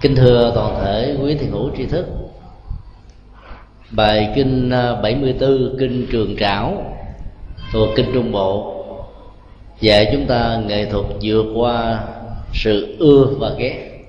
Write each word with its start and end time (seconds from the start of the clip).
Kinh 0.00 0.16
thưa 0.16 0.52
toàn 0.54 0.80
thể 0.84 1.16
quý 1.22 1.34
thiền 1.34 1.50
hữu 1.50 1.70
tri 1.76 1.86
thức. 1.86 2.06
Bài 3.90 4.32
kinh 4.34 4.70
à, 4.70 4.94
74 4.94 5.76
Kinh 5.78 6.06
Trường 6.10 6.36
Trảo, 6.36 6.82
thuộc 7.72 7.88
Kinh 7.96 8.06
Trung 8.14 8.32
Bộ, 8.32 8.80
Dạy 9.80 10.08
chúng 10.12 10.26
ta 10.26 10.60
nghệ 10.66 10.84
thuật 10.84 11.04
vượt 11.22 11.46
qua 11.54 12.04
sự 12.52 12.96
ưa 12.98 13.26
và 13.38 13.50
ghét. 13.58 14.06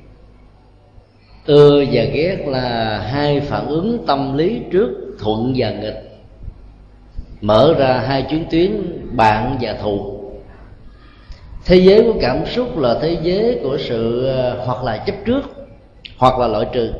Ưa 1.46 1.84
và 1.92 2.04
ghét 2.04 2.38
là 2.48 3.00
hai 3.00 3.40
phản 3.40 3.68
ứng 3.68 4.06
tâm 4.08 4.38
lý 4.38 4.62
trước 4.72 4.90
thuận 5.20 5.54
và 5.58 5.72
nghịch. 5.72 6.20
Mở 7.42 7.74
ra 7.78 8.04
hai 8.08 8.22
chuyến 8.22 8.46
tuyến 8.52 8.72
bạn 9.16 9.58
và 9.62 9.74
thù. 9.74 10.20
Thế 11.66 11.76
giới 11.76 12.04
của 12.04 12.20
cảm 12.22 12.46
xúc 12.46 12.78
là 12.78 13.00
thế 13.02 13.18
giới 13.24 13.60
của 13.64 13.78
sự 13.80 14.28
à, 14.28 14.54
hoặc 14.66 14.84
là 14.84 14.98
chấp 14.98 15.16
trước 15.26 15.61
hoặc 16.22 16.40
là 16.40 16.48
loại 16.48 16.66
trừ. 16.72 16.94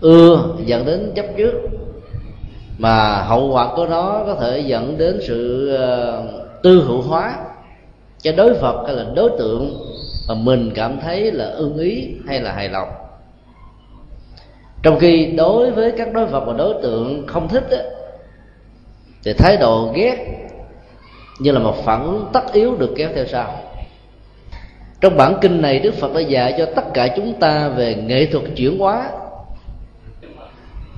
Ưa 0.00 0.44
dẫn 0.64 0.86
đến 0.86 1.12
chấp 1.14 1.26
trước 1.36 1.52
mà 2.78 3.22
hậu 3.22 3.48
quả 3.52 3.68
của 3.76 3.86
nó 3.86 4.22
có 4.26 4.34
thể 4.34 4.60
dẫn 4.60 4.98
đến 4.98 5.20
sự 5.22 5.68
ờ, 5.76 6.22
tư 6.62 6.84
hữu 6.86 7.02
hóa. 7.02 7.36
Cho 8.22 8.32
đối 8.36 8.54
vật 8.54 8.84
hay 8.86 8.96
là 8.96 9.04
đối 9.16 9.30
tượng 9.38 9.80
mà 10.28 10.34
mình 10.34 10.70
cảm 10.74 11.00
thấy 11.00 11.32
là 11.32 11.44
ưng 11.44 11.78
ý 11.78 12.08
hay 12.26 12.40
là 12.40 12.52
hài 12.52 12.68
lòng. 12.68 12.88
Trong 14.82 14.98
khi 14.98 15.26
đối 15.26 15.70
với 15.70 15.92
các 15.98 16.12
đối 16.12 16.26
vật 16.26 16.44
và 16.46 16.52
đối 16.52 16.82
tượng 16.82 17.26
không 17.26 17.48
thích 17.48 17.64
đó, 17.70 17.78
thì 19.24 19.32
thái 19.32 19.56
độ 19.56 19.92
ghét 19.94 20.48
như 21.38 21.52
là 21.52 21.58
một 21.58 21.84
phản 21.84 22.04
ứng 22.04 22.26
tất 22.32 22.52
yếu 22.52 22.76
được 22.76 22.90
kéo 22.96 23.10
theo 23.14 23.26
sau 23.26 23.67
trong 25.00 25.16
bản 25.16 25.34
kinh 25.40 25.62
này 25.62 25.78
đức 25.78 25.94
phật 25.94 26.14
đã 26.14 26.20
dạy 26.20 26.54
cho 26.58 26.66
tất 26.76 26.94
cả 26.94 27.08
chúng 27.16 27.34
ta 27.40 27.68
về 27.68 27.94
nghệ 27.94 28.26
thuật 28.26 28.44
chuyển 28.56 28.78
hóa. 28.78 29.10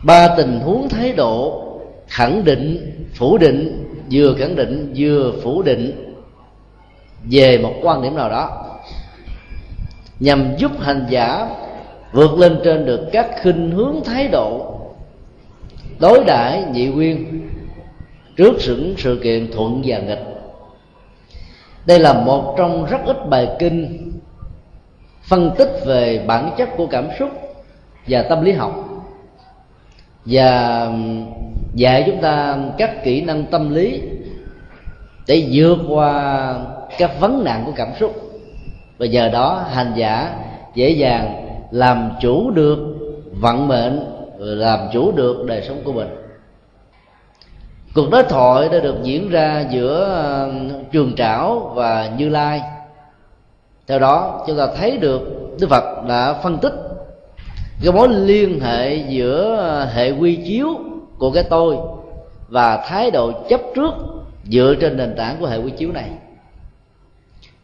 Ba 0.04 0.28
tình 0.36 0.60
huống 0.60 0.88
thái 0.88 1.12
độ 1.12 1.66
khẳng 2.06 2.44
định 2.44 2.92
phủ 3.14 3.38
định 3.38 3.84
vừa 4.10 4.34
khẳng 4.38 4.56
định 4.56 4.92
vừa 4.96 5.32
phủ 5.42 5.62
định. 5.62 6.14
Về 7.30 7.58
một 7.58 7.74
quan 7.82 8.02
điểm 8.02 8.16
nào 8.16 8.30
đó. 8.30 8.66
Nhằm 10.20 10.56
giúp 10.58 10.70
hành 10.80 11.06
giả 11.10 11.48
vượt 12.12 12.38
lên 12.38 12.60
trên 12.64 12.86
được 12.86 13.00
các 13.12 13.30
khinh 13.42 13.70
hướng 13.70 13.96
thái 14.04 14.28
độ 14.28 14.74
đối 15.98 16.24
đãi 16.26 16.64
nhị 16.72 16.86
nguyên 16.86 17.48
trước 18.36 18.52
sự, 18.58 18.94
sự 18.98 19.20
kiện 19.22 19.52
thuận 19.52 19.82
và 19.84 19.98
nghịch 19.98 20.29
đây 21.86 21.98
là 21.98 22.12
một 22.12 22.54
trong 22.58 22.84
rất 22.84 23.00
ít 23.04 23.28
bài 23.28 23.48
kinh 23.58 24.12
phân 25.22 25.50
tích 25.58 25.70
về 25.86 26.24
bản 26.26 26.50
chất 26.58 26.68
của 26.76 26.86
cảm 26.86 27.08
xúc 27.18 27.30
và 28.08 28.22
tâm 28.22 28.44
lý 28.44 28.52
học. 28.52 28.86
Và 30.24 30.88
dạy 31.74 32.02
chúng 32.06 32.20
ta 32.20 32.58
các 32.78 33.04
kỹ 33.04 33.20
năng 33.20 33.44
tâm 33.44 33.74
lý 33.74 34.02
để 35.28 35.48
vượt 35.52 35.78
qua 35.88 36.54
các 36.98 37.20
vấn 37.20 37.44
nạn 37.44 37.62
của 37.66 37.72
cảm 37.76 37.88
xúc. 38.00 38.12
Và 38.98 39.06
nhờ 39.06 39.28
đó, 39.28 39.64
hành 39.70 39.92
giả 39.96 40.36
dễ 40.74 40.90
dàng 40.90 41.46
làm 41.70 42.10
chủ 42.20 42.50
được 42.50 42.78
vận 43.40 43.68
mệnh, 43.68 44.00
làm 44.38 44.78
chủ 44.92 45.12
được 45.12 45.44
đời 45.46 45.62
sống 45.68 45.80
của 45.84 45.92
mình 45.92 46.08
cuộc 47.94 48.10
đối 48.10 48.22
thoại 48.22 48.68
đã 48.68 48.80
được 48.80 48.96
diễn 49.02 49.30
ra 49.30 49.64
giữa 49.70 50.04
ờ, 50.04 50.52
trường 50.92 51.14
trảo 51.16 51.72
và 51.74 52.10
như 52.18 52.28
lai. 52.28 52.62
Theo 53.86 53.98
đó, 53.98 54.44
chúng 54.46 54.58
ta 54.58 54.66
thấy 54.76 54.96
được 54.96 55.22
đức 55.60 55.66
phật 55.70 56.04
đã 56.08 56.32
phân 56.42 56.58
tích 56.58 56.74
cái 57.82 57.92
mối 57.92 58.08
liên 58.08 58.60
hệ 58.60 58.94
giữa 59.08 59.56
ờ, 59.56 59.84
hệ 59.84 60.10
quy 60.10 60.36
chiếu 60.36 60.68
của 61.18 61.30
cái 61.30 61.42
tôi 61.42 61.76
và 62.48 62.76
thái 62.76 63.10
độ 63.10 63.32
chấp 63.48 63.60
trước 63.74 63.94
dựa 64.44 64.74
trên 64.80 64.96
nền 64.96 65.14
tảng 65.16 65.36
của 65.40 65.46
hệ 65.46 65.58
quy 65.58 65.70
chiếu 65.70 65.92
này. 65.92 66.10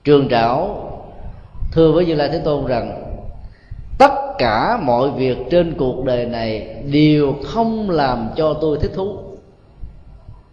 Trường 0.05 0.29
trảo 0.29 0.83
thưa 1.73 1.93
với 1.93 2.07
như 2.07 2.15
lai 2.15 2.29
thế 2.33 2.39
tôn 2.39 2.67
rằng, 2.67 3.03
tất 3.99 4.13
cả 4.39 4.79
mọi 4.83 5.11
việc 5.11 5.39
trên 5.51 5.75
cuộc 5.79 6.05
đời 6.05 6.27
này 6.27 6.77
đều 6.93 7.35
không 7.45 7.91
làm 7.91 8.29
cho 8.37 8.55
tôi 8.55 8.79
thích 8.79 8.93
thú 8.95 9.26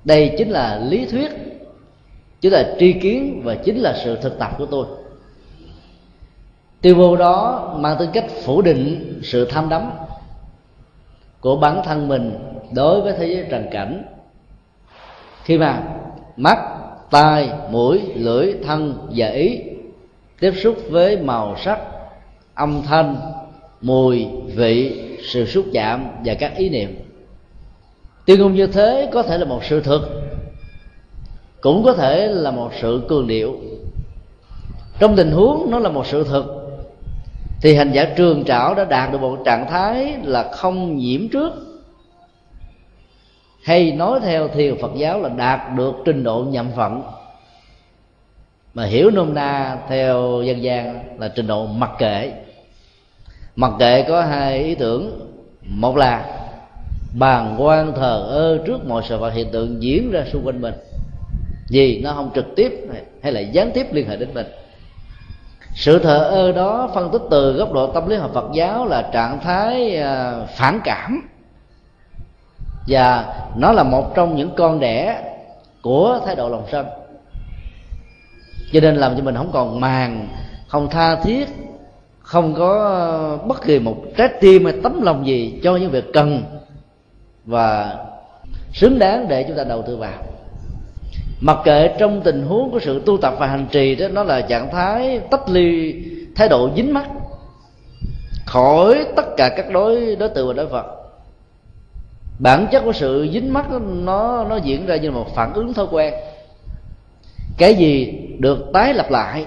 đây 0.06 0.36
chính 0.38 0.50
là 0.50 0.82
lý 0.90 1.06
thuyết. 1.06 1.32
Chính 2.42 2.54
là 2.54 2.76
tri 2.80 2.94
kiến 2.94 3.42
và 3.44 3.56
chính 3.56 3.78
là 3.78 4.02
sự 4.04 4.18
thực 4.22 4.40
tập 4.40 4.52
của 4.58 4.66
tôi. 4.66 4.86
Tuyên 6.82 6.98
bố 6.98 7.16
đó 7.16 7.74
mang 7.80 7.96
tính 8.00 8.10
cách 8.14 8.26
phủ 8.44 8.62
định 8.62 9.20
sự 9.24 9.46
tham 9.46 9.70
đắm 9.70 9.92
của 11.40 11.56
bản 11.56 11.82
thân 11.86 12.08
mình 12.08 12.38
đối 12.74 13.02
với 13.02 13.14
thế 13.18 13.28
giới 13.28 13.46
trần 13.50 13.68
cảnh. 13.72 14.04
Khi 15.44 15.58
mà 15.58 15.84
mắt, 16.38 16.58
tai, 17.12 17.50
mũi, 17.70 18.02
lưỡi, 18.16 18.54
thân 18.64 19.08
và 19.16 19.28
ý 19.28 19.60
tiếp 20.40 20.54
xúc 20.64 20.78
với 20.90 21.18
màu 21.18 21.56
sắc, 21.58 21.80
âm 22.54 22.82
thanh, 22.82 23.16
mùi, 23.82 24.28
vị, 24.56 25.02
sự 25.24 25.46
xúc 25.46 25.66
chạm 25.74 26.08
và 26.26 26.34
các 26.34 26.56
ý 26.56 26.70
niệm 26.70 27.03
tuyên 28.26 28.40
ngôn 28.40 28.54
như 28.54 28.68
thế 28.68 29.10
có 29.14 29.24
thể 29.24 29.38
là 29.38 29.46
một 29.46 29.64
sự 29.64 29.82
thực, 29.82 30.02
cũng 31.62 31.84
có 31.84 31.94
thể 31.94 32.28
là 32.28 32.52
một 32.52 32.72
sự 32.82 33.02
cường 33.08 33.28
điệu. 33.28 33.56
Trong 35.00 35.16
tình 35.16 35.32
huống 35.32 35.72
nó 35.72 35.80
là 35.80 35.90
một 35.90 36.08
sự 36.08 36.24
thực, 36.24 36.46
thì 37.62 37.76
hành 37.76 37.92
giả 37.92 38.06
trường 38.18 38.46
trảo 38.46 38.76
đã 38.76 38.86
đạt 38.86 39.12
được 39.12 39.22
một 39.22 39.40
trạng 39.46 39.68
thái 39.70 40.18
là 40.24 40.52
không 40.52 40.98
nhiễm 40.98 41.28
trước, 41.28 41.54
hay 43.64 43.92
nói 43.92 44.20
theo 44.24 44.48
thiền 44.48 44.82
phật 44.82 44.92
giáo 44.96 45.20
là 45.20 45.30
đạt 45.30 45.60
được 45.76 45.94
trình 46.06 46.24
độ 46.24 46.46
nhậm 46.50 46.72
phận. 46.76 47.04
Mà 48.74 48.86
hiểu 48.86 49.12
nôm 49.12 49.34
na 49.34 49.78
theo 49.90 50.42
dân 50.46 50.64
gian 50.64 51.20
là 51.20 51.28
trình 51.28 51.48
độ 51.48 51.66
mặc 51.66 51.92
kệ. 51.98 52.32
Mặc 53.56 53.72
kệ 53.80 54.02
có 54.02 54.22
hai 54.22 54.64
ý 54.64 54.76
tưởng. 54.76 55.30
Một 55.62 55.98
là 55.98 56.43
bàn 57.14 57.56
quan 57.58 57.94
thờ 57.96 58.26
ơ 58.30 58.60
trước 58.66 58.88
mọi 58.88 59.04
sự 59.06 59.18
vật 59.18 59.34
hiện 59.34 59.52
tượng 59.52 59.84
diễn 59.84 60.12
ra 60.12 60.24
xung 60.32 60.46
quanh 60.46 60.62
mình. 60.62 60.74
Vì 61.70 62.02
nó 62.04 62.14
không 62.14 62.32
trực 62.36 62.46
tiếp 62.56 62.88
hay 63.24 63.32
là 63.32 63.40
gián 63.40 63.72
tiếp 63.74 63.88
liên 63.92 64.10
hệ 64.10 64.18
đến 64.18 64.30
mình. 64.34 64.48
Sự 65.76 66.00
thờ 66.00 66.18
ơ 66.18 66.52
đó 66.52 66.90
phân 66.94 67.12
tích 67.12 67.22
từ 67.32 67.54
góc 67.54 67.74
độ 67.74 67.92
tâm 67.92 68.10
lý 68.10 68.16
học 68.16 68.32
Phật 68.34 68.46
giáo 68.54 68.86
là 68.86 69.10
trạng 69.14 69.40
thái 69.40 69.96
à, 69.96 70.46
phản 70.56 70.80
cảm. 70.84 71.30
Và 72.88 73.36
nó 73.58 73.72
là 73.72 73.84
một 73.84 74.16
trong 74.16 74.36
những 74.36 74.50
con 74.58 74.80
đẻ 74.80 75.24
của 75.82 76.20
thái 76.26 76.36
độ 76.36 76.50
lòng 76.50 76.66
sân. 76.72 76.86
Cho 78.74 78.80
nên 78.80 78.96
làm 78.96 79.18
cho 79.18 79.24
mình 79.24 79.36
không 79.36 79.52
còn 79.54 79.80
màng, 79.80 80.28
không 80.68 80.90
tha 80.90 81.16
thiết, 81.16 81.48
không 82.20 82.54
có 82.54 83.40
bất 83.48 83.62
kỳ 83.62 83.80
một 83.80 83.98
trái 84.18 84.30
tim 84.42 84.66
hay 84.66 84.74
tấm 84.84 85.02
lòng 85.02 85.28
gì 85.28 85.60
cho 85.64 85.76
những 85.76 85.92
việc 85.92 86.06
cần 86.14 86.44
và 87.46 87.98
xứng 88.74 89.00
đáng 89.00 89.28
để 89.28 89.46
chúng 89.48 89.58
ta 89.58 89.64
đầu 89.64 89.82
tư 89.82 89.98
vào. 89.98 90.24
Mặc 91.42 91.58
kệ 91.64 91.96
trong 92.00 92.22
tình 92.22 92.46
huống 92.46 92.72
của 92.72 92.80
sự 92.80 93.02
tu 93.06 93.18
tập 93.18 93.34
và 93.40 93.48
hành 93.48 93.66
trì 93.72 93.96
đó, 93.96 94.08
nó 94.08 94.24
là 94.24 94.42
trạng 94.42 94.72
thái 94.72 95.20
tách 95.32 95.50
ly, 95.50 95.96
thái 96.36 96.50
độ 96.50 96.70
dính 96.76 96.94
mắt, 96.94 97.08
khỏi 98.46 99.06
tất 99.16 99.26
cả 99.38 99.50
các 99.58 99.72
đối 99.72 100.16
đối 100.16 100.30
tượng 100.30 100.48
và 100.48 100.54
đối 100.54 100.66
vật. 100.66 100.86
Bản 102.40 102.68
chất 102.72 102.82
của 102.82 102.94
sự 102.94 103.30
dính 103.34 103.54
mắt 103.54 103.66
nó 103.82 104.44
nó 104.44 104.56
diễn 104.56 104.86
ra 104.86 104.96
như 104.96 105.12
một 105.12 105.36
phản 105.36 105.54
ứng 105.54 105.74
thói 105.74 105.88
quen. 105.92 106.14
Cái 107.58 107.76
gì 107.76 108.20
được 108.40 108.60
tái 108.74 108.94
lặp 108.94 109.12
lại 109.12 109.46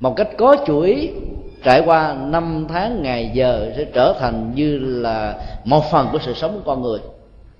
một 0.00 0.16
cách 0.16 0.28
có 0.38 0.56
chuỗi 0.66 1.14
trải 1.62 1.82
qua 1.86 2.16
năm 2.26 2.66
tháng 2.68 3.02
ngày 3.02 3.30
giờ 3.34 3.72
sẽ 3.76 3.84
trở 3.84 4.14
thành 4.20 4.52
như 4.54 4.78
là 4.78 5.34
một 5.64 5.90
phần 5.90 6.08
của 6.12 6.18
sự 6.18 6.34
sống 6.34 6.52
của 6.52 6.60
con 6.66 6.82
người. 6.82 6.98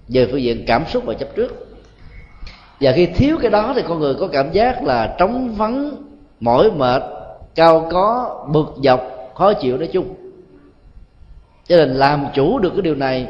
Về 0.08 0.26
phương 0.26 0.43
diện 0.43 0.64
cảm 0.67 0.85
xúc 0.87 1.05
và 1.06 1.14
chấp 1.14 1.29
trước. 1.37 1.67
Và 2.81 2.93
khi 2.93 3.06
thiếu 3.06 3.38
cái 3.43 3.50
đó 3.50 3.73
thì 3.76 3.82
con 3.88 3.99
người 3.99 4.14
có 4.14 4.29
cảm 4.29 4.52
giác 4.52 4.85
là 4.85 5.14
trống 5.19 5.55
vắng, 5.55 5.91
mỏi 6.41 6.70
mệt, 6.70 7.02
cao 7.55 7.88
có, 7.91 8.37
bực 8.52 8.75
dọc, 8.82 9.00
khó 9.35 9.52
chịu 9.52 9.79
nói 9.79 9.88
chung. 9.93 10.14
Cho 11.69 11.76
nên 11.76 11.91
làm 11.91 12.26
chủ 12.35 12.58
được 12.58 12.70
cái 12.70 12.82
điều 12.82 12.94
này 12.94 13.26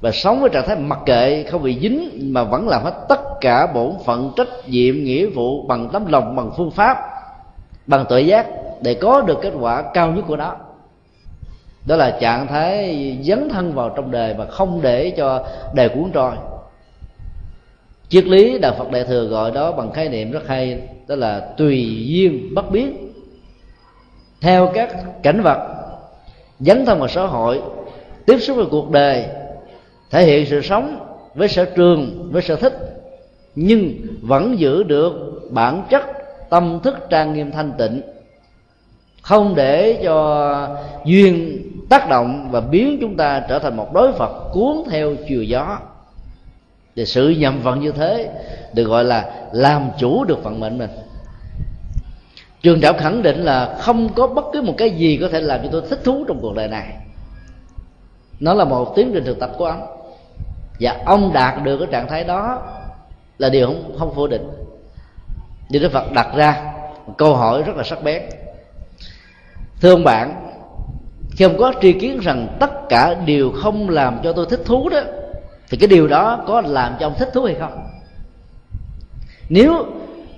và 0.00 0.10
sống 0.10 0.40
với 0.40 0.50
trạng 0.50 0.66
thái 0.66 0.76
mặc 0.76 0.98
kệ, 1.06 1.44
không 1.50 1.62
bị 1.62 1.78
dính 1.80 2.10
mà 2.34 2.44
vẫn 2.44 2.68
làm 2.68 2.82
hết 2.82 2.94
tất 3.08 3.20
cả 3.40 3.66
bổn 3.66 3.92
phận, 4.04 4.32
trách 4.36 4.48
nhiệm, 4.66 5.04
nghĩa 5.04 5.26
vụ 5.26 5.66
bằng 5.66 5.88
tấm 5.92 6.06
lòng, 6.06 6.36
bằng 6.36 6.50
phương 6.56 6.70
pháp, 6.70 6.96
bằng 7.86 8.04
tự 8.08 8.18
giác 8.18 8.46
để 8.82 8.94
có 8.94 9.20
được 9.20 9.38
kết 9.42 9.52
quả 9.60 9.82
cao 9.94 10.12
nhất 10.12 10.24
của 10.28 10.36
nó. 10.36 10.56
Đó 11.86 11.96
là 11.96 12.18
trạng 12.20 12.46
thái 12.46 13.18
dấn 13.22 13.48
thân 13.48 13.74
vào 13.74 13.90
trong 13.90 14.10
đời 14.10 14.34
mà 14.34 14.46
không 14.46 14.80
để 14.82 15.10
cho 15.16 15.46
đời 15.74 15.88
cuốn 15.88 16.10
trôi. 16.12 16.32
Triết 18.08 18.24
lý 18.24 18.58
đạo 18.58 18.74
phật 18.78 18.90
đại 18.90 19.04
thừa 19.04 19.24
gọi 19.24 19.50
đó 19.50 19.72
bằng 19.72 19.92
khái 19.92 20.08
niệm 20.08 20.30
rất 20.30 20.48
hay, 20.48 20.80
đó 21.08 21.14
là 21.14 21.40
tùy 21.56 22.04
duyên 22.06 22.54
bất 22.54 22.70
biến. 22.70 23.12
Theo 24.40 24.70
các 24.74 25.22
cảnh 25.22 25.42
vật 25.42 25.68
dấn 26.60 26.86
thân 26.86 26.98
vào 26.98 27.08
xã 27.08 27.26
hội, 27.26 27.62
tiếp 28.26 28.38
xúc 28.38 28.56
với 28.56 28.66
cuộc 28.70 28.90
đời, 28.90 29.24
thể 30.10 30.24
hiện 30.24 30.46
sự 30.46 30.60
sống 30.60 30.98
với 31.34 31.48
sở 31.48 31.64
trường, 31.64 32.28
với 32.32 32.42
sở 32.42 32.56
thích, 32.56 32.78
nhưng 33.54 33.94
vẫn 34.22 34.58
giữ 34.58 34.82
được 34.82 35.12
bản 35.50 35.82
chất 35.90 36.02
tâm 36.50 36.80
thức 36.82 36.94
trang 37.10 37.34
nghiêm 37.34 37.50
thanh 37.50 37.72
tịnh 37.78 38.02
không 39.22 39.54
để 39.54 40.00
cho 40.04 40.68
duyên 41.04 41.62
tác 41.88 42.08
động 42.08 42.48
và 42.50 42.60
biến 42.60 42.98
chúng 43.00 43.16
ta 43.16 43.42
trở 43.48 43.58
thành 43.58 43.76
một 43.76 43.92
đối 43.92 44.12
phật 44.12 44.50
cuốn 44.52 44.82
theo 44.90 45.14
chiều 45.28 45.42
gió. 45.42 45.78
Thì 46.96 47.06
sự 47.06 47.28
nhầm 47.28 47.60
vận 47.62 47.80
như 47.80 47.92
thế, 47.92 48.30
được 48.74 48.84
gọi 48.84 49.04
là 49.04 49.30
làm 49.52 49.90
chủ 49.98 50.24
được 50.24 50.44
vận 50.44 50.60
mệnh 50.60 50.78
mình. 50.78 50.90
Trường 52.62 52.80
đạo 52.80 52.92
khẳng 52.98 53.22
định 53.22 53.44
là 53.44 53.76
không 53.80 54.08
có 54.14 54.26
bất 54.26 54.44
cứ 54.52 54.62
một 54.62 54.74
cái 54.78 54.90
gì 54.90 55.18
có 55.20 55.28
thể 55.28 55.40
làm 55.40 55.60
cho 55.62 55.68
tôi 55.72 55.82
thích 55.90 56.00
thú 56.04 56.24
trong 56.28 56.38
cuộc 56.42 56.54
đời 56.54 56.68
này. 56.68 56.96
Nó 58.40 58.54
là 58.54 58.64
một 58.64 58.92
tiến 58.96 59.10
trình 59.14 59.24
thực 59.24 59.40
tập 59.40 59.50
của 59.58 59.64
ông. 59.64 59.86
Và 60.80 61.02
ông 61.06 61.32
đạt 61.32 61.62
được 61.62 61.78
cái 61.78 61.88
trạng 61.90 62.08
thái 62.08 62.24
đó 62.24 62.62
là 63.38 63.48
điều 63.48 63.66
không 63.66 63.96
không 63.98 64.14
phủ 64.14 64.26
định. 64.26 64.48
Như 65.68 65.78
đức 65.78 65.92
phật 65.92 66.12
đặt 66.12 66.28
ra 66.34 66.72
một 67.06 67.14
câu 67.18 67.36
hỏi 67.36 67.62
rất 67.62 67.76
là 67.76 67.82
sắc 67.82 68.02
bén 68.02 68.22
thưa 69.82 69.90
ông 69.90 70.04
bạn, 70.04 70.34
khi 71.30 71.44
ông 71.44 71.58
có 71.58 71.72
tri 71.82 71.92
kiến 71.92 72.20
rằng 72.20 72.56
tất 72.60 72.88
cả 72.88 73.14
đều 73.14 73.50
không 73.50 73.88
làm 73.88 74.18
cho 74.24 74.32
tôi 74.32 74.46
thích 74.50 74.62
thú 74.64 74.88
đó, 74.88 75.00
thì 75.70 75.76
cái 75.76 75.88
điều 75.88 76.08
đó 76.08 76.44
có 76.46 76.60
làm 76.60 76.94
cho 77.00 77.06
ông 77.06 77.14
thích 77.18 77.30
thú 77.34 77.42
hay 77.42 77.54
không? 77.60 77.86
Nếu 79.48 79.86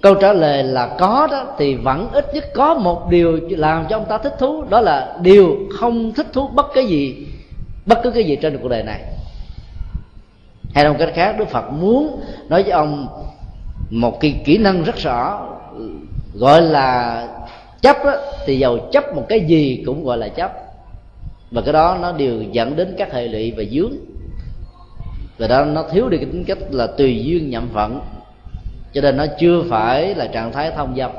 câu 0.02 0.14
trả 0.14 0.32
lời 0.32 0.62
là 0.62 0.96
có 0.99 1.29
đó, 1.31 1.46
thì 1.58 1.75
vẫn 1.75 2.08
ít 2.12 2.35
nhất 2.35 2.44
có 2.55 2.75
một 2.75 3.11
điều 3.11 3.41
làm 3.50 3.87
cho 3.91 3.96
ông 3.96 4.05
ta 4.08 4.19
thích 4.19 4.35
thú, 4.38 4.64
đó 4.69 4.81
là 4.81 5.17
điều 5.20 5.56
không 5.79 6.12
thích 6.12 6.26
thú 6.32 6.49
bất 6.49 6.67
cái 6.75 6.87
gì, 6.87 7.26
bất 7.87 7.99
cứ 8.02 8.11
cái 8.11 8.25
gì 8.25 8.37
trên 8.37 8.58
cuộc 8.62 8.69
đời 8.69 8.82
này. 8.82 9.00
Hay 10.75 10.88
một 10.88 10.96
cách 10.99 11.12
khác, 11.14 11.37
đức 11.38 11.49
phật 11.49 11.70
muốn 11.70 12.20
nói 12.49 12.62
với 12.62 12.73
ông 12.73 13.08
một 13.91 14.20
cái 14.20 14.43
kỹ 14.44 14.58
năng 14.58 14.85
rất 14.85 14.96
rõ, 14.96 15.49
gọi 16.35 16.62
là 16.62 17.29
chấp 17.84 18.04
á, 18.04 18.16
thì 18.46 18.58
giàu 18.58 18.78
chấp 18.92 19.14
một 19.14 19.26
cái 19.28 19.40
gì 19.40 19.82
cũng 19.86 20.04
gọi 20.04 20.19
là 20.19 20.28
chấp. 20.28 20.52
Và 21.50 21.62
cái 21.62 21.72
đó 21.72 21.98
nó 22.02 22.12
đều 22.12 22.42
dẫn 22.42 22.76
đến 22.76 22.94
các 22.98 23.12
hệ 23.12 23.28
lụy 23.28 23.52
và 23.56 23.64
dướng. 23.72 23.92
Và 25.38 25.46
đó 25.46 25.64
nó 25.64 25.84
thiếu 25.92 26.08
đi 26.08 26.16
cái 26.16 26.26
tính 26.26 26.44
cách 26.44 26.58
là 26.70 26.86
tùy 26.86 27.25
duyên 27.25 27.50
nhậm 27.50 27.69
phận. 27.75 28.00
Cho 28.92 29.00
nên 29.00 29.16
nó 29.16 29.26
chưa 29.38 29.62
phải 29.70 30.14
là 30.14 30.26
trạng 30.26 30.52
thái 30.52 30.70
thông 30.70 30.96
dâm. 30.96 31.10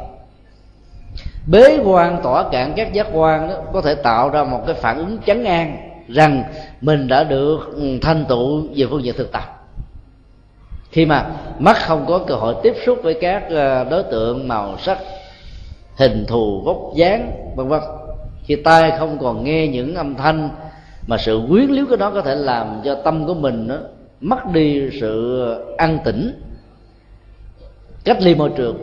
Bế 1.48 1.80
quan 1.84 2.20
tỏa 2.24 2.50
cạn 2.52 2.74
các 2.76 2.94
giác 2.94 3.08
quan 3.14 3.50
đó 3.50 3.56
có 3.74 3.82
thể 3.82 3.96
tạo 3.96 4.30
ra 4.30 4.44
một 4.44 4.64
cái 4.66 4.76
phản 4.76 4.98
ứng 4.98 5.18
chấn 5.26 5.44
an 5.44 5.78
rằng 6.08 6.44
mình 6.82 7.08
đã 7.08 7.24
được 7.24 7.60
ừ, 7.76 8.00
thanh 8.02 8.26
tụ 8.26 8.62
về 8.76 8.86
phương 8.90 9.04
diện 9.04 9.16
thực 9.18 9.32
tập. 9.32 9.68
Khi 10.92 11.06
mà 11.06 11.26
mắt 11.60 11.78
không 11.78 12.06
có 12.08 12.20
cơ 12.28 12.36
hội 12.36 12.56
tiếp 12.64 12.74
xúc 12.86 13.00
với 13.04 13.18
các 13.22 13.44
ờ, 13.50 13.84
đối 13.84 14.04
tượng 14.04 14.48
màu 14.48 14.78
sắc 14.78 14.98
hình 15.96 16.26
thù 16.28 16.62
vóc 16.62 16.78
dáng 16.96 17.52
vân 17.56 17.68
vân. 17.68 17.82
Khi 18.44 18.56
tai 18.56 18.92
không 19.00 19.18
còn 19.20 19.44
nghe 19.44 19.68
những 19.68 19.96
âm 19.96 20.16
thanh 20.16 20.50
mà 21.08 21.18
sự 21.18 21.42
quyến 21.50 21.70
liếu 21.70 21.86
của 21.90 21.96
nó 21.96 22.12
có 22.12 22.22
thể 22.22 22.36
làm 22.36 22.82
cho 22.86 22.96
tâm 22.96 23.28
của 23.28 23.34
mình 23.34 23.68
đó, 23.68 23.78
mất 24.22 24.46
đi 24.54 24.90
sự 25.00 25.46
an 25.78 26.00
tĩnh. 26.06 26.42
Cách 28.04 28.22
ly 28.22 28.36
môi 28.36 28.52
trường. 28.58 28.78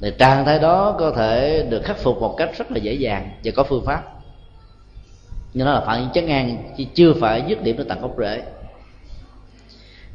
Thì 0.00 0.12
trạng 0.18 0.44
thái 0.44 0.58
đó 0.58 0.96
có 0.98 1.10
thể 1.10 1.66
được 1.70 1.84
khắc 1.84 1.98
phục 1.98 2.20
một 2.20 2.34
cách 2.38 2.50
rất 2.58 2.72
là 2.72 2.78
dễ 2.78 2.92
dàng 2.92 3.30
và 3.44 3.52
có 3.56 3.62
phương 3.62 3.84
pháp. 3.84 4.02
Nhưng 5.54 5.66
nó 5.66 5.72
là 5.72 5.80
phản 5.80 6.00
ứng 6.00 6.08
chấn 6.14 6.26
an 6.26 6.56
chứ 6.76 6.84
chưa 6.94 7.14
phải 7.20 7.42
dứt 7.48 7.62
điểm 7.62 7.76
nó 7.78 7.84
tận 7.88 8.00
gốc 8.00 8.14
rễ. 8.18 8.42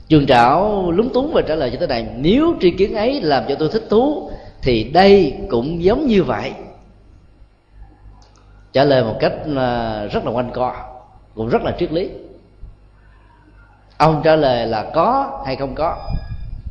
Trường 0.07 0.27
trảo 0.27 0.91
lúng 0.91 1.13
túng 1.13 1.31
và 1.33 1.41
trả 1.41 1.55
lời 1.55 1.69
cho 1.69 1.77
thế 1.79 1.87
này 1.87 2.07
nếu 2.17 2.55
tri 2.61 2.71
kiến 2.71 2.95
ấy 2.95 3.21
làm 3.21 3.43
cho 3.49 3.55
tôi 3.55 3.69
thích 3.69 3.83
thú 3.89 4.31
thì 4.61 4.83
đây 4.83 5.37
cũng 5.49 5.83
giống 5.83 6.07
như 6.07 6.23
vậy. 6.23 6.51
Trả 8.73 8.83
lời 8.83 9.03
một 9.03 9.15
cách 9.19 9.33
à, 9.57 10.05
rất 10.05 10.25
là 10.25 10.31
quanh 10.31 10.51
co, 10.53 10.73
cũng 11.35 11.49
rất 11.49 11.61
là 11.61 11.75
triết 11.79 11.91
lý. 11.91 12.09
Ông 13.97 14.21
trả 14.23 14.35
lời 14.35 14.67
là 14.67 14.91
có 14.93 15.41
hay 15.45 15.55
không 15.55 15.75
có. 15.75 15.97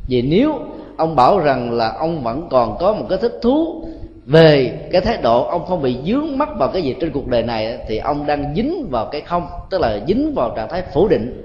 Vì 0.08 0.22
nếu 0.22 0.60
ông 0.96 1.16
bảo 1.16 1.38
rằng 1.38 1.72
là 1.72 1.92
ông 1.92 2.22
vẫn 2.22 2.48
còn 2.50 2.78
có 2.78 2.92
một 2.92 3.06
cái 3.08 3.18
thích 3.18 3.38
thú 3.42 3.88
về 4.26 4.80
cái 4.92 5.00
thái 5.00 5.16
độ 5.22 5.44
ông 5.44 5.66
không 5.66 5.82
bị 5.82 5.98
dướng 6.06 6.38
mắt 6.38 6.48
vào 6.58 6.68
cái 6.68 6.82
gì 6.82 6.96
trên 7.00 7.12
cuộc 7.12 7.26
đời 7.28 7.42
này, 7.42 7.78
thì 7.88 7.98
ông 7.98 8.26
đang 8.26 8.54
dính 8.56 8.88
vào 8.90 9.06
cái 9.06 9.20
không, 9.20 9.46
tức 9.70 9.80
là 9.80 10.00
dính 10.08 10.34
vào 10.34 10.52
trạng 10.56 10.68
thái 10.68 10.82
phủ 10.94 11.08
định. 11.08 11.42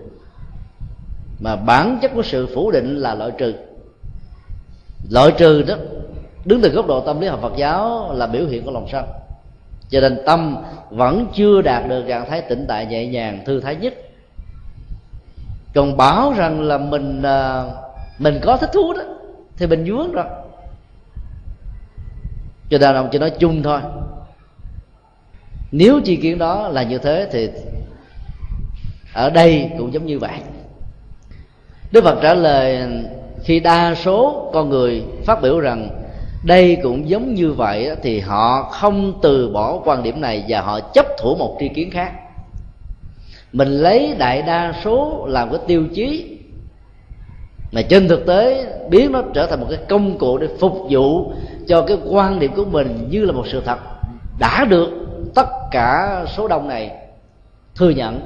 Mà 1.40 1.56
bản 1.56 2.00
chất 2.02 2.12
của 2.16 2.24
sự 2.24 2.48
phủ 2.56 2.72
định 2.72 2.98
là 2.98 3.16
loại 3.16 3.32
trừ. 3.38 3.54
Loại 5.10 5.32
trừ 5.38 5.62
đó 5.62 5.76
đứng 6.46 6.62
từ 6.62 6.70
góc 6.70 6.88
độ 6.88 7.02
tâm 7.02 7.20
lý 7.20 7.28
học 7.28 7.40
Phật 7.42 7.54
giáo 7.58 8.14
là 8.14 8.28
biểu 8.28 8.46
hiện 8.46 8.66
của 8.66 8.72
lòng 8.72 8.88
sân. 8.92 9.06
Cho 9.90 10.02
nên 10.02 10.20
tâm 10.26 10.58
vẫn 10.90 11.28
chưa 11.34 11.62
đạt 11.62 11.88
được 11.88 12.04
trạng 12.08 12.30
thái 12.30 12.42
tĩnh 12.42 12.66
tại 12.68 12.86
nhẹ 12.86 13.06
nhàng, 13.06 13.40
thư 13.46 13.60
thái 13.60 13.76
nhất. 13.76 13.94
Còn 15.74 15.98
bảo 15.98 16.34
rằng 16.38 16.62
là 16.62 16.78
mình 16.78 17.22
à, 17.22 17.64
mình 18.20 18.40
có 18.42 18.58
thích 18.58 18.70
thú 18.74 18.94
đó, 18.94 19.02
thì 19.58 19.68
mình 19.68 19.84
vướng 19.88 20.12
rồi. 20.12 20.26
Cho 22.70 22.78
nên 22.78 22.96
ông 22.96 23.10
chỉ 23.12 23.20
nói 23.20 23.30
chung 23.40 23.64
thôi. 23.64 23.80
Nếu 25.72 26.02
chi 26.06 26.16
kiến 26.16 26.38
đó 26.38 26.68
là 26.68 26.84
như 26.84 26.98
thế 26.98 27.28
thì 27.32 27.50
ở 29.14 29.30
đây 29.30 29.70
cũng 29.78 29.94
giống 29.94 30.06
như 30.06 30.20
vậy. 30.20 30.40
Đức 31.92 32.04
phật 32.04 32.20
trả 32.22 32.34
lời 32.34 32.88
khi 33.44 33.60
đa 33.60 33.96
số 33.96 34.50
con 34.54 34.70
người 34.70 35.04
phát 35.26 35.42
biểu 35.42 35.60
rằng 35.60 36.01
đây 36.44 36.78
cũng 36.84 37.10
giống 37.10 37.34
như 37.34 37.54
vậy 37.54 37.90
thì 38.04 38.20
họ 38.20 38.64
không 38.64 39.20
từ 39.22 39.50
bỏ 39.50 39.80
quan 39.86 40.04
điểm 40.04 40.22
này 40.22 40.44
và 40.48 40.62
họ 40.62 40.80
chấp 40.80 41.06
thủ 41.20 41.36
một 41.36 41.58
tri 41.60 41.68
kiến 41.68 41.92
khác. 41.92 42.12
Mình 43.54 43.68
lấy 43.68 44.16
đại 44.18 44.42
đa 44.42 44.74
số 44.84 45.26
làm 45.30 45.50
cái 45.50 45.60
tiêu 45.68 45.86
chí, 45.96 46.38
mà 47.72 47.82
trên 47.82 48.08
thực 48.08 48.26
tế 48.26 48.66
biến 48.90 49.12
nó 49.12 49.22
trở 49.34 49.48
thành 49.48 49.60
một 49.60 49.68
cái 49.70 49.80
công 49.90 50.18
cụ 50.18 50.38
để 50.38 50.48
phục 50.60 50.78
vụ 50.90 51.34
cho 51.68 51.82
cái 51.82 51.98
quan 52.10 52.40
điểm 52.40 52.52
của 52.56 52.66
mình 52.66 53.08
như 53.10 53.26
là 53.26 53.32
một 53.32 53.46
sự 53.48 53.62
thật. 53.66 53.80
Đã 54.40 54.66
được 54.66 54.90
tất 55.36 55.48
cả 55.72 56.24
số 56.38 56.48
đông 56.48 56.68
này 56.68 56.92
thừa 57.76 57.90
nhận 57.90 58.20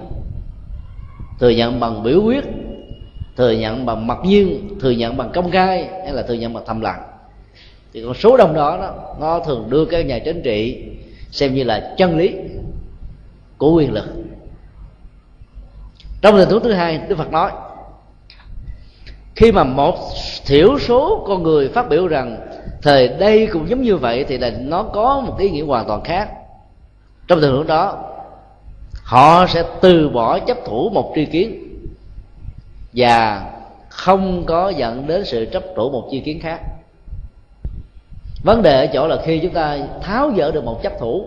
thừa 1.40 1.50
nhận 1.50 1.80
bằng 1.80 2.04
biểu 2.04 2.22
quyết, 2.24 2.44
thừa 3.38 3.52
nhận 3.52 3.86
bằng 3.86 4.08
mặc 4.08 4.18
nhiên, 4.24 4.70
thừa 4.82 4.92
nhận 4.92 5.18
bằng 5.18 5.30
công 5.34 5.52
khai 5.52 5.90
hay 6.04 6.14
là 6.14 6.22
thừa 6.22 6.34
nhận 6.34 6.54
bằng 6.54 6.64
thầm 6.68 6.82
lặng 6.82 7.02
thì 7.96 8.02
con 8.06 8.14
số 8.14 8.38
đông 8.38 8.54
đó, 8.54 8.78
đó 8.78 9.16
nó 9.20 9.40
thường 9.40 9.70
đưa 9.70 9.86
các 9.86 10.06
nhà 10.06 10.20
chính 10.20 10.42
trị 10.42 10.86
xem 11.32 11.54
như 11.54 11.64
là 11.64 11.94
chân 11.98 12.18
lý 12.18 12.36
của 13.58 13.74
quyền 13.74 13.94
lực. 13.94 14.06
Trong 16.22 16.38
tình 16.38 16.50
huống 16.50 16.64
thứ 16.64 16.74
hai 16.74 16.98
đức 16.98 17.18
phật 17.18 17.32
nói 17.32 17.52
khi 19.36 19.52
mà 19.52 19.64
một 19.64 19.96
thiểu 20.46 20.80
số 20.80 21.26
con 21.28 21.44
người 21.44 21.70
phát 21.70 21.90
biểu 21.90 22.08
rằng 22.08 22.38
thời 22.82 23.08
đây 23.08 23.48
cũng 23.48 23.70
giống 23.70 23.82
như 23.82 23.98
vậy 23.98 24.26
thì 24.28 24.38
là 24.38 24.52
nó 24.60 24.84
có 24.84 25.24
một 25.28 25.40
ý 25.40 25.50
nghĩa 25.50 25.64
hoàn 25.64 25.88
toàn 25.88 26.04
khác. 26.04 26.30
Trong 27.28 27.42
tình 27.42 27.52
huống 27.52 27.68
đó 27.68 28.04
họ 29.04 29.48
sẽ 29.48 29.64
từ 29.82 30.10
bỏ 30.10 30.40
chấp 30.40 30.58
thủ 30.66 30.90
một 30.90 31.12
tri 31.16 31.26
kiến 31.26 31.60
và 32.94 33.46
không 33.90 34.46
có 34.46 34.70
dẫn 34.70 35.08
đến 35.08 35.26
sự 35.26 35.46
chấp 35.52 35.64
thủ 35.76 35.90
một 35.90 36.08
chi 36.12 36.20
kiến 36.20 36.40
khác 36.40 36.60
vấn 38.46 38.62
đề 38.62 38.86
ở 38.86 38.88
chỗ 38.94 39.08
là 39.08 39.18
khi 39.24 39.40
chúng 39.40 39.54
ta 39.54 39.78
tháo 40.02 40.32
dỡ 40.38 40.52
được 40.52 40.64
một 40.64 40.84
chấp 40.84 41.00
thủ, 41.00 41.26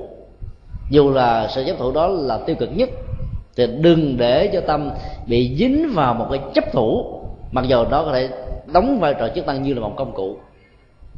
dù 0.91 1.11
là 1.11 1.49
sự 1.49 1.65
chấp 1.67 1.79
thủ 1.79 1.93
đó 1.93 2.07
là 2.07 2.39
tiêu 2.47 2.57
cực 2.59 2.69
nhất, 2.77 2.89
thì 3.57 3.67
đừng 3.67 4.17
để 4.17 4.51
cho 4.53 4.61
tâm 4.61 4.91
bị 5.27 5.57
dính 5.59 5.93
vào 5.95 6.15
một 6.15 6.27
cái 6.31 6.41
chấp 6.55 6.73
thủ, 6.73 7.21
mặc 7.53 7.65
dù 7.69 7.85
đó 7.85 8.05
có 8.05 8.13
thể 8.13 8.29
đóng 8.67 8.99
vai 9.01 9.15
trò 9.15 9.29
chức 9.29 9.47
năng 9.47 9.63
như 9.63 9.75
là 9.75 9.81
một 9.81 9.93
công 9.97 10.13
cụ. 10.15 10.37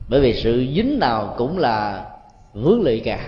Bởi 0.09 0.21
vì 0.21 0.35
sự 0.35 0.67
dính 0.77 0.99
nào 0.99 1.35
cũng 1.37 1.59
là 1.59 2.05
vướng 2.55 2.83
lụy 2.83 3.01
cả. 3.01 3.19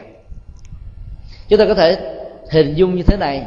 Chúng 1.48 1.58
ta 1.58 1.64
có 1.66 1.74
thể 1.74 2.16
hình 2.50 2.74
dung 2.74 2.94
như 2.94 3.02
thế 3.02 3.16
này. 3.16 3.44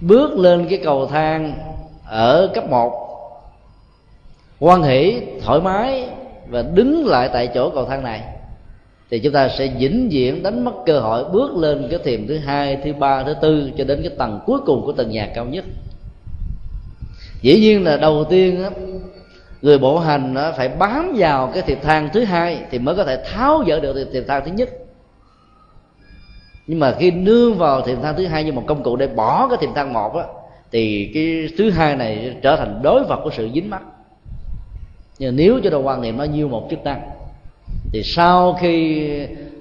Bước 0.00 0.38
lên 0.38 0.66
cái 0.70 0.80
cầu 0.84 1.06
thang 1.06 1.54
ở 2.06 2.50
cấp 2.54 2.64
1 2.70 2.92
quan 4.60 4.82
hỷ 4.82 5.20
thoải 5.44 5.60
mái 5.60 6.08
và 6.50 6.62
đứng 6.62 7.06
lại 7.06 7.30
tại 7.32 7.48
chỗ 7.54 7.70
cầu 7.70 7.84
thang 7.84 8.04
này 8.04 8.22
thì 9.10 9.18
chúng 9.18 9.32
ta 9.32 9.48
sẽ 9.48 9.68
vĩnh 9.78 10.08
viễn 10.10 10.42
đánh 10.42 10.64
mất 10.64 10.72
cơ 10.86 11.00
hội 11.00 11.24
bước 11.24 11.56
lên 11.56 11.86
cái 11.90 12.00
thềm 12.04 12.26
thứ 12.26 12.38
hai 12.38 12.78
thứ 12.84 12.92
ba 12.92 13.22
thứ 13.22 13.34
tư 13.42 13.70
cho 13.78 13.84
đến 13.84 14.00
cái 14.02 14.12
tầng 14.18 14.40
cuối 14.46 14.58
cùng 14.66 14.82
của 14.84 14.92
tầng 14.92 15.10
nhà 15.10 15.28
cao 15.34 15.44
nhất. 15.44 15.64
Dĩ 17.42 17.60
nhiên 17.60 17.84
là 17.84 17.96
đầu 17.96 18.24
tiên 18.30 18.64
á, 18.64 18.70
người 19.62 19.78
bộ 19.78 19.98
hành 19.98 20.34
á, 20.34 20.52
phải 20.52 20.68
bám 20.68 21.14
vào 21.16 21.50
cái 21.54 21.62
thiệp 21.62 21.78
thang 21.82 22.08
thứ 22.12 22.24
hai 22.24 22.58
thì 22.70 22.78
mới 22.78 22.96
có 22.96 23.04
thể 23.04 23.24
tháo 23.32 23.64
dỡ 23.68 23.80
được 23.80 24.08
thiệp 24.12 24.24
thang 24.28 24.42
thứ 24.46 24.52
nhất. 24.52 24.68
Nhưng 26.66 26.80
mà 26.80 26.94
khi 26.98 27.10
nương 27.10 27.58
vào 27.58 27.82
thiệp 27.82 27.98
thang 28.02 28.14
thứ 28.16 28.26
hai 28.26 28.44
như 28.44 28.52
một 28.52 28.64
công 28.66 28.82
cụ 28.82 28.96
để 28.96 29.06
bỏ 29.06 29.48
cái 29.48 29.58
thiệp 29.60 29.70
thang 29.74 29.92
một 29.92 30.16
á 30.16 30.24
thì 30.72 31.10
cái 31.14 31.48
thứ 31.58 31.70
hai 31.70 31.96
này 31.96 32.36
trở 32.42 32.56
thành 32.56 32.80
đối 32.82 33.04
vật 33.04 33.20
của 33.24 33.30
sự 33.36 33.48
dính 33.54 33.70
mắc 33.70 33.82
nhưng 35.20 35.36
nếu 35.36 35.60
cho 35.64 35.70
ta 35.70 35.76
quan 35.76 36.02
niệm 36.02 36.16
nó 36.16 36.24
như 36.24 36.46
một 36.46 36.66
chức 36.70 36.84
năng 36.84 37.00
thì 37.92 38.02
sau 38.02 38.56
khi 38.60 39.06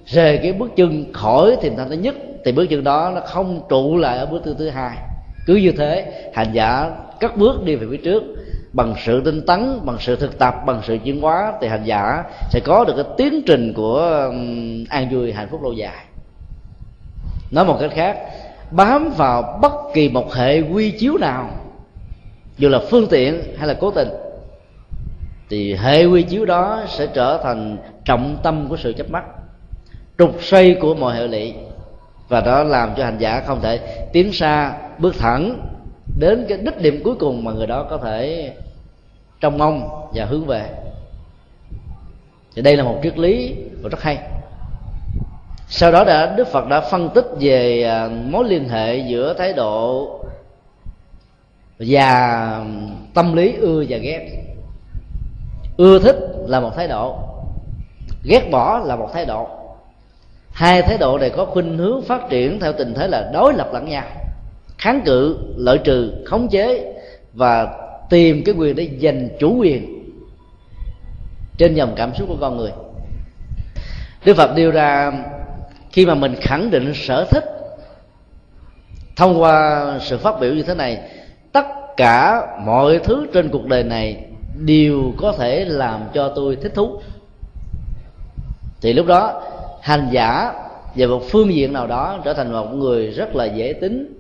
rời 0.06 0.40
cái 0.44 0.54
bước 0.54 0.72
chân 0.76 1.14
khỏi 1.14 1.58
thiền 1.62 1.76
thang 1.76 1.90
thứ 1.90 1.96
nhất, 1.96 2.16
thì 2.46 2.52
bước 2.52 2.66
chân 2.70 2.84
đó 2.84 3.12
nó 3.16 3.22
không 3.22 3.62
trụ 3.70 3.98
lại 3.98 4.18
ở 4.18 4.26
bước 4.26 4.42
chân 4.46 4.56
thứ 4.58 4.70
hai. 4.70 4.98
Cứ 5.46 5.56
như 5.56 5.72
thế, 5.72 6.12
hành 6.34 6.48
giả 6.54 6.92
cất 7.20 7.38
bước 7.38 7.64
đi 7.64 7.76
về 7.76 7.88
phía 7.92 7.98
trước. 7.98 8.24
Bằng 8.74 8.96
sự 9.06 9.22
tinh 9.26 9.46
tấn, 9.46 9.80
bằng 9.86 9.98
sự 10.00 10.16
thực 10.16 10.40
tập, 10.40 10.56
bằng 10.66 10.82
sự 10.88 10.98
chuyển 11.04 11.22
hóa, 11.22 11.54
thì 11.62 11.68
hành 11.68 11.84
giả 11.86 12.24
sẽ 12.50 12.60
có 12.60 12.86
được 12.86 12.94
cái 12.96 13.06
tiến 13.18 13.42
trình 13.46 13.74
của 13.74 14.32
an 14.90 15.10
vui, 15.12 15.32
hạnh 15.32 15.48
phúc 15.52 15.64
lâu 15.64 15.74
dài. 15.74 16.06
Nói 17.52 17.66
một 17.66 17.78
cách 17.80 17.92
khác, 17.94 18.18
bám 18.72 19.12
vào 19.18 19.60
bất 19.62 19.74
kỳ 19.94 20.10
một 20.10 20.34
hệ 20.34 20.62
quy 20.62 20.92
chiếu 20.92 21.18
nào, 21.18 21.50
dù 22.58 22.70
là 22.70 22.80
phương 22.90 23.08
tiện 23.08 23.42
hay 23.58 23.68
là 23.68 23.74
cố 23.74 23.92
tình 23.92 24.08
thì 25.50 25.76
hệ 25.76 26.06
quy 26.06 26.24
chiếu 26.24 26.46
đó 26.46 26.84
sẽ 26.88 27.08
trở 27.14 27.40
thành 27.44 27.78
trọng 28.06 28.38
tâm 28.44 28.68
của 28.70 28.78
sự 28.78 28.94
chấp 28.94 29.10
mắt, 29.10 29.24
trục 30.18 30.44
xoay 30.44 30.76
của 30.82 30.96
mọi 30.96 31.16
hệ 31.16 31.28
lụy. 31.28 31.54
Và 32.28 32.42
đó 32.42 32.64
làm 32.64 32.94
cho 32.98 33.04
hành 33.04 33.18
giả 33.18 33.44
không 33.46 33.62
thể 33.62 33.78
tiến 34.14 34.34
xa, 34.34 34.74
bước 34.98 35.16
thẳng 35.20 35.60
đến 36.20 36.46
cái 36.50 36.58
đích 36.58 36.82
điểm 36.82 37.02
cuối 37.04 37.16
cùng 37.16 37.44
mà 37.44 37.52
người 37.52 37.68
đó 37.68 37.88
có 37.90 37.98
thể 37.98 38.52
trông 39.42 39.58
mong 39.58 40.10
và 40.14 40.26
hướng 40.26 40.46
về. 40.46 40.70
Thì 42.56 42.62
đây 42.62 42.78
là 42.78 42.84
một 42.84 43.00
triết 43.04 43.18
lý 43.18 43.56
rất 43.92 44.02
hay. 44.02 44.18
Sau 45.68 45.92
đó 45.92 46.04
đã, 46.04 46.36
đức 46.36 46.48
phật 46.48 46.68
đã 46.68 46.82
phân 46.82 47.10
tích 47.10 47.26
về 47.40 47.84
à, 47.84 48.10
mối 48.30 48.46
liên 48.50 48.70
hệ 48.70 48.98
giữa 48.98 49.34
thái 49.34 49.54
độ 49.54 50.10
và 51.80 52.66
tâm 53.14 53.36
lý 53.36 53.54
ưa 53.54 53.84
và 53.90 53.98
ghét 53.98 54.49
ưa 55.80 56.00
thích 56.00 56.16
là 56.48 56.60
một 56.60 56.76
thái 56.76 56.88
độ, 56.88 57.16
ghét 58.24 58.50
bỏ 58.52 58.80
là 58.86 58.96
một 58.96 59.10
thái 59.14 59.26
độ. 59.26 59.48
Hai 60.52 60.82
thái 60.82 60.98
độ 60.98 61.18
này 61.18 61.30
có 61.30 61.46
khuynh 61.46 61.78
hướng 61.78 62.02
phát 62.02 62.30
triển 62.30 62.60
theo 62.60 62.74
tình 62.74 62.94
thế 62.94 63.08
là 63.08 63.30
đối 63.34 63.54
lập 63.54 63.70
lẫn 63.74 63.90
nhau, 63.90 64.04
kháng 64.78 65.02
cự, 65.06 65.38
lợi 65.58 65.78
trừ, 65.78 66.14
khống 66.26 66.48
chế 66.48 66.94
và 67.34 67.68
tìm 68.10 68.44
cái 68.46 68.56
quyền 68.58 68.76
để 68.76 68.90
giành 69.02 69.30
chủ 69.40 69.56
quyền 69.60 70.04
trên 71.58 71.76
dòng 71.76 71.94
cảm 71.96 72.16
xúc 72.16 72.28
của 72.28 72.38
con 72.42 72.58
người. 72.58 72.72
Đức 74.26 74.38
phật 74.38 74.56
đưa 74.56 74.72
ra, 74.72 75.12
khi 75.92 76.06
mà 76.06 76.16
mình 76.16 76.36
khẳng 76.42 76.72
định 76.72 76.94
sở 76.96 77.26
thích 77.32 77.46
thông 79.16 79.42
qua 79.42 79.86
sự 80.02 80.18
phát 80.18 80.40
biểu 80.40 80.54
như 80.54 80.64
thế 80.64 80.76
này, 80.76 81.00
tất 81.52 81.66
cả 81.98 82.48
mọi 82.66 83.00
thứ 83.04 83.28
trên 83.34 83.50
cuộc 83.50 83.66
đời 83.66 83.84
này 83.84 84.26
điều 84.66 85.14
có 85.18 85.32
thể 85.32 85.66
làm 85.66 86.02
cho 86.14 86.34
tôi 86.36 86.56
thích 86.56 86.72
thú 86.76 87.02
thì 88.82 88.94
lúc 88.94 89.06
đó, 89.06 89.42
hành 89.82 90.10
giả 90.12 90.54
về 90.96 91.08
một 91.08 91.24
phương 91.30 91.54
diện 91.54 91.74
nào 91.74 91.88
đó 91.88 92.20
trở 92.26 92.34
thành 92.34 92.52
một 92.52 92.74
người 92.74 93.08
rất 93.08 93.36
là 93.36 93.46
dễ 93.46 93.74
tính, 93.74 94.14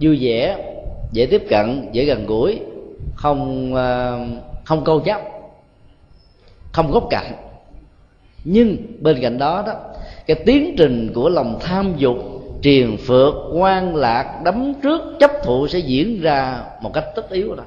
vui 0.00 0.18
vẻ, 0.20 0.64
dễ 1.12 1.26
tiếp 1.26 1.42
cận, 1.48 1.88
dễ 1.92 2.04
gần 2.04 2.26
gũi, 2.26 2.60
không 3.14 3.74
ờ, 3.74 4.18
không 4.64 4.84
câu 4.84 5.00
chấp 5.00 5.20
không 6.72 6.90
góc 6.90 7.06
cạnh 7.10 7.32
nhưng 8.44 8.76
bên 9.00 9.18
cạnh 9.22 9.38
đó 9.38 9.64
đó, 9.66 9.72
cái 10.26 10.36
tiến 10.46 10.74
trình 10.78 11.12
của 11.14 11.28
lòng 11.28 11.58
tham 11.60 11.94
dục, 11.96 12.16
triền 12.62 12.96
phượt 12.96 13.34
quan 13.52 13.96
lạc 13.96 14.40
đấm 14.44 14.74
trước, 14.82 15.00
chấp 15.20 15.30
thụ 15.44 15.68
sẽ 15.68 15.78
diễn 15.78 16.20
ra 16.20 16.62
một 16.82 16.90
cách 16.94 17.04
tất 17.16 17.30
yếu 17.30 17.54
rồi 17.54 17.66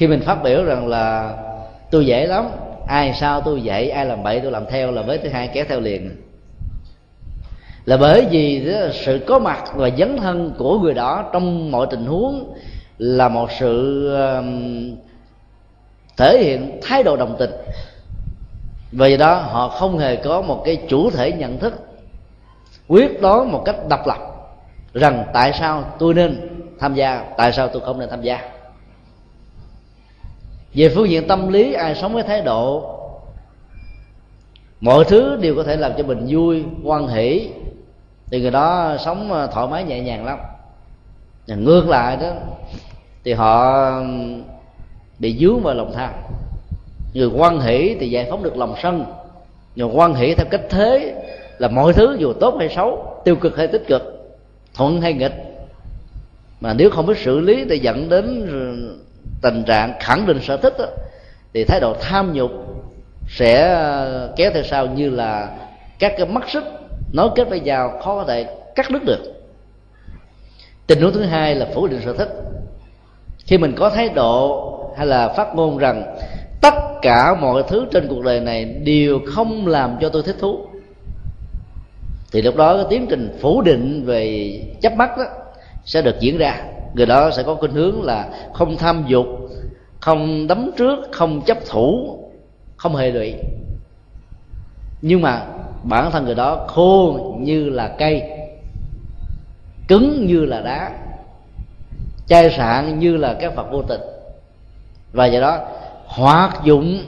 khi 0.00 0.06
mình 0.06 0.20
phát 0.20 0.42
biểu 0.42 0.64
rằng 0.64 0.88
là 0.88 1.34
tôi 1.90 2.06
dễ 2.06 2.26
lắm, 2.26 2.48
ai 2.86 3.12
sao 3.14 3.40
tôi 3.40 3.62
dạy, 3.62 3.90
ai 3.90 4.06
làm 4.06 4.22
bậy 4.22 4.40
tôi 4.40 4.50
làm 4.50 4.66
theo 4.70 4.92
là 4.92 5.02
với 5.02 5.18
thứ 5.18 5.28
hai 5.28 5.48
kéo 5.48 5.64
theo 5.68 5.80
liền. 5.80 6.10
Là 7.84 7.96
bởi 7.96 8.26
vì 8.30 8.72
sự 8.92 9.20
có 9.26 9.38
mặt 9.38 9.64
và 9.74 9.90
dấn 9.98 10.16
thân 10.16 10.54
của 10.58 10.78
người 10.78 10.94
đó 10.94 11.30
trong 11.32 11.70
mọi 11.70 11.86
tình 11.90 12.06
huống 12.06 12.54
là 12.98 13.28
một 13.28 13.50
sự 13.58 14.06
um, 14.14 14.96
thể 16.16 16.38
hiện 16.42 16.80
thái 16.82 17.02
độ 17.02 17.16
đồng 17.16 17.36
tình. 17.38 17.50
Vì 18.92 19.16
đó 19.16 19.34
họ 19.34 19.68
không 19.68 19.98
hề 19.98 20.16
có 20.16 20.40
một 20.40 20.62
cái 20.64 20.76
chủ 20.88 21.10
thể 21.10 21.32
nhận 21.32 21.58
thức, 21.58 21.74
quyết 22.88 23.20
đoán 23.20 23.52
một 23.52 23.62
cách 23.64 23.76
độc 23.88 24.06
lập 24.06 24.18
rằng 24.94 25.24
tại 25.32 25.52
sao 25.58 25.84
tôi 25.98 26.14
nên 26.14 26.48
tham 26.78 26.94
gia, 26.94 27.24
tại 27.36 27.52
sao 27.52 27.68
tôi 27.68 27.82
không 27.84 27.98
nên 27.98 28.08
tham 28.08 28.22
gia 28.22 28.59
về 30.74 30.88
phương 30.88 31.10
diện 31.10 31.28
tâm 31.28 31.48
lý, 31.48 31.72
ai 31.72 31.94
sống 31.94 32.14
với 32.14 32.22
thái 32.22 32.42
độ, 32.42 32.96
mọi 34.80 35.04
thứ 35.04 35.36
đều 35.36 35.56
có 35.56 35.62
thể 35.62 35.76
làm 35.76 35.92
cho 35.98 36.04
mình 36.04 36.26
vui 36.28 36.64
quan 36.84 37.08
hỷ. 37.08 37.48
Thì 38.30 38.40
người 38.40 38.50
đó 38.50 38.96
sống 39.04 39.32
ờ, 39.32 39.46
thoải 39.46 39.66
mái, 39.66 39.84
nhẹ 39.84 40.00
nhàng 40.00 40.24
lắm. 40.24 40.38
Và 41.46 41.56
ngược 41.56 41.88
lại 41.88 42.16
đó, 42.16 42.32
thì 43.24 43.32
họ 43.32 43.92
bị 45.18 45.38
dướng 45.40 45.60
vào 45.62 45.74
lòng 45.74 45.92
tham. 45.94 46.10
Người 47.14 47.28
quan 47.36 47.60
hỷ 47.60 47.96
thì 48.00 48.10
giải 48.10 48.26
phóng 48.30 48.42
được 48.42 48.56
lòng 48.56 48.74
sân. 48.82 49.04
Người 49.76 49.88
quan 49.92 50.14
hỷ 50.14 50.34
theo 50.34 50.46
cách 50.50 50.60
thế 50.70 51.14
là 51.58 51.68
mọi 51.68 51.92
thứ 51.92 52.16
dù 52.18 52.32
tốt 52.32 52.56
hay 52.58 52.68
xấu, 52.68 53.20
tiêu 53.24 53.36
cực 53.36 53.56
hay 53.56 53.66
tích 53.66 53.86
cực, 53.86 54.02
thuận 54.74 55.00
hay 55.00 55.12
nghịch. 55.12 55.34
Mà 56.60 56.74
nếu 56.74 56.90
không 56.90 57.06
biết 57.06 57.18
xử 57.18 57.40
lý 57.40 57.64
thì 57.70 57.78
dẫn 57.78 58.08
đến 58.08 58.46
ờ, 58.50 58.58
tình 59.40 59.64
trạng 59.64 59.94
khẳng 60.00 60.26
định 60.26 60.40
sở 60.42 60.56
thích 60.56 60.74
đó, 60.78 60.86
thì 61.54 61.64
thái 61.64 61.80
độ 61.80 61.94
tham 62.00 62.32
nhục 62.32 62.50
sẽ 63.28 63.74
ờ, 63.74 64.32
kéo 64.36 64.50
theo 64.54 64.62
sau 64.62 64.86
như 64.86 65.10
là 65.10 65.48
các 65.98 66.12
cái 66.16 66.26
mắt 66.26 66.48
xích 66.48 66.64
nối 67.12 67.30
kết 67.36 67.48
với 67.48 67.60
nhau 67.60 68.00
khó 68.04 68.14
có 68.14 68.24
thể 68.24 68.46
cắt 68.74 68.90
đứt 68.90 69.04
được. 69.04 69.18
Tình 70.86 71.00
huống 71.00 71.12
thứ 71.12 71.22
hai 71.22 71.54
là 71.54 71.66
phủ 71.74 71.86
định 71.86 72.00
sở 72.04 72.12
thích. 72.12 72.28
Khi 73.46 73.58
mình 73.58 73.74
có 73.76 73.90
thái 73.90 74.08
độ 74.08 74.66
hay 74.96 75.06
là 75.06 75.28
phát 75.28 75.54
ngôn 75.54 75.78
rằng 75.78 76.16
tất 76.60 76.74
cả 77.02 77.34
mọi 77.34 77.62
thứ 77.68 77.86
trên 77.92 78.08
cuộc 78.08 78.22
đời 78.22 78.40
này 78.40 78.64
đều 78.64 79.20
không 79.26 79.66
làm 79.66 79.96
cho 80.00 80.08
tôi 80.08 80.22
thích 80.22 80.36
thú 80.40 80.66
thì 82.32 82.42
lúc 82.42 82.56
đó 82.56 82.76
cái 82.76 82.86
tiến 82.90 83.06
trình 83.10 83.38
phủ 83.40 83.62
định 83.62 84.04
về 84.04 84.52
chấp 84.80 84.96
mắt 84.96 85.18
đó 85.18 85.24
sẽ 85.84 86.02
được 86.02 86.20
diễn 86.20 86.38
ra 86.38 86.64
người 86.94 87.06
đó 87.06 87.30
sẽ 87.30 87.42
có 87.42 87.54
khuynh 87.54 87.72
hướng 87.72 88.02
là 88.02 88.28
không 88.52 88.76
tham 88.76 89.04
dục, 89.06 89.26
không 90.00 90.46
đấm 90.46 90.70
trước, 90.76 90.98
không 91.12 91.42
chấp 91.42 91.58
thủ, 91.66 92.18
không 92.76 92.96
hề 92.96 93.10
lụy. 93.10 93.34
Nhưng 95.02 95.22
mà 95.22 95.46
bản 95.82 96.10
thân 96.10 96.24
người 96.24 96.34
đó 96.34 96.66
khô 96.68 97.18
như 97.40 97.68
là 97.68 97.88
cây, 97.98 98.22
cứng 99.88 100.26
như 100.26 100.44
là 100.44 100.60
đá, 100.60 100.90
chai 102.26 102.50
sạn 102.50 102.98
như 102.98 103.16
là 103.16 103.34
các 103.40 103.54
phật 103.54 103.72
vô 103.72 103.82
tình. 103.82 104.00
Và 105.12 105.26
do 105.26 105.40
đó, 105.40 105.58
hoạt 106.06 106.64
dụng 106.64 106.98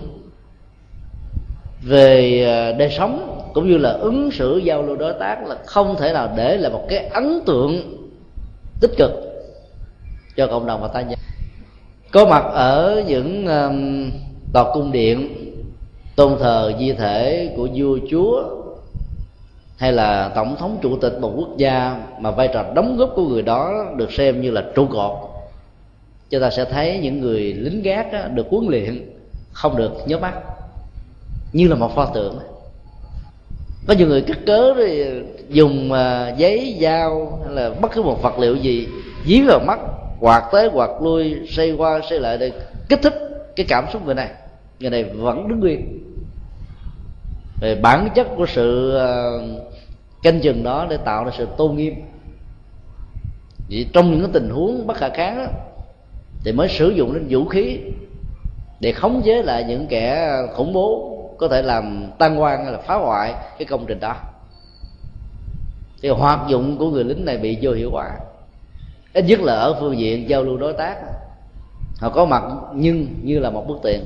về 1.83 2.43
ờ, 2.45 2.73
đời 2.79 2.91
sống 2.91 3.43
cũng 3.55 3.69
như 3.69 3.79
là 3.79 3.91
ứng 3.91 4.31
xử 4.31 4.57
giao 4.57 4.83
lưu 4.83 4.97
đối 4.97 5.13
tác 5.13 5.47
là 5.47 5.57
không 5.67 5.97
thể 5.99 6.13
nào 6.13 6.33
để 6.37 6.57
là 6.57 6.69
một 6.69 6.87
cái 6.89 7.07
ấn 7.07 7.41
tượng 7.47 7.99
tích 8.81 8.91
cực 8.97 9.32
cho 10.37 10.47
cộng 10.47 10.67
đồng 10.67 10.83
và 10.83 10.89
ta 10.89 11.03
nhân. 11.03 11.19
Có 12.13 12.27
mặt 12.27 12.45
ở 12.53 13.05
những 13.07 13.47
um, 13.47 14.11
tòa 14.53 14.75
cung 14.75 14.93
điện 14.93 15.29
tôn 16.17 16.39
thờ 16.39 16.73
di 16.79 16.93
thể 16.93 17.53
của 17.57 17.69
vua 17.75 17.99
chúa 18.11 18.45
hay 19.77 19.93
là 19.93 20.31
tổng 20.35 20.57
thống 20.57 20.79
chủ 20.83 20.97
tịch 20.97 21.19
một 21.21 21.33
quốc 21.37 21.57
gia 21.57 22.05
mà 22.19 22.31
vai 22.31 22.49
trò 22.55 22.65
đóng 22.75 22.97
góp 22.97 23.13
của 23.15 23.29
người 23.29 23.43
đó 23.43 23.85
được 23.97 24.13
xem 24.13 24.41
như 24.41 24.51
là 24.51 24.65
trụ 24.75 24.87
cột. 24.87 25.13
Chúng 26.31 26.41
ta 26.41 26.51
sẽ 26.51 26.65
thấy 26.65 26.99
những 27.03 27.21
người 27.21 27.53
lính 27.53 27.83
gác 27.83 28.13
đó, 28.13 28.19
được 28.35 28.47
huấn 28.51 28.67
luyện 28.67 29.11
không 29.53 29.77
được 29.77 29.93
nhớ 30.07 30.19
mắt 30.19 30.35
như 31.53 31.69
là 31.69 31.75
một 31.75 31.95
pho 31.95 32.05
tượng. 32.05 32.39
Có 33.87 33.95
nhiều 33.95 34.09
người 34.09 34.23
cất 34.23 34.39
cớ 34.47 34.75
thì 34.77 35.05
dùng 35.49 35.93
à, 35.93 36.35
giấy 36.37 36.79
dao 36.81 37.41
hay 37.45 37.55
là 37.55 37.71
bất 37.81 37.93
cứ 37.93 38.03
một 38.03 38.23
vật 38.23 38.39
liệu 38.39 38.57
gì 38.57 38.89
dí 39.27 39.41
vào 39.41 39.61
mắt 39.67 39.79
quạt 40.23 40.49
tới 40.53 40.71
quạt 40.73 40.91
lui 41.01 41.47
xây 41.49 41.73
qua 41.73 42.01
xây 42.11 42.21
lại 42.21 42.39
để 42.39 42.53
kích 42.89 43.03
thích 43.03 43.15
cái 43.57 43.67
cảm 43.69 43.87
xúc 43.93 44.07
người 44.07 44.15
này. 44.15 44.29
Người 44.81 44.91
này 44.91 45.05
vẫn 45.05 45.49
đứng 45.49 45.61
nguyên. 45.61 45.99
Về 47.61 47.75
bản 47.75 48.09
chất 48.15 48.27
của 48.37 48.47
sự 48.47 48.91
ờ, 48.91 49.43
canh 50.23 50.41
chừng 50.41 50.63
đó 50.63 50.87
để 50.91 50.97
tạo 50.97 51.25
ra 51.25 51.31
sự 51.39 51.49
tôn 51.57 51.77
nghiêm. 51.77 51.95
Vì 53.69 53.87
trong 53.93 54.11
những 54.11 54.21
cái 54.21 54.31
tình 54.33 54.51
huống 54.51 54.87
bất 54.87 54.97
khả 54.97 55.09
kháng 55.09 55.37
đó, 55.37 55.47
thì 56.45 56.53
mới 56.53 56.69
sử 56.69 56.91
dụng 56.91 57.15
đến 57.15 57.27
vũ 57.31 57.45
khí 57.45 57.79
để 58.81 58.93
khống 58.93 59.23
chế 59.25 59.43
lại 59.43 59.65
những 59.65 59.87
kẻ 59.87 60.37
khủng 60.55 60.73
bố 60.73 61.19
có 61.39 61.49
thể 61.49 61.63
làm 61.63 62.11
tan 62.19 62.41
quan 62.41 62.65
hay 62.65 62.73
là 62.73 62.79
phá 62.79 62.95
hoại 62.95 63.35
cái 63.59 63.67
công 63.67 63.85
trình 63.87 64.01
đó. 64.01 64.17
Thì 66.03 66.09
hoạt 66.09 66.41
dụng 66.49 66.79
của 66.79 66.91
người 66.91 67.05
lính 67.05 67.25
này 67.25 67.39
bị 67.39 67.59
vô 67.63 67.73
hiệu 67.73 67.91
quả 67.93 68.11
ít 69.15 69.25
nhất 69.25 69.41
là 69.41 69.55
ở 69.55 69.77
phương 69.81 69.99
diện 69.99 70.29
giao 70.29 70.43
lưu 70.43 70.57
đối 70.57 70.73
tác. 70.73 70.97
Họ 72.01 72.09
có 72.09 72.25
mặt 72.25 72.43
nhưng 72.75 73.07
như 73.23 73.39
là 73.39 73.51
một 73.51 73.69
bức 73.69 73.79
tiền 73.83 74.01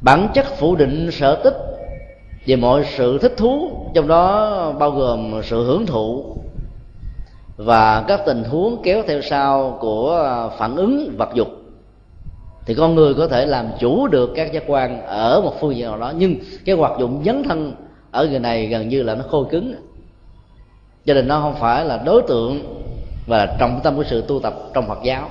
bản 0.00 0.28
chất 0.34 0.46
phủ 0.58 0.76
định 0.76 1.10
sở 1.12 1.40
tích 1.44 1.56
về 2.46 2.56
mọi 2.56 2.84
sự 2.96 3.18
thích 3.18 3.34
thú, 3.36 3.70
trong 3.94 4.08
đó 4.08 4.72
bao 4.78 4.90
gồm 4.90 5.40
sự 5.44 5.64
hưởng 5.64 5.86
thụ 5.86 6.36
và 7.56 8.04
các 8.08 8.20
tình 8.26 8.44
huống 8.44 8.82
kéo 8.82 9.02
theo 9.06 9.22
sau 9.22 9.78
của 9.80 10.50
phản 10.58 10.76
ứng 10.76 11.14
vật 11.18 11.28
dục. 11.34 11.48
Thì 12.66 12.74
con 12.74 12.94
người 12.94 13.14
có 13.14 13.28
thể 13.28 13.46
làm 13.46 13.68
chủ 13.80 14.06
được 14.06 14.30
các 14.36 14.52
giác 14.52 14.62
quan 14.66 15.02
ở 15.06 15.40
một 15.44 15.54
phương 15.60 15.76
diện 15.76 15.86
nào 15.86 15.98
đó, 15.98 16.12
nhưng 16.16 16.34
cái 16.64 16.74
hoạt 16.74 16.92
dụng 17.00 17.22
dấn 17.24 17.42
thân 17.42 17.74
ở 18.10 18.26
người 18.26 18.38
này 18.38 18.66
gần 18.66 18.88
như 18.88 19.02
là 19.02 19.14
nó 19.14 19.24
khô 19.28 19.44
cứng 19.44 19.74
cho 21.10 21.14
nên 21.14 21.28
nó 21.28 21.40
không 21.40 21.54
phải 21.54 21.84
là 21.84 22.00
đối 22.04 22.22
tượng 22.22 22.82
và 23.26 23.56
trọng 23.58 23.80
tâm 23.82 23.96
của 23.96 24.04
sự 24.04 24.24
tu 24.28 24.40
tập 24.40 24.54
trong 24.74 24.88
Phật 24.88 24.98
giáo. 25.02 25.30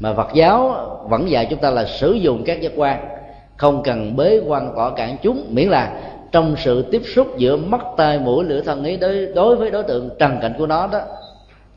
Mà 0.00 0.14
Phật 0.14 0.28
giáo 0.34 0.74
vẫn 1.08 1.30
dạy 1.30 1.46
chúng 1.50 1.58
ta 1.58 1.70
là 1.70 1.84
sử 1.84 2.12
dụng 2.12 2.42
các 2.46 2.60
giác 2.60 2.72
quan 2.76 3.08
không 3.56 3.82
cần 3.82 4.16
bế 4.16 4.40
quan 4.46 4.72
tỏ 4.76 4.90
cản 4.90 5.16
chúng. 5.22 5.46
Miễn 5.48 5.68
là 5.68 6.00
trong 6.32 6.54
sự 6.58 6.82
tiếp 6.82 7.02
xúc 7.14 7.38
giữa 7.38 7.56
mắt 7.56 7.80
tai 7.96 8.18
mũi 8.18 8.44
lưỡi 8.44 8.62
thân 8.62 8.84
ý 8.84 8.96
đối, 8.96 9.26
đối 9.26 9.56
với 9.56 9.70
đối 9.70 9.82
tượng 9.82 10.10
trần 10.18 10.38
cảnh 10.42 10.54
của 10.58 10.66
nó 10.66 10.86
đó 10.86 11.00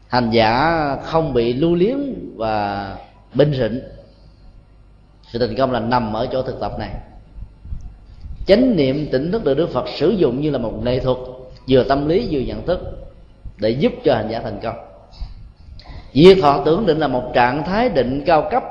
hành 0.08 0.30
giả 0.32 0.98
không 1.04 1.34
bị 1.34 1.54
lưu 1.54 1.76
liếm 1.76 1.98
và 2.36 2.96
binh 3.34 3.54
rịnh. 3.54 3.82
Sự 5.32 5.40
thành 5.40 5.56
công 5.58 5.72
là 5.72 5.80
nằm 5.80 6.14
ở 6.14 6.28
chỗ 6.32 6.42
thực 6.42 6.60
tập 6.60 6.72
này. 6.80 6.90
Chánh 8.48 8.76
niệm 8.76 9.08
tỉnh 9.12 9.32
thức 9.32 9.44
được 9.44 9.58
đức 9.58 9.70
phật 9.70 9.86
sử 9.88 10.10
dụng 10.10 10.42
như 10.42 10.50
là 10.50 10.58
một 10.58 10.74
nghệ 10.84 11.00
thuật 11.00 11.18
vừa 11.68 11.84
tâm 11.84 12.08
lý 12.08 12.28
vừa 12.32 12.40
nhận 12.40 12.66
thức 12.66 12.80
để 13.58 13.70
giúp 13.70 13.94
cho 14.04 14.16
hành 14.16 14.30
giả 14.32 14.42
thành 14.44 14.60
công. 14.64 14.76
Diệt 16.14 16.38
thọ 16.42 16.62
tưởng 16.66 16.86
định 16.86 16.98
là 16.98 17.08
một 17.08 17.32
trạng 17.34 17.64
thái 17.64 17.90
định 17.90 18.24
cao 18.26 18.48
cấp, 18.52 18.64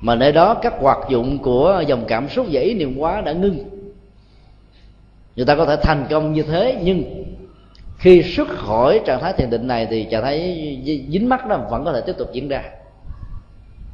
mà 0.00 0.14
nơi 0.14 0.32
đó 0.32 0.54
các 0.54 0.74
hoạt 0.80 0.98
dụng 1.08 1.38
của 1.38 1.82
dòng 1.86 2.04
cảm 2.08 2.28
xúc 2.28 2.46
và 2.50 2.60
ý 2.60 2.74
niệm 2.74 2.98
quá 2.98 3.20
đã 3.20 3.32
ngưng. 3.32 3.58
Người 5.36 5.46
ta 5.46 5.54
có 5.56 5.66
thể 5.66 5.76
thành 5.82 6.06
công 6.10 6.32
như 6.32 6.42
thế, 6.42 6.78
nhưng 6.82 7.24
khi 7.98 8.22
xuất 8.22 8.48
khỏi 8.48 9.00
trạng 9.06 9.20
thái 9.20 9.32
thiền 9.32 9.50
định 9.50 9.66
này 9.66 9.86
thì 9.90 10.04
trạng 10.10 10.22
thái 10.22 10.40
dính 11.08 11.28
mắt 11.28 11.46
đó 11.46 11.66
vẫn 11.70 11.84
có 11.84 11.92
thể 11.92 12.00
tiếp 12.00 12.14
tục 12.18 12.28
diễn 12.32 12.48
ra. 12.48 12.62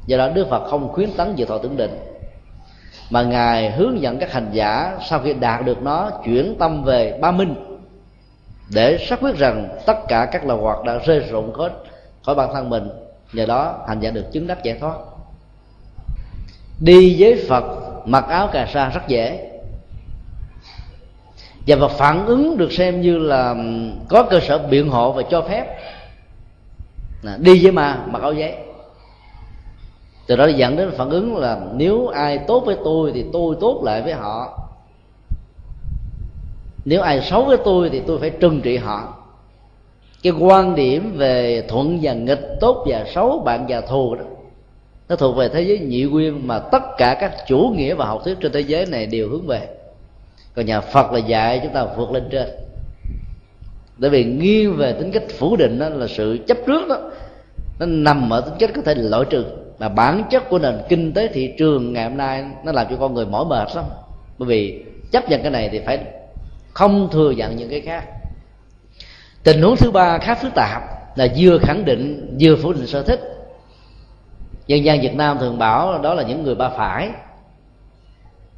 Do 0.05 0.17
đó 0.17 0.29
đức 0.29 0.47
phật 0.49 0.69
không 0.69 0.89
khuyến 0.89 1.09
tấn 1.17 1.35
về 1.35 1.45
thọ 1.45 1.57
tưởng 1.57 1.77
định, 1.77 1.91
mà 3.09 3.23
ngài 3.23 3.71
hướng 3.71 4.01
dẫn 4.01 4.17
các 4.19 4.31
hành 4.31 4.49
giả 4.51 4.97
sau 5.09 5.19
khi 5.19 5.33
đạt 5.33 5.65
được 5.65 5.81
nó 5.81 6.11
chuyển 6.25 6.55
tâm 6.59 6.83
về 6.83 7.19
ba 7.21 7.31
minh 7.31 7.70
để 8.73 9.05
xác 9.09 9.19
quyết 9.21 9.35
rằng 9.37 9.77
tất 9.85 9.97
cả 10.07 10.29
các 10.31 10.45
loài 10.45 10.59
hoạt 10.59 10.83
đã 10.83 10.99
rơi 11.05 11.19
rụng 11.19 11.53
hết 11.53 11.71
khỏi 12.23 12.35
bản 12.35 12.49
thân 12.53 12.69
mình. 12.69 12.89
Nhờ 13.33 13.45
đó, 13.45 13.75
hành 13.87 13.99
giả 13.99 14.11
được 14.11 14.31
chứng 14.31 14.47
đắc 14.47 14.63
giải 14.63 14.77
thoát. 14.79 14.95
Đi 16.79 17.15
với 17.19 17.45
phật, 17.49 17.63
mặc 18.05 18.25
áo 18.27 18.49
cà 18.53 18.67
sa 18.73 18.89
rất 18.89 19.07
dễ. 19.07 19.47
Và 21.67 21.75
và 21.75 21.87
phản 21.87 22.25
ứng 22.25 22.57
được 22.57 22.71
xem 22.71 23.01
như 23.01 23.17
là 23.17 23.55
có 24.09 24.23
cơ 24.23 24.39
sở 24.39 24.57
biện 24.57 24.89
hộ 24.89 25.11
và 25.11 25.23
cho 25.29 25.41
phép. 25.41 25.77
Đi 27.37 27.63
với 27.63 27.71
ma, 27.71 28.05
mặc 28.07 28.21
áo 28.21 28.33
giấy. 28.33 28.55
Từ 30.27 30.35
đó 30.35 30.47
dẫn 30.47 30.75
đến 30.75 30.91
phản 30.97 31.09
ứng 31.09 31.37
là, 31.37 31.59
nếu 31.73 32.07
ai 32.07 32.37
tốt 32.37 32.63
với 32.65 32.77
tôi 32.83 33.11
thì 33.13 33.25
tôi 33.33 33.55
tốt 33.61 33.81
lại 33.83 34.01
với 34.01 34.13
họ 34.13 34.57
nếu 36.85 37.01
ai 37.01 37.21
xấu 37.21 37.45
với 37.45 37.57
tôi 37.65 37.89
thì 37.89 38.01
tôi 38.07 38.19
phải 38.19 38.29
trừng 38.29 38.61
trị 38.61 38.77
họ. 38.77 39.17
Cái 40.23 40.33
quan 40.39 40.75
điểm 40.75 41.13
về 41.17 41.63
thuận 41.67 41.99
và 42.01 42.13
nghịch 42.13 42.57
tốt 42.59 42.85
và 42.89 43.05
xấu, 43.13 43.39
bạn 43.39 43.65
và 43.69 43.81
thù 43.81 44.15
đó, 44.15 44.23
nó 45.09 45.15
thuộc 45.15 45.35
về 45.35 45.49
thế 45.49 45.61
giới 45.61 45.79
nhị 45.79 46.03
nguyên 46.03 46.47
mà 46.47 46.59
tất 46.59 46.83
cả 46.97 47.17
các 47.19 47.33
chủ 47.47 47.73
nghĩa 47.75 47.93
và 47.93 48.05
học 48.05 48.21
thuyết 48.23 48.37
trên 48.39 48.51
thế 48.51 48.59
giới 48.59 48.85
này 48.85 49.05
đều 49.05 49.29
hướng 49.29 49.47
về. 49.47 49.67
Còn 50.55 50.65
nhà 50.65 50.81
phật 50.81 51.11
là 51.11 51.19
dạy 51.19 51.59
chúng 51.63 51.73
ta 51.73 51.85
vượt 51.97 52.11
lên 52.11 52.23
trên. 52.31 52.47
Bởi 53.97 54.09
vì 54.09 54.23
nghiêng 54.23 54.77
về 54.77 54.93
tính 54.93 55.11
cách 55.11 55.23
phủ 55.37 55.55
định 55.55 55.79
đó 55.79 55.89
là 55.89 56.07
sự 56.07 56.39
chấp 56.47 56.57
trước 56.67 56.87
đó, 56.87 57.11
nó 57.79 57.85
nằm 57.85 58.33
ở 58.33 58.41
tính 58.41 58.53
chất 58.59 58.71
có 58.75 58.81
thể 58.81 58.95
loại 58.95 59.25
trừ. 59.29 59.45
Mà 59.79 59.89
bản 59.89 60.23
chất 60.29 60.49
của 60.49 60.59
nền 60.59 60.75
kinh 60.89 61.13
tế 61.13 61.27
thị 61.27 61.53
trường 61.57 61.93
ngày 61.93 62.03
hôm 62.03 62.17
nay 62.17 62.43
nó 62.63 62.71
làm 62.71 62.87
cho 62.89 62.95
con 62.99 63.13
người 63.13 63.25
mỏi 63.25 63.45
mệt 63.45 63.75
lắm. 63.75 63.85
Bởi 64.37 64.47
vì 64.47 64.83
chấp 65.11 65.29
nhận 65.29 65.41
cái 65.41 65.51
này 65.51 65.69
thì 65.71 65.79
phải 65.79 65.99
không 66.73 67.09
thừa 67.11 67.31
nhận 67.31 67.55
những 67.55 67.69
cái 67.69 67.81
khác. 67.81 68.03
Tình 69.43 69.61
huống 69.61 69.75
thứ 69.75 69.91
ba 69.91 70.17
khá 70.17 70.35
phức 70.35 70.51
tạp 70.55 70.81
là 71.17 71.27
vừa 71.37 71.57
khẳng 71.57 71.85
định, 71.85 72.37
vừa 72.41 72.55
phủ 72.55 72.73
định 72.73 72.87
sở 72.87 73.03
thích. 73.03 73.19
Dân 74.67 74.83
gian 74.83 75.01
việt 75.01 75.15
nam 75.15 75.37
thường 75.39 75.57
bảo 75.57 76.01
đó 76.01 76.13
là 76.13 76.23
những 76.23 76.43
người 76.43 76.55
ba 76.55 76.69
phải. 76.69 77.09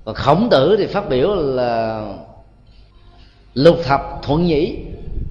Còn 0.06 0.16
khổng 0.16 0.48
tử 0.52 0.76
thì 0.80 0.86
phát 0.86 1.10
biểu 1.10 1.36
là 1.36 2.02
lục 3.54 3.78
thập 3.84 4.02
thuận 4.24 4.46
nhĩ. 4.46 4.78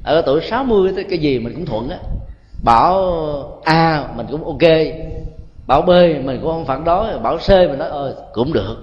Ở 0.04 0.22
tuổi 0.22 0.40
60 0.50 0.92
tới 0.94 1.04
cái 1.04 1.18
gì 1.18 1.38
mình 1.38 1.54
cũng 1.54 1.66
thuận 1.66 1.88
á. 1.88 1.98
Bảo 2.64 3.60
a 3.64 4.08
mình 4.16 4.26
cũng 4.30 4.44
ok, 4.44 4.70
bảo 5.66 5.82
b 5.82 5.88
mình 6.24 6.38
cũng 6.42 6.50
không 6.50 6.64
phản 6.64 6.84
đối, 6.84 7.18
bảo 7.18 7.38
c 7.38 7.48
mình 7.48 7.78
nói 7.78 7.88
ơi 7.88 8.12
cũng 8.32 8.52
được. 8.52 8.76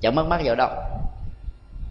Chẳng 0.00 0.14
mất 0.14 0.26
mắc 0.26 0.40
vào 0.44 0.54
đâu 0.54 0.68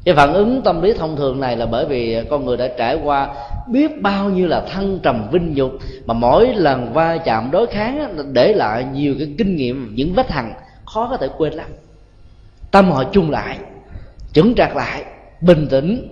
cái 0.05 0.15
phản 0.15 0.33
ứng 0.33 0.61
tâm 0.61 0.81
lý 0.81 0.93
thông 0.93 1.15
thường 1.15 1.39
này 1.39 1.57
là 1.57 1.65
bởi 1.65 1.85
vì 1.85 2.23
con 2.29 2.45
người 2.45 2.57
đã 2.57 2.67
trải 2.77 2.99
qua 3.03 3.35
biết 3.67 4.01
bao 4.01 4.29
nhiêu 4.29 4.47
là 4.47 4.61
thăng 4.61 4.99
trầm 5.03 5.27
vinh 5.31 5.53
nhục, 5.53 5.71
mà 6.05 6.13
mỗi 6.13 6.53
lần 6.55 6.93
va 6.93 7.17
chạm 7.17 7.51
đối 7.51 7.67
kháng 7.67 8.17
để 8.33 8.53
lại 8.53 8.85
nhiều 8.93 9.15
cái 9.19 9.33
kinh 9.37 9.55
nghiệm, 9.55 9.95
những 9.95 10.13
vết 10.13 10.31
hằn 10.31 10.53
khó 10.85 11.07
có 11.09 11.17
thể 11.17 11.27
quên 11.37 11.53
lắm. 11.53 11.67
Tâm 12.71 12.91
họ 12.91 13.03
chung 13.03 13.31
lại, 13.31 13.57
chững 14.33 14.55
chạc 14.55 14.75
lại, 14.75 15.03
bình 15.41 15.67
tĩnh. 15.69 16.07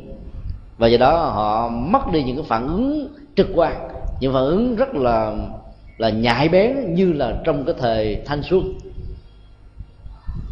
Và 0.77 0.87
do 0.87 0.97
đó 0.97 1.17
họ 1.17 1.69
mất 1.69 2.11
đi 2.11 2.23
những 2.23 2.35
cái 2.35 2.45
phản 2.47 2.67
ứng 2.67 3.07
trực 3.35 3.47
quan, 3.55 3.89
những 4.19 4.33
phản 4.33 4.43
ứng 4.43 4.75
rất 4.75 4.95
là 4.95 5.33
là 5.97 6.09
nhạy 6.09 6.49
bén 6.49 6.93
như 6.93 7.13
là 7.13 7.33
trong 7.43 7.65
cái 7.65 7.75
thời 7.79 8.17
thanh 8.25 8.43
xuân. 8.43 8.73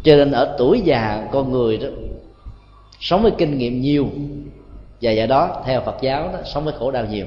Cho 0.04 0.16
nên 0.16 0.32
ở 0.32 0.54
tuổi 0.58 0.80
già 0.80 1.28
con 1.32 1.52
người 1.52 1.78
đó 1.78 1.88
sống 3.02 3.22
với 3.22 3.32
kinh 3.38 3.58
nghiệm 3.58 3.80
nhiều. 3.80 4.08
Và 5.02 5.10
do 5.10 5.26
đó, 5.26 5.62
theo 5.64 5.80
Phật 5.80 5.96
giáo 6.02 6.30
đó, 6.32 6.38
sống 6.44 6.64
với 6.64 6.74
khổ 6.78 6.90
đau 6.90 7.04
nhiều. 7.10 7.26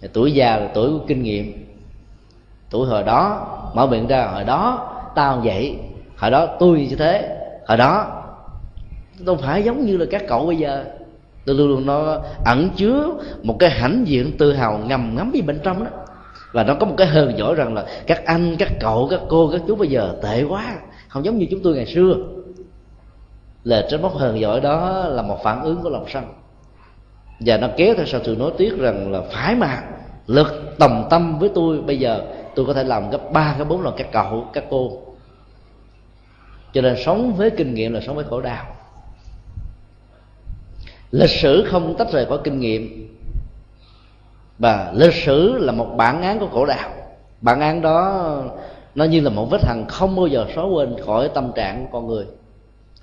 Thì 0.00 0.08
tuổi 0.12 0.32
già 0.32 0.56
là 0.56 0.68
tuổi 0.74 0.90
của 0.90 1.04
kinh 1.06 1.22
nghiệm. 1.22 1.66
Tuổi 2.70 2.86
hồi 2.86 3.02
đó, 3.02 3.46
mở 3.74 3.86
miệng 3.86 4.06
ra, 4.06 4.26
hồi 4.26 4.44
đó 4.44 4.92
tao 5.14 5.40
vậy, 5.44 5.76
hồi 6.16 6.30
đó 6.30 6.46
tôi 6.58 6.86
như 6.90 6.96
thế, 6.96 7.38
hồi 7.66 7.78
đó 7.78 8.22
đâu 9.18 9.36
phải 9.36 9.62
giống 9.62 9.86
như 9.86 9.96
là 9.96 10.06
các 10.10 10.24
cậu 10.28 10.46
bây 10.46 10.56
giờ. 10.56 10.84
Tôi 11.44 11.56
luôn 11.56 11.68
luôn 11.68 11.86
nó 11.86 12.20
ẩn 12.44 12.70
chứa 12.76 13.10
một 13.42 13.56
cái 13.58 13.70
hãnh 13.70 14.04
diện 14.06 14.32
tự 14.38 14.52
hào 14.52 14.78
ngầm 14.78 15.14
ngắm 15.16 15.30
bên 15.32 15.46
bên 15.46 15.60
trong 15.62 15.84
đó. 15.84 15.90
Và 16.52 16.64
nó 16.64 16.74
có 16.74 16.86
một 16.86 16.94
cái 16.96 17.06
hờn 17.06 17.38
giỏi 17.38 17.54
rằng 17.54 17.74
là 17.74 17.86
các 18.06 18.24
anh, 18.24 18.56
các 18.58 18.72
cậu, 18.80 19.08
các 19.10 19.20
cô, 19.28 19.50
các 19.52 19.60
chú 19.68 19.74
bây 19.74 19.88
giờ 19.88 20.16
tệ 20.22 20.42
quá, 20.42 20.74
không 21.08 21.24
giống 21.24 21.38
như 21.38 21.46
chúng 21.50 21.60
tôi 21.62 21.74
ngày 21.74 21.86
xưa 21.86 22.14
là 23.66 23.86
trách 23.90 24.00
móc 24.00 24.14
hờn 24.14 24.40
giỏi 24.40 24.60
đó 24.60 25.04
là 25.08 25.22
một 25.22 25.42
phản 25.42 25.62
ứng 25.62 25.82
của 25.82 25.90
lòng 25.90 26.04
sân. 26.08 26.24
Và 27.40 27.56
nó 27.56 27.68
kéo 27.76 27.94
theo 27.96 28.06
sau 28.06 28.20
sự 28.24 28.36
nói 28.38 28.50
tiếc 28.58 28.78
rằng 28.78 29.12
là 29.12 29.20
phải 29.32 29.54
mà, 29.54 29.82
lực, 30.26 30.74
tầm 30.78 31.04
tâm 31.10 31.38
với 31.38 31.50
tôi, 31.54 31.80
bây 31.80 31.98
giờ 31.98 32.22
tôi 32.54 32.66
có 32.66 32.74
thể 32.74 32.84
làm 32.84 33.10
gấp 33.10 33.32
ba 33.32 33.54
cái 33.58 33.64
bốn 33.64 33.82
lần 33.82 33.94
các 33.96 34.06
cậu, 34.12 34.44
các 34.52 34.64
cô. 34.70 35.02
Cho 36.72 36.80
nên 36.82 36.96
sống 37.04 37.32
với 37.32 37.50
kinh 37.50 37.74
nghiệm 37.74 37.92
là 37.92 38.00
sống 38.00 38.16
với 38.16 38.24
khổ 38.24 38.40
đau. 38.40 38.66
Lịch 41.10 41.30
sử 41.30 41.66
không 41.70 41.94
tách 41.98 42.12
rời 42.12 42.26
khỏi 42.26 42.38
kinh 42.44 42.60
nghiệm. 42.60 43.08
Và 44.58 44.92
lịch 44.94 45.14
sử 45.14 45.58
là 45.58 45.72
một 45.72 45.88
bản 45.96 46.22
án 46.22 46.38
của 46.38 46.48
khổ 46.52 46.66
đau. 46.66 46.90
Bản 47.40 47.60
án 47.60 47.82
đó, 47.82 48.42
nó 48.94 49.04
như 49.04 49.20
là 49.20 49.30
một 49.30 49.46
vết 49.50 49.60
hằn 49.64 49.84
không 49.88 50.16
bao 50.16 50.26
giờ 50.26 50.46
xóa 50.54 50.64
quên 50.64 50.96
khỏi 51.06 51.30
tâm 51.34 51.52
trạng 51.54 51.86
của 51.86 52.00
con 52.00 52.06
người 52.06 52.26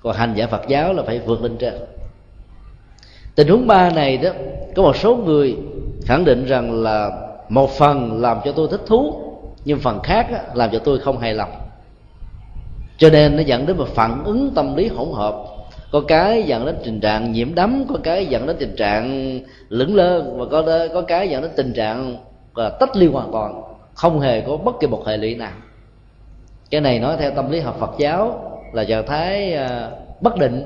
còn 0.04 0.16
hành 0.16 0.34
giả 0.34 0.46
phật 0.46 0.62
giáo 0.68 0.92
là 0.92 1.02
phải 1.02 1.18
vượt 1.18 1.42
lên 1.42 1.56
trên. 1.58 1.74
Tình 3.34 3.48
huống 3.48 3.66
ba 3.66 3.90
này 3.90 4.16
đó 4.16 4.30
có 4.76 4.82
một 4.82 4.96
số 4.96 5.16
người 5.16 5.56
khẳng 6.04 6.24
định 6.24 6.46
rằng 6.46 6.82
là 6.82 7.10
một 7.48 7.70
phần 7.70 8.20
làm 8.20 8.38
cho 8.44 8.52
tôi 8.52 8.68
thích 8.70 8.80
thú 8.86 9.14
nhưng 9.64 9.78
phần 9.78 10.00
khác 10.02 10.26
á, 10.32 10.42
làm 10.54 10.70
cho 10.72 10.78
tôi 10.78 10.98
không 10.98 11.18
hài 11.18 11.34
lòng. 11.34 11.50
Cho 12.98 13.10
nên 13.10 13.36
nó 13.36 13.42
dẫn 13.42 13.66
đến 13.66 13.76
một 13.76 13.88
phản 13.88 14.24
ứng 14.24 14.50
tâm 14.54 14.76
lý 14.76 14.88
hỗn 14.88 15.08
hợp. 15.12 15.44
Có 15.92 16.00
cái 16.08 16.42
dẫn 16.42 16.66
đến 16.66 16.76
tình 16.84 17.00
trạng 17.00 17.32
nhiễm 17.32 17.54
đấm 17.54 17.84
có 17.88 17.98
cái 18.02 18.26
dẫn 18.26 18.46
đến 18.46 18.56
tình 18.58 18.76
trạng 18.76 19.38
lững 19.68 19.96
lơ 19.96 20.22
và 20.22 20.44
có 20.50 20.88
có 20.94 21.02
cái 21.02 21.28
dẫn 21.28 21.42
đến 21.42 21.50
tình 21.56 21.72
trạng 21.72 22.16
là 22.54 22.70
tách 22.70 22.96
ly 22.96 23.06
hoàn 23.06 23.32
toàn 23.32 23.62
không 23.94 24.20
hề 24.20 24.40
có 24.40 24.56
bất 24.56 24.80
kỳ 24.80 24.86
một 24.86 25.06
hệ 25.06 25.16
lụy 25.16 25.34
nào. 25.34 25.52
Cái 26.70 26.80
này 26.80 26.98
nói 26.98 27.16
theo 27.18 27.30
tâm 27.30 27.50
lý 27.50 27.60
học 27.60 27.76
Phật 27.80 27.90
giáo 27.98 28.53
là 28.74 28.84
trạng 28.84 29.06
thái 29.06 29.52
ờ, 29.52 29.90
bất 30.20 30.36
định 30.36 30.64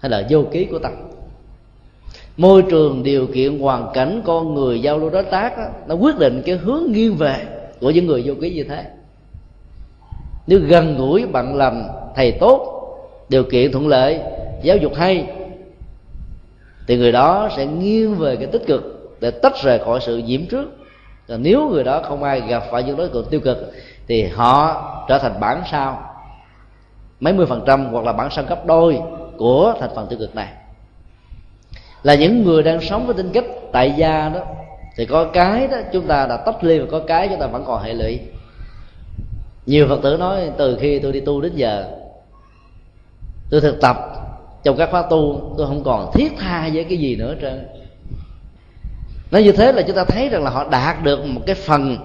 hay 0.00 0.10
là 0.10 0.26
vô 0.30 0.44
ký 0.52 0.64
của 0.64 0.78
tâm. 0.78 0.92
Môi 2.36 2.62
trường 2.70 3.02
điều 3.02 3.26
kiện 3.26 3.58
hoàn 3.58 3.90
cảnh 3.94 4.22
con 4.26 4.54
người 4.54 4.82
giao 4.82 4.98
lưu 4.98 5.10
đối 5.10 5.22
tác 5.22 5.58
đó, 5.58 5.64
nó 5.86 5.94
quyết 5.94 6.18
định 6.18 6.42
cái 6.46 6.56
hướng 6.56 6.82
nghiêng 6.92 7.16
về 7.16 7.36
của 7.80 7.90
những 7.90 8.06
người 8.06 8.22
vô 8.26 8.34
ký 8.40 8.54
như 8.54 8.64
thế. 8.64 8.84
Nếu 10.46 10.58
gần 10.68 10.96
gũi 10.98 11.26
bạn 11.26 11.56
làm 11.56 11.82
thầy 12.16 12.32
tốt 12.32 12.76
điều 13.28 13.44
kiện 13.44 13.72
thuận 13.72 13.88
lợi 13.88 14.20
giáo 14.62 14.76
dục 14.76 14.94
hay 14.94 15.26
thì 16.86 16.96
người 16.96 17.12
đó 17.12 17.48
sẽ 17.56 17.66
nghiêng 17.66 18.14
về 18.14 18.36
cái 18.36 18.46
tích 18.46 18.62
cực 18.66 19.16
để 19.20 19.30
tách 19.30 19.62
rời 19.62 19.78
khỏi 19.78 20.00
sự 20.02 20.18
nhiễm 20.18 20.46
trước. 20.46 20.68
Còn 21.28 21.42
nếu 21.42 21.68
người 21.68 21.84
đó 21.84 22.02
không 22.04 22.22
ai 22.22 22.40
gặp 22.40 22.62
phải 22.70 22.82
những 22.82 22.96
đối 22.96 23.08
tượng 23.08 23.26
tiêu 23.30 23.40
cực 23.40 23.72
thì 24.08 24.22
họ 24.22 24.84
trở 25.08 25.18
thành 25.18 25.40
bản 25.40 25.62
sao 25.70 26.09
mấy 27.20 27.32
mươi 27.32 27.46
phần 27.46 27.62
trăm 27.66 27.92
hoặc 27.92 28.04
là 28.04 28.12
bản 28.12 28.28
sao 28.30 28.44
gấp 28.48 28.66
đôi 28.66 29.00
của 29.36 29.74
thành 29.80 29.90
phần 29.94 30.06
tiêu 30.10 30.18
cực 30.18 30.34
này. 30.34 30.48
Là 32.02 32.14
những 32.14 32.44
người 32.44 32.62
đang 32.62 32.80
sống 32.80 33.06
với 33.06 33.14
tính 33.14 33.30
cách 33.32 33.44
tại 33.72 33.94
gia 33.96 34.28
đó, 34.28 34.40
thì 34.96 35.06
có 35.06 35.24
cái 35.24 35.66
đó 35.66 35.78
chúng 35.92 36.06
ta 36.06 36.26
đã 36.26 36.36
tách 36.36 36.64
ly 36.64 36.78
và 36.78 36.86
có 36.90 37.00
cái 37.06 37.28
chúng 37.28 37.40
ta 37.40 37.46
vẫn 37.46 37.64
còn 37.66 37.82
hệ 37.82 37.94
lụy. 37.94 38.20
Nhiều 39.66 39.86
phật 39.88 40.02
tử 40.02 40.16
nói, 40.16 40.50
từ 40.58 40.78
khi 40.80 40.98
tôi 40.98 41.12
đi 41.12 41.20
tu 41.20 41.40
đến 41.40 41.52
giờ, 41.54 41.84
tôi 43.50 43.60
thực 43.60 43.80
tập 43.80 43.96
trong 44.62 44.76
các 44.76 44.90
khóa 44.90 45.02
tu, 45.10 45.54
tôi 45.58 45.66
không 45.66 45.84
còn 45.84 46.10
thiết 46.14 46.32
tha 46.38 46.70
với 46.74 46.84
cái 46.84 46.98
gì 46.98 47.16
nữa 47.16 47.34
trơn. 47.40 47.68
Nói 49.30 49.42
như 49.42 49.52
thế 49.52 49.72
là 49.72 49.82
chúng 49.82 49.96
ta 49.96 50.04
thấy 50.04 50.28
rằng 50.28 50.44
là 50.44 50.50
họ 50.50 50.68
đạt 50.70 51.02
được 51.02 51.26
một 51.26 51.40
cái 51.46 51.54
phần 51.54 51.96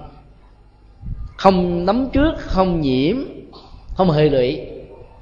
không 1.36 1.86
nắm 1.86 2.08
trước, 2.12 2.32
không 2.38 2.80
nhiễm, 2.80 3.16
không 3.94 4.10
hệ 4.10 4.28
lụy 4.28 4.60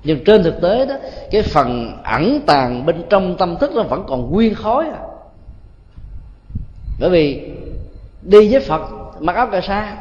nhưng 0.04 0.24
trên 0.24 0.42
thực 0.42 0.60
tế 0.60 0.86
đó, 0.86 0.94
cái 1.30 1.42
phần 1.42 1.92
ẩn 2.04 2.40
tàng 2.46 2.86
bên 2.86 3.02
trong 3.10 3.36
tâm 3.36 3.56
thức 3.60 3.70
nó 3.74 3.82
vẫn 3.82 4.04
còn 4.06 4.30
nguyên 4.30 4.54
khói 4.54 4.84
à. 4.84 5.00
Bởi 7.00 7.10
vì 7.10 7.50
đi 8.22 8.52
với 8.52 8.60
phật, 8.60 8.82
mặc 9.20 9.36
áo 9.36 9.46
cà 9.46 9.60
sa, 9.60 9.96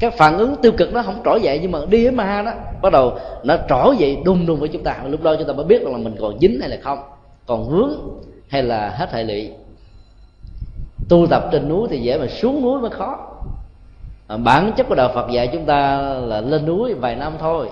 các 0.00 0.14
phản 0.16 0.38
ứng 0.38 0.56
tiêu 0.62 0.72
cực 0.72 0.92
nó 0.92 1.02
không 1.02 1.20
trỗi 1.24 1.40
dậy, 1.42 1.58
nhưng 1.62 1.70
mà 1.70 1.78
đi 1.88 2.04
với 2.04 2.12
ma 2.12 2.42
đó, 2.42 2.52
bắt 2.82 2.92
đầu 2.92 3.18
nó 3.44 3.56
trỗi 3.68 3.96
dậy 3.96 4.18
đùng 4.24 4.46
đùng 4.46 4.60
với 4.60 4.68
chúng 4.68 4.82
ta. 4.82 4.96
Lúc 5.06 5.22
đó 5.22 5.34
chúng 5.38 5.46
ta 5.46 5.52
mới 5.52 5.64
biết 5.64 5.82
là 5.82 5.98
mình 5.98 6.16
còn 6.20 6.38
dính 6.38 6.60
hay 6.60 6.68
là 6.68 6.76
không, 6.82 6.98
còn 7.46 7.68
vướng 7.68 7.90
hay 8.48 8.62
là 8.62 8.88
hết 8.88 9.12
hệ 9.12 9.22
lụy. 9.22 9.50
Tu 11.08 11.26
tập 11.26 11.48
trên 11.52 11.68
núi 11.68 11.88
thì 11.90 11.98
dễ 11.98 12.18
mà 12.18 12.26
xuống 12.26 12.62
núi 12.62 12.80
mới 12.80 12.90
khó. 12.90 13.18
Bản 14.44 14.72
chất 14.76 14.88
của 14.88 14.94
đạo 14.94 15.10
phật 15.14 15.30
dạy 15.30 15.48
chúng 15.52 15.64
ta 15.64 15.98
là 16.00 16.40
lên 16.40 16.66
núi 16.66 16.94
vài 16.94 17.16
năm 17.16 17.32
thôi 17.40 17.68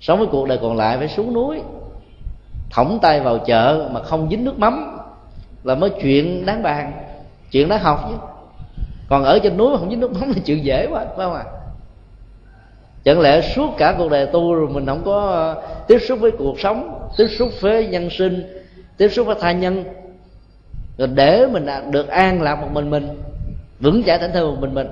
sống 0.00 0.18
với 0.18 0.28
cuộc 0.30 0.48
đời 0.48 0.58
còn 0.62 0.76
lại 0.76 0.98
phải 0.98 1.08
xuống 1.08 1.34
núi, 1.34 1.62
thõng 2.70 2.98
tay 3.02 3.20
vào 3.20 3.38
chợ 3.38 3.88
mà 3.92 4.02
không 4.02 4.28
dính 4.30 4.44
nước 4.44 4.58
mắm, 4.58 4.98
là 5.64 5.74
mới 5.74 5.90
chuyện 6.02 6.46
đáng 6.46 6.62
bàn, 6.62 6.92
chuyện 7.50 7.68
đáng 7.68 7.80
học 7.80 8.06
chứ. 8.10 8.16
Còn 9.08 9.24
ở 9.24 9.38
trên 9.38 9.56
núi 9.56 9.70
mà 9.70 9.78
không 9.78 9.90
dính 9.90 10.00
nước 10.00 10.12
mắm 10.12 10.28
là 10.28 10.36
chuyện 10.44 10.64
dễ 10.64 10.86
quá, 10.90 11.04
phải 11.04 11.26
không 11.26 11.34
ạ? 11.34 11.44
À? 11.46 11.60
chẳng 13.04 13.20
lẽ 13.20 13.40
suốt 13.40 13.70
cả 13.78 13.94
cuộc 13.98 14.10
đời 14.10 14.26
tu 14.26 14.54
rồi 14.54 14.68
mình 14.68 14.86
không 14.86 15.02
có 15.04 15.20
ờ, 15.20 15.62
tiếp 15.88 15.98
xúc 15.98 16.18
với 16.20 16.30
cuộc 16.30 16.60
sống, 16.60 17.08
tiếp 17.16 17.28
xúc 17.28 17.48
với 17.60 17.86
nhân 17.86 18.10
sinh, 18.10 18.62
tiếp 18.96 19.08
xúc 19.08 19.26
với 19.26 19.36
tha 19.40 19.52
nhân? 19.52 19.84
Rồi 20.98 21.08
để 21.14 21.46
mình 21.46 21.66
được 21.90 22.08
an 22.08 22.42
lạc 22.42 22.54
một 22.54 22.68
mình 22.72 22.90
mình, 22.90 23.08
vững 23.80 24.02
chãi 24.06 24.18
thảnh 24.18 24.32
thơi 24.32 24.44
một 24.44 24.56
mình 24.60 24.74
mình 24.74 24.88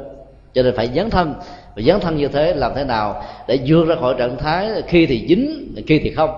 cho 0.59 0.63
nên 0.63 0.75
phải 0.77 0.89
dấn 0.95 1.11
thân. 1.11 1.35
Và 1.77 1.83
dấn 1.83 2.01
thân 2.01 2.17
như 2.17 2.29
thế 2.29 2.55
làm 2.55 2.73
thế 2.75 2.85
nào 2.85 3.23
để 3.49 3.59
vượt 3.67 3.89
ra 3.89 3.97
khỏi 4.01 4.15
trạng 4.19 4.37
thái 4.37 4.83
khi 4.87 5.07
thì 5.07 5.27
dính, 5.29 5.75
khi 5.87 5.99
thì 5.99 6.11
không? 6.11 6.31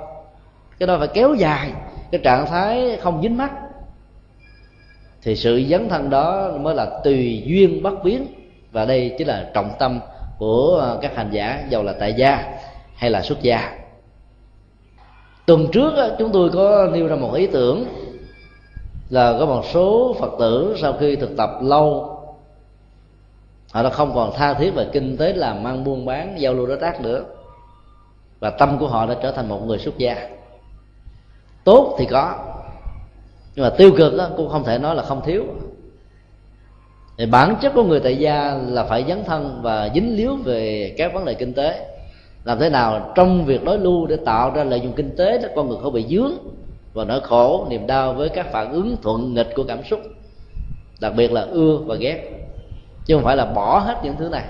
Cái 0.78 0.87
đó 0.87 0.98
phải 0.98 1.09
kéo 1.09 1.35
dài. 1.35 1.72
Cái 2.11 2.20
trạng 2.24 2.46
thái 2.46 2.98
không 3.02 3.22
dính 3.22 3.37
mắt. 3.37 3.50
Thì 5.22 5.37
sự 5.37 5.62
dấn 5.70 5.88
thân 5.88 6.11
đó 6.11 6.50
mới 6.61 6.74
là 6.74 7.00
tùy 7.04 7.42
duyên 7.46 7.83
bất 7.83 8.04
biến. 8.04 8.26
Và 8.72 8.85
đây 8.85 9.14
chính 9.18 9.26
là 9.26 9.50
trọng 9.54 9.70
tâm 9.78 10.00
của 10.38 10.98
các 11.02 11.16
hành 11.16 11.28
giả 11.30 11.64
giàu 11.70 11.83
là 11.83 11.92
tại 11.92 12.14
gia 12.16 12.44
hay 12.94 13.11
là 13.11 13.22
xuất 13.22 13.42
gia. 13.42 13.78
Tuần 15.46 15.66
trước 15.72 15.92
chúng 16.18 16.33
tôi 16.33 16.50
có 16.50 16.88
nêu 16.92 17.06
ra 17.06 17.16
một 17.16 17.35
ý 17.35 17.46
tưởng 17.46 17.85
là 19.11 19.37
có 19.38 19.46
một 19.46 19.62
số 19.72 20.16
phật 20.20 20.30
tử 20.38 20.76
sau 20.80 20.92
khi 21.00 21.16
thực 21.16 21.37
tập 21.37 21.50
lâu 21.62 22.16
họ 23.72 23.83
đã 23.83 23.90
không 23.90 24.14
còn 24.14 24.33
tha 24.35 24.54
thiết 24.54 24.70
về 24.70 24.87
kinh 24.92 25.16
tế 25.16 25.33
làm 25.33 25.66
ăn 25.66 25.85
buôn 25.85 26.06
bán 26.06 26.40
giao 26.40 26.54
lưu 26.54 26.66
đối 26.66 26.76
tác 26.76 27.00
nữa. 27.00 27.24
Và 28.40 28.50
tâm 28.50 28.78
của 28.78 28.88
họ 28.88 29.06
đã 29.06 29.16
trở 29.22 29.33
thành 29.33 29.48
một 29.48 29.66
người 29.66 29.78
xuất 29.78 29.98
gia. 29.98 30.28
Tốt 31.64 31.96
thì 31.98 32.06
có 32.06 32.35
nhưng 33.54 33.64
mà 33.64 33.70
tiêu 33.70 33.92
cực 33.96 34.16
đó, 34.16 34.28
cũng 34.37 34.48
không 34.48 34.64
thể 34.64 34.78
nói 34.78 34.94
là 34.94 35.02
không 35.02 35.20
thiếu. 35.24 35.44
Thì 37.18 37.26
bản 37.26 37.56
chất 37.61 37.72
của 37.74 37.85
người 37.85 38.00
tại 38.00 38.16
gia 38.16 38.59
là 38.68 38.85
phải 38.85 39.04
dấn 39.09 39.24
thân 39.24 39.61
và 39.62 39.90
dính 39.94 40.16
líu 40.16 40.37
về 40.37 40.94
các 40.98 41.14
vấn 41.14 41.24
đề 41.24 41.35
kinh 41.35 41.54
tế. 41.54 41.87
Làm 42.44 42.59
thế 42.59 42.70
nào 42.70 43.12
trong 43.14 43.44
việc 43.44 43.64
đối 43.64 43.78
lưu 43.78 44.06
để 44.06 44.16
tạo 44.24 44.50
ra 44.54 44.64
lợi 44.64 44.80
dụng 44.80 44.92
kinh 44.92 45.16
tế 45.16 45.38
đó 45.38 45.48
con 45.56 45.68
người 45.68 45.78
không 45.83 45.92
bị 45.92 46.06
dướng 46.09 46.33
và 46.92 47.04
nỗi 47.04 47.20
khổ 47.20 47.66
niềm 47.70 47.87
đau 47.87 48.12
với 48.12 48.28
các 48.28 48.52
phản 48.52 48.72
ứng 48.72 48.96
thuận 49.02 49.35
nghịch 49.35 49.48
của 49.54 49.64
cảm 49.64 49.85
xúc 49.90 50.00
đặc 51.00 51.12
biệt 51.16 51.33
là 51.33 51.40
ưa 51.40 51.76
và 51.76 51.94
ghét 51.94 52.39
chứ 53.04 53.14
không 53.14 53.24
phải 53.24 53.36
là 53.36 53.44
bỏ 53.44 53.78
hết 53.78 53.94
những 54.02 54.16
thứ 54.18 54.28
này. 54.28 54.44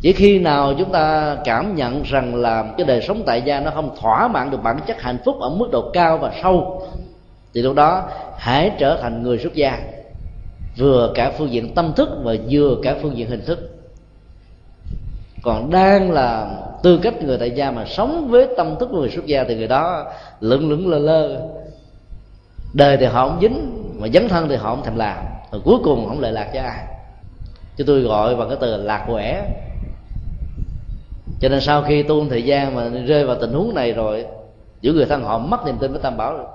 Chỉ 0.00 0.12
khi 0.12 0.38
nào 0.38 0.74
chúng 0.78 0.92
ta 0.92 1.36
cảm 1.44 1.74
nhận 1.76 2.02
rằng 2.02 2.34
là 2.34 2.64
cái 2.78 2.86
đời 2.86 3.02
sống 3.02 3.22
tại 3.26 3.42
gia 3.42 3.60
nó 3.60 3.70
không 3.70 3.96
thỏa 4.00 4.28
mãn 4.28 4.50
được 4.50 4.62
bản 4.62 4.80
chất 4.86 5.02
hạnh 5.02 5.18
phúc 5.24 5.40
ở 5.40 5.50
mức 5.50 5.68
độ 5.72 5.90
cao 5.92 6.18
và 6.18 6.32
sâu, 6.42 6.82
thì 7.54 7.62
lúc 7.62 7.74
đó 7.74 8.08
hãy 8.36 8.72
trở 8.78 8.98
thành 9.02 9.22
người 9.22 9.38
xuất 9.38 9.54
gia. 9.54 9.78
Vừa 10.76 11.12
cả 11.14 11.32
phương 11.38 11.50
diện 11.50 11.74
tâm 11.74 11.92
thức 11.96 12.08
và 12.22 12.34
vừa 12.50 12.76
cả 12.82 12.96
phương 13.02 13.16
diện 13.16 13.30
hình 13.30 13.44
thức. 13.46 13.58
Còn 15.42 15.70
đang 15.70 16.10
là 16.10 16.50
tư 16.82 17.00
cách 17.02 17.22
người 17.22 17.38
tại 17.38 17.50
gia 17.50 17.70
mà 17.70 17.84
sống 17.84 18.28
với 18.28 18.48
tâm 18.56 18.76
thức 18.80 18.88
của 18.92 19.00
người 19.00 19.10
xuất 19.10 19.26
gia 19.26 19.44
thì 19.44 19.56
người 19.56 19.68
đó 19.68 20.04
lững 20.40 20.70
lững 20.70 20.88
lơ 20.88 20.98
lơ. 20.98 21.40
Đời 22.74 22.96
thì 22.96 23.06
họ 23.06 23.28
không 23.28 23.38
dính 23.40 23.84
mà 23.98 24.08
dấn 24.08 24.28
thân 24.28 24.48
thì 24.48 24.56
họ 24.56 24.74
không 24.74 24.84
thèm 24.84 24.96
làm. 24.96 25.16
Rồi 25.52 25.60
cuối 25.64 25.78
cùng 25.84 26.06
không 26.08 26.20
lợi 26.20 26.32
lạc 26.32 26.50
cho 26.54 26.60
ai 26.60 26.84
chứ 27.78 27.84
tôi 27.86 28.00
gọi 28.00 28.36
bằng 28.36 28.48
cái 28.48 28.58
từ 28.60 28.76
lạc 28.76 29.04
quẻ. 29.08 29.44
Cho 31.40 31.48
nên 31.48 31.60
sau 31.60 31.82
khi 31.82 32.02
tu 32.02 32.28
thời 32.28 32.42
gian 32.42 32.74
mà 32.74 32.88
rơi 33.06 33.24
vào 33.24 33.36
tình 33.40 33.52
huống 33.52 33.74
này 33.74 33.92
rồi, 33.92 34.26
giữa 34.80 34.92
người 34.92 35.06
thân 35.06 35.22
họ 35.22 35.38
mất 35.38 35.66
niềm 35.66 35.76
tin 35.80 35.92
với 35.92 36.00
tam 36.02 36.16
bảo 36.16 36.36
rồi. 36.36 36.46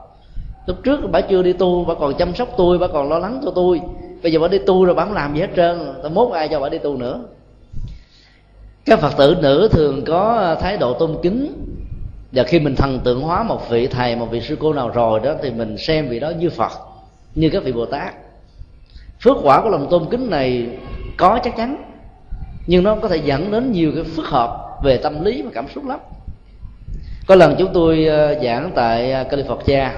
Lúc 0.67 0.77
trước 0.83 0.99
bà 1.11 1.21
chưa 1.21 1.43
đi 1.43 1.53
tu, 1.53 1.85
bà 1.85 1.93
còn 1.93 2.13
chăm 2.13 2.35
sóc 2.35 2.49
tôi, 2.57 2.77
bà 2.77 2.87
còn 2.87 3.09
lo 3.09 3.19
lắng 3.19 3.41
cho 3.45 3.51
tôi. 3.55 3.81
Bây 4.23 4.31
giờ 4.31 4.39
bà 4.39 4.47
đi 4.47 4.57
tu 4.57 4.85
rồi 4.85 4.95
bà 4.95 5.05
không 5.05 5.13
làm 5.13 5.33
gì 5.33 5.41
hết 5.41 5.49
trơn, 5.55 5.93
ta 6.03 6.09
mốt 6.09 6.31
ai 6.31 6.47
cho 6.47 6.59
bà 6.59 6.69
đi 6.69 6.77
tu 6.77 6.97
nữa. 6.97 7.19
Các 8.85 8.99
phật 8.99 9.17
tử 9.17 9.35
nữ 9.41 9.69
thường 9.71 10.05
có 10.05 10.55
thái 10.61 10.77
độ 10.77 10.93
tôn 10.93 11.17
kính. 11.21 11.53
Và 12.31 12.43
khi 12.43 12.59
mình 12.59 12.75
thần 12.75 12.99
tượng 12.99 13.21
hóa 13.21 13.43
một 13.43 13.69
vị 13.69 13.87
thầy, 13.87 14.15
một 14.15 14.27
vị 14.31 14.41
sư 14.41 14.57
cô 14.59 14.73
nào 14.73 14.89
rồi 14.89 15.19
đó, 15.19 15.33
thì 15.43 15.51
mình 15.51 15.77
xem 15.77 16.07
vị 16.07 16.19
đó 16.19 16.29
như 16.29 16.49
phật, 16.49 16.71
như 17.35 17.49
các 17.49 17.63
vị 17.63 17.71
bồ 17.71 17.85
tát. 17.85 18.13
Phước 19.23 19.37
quả 19.43 19.61
của 19.61 19.69
lòng 19.69 19.87
tôn 19.89 20.05
kính 20.11 20.29
này 20.29 20.67
có 21.17 21.39
chắc 21.43 21.57
chắn 21.57 21.83
nhưng 22.67 22.83
nó 22.83 22.95
có 22.95 23.07
thể 23.07 23.17
dẫn 23.17 23.51
đến 23.51 23.71
nhiều 23.71 23.91
cái 23.95 24.03
phức 24.03 24.25
hợp 24.25 24.79
về 24.83 24.97
tâm 24.97 25.23
lý 25.23 25.41
và 25.41 25.51
cảm 25.53 25.65
xúc 25.75 25.85
lắm. 25.85 25.99
Có 27.27 27.35
lần 27.35 27.55
chúng 27.59 27.73
tôi 27.73 28.05
ờ, 28.05 28.43
giảng 28.43 28.71
tại 28.75 29.11
ờ, 29.11 29.23
California. 29.29 29.89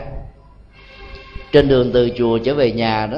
Trên 1.51 1.67
đường 1.67 1.91
từ 1.93 2.09
chùa 2.17 2.37
trở 2.37 2.53
về 2.53 2.71
nhà 2.71 3.05
đó 3.11 3.17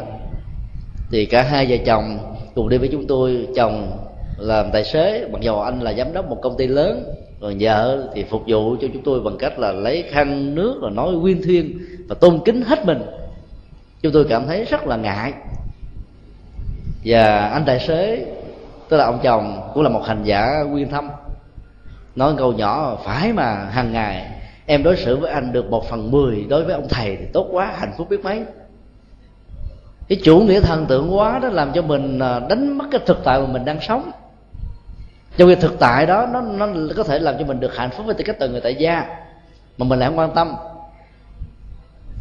thì 1.12 1.26
cả 1.26 1.42
hai 1.42 1.66
vợ 1.70 1.78
chồng 1.86 2.18
cùng 2.56 2.70
đi 2.70 2.78
với 2.78 2.90
chúng 2.92 3.08
tôi 3.08 3.48
chồng 3.56 3.98
làm 4.38 4.72
tài 4.74 4.84
xế 4.84 5.28
mặc 5.32 5.42
dù 5.42 5.60
anh 5.60 5.82
là 5.82 5.94
giám 5.94 6.14
đốc 6.14 6.30
một 6.30 6.38
công 6.42 6.58
ty 6.58 6.68
lớn 6.68 7.04
rồi 7.42 7.58
vợ 7.60 8.10
thì 8.16 8.24
phục 8.24 8.44
vụ 8.48 8.76
cho 8.82 8.88
chúng 8.94 9.04
tôi 9.04 9.20
bằng 9.20 9.38
cách 9.38 9.60
là 9.60 9.72
lấy 9.72 10.04
khăn 10.10 10.56
nước 10.56 10.80
rồi 10.82 10.92
nói 10.92 11.14
quyên 11.22 11.42
thuyên 11.42 11.78
và 12.08 12.16
tôn 12.16 12.40
kính 12.46 12.62
hết 12.62 12.86
mình. 12.86 13.02
Chúng 14.02 14.12
tôi 14.12 14.26
cảm 14.30 14.48
thấy 14.48 14.66
rất 14.66 14.88
là 14.88 14.98
ngại 14.98 15.34
và 17.06 17.48
anh 17.48 17.66
tài 17.66 17.80
xế, 17.80 18.26
tức 18.90 18.98
là 18.98 19.06
ông 19.06 19.20
chồng, 19.24 19.72
cũng 19.74 19.84
là 19.84 19.90
một 19.90 20.06
hành 20.06 20.24
giả 20.24 20.64
quyên 20.72 20.90
thâm. 20.90 21.10
Nói 22.16 22.34
câu 22.38 22.54
nhỏ, 22.54 22.98
phải 23.04 23.34
mà, 23.34 23.54
hàng 23.54 23.94
ngày 23.94 24.32
em 24.66 24.84
đối 24.84 24.98
xử 24.98 25.18
với 25.18 25.32
anh 25.32 25.52
được 25.52 25.70
một 25.70 25.90
phần 25.90 26.12
mười, 26.12 26.46
đối 26.50 26.64
với 26.64 26.74
ông 26.74 26.88
thầy 26.90 27.18
thì 27.18 27.26
tốt 27.34 27.48
quá, 27.52 27.74
hạnh 27.78 27.94
phúc 27.98 28.10
biết 28.10 28.24
mấy. 28.24 28.44
Cái 30.08 30.20
chủ 30.24 30.40
nghĩa 30.40 30.60
thần 30.60 30.86
tượng 30.86 31.18
quá 31.18 31.40
đó 31.40 31.50
làm 31.50 31.72
cho 31.74 31.82
mình 31.82 32.20
à, 32.20 32.40
đánh 32.40 32.78
mất 32.78 32.86
cái 32.92 33.02
thực 33.06 33.24
tại 33.24 33.40
mà 33.40 33.48
mình 33.48 33.66
đang 33.66 33.82
sống. 33.82 34.12
Trong 35.38 35.48
cái 35.48 35.56
thực 35.56 35.80
tại 35.80 36.06
đó, 36.06 36.28
nó 36.34 36.42
nó 36.42 36.68
có 36.98 37.04
thể 37.04 37.20
làm 37.20 37.36
cho 37.40 37.46
mình 37.46 37.60
được 37.60 37.76
hạnh 37.76 37.90
phúc 37.90 38.06
với 38.06 38.16
tư 38.16 38.24
cách 38.28 38.36
từ 38.40 38.50
người 38.50 38.62
tại 38.62 38.76
gia, 38.76 39.06
mà 39.78 39.86
mình 39.86 40.00
lại 40.00 40.10
không 40.10 40.20
quan 40.20 40.32
tâm. 40.36 40.56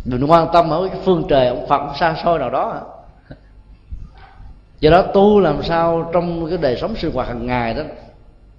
Mình 0.05 0.27
quan 0.27 0.49
tâm 0.53 0.71
ở 0.71 0.89
cái 0.89 1.01
phương 1.05 1.25
trời 1.29 1.49
ông 1.49 1.67
phật 1.69 1.81
xa 2.01 2.15
xôi 2.25 2.39
nào 2.39 2.51
đó 2.51 2.83
do 4.81 4.91
đó 4.91 5.03
tu 5.03 5.41
làm 5.41 5.63
sao 5.63 6.11
trong 6.13 6.49
cái 6.49 6.59
đời 6.59 6.77
sống 6.77 6.97
sinh 6.97 7.13
hoạt 7.13 7.29
hàng 7.29 7.47
ngày 7.47 7.75
đó, 7.75 7.83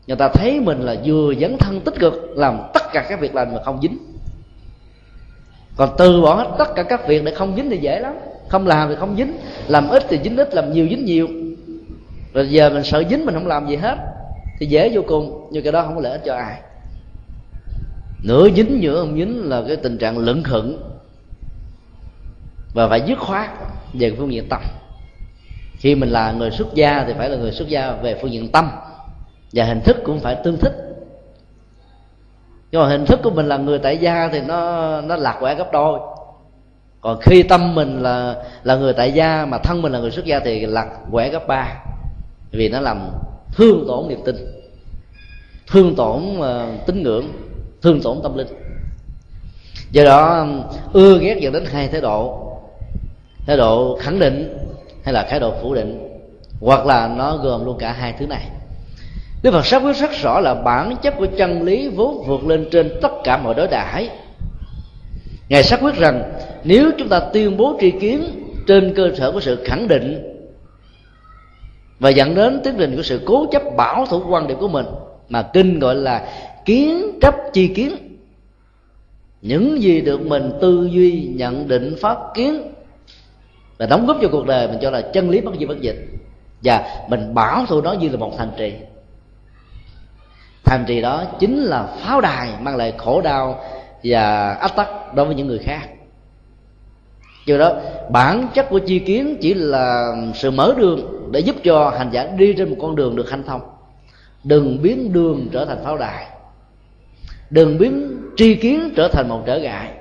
người 0.07 0.17
ta 0.17 0.29
thấy 0.33 0.59
mình 0.59 0.81
là 0.81 0.95
vừa 1.05 1.33
dấn 1.35 1.57
thân 1.57 1.81
tích 1.81 1.99
cực, 1.99 2.13
làm 2.35 2.59
tất 2.73 2.83
cả 2.93 3.05
các 3.09 3.19
việc 3.19 3.35
lành 3.35 3.53
mà 3.53 3.61
không 3.65 3.79
dính. 3.81 3.97
Còn 5.77 5.89
từ 5.97 6.21
bỏ 6.21 6.33
hết 6.33 6.49
tất 6.57 6.75
cả 6.75 6.83
các 6.83 7.07
việc 7.07 7.23
để 7.25 7.35
không 7.35 7.55
dính 7.55 7.69
thì 7.69 7.77
dễ 7.77 7.99
lắm. 7.99 8.13
Không 8.49 8.67
làm 8.67 8.89
thì 8.89 8.95
không 8.95 9.15
dính, 9.17 9.33
làm 9.67 9.89
ít 9.89 10.03
thì 10.09 10.19
dính 10.23 10.37
ít, 10.37 10.53
làm 10.53 10.73
nhiều 10.73 10.87
dính 10.89 11.05
nhiều. 11.05 11.27
Rồi 12.33 12.49
giờ 12.49 12.69
mình 12.69 12.83
sợ 12.83 13.03
dính 13.09 13.25
mình 13.25 13.35
không 13.35 13.47
làm 13.47 13.67
gì 13.67 13.75
hết, 13.75 13.97
thì 14.59 14.65
dễ 14.65 14.91
vô 14.93 15.01
cùng, 15.07 15.47
nhưng 15.51 15.63
cái 15.63 15.71
đó 15.71 15.83
không 15.83 15.95
có 15.95 16.01
lợi 16.01 16.11
ích 16.11 16.21
cho 16.25 16.35
ai. 16.35 16.61
Nửa 18.23 18.49
dính, 18.49 18.81
nửa 18.81 18.99
không 18.99 19.15
dính 19.15 19.49
là 19.49 19.63
cái 19.67 19.75
tình 19.75 19.97
trạng 19.97 20.17
lẫn 20.17 20.43
khẩn 20.43 20.77
và 22.73 22.87
phải 22.87 23.01
dứt 23.01 23.19
khoát 23.19 23.49
về 23.93 24.13
phương 24.17 24.31
diện 24.31 24.45
tâm 24.49 24.61
khi 25.77 25.95
mình 25.95 26.09
là 26.09 26.31
người 26.31 26.51
xuất 26.51 26.73
gia 26.73 27.03
thì 27.07 27.13
phải 27.17 27.29
là 27.29 27.37
người 27.37 27.51
xuất 27.51 27.67
gia 27.67 27.91
về 27.91 28.19
phương 28.21 28.31
diện 28.31 28.51
tâm. 28.51 28.69
Và 29.53 29.65
hình 29.65 29.81
thức 29.81 29.97
cũng 30.05 30.19
phải 30.19 30.37
tương 30.43 30.57
thích. 30.57 30.73
Nhưng 32.71 32.81
mà 32.81 32.87
hình 32.87 33.05
thức 33.05 33.19
của 33.23 33.29
mình 33.29 33.45
là 33.45 33.57
người 33.57 33.79
tại 33.79 33.97
gia 33.97 34.27
thì 34.27 34.41
nó 34.41 35.01
nó 35.01 35.15
lạc 35.15 35.37
quẻ 35.39 35.55
gấp 35.55 35.71
đôi. 35.71 35.99
Còn 37.01 37.19
khi 37.21 37.43
tâm 37.43 37.75
mình 37.75 38.01
là 38.01 38.35
là 38.63 38.75
người 38.75 38.93
tại 38.93 39.11
gia 39.11 39.45
mà 39.45 39.57
thân 39.57 39.81
mình 39.81 39.91
là 39.91 39.99
người 39.99 40.11
xuất 40.11 40.25
gia 40.25 40.39
thì 40.39 40.65
lạc 40.65 40.87
quẻ 41.11 41.29
gấp 41.29 41.47
ba. 41.47 41.83
Vì 42.51 42.69
nó 42.69 42.79
làm 42.79 43.09
thương 43.51 43.85
tổn 43.87 44.07
niềm 44.07 44.19
tin 44.25 44.35
thương 45.67 45.95
tổn 45.95 46.21
uh, 46.39 46.85
tín 46.85 47.03
ngưỡng 47.03 47.27
thương 47.81 48.01
tổn 48.01 48.19
tâm 48.23 48.37
linh. 48.37 48.47
Do 49.91 50.03
đó 50.03 50.47
ưa 50.93 51.19
ghét 51.19 51.37
dẫn 51.39 51.53
đến 51.53 51.65
hai 51.65 51.87
thái 51.87 52.01
độ. 52.01 52.43
Thái 53.45 53.57
độ 53.57 53.97
khẳng 54.01 54.19
định 54.19 54.57
hay 55.07 55.13
là 55.13 55.23
thái 55.29 55.39
độ 55.39 55.53
phủ 55.61 55.73
định, 55.73 56.19
hoặc 56.59 56.85
là 56.85 57.07
nó 57.17 57.37
gồm 57.37 57.65
luôn 57.65 57.77
cả 57.79 57.91
hai 57.91 58.13
thứ 58.19 58.27
này. 58.27 58.47
Đức 59.43 59.51
Phật 59.51 59.65
xác 59.65 59.83
quyết 59.83 59.95
rất 59.95 60.11
rõ 60.21 60.39
là 60.39 60.53
bản 60.53 60.95
chất 61.01 61.13
của 61.17 61.27
chân 61.37 61.63
lý 61.63 61.87
vốn 61.87 62.23
vượt 62.27 62.45
lên 62.45 62.65
trên 62.71 62.89
tất 63.01 63.11
cả 63.23 63.37
mọi 63.37 63.55
đối 63.55 63.67
đãi. 63.67 64.09
Ngài 65.49 65.63
xác 65.63 65.79
quyết 65.81 65.95
rằng, 65.95 66.33
nếu 66.63 66.91
chúng 66.97 67.09
ta 67.09 67.19
tuyên 67.19 67.57
bố 67.57 67.77
tri 67.81 67.91
kiến 67.91 68.23
trên 68.67 68.93
cơ 68.95 69.11
sở 69.17 69.31
của 69.31 69.39
sự 69.39 69.63
khẳng 69.65 69.87
định 69.87 70.37
và 71.99 72.09
dẫn 72.09 72.35
đến 72.35 72.61
tiến 72.63 72.75
trình 72.77 72.95
của 72.95 73.03
sự 73.03 73.21
cố 73.25 73.45
chấp 73.51 73.61
bảo 73.77 74.05
thủ 74.05 74.21
quan 74.29 74.47
điểm 74.47 74.57
của 74.59 74.67
mình, 74.67 74.85
mà 75.29 75.41
kinh 75.41 75.79
gọi 75.79 75.95
là 75.95 76.27
kiến 76.65 77.19
chấp 77.21 77.35
chi 77.53 77.67
kiến, 77.67 77.95
những 79.41 79.81
gì 79.81 80.01
được 80.01 80.21
mình 80.21 80.51
tư 80.61 80.89
duy, 80.91 81.29
nhận 81.35 81.67
định, 81.67 81.95
phát 82.01 82.17
kiến 82.35 82.61
và 83.77 83.85
đóng 83.85 84.05
góp 84.05 84.17
cho 84.21 84.27
cuộc 84.31 84.45
đời 84.45 84.67
mình 84.67 84.77
cho 84.81 84.89
là 84.89 85.01
chân 85.01 85.29
lý 85.29 85.41
bất 85.41 85.51
di 85.59 85.65
bất 85.65 85.81
dịch. 85.81 86.07
Và 86.63 87.05
mình 87.09 87.33
bảo 87.33 87.65
thủ 87.65 87.81
đó 87.81 87.93
như 87.93 88.09
là 88.09 88.17
một 88.17 88.33
thành 88.37 88.51
trì. 88.57 88.73
Thành 90.65 90.85
trì 90.87 91.01
đó 91.01 91.23
chính 91.39 91.63
là 91.63 91.83
pháo 91.83 92.21
đài 92.21 92.49
mang 92.61 92.75
lại 92.75 92.93
khổ 92.97 93.21
đau 93.21 93.63
và 94.03 94.53
ách 94.53 94.75
tắc 94.75 95.13
đối 95.15 95.25
với 95.25 95.35
những 95.35 95.47
người 95.47 95.59
khác. 95.59 95.89
Do 97.45 97.57
đó, 97.57 97.73
bản 98.09 98.47
chất 98.53 98.69
của 98.69 98.79
chi 98.79 98.99
kiến 98.99 99.37
chỉ 99.41 99.53
là 99.53 100.15
sự 100.35 100.51
mở 100.51 100.73
đường 100.77 101.31
để 101.31 101.39
giúp 101.39 101.55
cho 101.63 101.89
hành 101.89 102.09
giả 102.11 102.27
đi 102.37 102.53
trên 102.53 102.69
một 102.69 102.75
con 102.81 102.95
đường 102.95 103.15
được 103.15 103.29
hanh 103.29 103.43
thông. 103.43 103.61
Đừng 104.43 104.81
biến 104.81 105.13
đường 105.13 105.47
trở 105.51 105.65
thành 105.65 105.83
pháo 105.83 105.97
đài. 105.97 106.27
Đừng 107.49 107.77
biến 107.77 108.17
tri 108.37 108.55
kiến 108.55 108.93
trở 108.95 109.07
thành 109.07 109.29
một 109.29 109.43
trở 109.45 109.59
ngại. 109.59 109.91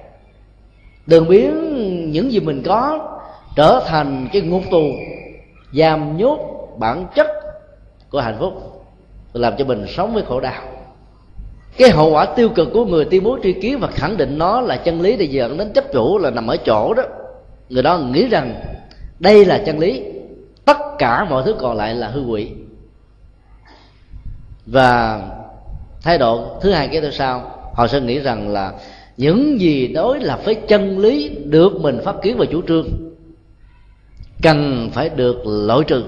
Đừng 1.07 1.29
biến 1.29 2.11
những 2.13 2.33
gì 2.33 2.41
mình 2.41 2.63
có 2.67 3.13
trở 3.57 3.83
thành 3.87 4.29
cái 4.33 4.43
ngục 4.43 4.63
tù 4.71 4.85
giam 5.73 6.17
nhốt 6.17 6.39
bản 6.79 7.07
chất 7.15 7.27
của 8.11 8.21
hạnh 8.21 8.37
phúc 8.39 8.53
làm 9.33 9.55
cho 9.59 9.65
mình 9.65 9.87
sống 9.89 10.15
với 10.15 10.23
khổ 10.23 10.41
đau. 10.41 10.63
Cái 11.79 11.91
hậu 11.91 12.11
quả 12.11 12.27
tiêu 12.27 12.49
cực 12.49 12.69
của 12.73 12.85
người 12.85 13.05
tuyên 13.05 13.25
bố 13.25 13.39
tri 13.43 13.53
kiến 13.53 13.79
và 13.81 13.89
khẳng 13.89 14.17
định 14.17 14.39
nó 14.39 14.61
là 14.61 14.77
chân 14.77 15.01
lý 15.01 15.17
để 15.17 15.25
dẫn 15.25 15.59
đến 15.59 15.73
chấp 15.73 15.93
chủ 15.93 16.19
là 16.19 16.31
nằm 16.31 16.47
ở 16.47 16.57
chỗ 16.57 16.95
đó. 16.95 17.03
Người 17.69 17.83
đó 17.83 17.99
nghĩ 17.99 18.29
rằng 18.29 18.55
đây 19.19 19.45
là 19.45 19.63
chân 19.67 19.79
lý, 19.79 20.03
tất 20.65 20.79
cả 20.99 21.25
mọi 21.25 21.43
thứ 21.47 21.55
còn 21.59 21.77
lại 21.77 21.95
là 21.95 22.09
hư 22.09 22.21
quỷ 22.27 22.51
và 24.67 25.21
thái 26.03 26.19
độ 26.19 26.59
thứ 26.61 26.71
hai 26.73 26.89
cái 26.89 27.01
theo 27.01 27.11
sau, 27.11 27.51
họ 27.75 27.87
sẽ 27.87 28.01
nghĩ 28.01 28.19
rằng 28.19 28.49
là 28.49 28.73
những 29.17 29.61
gì 29.61 29.89
đối 29.89 30.21
là 30.21 30.37
với 30.37 30.55
chân 30.55 30.99
lý 30.99 31.29
được 31.29 31.73
mình 31.81 32.01
phát 32.05 32.17
kiến 32.23 32.37
và 32.39 32.45
chủ 32.51 32.63
trương 32.69 33.06
cần 34.43 34.91
phải 34.93 35.09
được 35.09 35.47
lỗi 35.47 35.85
trừ. 35.87 36.05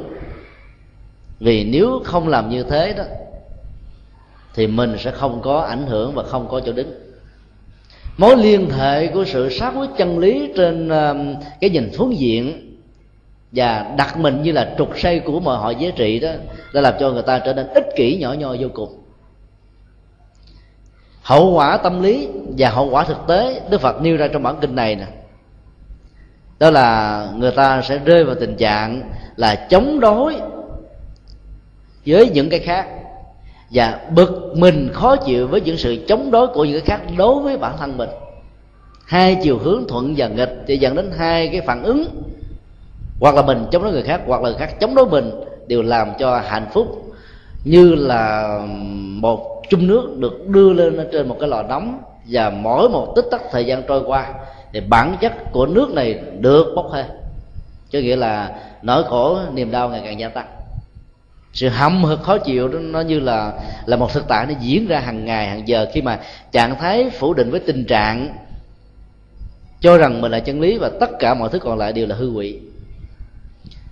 Vì 1.41 1.64
nếu 1.64 2.03
không 2.05 2.29
làm 2.29 2.51
như 2.51 2.62
thế 2.62 2.95
đó, 2.97 3.05
thì 4.55 4.67
mình 4.67 4.97
sẽ 4.99 5.11
không 5.11 5.41
có 5.43 5.61
ảnh 5.61 5.87
hưởng 5.87 6.14
và 6.14 6.23
không 6.23 6.49
có 6.49 6.61
chỗ 6.67 6.73
đứng. 6.73 6.93
Mối 8.17 8.37
liên 8.37 8.71
hệ 8.71 9.07
của 9.07 9.25
sự 9.25 9.51
sát 9.51 9.73
quyết 9.79 9.91
chân 9.97 10.19
lý 10.19 10.53
trên 10.57 10.88
um, 10.88 11.35
cái 11.61 11.71
nhìn 11.71 11.91
phương 11.97 12.19
diện 12.19 12.75
và 13.53 13.95
đặt 13.97 14.19
mình 14.19 14.43
như 14.43 14.53
là 14.53 14.75
trục 14.79 14.99
xây 14.99 15.21
của 15.21 15.41
mọi 15.41 15.59
họ 15.59 15.71
giá 15.71 15.91
trị 15.97 16.19
đó, 16.19 16.31
đã 16.75 16.81
làm 16.81 16.95
cho 17.01 17.11
người 17.11 17.23
ta 17.23 17.38
trở 17.38 17.55
nên 17.55 17.67
ích 17.69 17.87
kỷ 17.97 18.17
nhỏ 18.17 18.33
nhoi 18.33 18.59
vô 18.61 18.69
cùng. 18.75 18.99
Hậu 21.23 21.53
quả 21.53 21.77
tâm 21.77 22.03
lý 22.03 22.29
và 22.59 22.71
hậu 22.71 22.91
quả 22.91 23.05
thực 23.05 23.19
tế, 23.29 23.61
đức 23.71 23.81
phật 23.81 24.03
nêu 24.03 24.17
ra 24.17 24.29
trong 24.29 24.43
bản 24.43 24.57
kinh 24.61 24.75
này 24.75 24.97
nè 24.97 25.07
đó 26.59 26.71
là 26.71 27.27
người 27.37 27.51
ta 27.51 27.83
sẽ 27.83 27.99
rơi 28.05 28.25
vào 28.25 28.35
tình 28.35 28.57
trạng 28.57 29.03
là 29.37 29.55
chống 29.55 30.01
đối 30.01 30.37
với 32.07 32.31
những 32.31 32.51
cái 32.51 32.61
khác. 32.61 32.87
Và 33.71 34.01
bực 34.14 34.53
mình 34.57 34.90
khó 34.92 35.16
chịu 35.16 35.47
với 35.49 35.61
những 35.61 35.77
sự 35.77 36.05
chống 36.09 36.31
đối 36.31 36.47
của 36.47 36.64
những 36.64 36.81
cái 36.81 36.99
khác 36.99 37.07
đối 37.16 37.42
với 37.42 37.57
bản 37.57 37.77
thân 37.79 37.97
mình. 37.97 38.11
Hai 39.07 39.37
chiều 39.42 39.59
hướng 39.59 39.85
thuận 39.88 40.14
và 40.16 40.29
nghịch 40.29 40.57
thì 40.66 40.77
dẫn 40.77 40.94
đến 40.94 41.12
hai 41.18 41.49
cái 41.49 41.61
phản 41.61 41.83
ứng. 41.83 42.05
Hoặc 43.21 43.35
là 43.35 43.42
mình 43.42 43.66
chống 43.73 43.83
đối 43.83 43.92
người 43.92 44.03
khác, 44.03 44.21
hoặc 44.27 44.42
là 44.42 44.49
người 44.49 44.59
khác 44.59 44.81
chống 44.81 44.94
đối 44.94 45.07
mình 45.07 45.31
đều 45.66 45.83
làm 45.83 46.09
cho 46.18 46.38
hạnh 46.38 46.66
phúc. 46.73 47.12
Như 47.64 47.94
là 47.94 48.59
một 49.21 49.62
chung 49.68 49.87
nước 49.87 50.16
được 50.18 50.49
đưa 50.49 50.73
lên 50.73 51.09
trên 51.12 51.29
một 51.29 51.37
cái 51.40 51.49
lò 51.49 51.62
nóng 51.62 52.01
và 52.29 52.51
mỗi 52.51 52.88
một 52.88 53.12
tích 53.16 53.25
tắc 53.31 53.40
thời 53.51 53.66
gian 53.66 53.83
trôi 53.83 54.03
qua 54.07 54.35
thì 54.73 54.81
bản 54.81 55.17
chất 55.21 55.53
của 55.53 55.67
nước 55.67 55.91
này 55.91 56.21
được 56.41 56.73
bốc 56.77 56.87
hơi. 56.91 57.05
Có 57.93 57.99
nghĩa 57.99 58.17
là 58.17 58.61
nỗi 58.83 59.05
khổ, 59.05 59.39
niềm 59.55 59.71
đau 59.71 59.89
ngày 59.89 60.03
càng 60.05 60.21
gia 60.21 60.29
tăng. 60.29 60.47
Sự 61.53 61.69
hậm 61.69 62.05
hực 62.05 62.23
khó 62.23 62.39
chịu 62.39 62.69
đó, 62.69 62.79
nó 62.79 63.01
như 63.01 63.21
là 63.21 63.53
là 63.87 63.97
một 63.97 64.13
thực 64.13 64.29
tại 64.29 64.47
nó 64.47 64.55
diễn 64.61 64.87
ra 64.87 65.01
hàng 65.01 65.25
ngày, 65.25 65.49
hàng 65.49 65.69
giờ 65.69 65.87
khi 65.93 66.03
mà 66.03 66.21
trạng 66.53 66.79
thái 66.79 67.11
phủ 67.11 67.35
định 67.35 67.51
với 67.51 67.61
tình 67.61 67.85
trạng 67.85 68.35
cho 69.81 69.99
rằng 69.99 70.21
mình 70.21 70.33
là 70.33 70.41
chân 70.41 70.61
lý 70.61 70.79
và 70.79 70.91
tất 71.01 71.11
cả 71.19 71.35
mọi 71.35 71.49
thứ 71.53 71.59
còn 71.59 71.79
lại 71.79 71.93
đều 71.93 72.07
là 72.07 72.15
hư 72.15 72.31
quỷ 72.31 72.59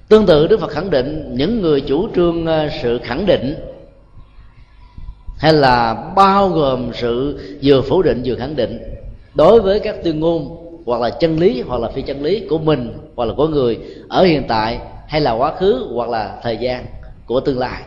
tương 0.08 0.26
tự, 0.26 0.46
đức 0.46 0.60
phật 0.60 0.70
khẳng 0.70 0.90
định 0.90 1.34
những 1.36 1.62
người 1.62 1.80
chủ 1.80 2.08
trương 2.14 2.46
ờ, 2.46 2.68
sự 2.82 3.00
khẳng 3.04 3.26
định 3.26 3.54
hay 5.38 5.52
là 5.52 5.94
bao 6.16 6.48
gồm 6.48 6.90
sự 6.94 7.40
vừa 7.62 7.82
phủ 7.82 8.02
định 8.02 8.22
vừa 8.24 8.34
khẳng 8.34 8.56
định 8.56 8.78
đối 9.34 9.60
với 9.60 9.80
các 9.80 9.96
tuyên 10.04 10.20
ngôn 10.20 10.65
hoặc 10.86 11.00
là 11.00 11.10
chân 11.10 11.38
lý, 11.38 11.60
hoặc 11.60 11.80
là 11.80 11.88
phi 11.88 12.02
chân 12.02 12.22
lý 12.22 12.46
của 12.50 12.58
mình, 12.58 12.98
hoặc 13.16 13.24
là 13.24 13.34
của 13.36 13.48
người 13.48 13.78
ở 14.08 14.24
hiện 14.24 14.44
tại, 14.48 14.78
hay 15.06 15.20
là 15.20 15.32
quá 15.32 15.54
khứ, 15.56 15.88
hoặc 15.94 16.08
là 16.08 16.38
thời 16.42 16.56
gian 16.56 16.86
của 17.26 17.40
tương 17.40 17.58
lai. 17.58 17.82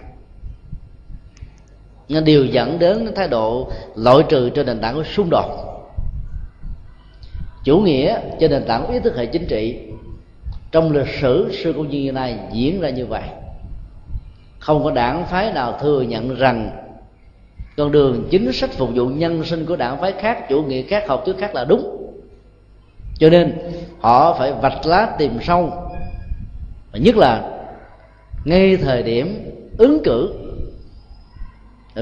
Nó 2.10 2.22
đều 2.22 2.46
dẫn 2.46 2.80
đến 2.80 3.12
thái 3.16 3.28
độ 3.28 3.72
loại 3.96 4.24
trừ 4.30 4.50
trên 4.50 4.66
nền 4.66 4.80
tảng 4.80 4.96
của 4.96 5.04
xung 5.04 5.30
đột. 5.32 5.46
Chủ 7.64 7.80
nghĩa 7.80 8.20
trên 8.40 8.52
nền 8.52 8.64
tảng 8.66 8.92
ý 8.92 9.00
thức 9.00 9.16
hệ 9.18 9.26
chính 9.26 9.48
trị 9.48 9.80
trong 10.72 10.92
lịch 10.92 11.08
sử 11.22 11.52
sư 11.64 11.74
công 11.74 11.90
như 11.90 12.12
này 12.12 12.38
diễn 12.54 12.82
ra 12.82 12.90
như 12.90 13.06
vậy. 13.06 13.24
Không 14.60 14.84
có 14.84 14.92
đảng 14.92 15.26
phái 15.26 15.54
nào 15.54 15.78
thừa 15.82 16.02
nhận 16.02 16.36
rằng 16.36 16.72
con 17.78 17.92
đường 17.92 18.28
chính 18.30 18.52
sách 18.54 18.70
phục 18.74 18.90
vụ 18.96 19.06
nhân 19.06 19.44
sinh 19.44 19.66
của 19.66 19.76
đảng 19.76 20.02
phái 20.02 20.12
khác, 20.12 20.50
chủ 20.50 20.64
nghĩa 20.64 20.82
khác, 20.82 21.04
học 21.08 21.24
thuyết 21.26 21.38
khác 21.38 21.56
là 21.56 21.66
đúng 21.66 21.99
cho 23.20 23.30
nên, 23.30 23.58
họ 24.00 24.36
phải 24.40 24.54
vạch 24.54 24.86
lá 24.86 25.16
tìm 25.18 25.38
sâu. 25.42 25.74
Và 26.92 27.00
nhất 27.00 27.18
là, 27.18 27.42
ngay 28.46 28.78
thời 28.78 29.04
điểm 29.04 29.52
ứng 29.78 30.04
cử. 30.04 30.34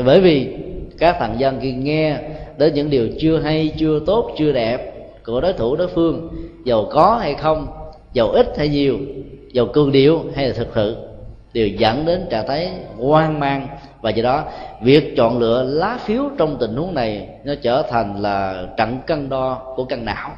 Bởi 0.05 0.21
vì 0.21 0.55
các 0.97 1.15
thằng 1.19 1.39
dân 1.39 1.59
khi 1.61 1.73
nghe 1.73 2.17
đến 2.57 2.73
những 2.73 2.89
điều 2.89 3.07
chưa 3.19 3.39
hay, 3.39 3.73
chưa 3.77 3.99
tốt, 4.05 4.31
chưa 4.37 4.51
đẹp 4.51 4.93
của 5.25 5.41
đối 5.41 5.53
thủ 5.53 5.75
đối 5.75 5.87
phương, 5.87 6.29
giàu 6.63 6.87
có 6.91 7.17
hay 7.21 7.33
không, 7.33 7.67
giàu 8.13 8.29
ít 8.29 8.53
hay 8.57 8.69
nhiều, 8.69 8.97
giàu 9.51 9.65
cương 9.73 9.91
điệu 9.91 10.23
hay 10.35 10.47
là 10.47 10.53
thực 10.53 10.67
sự, 10.75 10.97
đều 11.53 11.67
dẫn 11.67 12.05
đến 12.05 12.27
trạng 12.29 12.47
thái 12.47 12.71
hoang 12.97 13.39
mang. 13.39 13.67
Và 14.01 14.09
do 14.09 14.23
đó, 14.23 14.43
việc 14.81 15.13
chọn 15.17 15.39
lựa 15.39 15.63
lá 15.63 15.97
phiếu 16.05 16.23
trong 16.37 16.57
tình 16.59 16.75
huống 16.75 16.93
này 16.93 17.29
nó 17.43 17.53
trở 17.61 17.83
thành 17.89 18.21
là 18.21 18.67
trận 18.77 18.97
cân 19.07 19.29
đo 19.29 19.73
của 19.75 19.85
cân 19.85 20.05
não 20.05 20.31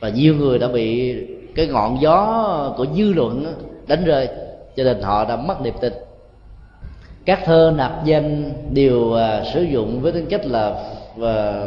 và 0.00 0.08
nhiều 0.08 0.34
người 0.34 0.58
đã 0.58 0.68
bị 0.68 1.16
cái 1.54 1.66
ngọn 1.66 2.00
gió 2.00 2.74
của 2.76 2.86
dư 2.96 3.12
luận 3.12 3.54
đánh 3.86 4.04
rơi 4.04 4.28
cho 4.76 4.84
nên 4.84 5.02
họ 5.02 5.24
đã 5.24 5.36
mất 5.36 5.60
niềm 5.60 5.74
tin. 5.80 5.92
Các 7.24 7.40
thơ 7.44 7.72
nạp 7.76 8.04
danh 8.04 8.52
đều 8.72 9.12
à, 9.12 9.44
sử 9.54 9.62
dụng 9.62 10.00
với 10.00 10.12
tính 10.12 10.26
cách 10.30 10.46
là 10.46 10.92
và, 11.16 11.66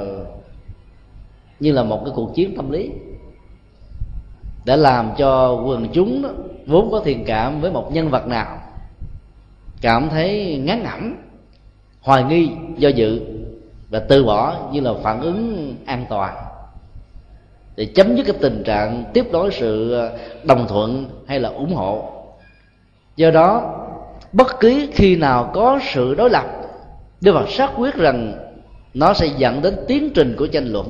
như 1.60 1.72
là 1.72 1.84
một 1.84 2.02
cái 2.06 2.13
cuộc 2.15 2.36
chiến 2.36 2.56
tâm 2.56 2.72
lý 2.72 2.89
đã 4.65 4.76
làm 4.76 5.12
cho 5.17 5.62
quần 5.65 5.88
chúng 5.94 6.22
đó, 6.22 6.30
vốn 6.67 6.91
có 6.91 7.02
thiện 7.06 7.24
cảm 7.26 7.62
với 7.62 7.72
một 7.72 7.94
nhân 7.94 8.10
vật 8.10 8.28
nào 8.28 8.58
cảm 9.82 10.10
thấy 10.10 10.62
ngán 10.65 10.84
ngẩm 10.84 11.15
hoài 12.02 12.24
nghi 12.24 12.50
do 12.78 12.89
dự 12.89 13.22
và 13.89 14.00
từ 14.00 14.24
bỏ 14.24 14.70
như 14.72 14.80
là 14.80 14.94
phản 15.04 15.22
ứng 15.22 15.76
an 15.86 16.06
toàn 16.10 16.36
để 17.75 17.86
chấm 17.86 18.15
dứt 18.15 18.23
cái 18.23 18.36
tình 18.41 18.63
trạng 18.63 19.03
tiếp 19.13 19.25
nối 19.31 19.51
sự 19.51 19.93
ờ, 19.93 20.17
đồng 20.43 20.67
thuận 20.67 21.05
hay 21.27 21.39
là 21.39 21.49
ủng 21.49 21.73
hộ. 21.73 22.12
Do 23.15 23.31
đó, 23.31 23.77
bất 24.31 24.60
cứ 24.60 24.88
khi 24.93 25.15
nào 25.15 25.51
có 25.53 25.79
sự 25.93 26.15
đối 26.15 26.29
lập, 26.29 26.45
Đức 27.21 27.34
Phật 27.34 27.49
xác 27.49 27.71
quyết 27.77 27.95
rằng 27.95 28.34
nó 28.93 29.13
sẽ 29.13 29.27
dẫn 29.38 29.62
đến 29.62 29.75
tiến 29.88 30.10
trình 30.15 30.36
của 30.38 30.47
tranh 30.47 30.67
luận. 30.67 30.88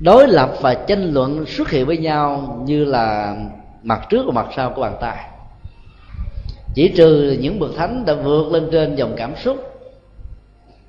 Đối 0.00 0.28
lập 0.28 0.50
và 0.60 0.74
tranh 0.74 1.10
luận 1.14 1.46
xuất 1.46 1.70
hiện 1.70 1.86
với 1.86 1.96
nhau 1.96 2.58
như 2.66 2.84
là 2.84 3.36
mặt 3.82 4.06
trước 4.10 4.22
và 4.26 4.32
mặt 4.32 4.46
sau 4.56 4.70
của 4.70 4.82
bàn 4.82 4.96
tay. 5.00 5.16
Chỉ 6.74 6.88
trừ 6.88 7.36
những 7.40 7.58
bậc 7.58 7.70
thánh 7.76 8.04
đã 8.04 8.14
vượt 8.14 8.52
lên 8.52 8.68
trên 8.72 8.94
dòng 8.94 9.14
cảm 9.16 9.32
xúc 9.44 9.56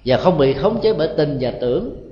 và 0.06 0.17
không 0.17 0.38
bị 0.38 0.54
khống 0.54 0.82
chế 0.82 0.93
bởi 0.93 1.10
tình 1.17 1.38
và 1.41 1.52
tưởng 1.62 2.05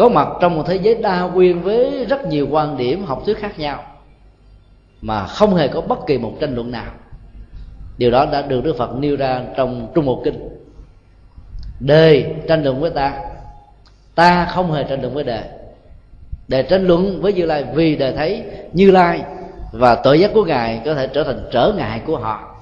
có 0.00 0.08
mặt 0.08 0.28
trong 0.40 0.56
một 0.56 0.62
thế 0.66 0.76
giới 0.76 0.94
đa 0.94 1.20
nguyên 1.20 1.62
với 1.62 2.04
rất 2.08 2.26
nhiều 2.26 2.48
quan 2.50 2.76
điểm 2.76 3.04
học 3.04 3.22
thuyết 3.26 3.38
khác 3.38 3.58
nhau, 3.58 3.82
mà 5.00 5.26
không 5.26 5.54
hề 5.54 5.68
có 5.68 5.80
bất 5.80 6.06
kỳ 6.06 6.18
một 6.18 6.32
tranh 6.40 6.54
luận 6.54 6.70
nào. 6.70 6.92
Điều 7.98 8.10
đó 8.10 8.26
đã 8.32 8.42
được 8.42 8.64
đức 8.64 8.76
phật 8.78 8.90
nêu 8.96 9.16
ra 9.16 9.42
trong 9.56 9.88
trung 9.94 10.06
Bộ 10.06 10.22
kinh. 10.24 10.48
Đề 11.80 12.34
tranh 12.48 12.64
luận 12.64 12.80
với 12.80 12.90
ta 12.90 13.14
ta 14.14 14.44
không 14.44 14.72
hề 14.72 14.84
tranh 14.84 15.00
luận 15.00 15.14
với 15.14 15.24
đề. 15.24 15.44
Đề 16.48 16.62
tranh 16.62 16.86
luận 16.86 17.20
với 17.22 17.32
như 17.32 17.46
lai 17.46 17.64
vì 17.74 17.96
đề 17.96 18.12
thấy 18.12 18.44
như 18.72 18.90
lai 18.90 19.22
và 19.72 19.94
tội 19.94 20.20
giác 20.20 20.30
của 20.34 20.44
ngài 20.44 20.82
có 20.84 20.94
thể 20.94 21.06
trở 21.06 21.24
thành 21.24 21.48
trở 21.52 21.72
ngại 21.76 22.00
của 22.06 22.16
họ. 22.16 22.56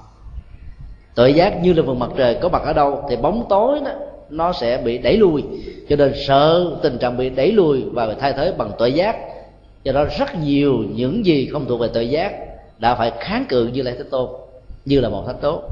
Tội 1.15 1.35
giác 1.35 1.63
như 1.63 1.73
là 1.73 1.83
vùng 1.83 1.99
mặt 1.99 2.11
trời 2.17 2.39
có 2.43 2.49
mặt 2.49 2.63
ở 2.63 2.73
đâu 2.73 3.05
thì 3.09 3.17
bóng 3.17 3.47
tối 3.49 3.81
đó 3.85 3.91
nó 4.31 4.53
sẽ 4.53 4.79
bị 4.85 4.99
đẩy 4.99 5.17
lùi. 5.17 5.45
Cho 5.89 5.97
nên 5.97 6.13
sợ 6.27 6.71
tình 6.83 6.99
trạng 6.99 7.17
bị 7.17 7.31
đẩy 7.31 7.53
lùi 7.53 7.85
và 7.93 8.15
thay 8.21 8.33
thế 8.33 8.53
bằng 8.59 8.71
tội 8.79 8.93
giác 8.93 9.17
do 9.85 9.93
đó 9.93 10.05
rất 10.19 10.35
nhiều 10.35 10.85
những 10.95 11.27
gì 11.27 11.49
không 11.53 11.67
thuộc 11.69 11.81
về 11.81 11.89
tội 11.95 12.09
giác 12.09 12.33
đã 12.79 12.95
phải 12.95 13.13
kháng 13.21 13.45
cự 13.49 13.67
như 13.67 13.83
lai 13.83 13.95
thế 13.99 14.05
tôn, 14.11 14.31
như 14.85 15.01
là 15.01 15.09
một 15.09 15.25
thánh 15.27 15.39
tố 15.41 15.63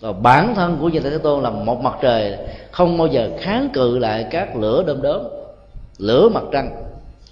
và 0.00 0.12
bản 0.12 0.54
thân 0.54 0.78
của 0.80 0.88
như 0.88 0.98
lai 0.98 1.10
thế 1.10 1.18
tôn 1.18 1.42
là 1.42 1.50
một 1.50 1.80
mặt 1.80 1.94
trời, 2.02 2.36
không 2.70 2.98
bao 2.98 3.06
giờ 3.06 3.30
kháng 3.40 3.68
cự 3.72 3.98
lại 3.98 4.26
các 4.30 4.56
lửa 4.56 4.84
đom 4.86 5.02
đóm, 5.02 5.20
lửa 5.98 6.28
mặt 6.28 6.42
trăng, 6.52 6.82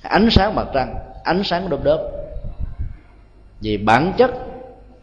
ánh 0.03 0.29
sáng 0.31 0.55
mặt 0.55 0.67
trăng, 0.75 0.95
ánh 1.25 1.43
sáng 1.45 1.69
đom 1.69 1.85
đóm. 1.85 2.01
Vì 3.61 3.77
bản 3.77 4.13
chất 4.17 4.31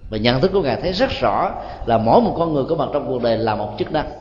và 0.09 0.17
nhận 0.17 0.41
thức 0.41 0.51
của 0.53 0.61
ngài 0.61 0.81
thấy 0.81 0.91
rất 0.91 1.09
rõ 1.21 1.51
là 1.85 1.97
mỗi 1.97 2.21
một 2.21 2.35
con 2.37 2.53
người 2.53 2.63
có 2.69 2.75
mặt 2.75 2.89
trong 2.93 3.07
cuộc 3.07 3.21
đời 3.21 3.37
là 3.37 3.55
một 3.55 3.73
chức 3.79 3.91
năng 3.91 4.11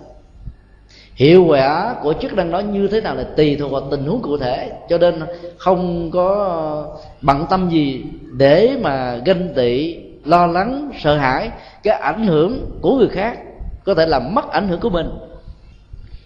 hiệu 1.16 1.44
quả 1.44 1.94
của 2.02 2.14
chức 2.20 2.33
năng 2.33 2.50
đó 2.50 2.59
như 2.61 2.88
thế 2.88 3.00
nào 3.00 3.14
là 3.14 3.24
tùy 3.37 3.57
thuộc 3.57 3.72
vào 3.72 3.83
tình 3.90 4.07
huống 4.07 4.22
cụ 4.22 4.37
thể. 4.37 4.72
Cho 4.88 4.98
nên 4.98 5.22
không 5.59 6.11
có 6.11 6.96
bận 7.22 7.46
tâm 7.50 7.70
gì 7.70 8.05
để 8.33 8.79
mà 8.83 9.16
ganh 9.24 9.55
tị, 9.55 9.96
lo 10.24 10.46
lắng, 10.46 10.90
sợ 10.98 11.16
hãi 11.16 11.50
cái 11.83 11.98
ảnh 11.98 12.26
hưởng 12.26 12.70
của 12.81 12.96
người 12.96 13.09
khác, 13.09 13.38
có 13.85 13.94
thể 13.94 14.07
làm 14.07 14.35
mất 14.35 14.50
ảnh 14.50 14.68
hưởng 14.68 14.81
của 14.81 14.90
mình. 14.90 15.11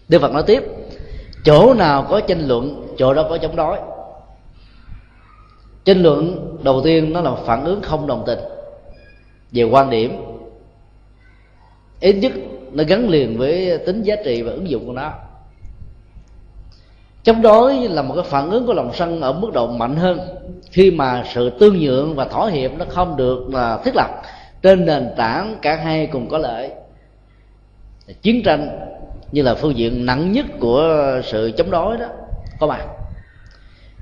Đức 0.08 0.18
Phật 0.18 0.32
nói 0.32 0.42
tiếp, 0.46 0.64
chỗ 1.44 1.74
nào 1.74 2.06
có 2.10 2.20
tranh 2.20 2.48
luận, 2.48 2.86
chỗ 2.98 3.14
đó 3.14 3.26
có 3.28 3.38
chống 3.38 3.56
đối. 3.56 3.78
Tranh 5.84 6.02
luận 6.02 6.56
đầu 6.62 6.80
tiên 6.84 7.12
nó 7.12 7.20
là 7.20 7.34
phản 7.46 7.64
ứng 7.64 7.82
không 7.82 8.06
đồng 8.06 8.22
tình. 8.26 8.38
Về 9.52 9.62
quan 9.62 9.90
điểm, 9.90 10.16
ít 12.00 12.12
nhất 12.12 12.32
nó 12.72 12.84
gắn 12.88 13.08
liền 13.08 13.38
với 13.38 13.78
tính 13.78 14.02
giá 14.02 14.16
trị 14.24 14.42
và 14.42 14.52
ứng 14.52 14.70
dụng 14.70 14.86
của 14.86 14.92
nó. 14.92 15.12
Chống 17.22 17.42
đối 17.42 17.74
là 17.74 18.02
một 18.02 18.14
cái 18.14 18.24
phản 18.24 18.50
ứng 18.50 18.66
của 18.66 18.72
lòng 18.72 18.90
sân 18.94 19.20
ở 19.20 19.32
mức 19.32 19.50
độ 19.52 19.66
mạnh 19.66 19.96
hơn. 19.96 20.20
Khi 20.70 20.90
mà 20.90 21.24
sự 21.34 21.50
tương 21.50 21.78
nhượng 21.78 22.14
và 22.14 22.24
thỏa 22.24 22.50
hiệp 22.50 22.70
nó 22.78 22.84
không 22.88 23.16
được 23.16 23.48
là 23.54 23.78
thiết 23.84 23.94
lập 23.94 24.10
trên 24.62 24.86
nền 24.86 25.10
tảng 25.16 25.56
cả 25.62 25.76
hai 25.76 26.06
cùng 26.06 26.28
có 26.28 26.38
lợi. 26.38 26.70
Chiến 28.22 28.42
tranh 28.42 28.68
như 29.32 29.42
là 29.42 29.54
phương 29.54 29.76
diện 29.76 30.06
nặng 30.06 30.32
nhất 30.32 30.46
của 30.60 31.20
sự 31.24 31.52
chống 31.56 31.70
đối 31.70 31.96
đó 31.96 32.06
có 32.60 32.66
mặt 32.66 32.86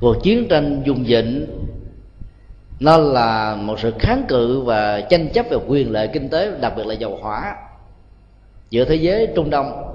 cuộc 0.01 0.23
chiến 0.23 0.49
tranh 0.49 0.83
dùng 0.85 1.05
dịnh 1.05 1.47
nó 2.81 2.97
là 2.97 3.55
một 3.55 3.81
sự 3.81 3.93
kháng 3.99 4.25
cự 4.29 4.61
và 4.61 5.01
tranh 5.01 5.29
chấp 5.29 5.47
về 5.51 5.57
quyền 5.69 5.93
lợi 5.93 6.09
kinh 6.13 6.29
tế, 6.29 6.51
đặc 6.61 6.73
biệt 6.77 6.87
là 6.87 6.95
dầu 6.95 7.19
hỏa 7.23 7.57
giữa 8.71 8.85
thế 8.85 8.95
giới 8.95 9.29
trung 9.35 9.51
đông 9.51 9.89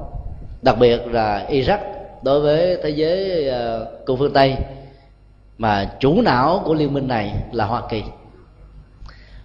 đặc 0.62 0.75
biệt 0.79 1.07
là 1.07 1.47
iraq 1.49 1.77
đối 2.23 2.41
với 2.41 2.77
thế 2.83 2.89
giới 2.89 3.47
ờ, 3.47 3.89
uh, 3.99 4.05
của 4.05 4.15
phương 4.15 4.33
tây 4.33 4.55
mà 5.57 5.91
chủ 5.99 6.21
não 6.21 6.62
của 6.65 6.73
liên 6.73 6.93
minh 6.93 7.07
này 7.07 7.33
là 7.51 7.65
hoa 7.65 7.81
kỳ. 7.89 8.03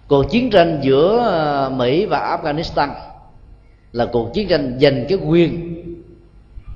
Cuộc 0.07 0.23
chiến 0.29 0.49
tranh 0.49 0.79
giữa 0.81 1.17
ờ, 1.17 1.69
mỹ 1.75 2.05
và 2.05 2.37
afghanistan 2.37 2.89
là 3.91 4.05
cuộc 4.05 4.33
chiến 4.33 4.47
tranh 4.47 4.77
giành 4.81 5.05
cái 5.09 5.17
quyền 5.17 5.75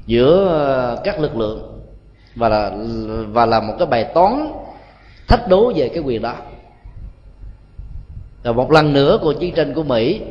giữa 0.06 0.48
ờ, 0.48 1.02
các 1.04 1.20
lực 1.20 1.38
lượng 1.38 1.80
và 2.36 2.50
là 2.50 2.72
và 3.28 3.46
là 3.46 3.60
một 3.60 3.74
cái 3.80 3.88
bài 3.88 4.04
toán 4.14 4.52
thách 5.28 5.48
đố 5.48 5.74
về 5.76 5.90
cái 5.90 6.00
quyền 6.00 6.22
đó. 6.22 6.36
Rồi 8.44 8.54
một 8.54 8.72
lần 8.72 8.94
nữa 8.94 9.20
cuộc 9.22 9.34
chiến 9.34 9.56
tranh 9.56 9.74
của 9.74 9.84
mỹ 9.84 10.22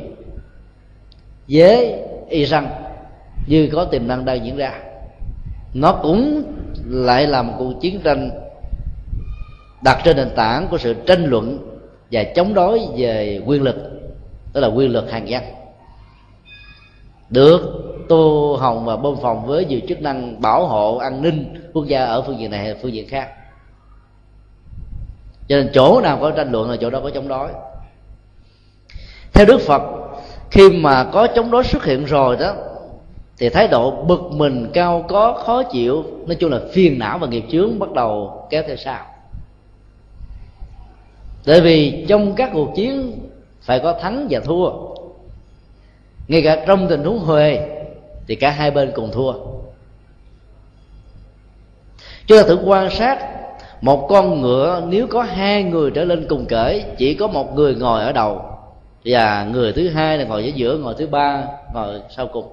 với 1.49 2.03
iran 2.29 2.67
như 3.47 3.69
có 3.73 3.85
tiềm 3.85 4.07
năng 4.07 4.25
đang 4.25 4.45
diễn 4.45 4.57
ra. 4.57 4.79
Nó 5.73 5.99
cũng 6.03 6.43
lại 6.85 7.27
là 7.27 7.41
một 7.41 7.53
cuộc 7.57 7.73
chiến 7.81 7.99
tranh 8.03 8.29
đặt 9.83 10.01
trên 10.03 10.17
nền 10.17 10.29
tảng 10.35 10.67
của 10.67 10.77
sự 10.77 10.93
tranh 10.93 11.25
luận 11.25 11.57
và 12.11 12.23
chống 12.23 12.53
đối 12.53 12.81
về 12.97 13.41
quyền 13.45 13.61
lực, 13.61 13.75
tức 14.53 14.61
là 14.61 14.67
quyền 14.67 14.91
lực 14.91 15.11
hàng 15.11 15.29
dân 15.29 15.43
được 17.29 17.61
tô 18.09 18.57
hồng 18.59 18.85
và 18.85 18.97
bơm 18.97 19.15
phòng 19.21 19.45
với 19.45 19.65
nhiều 19.65 19.79
chức 19.87 20.01
năng 20.01 20.41
bảo 20.41 20.67
hộ 20.67 20.97
an 20.97 21.21
ninh 21.21 21.53
quốc 21.73 21.85
gia 21.87 22.05
ở 22.05 22.21
phương 22.21 22.39
diện 22.39 22.51
này 22.51 22.59
hay 22.59 22.75
phương 22.81 22.93
diện 22.93 23.07
khác. 23.07 23.29
Cho 25.47 25.55
nên 25.57 25.69
chỗ 25.73 26.01
nào 26.01 26.17
có 26.21 26.31
tranh 26.31 26.51
luận 26.51 26.69
là 26.69 26.77
chỗ 26.81 26.89
đó 26.89 26.99
có 27.03 27.09
chống 27.09 27.27
đối. 27.27 27.49
Theo 29.33 29.45
đức 29.45 29.61
phật 29.61 29.81
khi 30.53 30.69
mà 30.69 31.03
có 31.03 31.27
chống 31.27 31.51
đối 31.51 31.63
xuất 31.63 31.85
hiện 31.85 32.05
rồi 32.05 32.37
đó, 32.39 32.55
thì 33.37 33.49
thái 33.49 33.67
độ 33.67 33.91
bực 33.91 34.21
mình, 34.31 34.69
cao 34.73 35.05
có, 35.07 35.41
khó 35.45 35.63
chịu, 35.63 36.03
nói 36.25 36.35
chung 36.35 36.51
là 36.51 36.59
phiền 36.73 36.99
não 36.99 37.17
và 37.17 37.27
nghiệp 37.27 37.43
chướng 37.51 37.79
bắt 37.79 37.91
đầu 37.91 38.41
kéo 38.49 38.63
theo 38.67 38.75
sau. 38.75 39.05
Tại 41.45 41.61
vì 41.61 42.05
trong 42.07 42.35
các 42.35 42.49
cuộc 42.53 42.71
chiến 42.75 43.19
phải 43.61 43.79
có 43.79 43.93
thắng 44.01 44.27
và 44.29 44.39
thua. 44.39 44.71
Ngay 46.27 46.41
cả 46.41 46.63
trong 46.67 46.87
tình 46.87 47.03
huống 47.03 47.19
huề 47.19 47.67
thì 48.27 48.35
cả 48.35 48.49
hai 48.49 48.71
bên 48.71 48.91
cùng 48.95 49.11
thua. 49.11 49.33
Chúng 52.27 52.37
ta 52.37 52.43
thử 52.43 52.59
quan 52.65 52.89
sát 52.91 53.27
một 53.81 54.07
con 54.09 54.41
ngựa, 54.41 54.83
nếu 54.89 55.07
có 55.07 55.21
hai 55.21 55.63
người 55.63 55.91
trở 55.91 56.05
lên 56.05 56.25
cùng 56.29 56.45
cởi 56.45 56.83
chỉ 56.97 57.13
có 57.13 57.27
một 57.27 57.55
người 57.55 57.75
ngồi 57.75 58.01
ở 58.01 58.11
đầu 58.11 58.52
và 59.05 59.47
người 59.51 59.73
thứ 59.73 59.89
hai 59.89 60.17
là 60.17 60.23
ngồi 60.23 60.43
ở 60.43 60.51
giữa, 60.55 60.77
ngồi 60.77 60.95
thứ 60.97 61.07
ba, 61.07 61.43
ngồi 61.73 62.01
sau 62.15 62.27
cùng. 62.27 62.45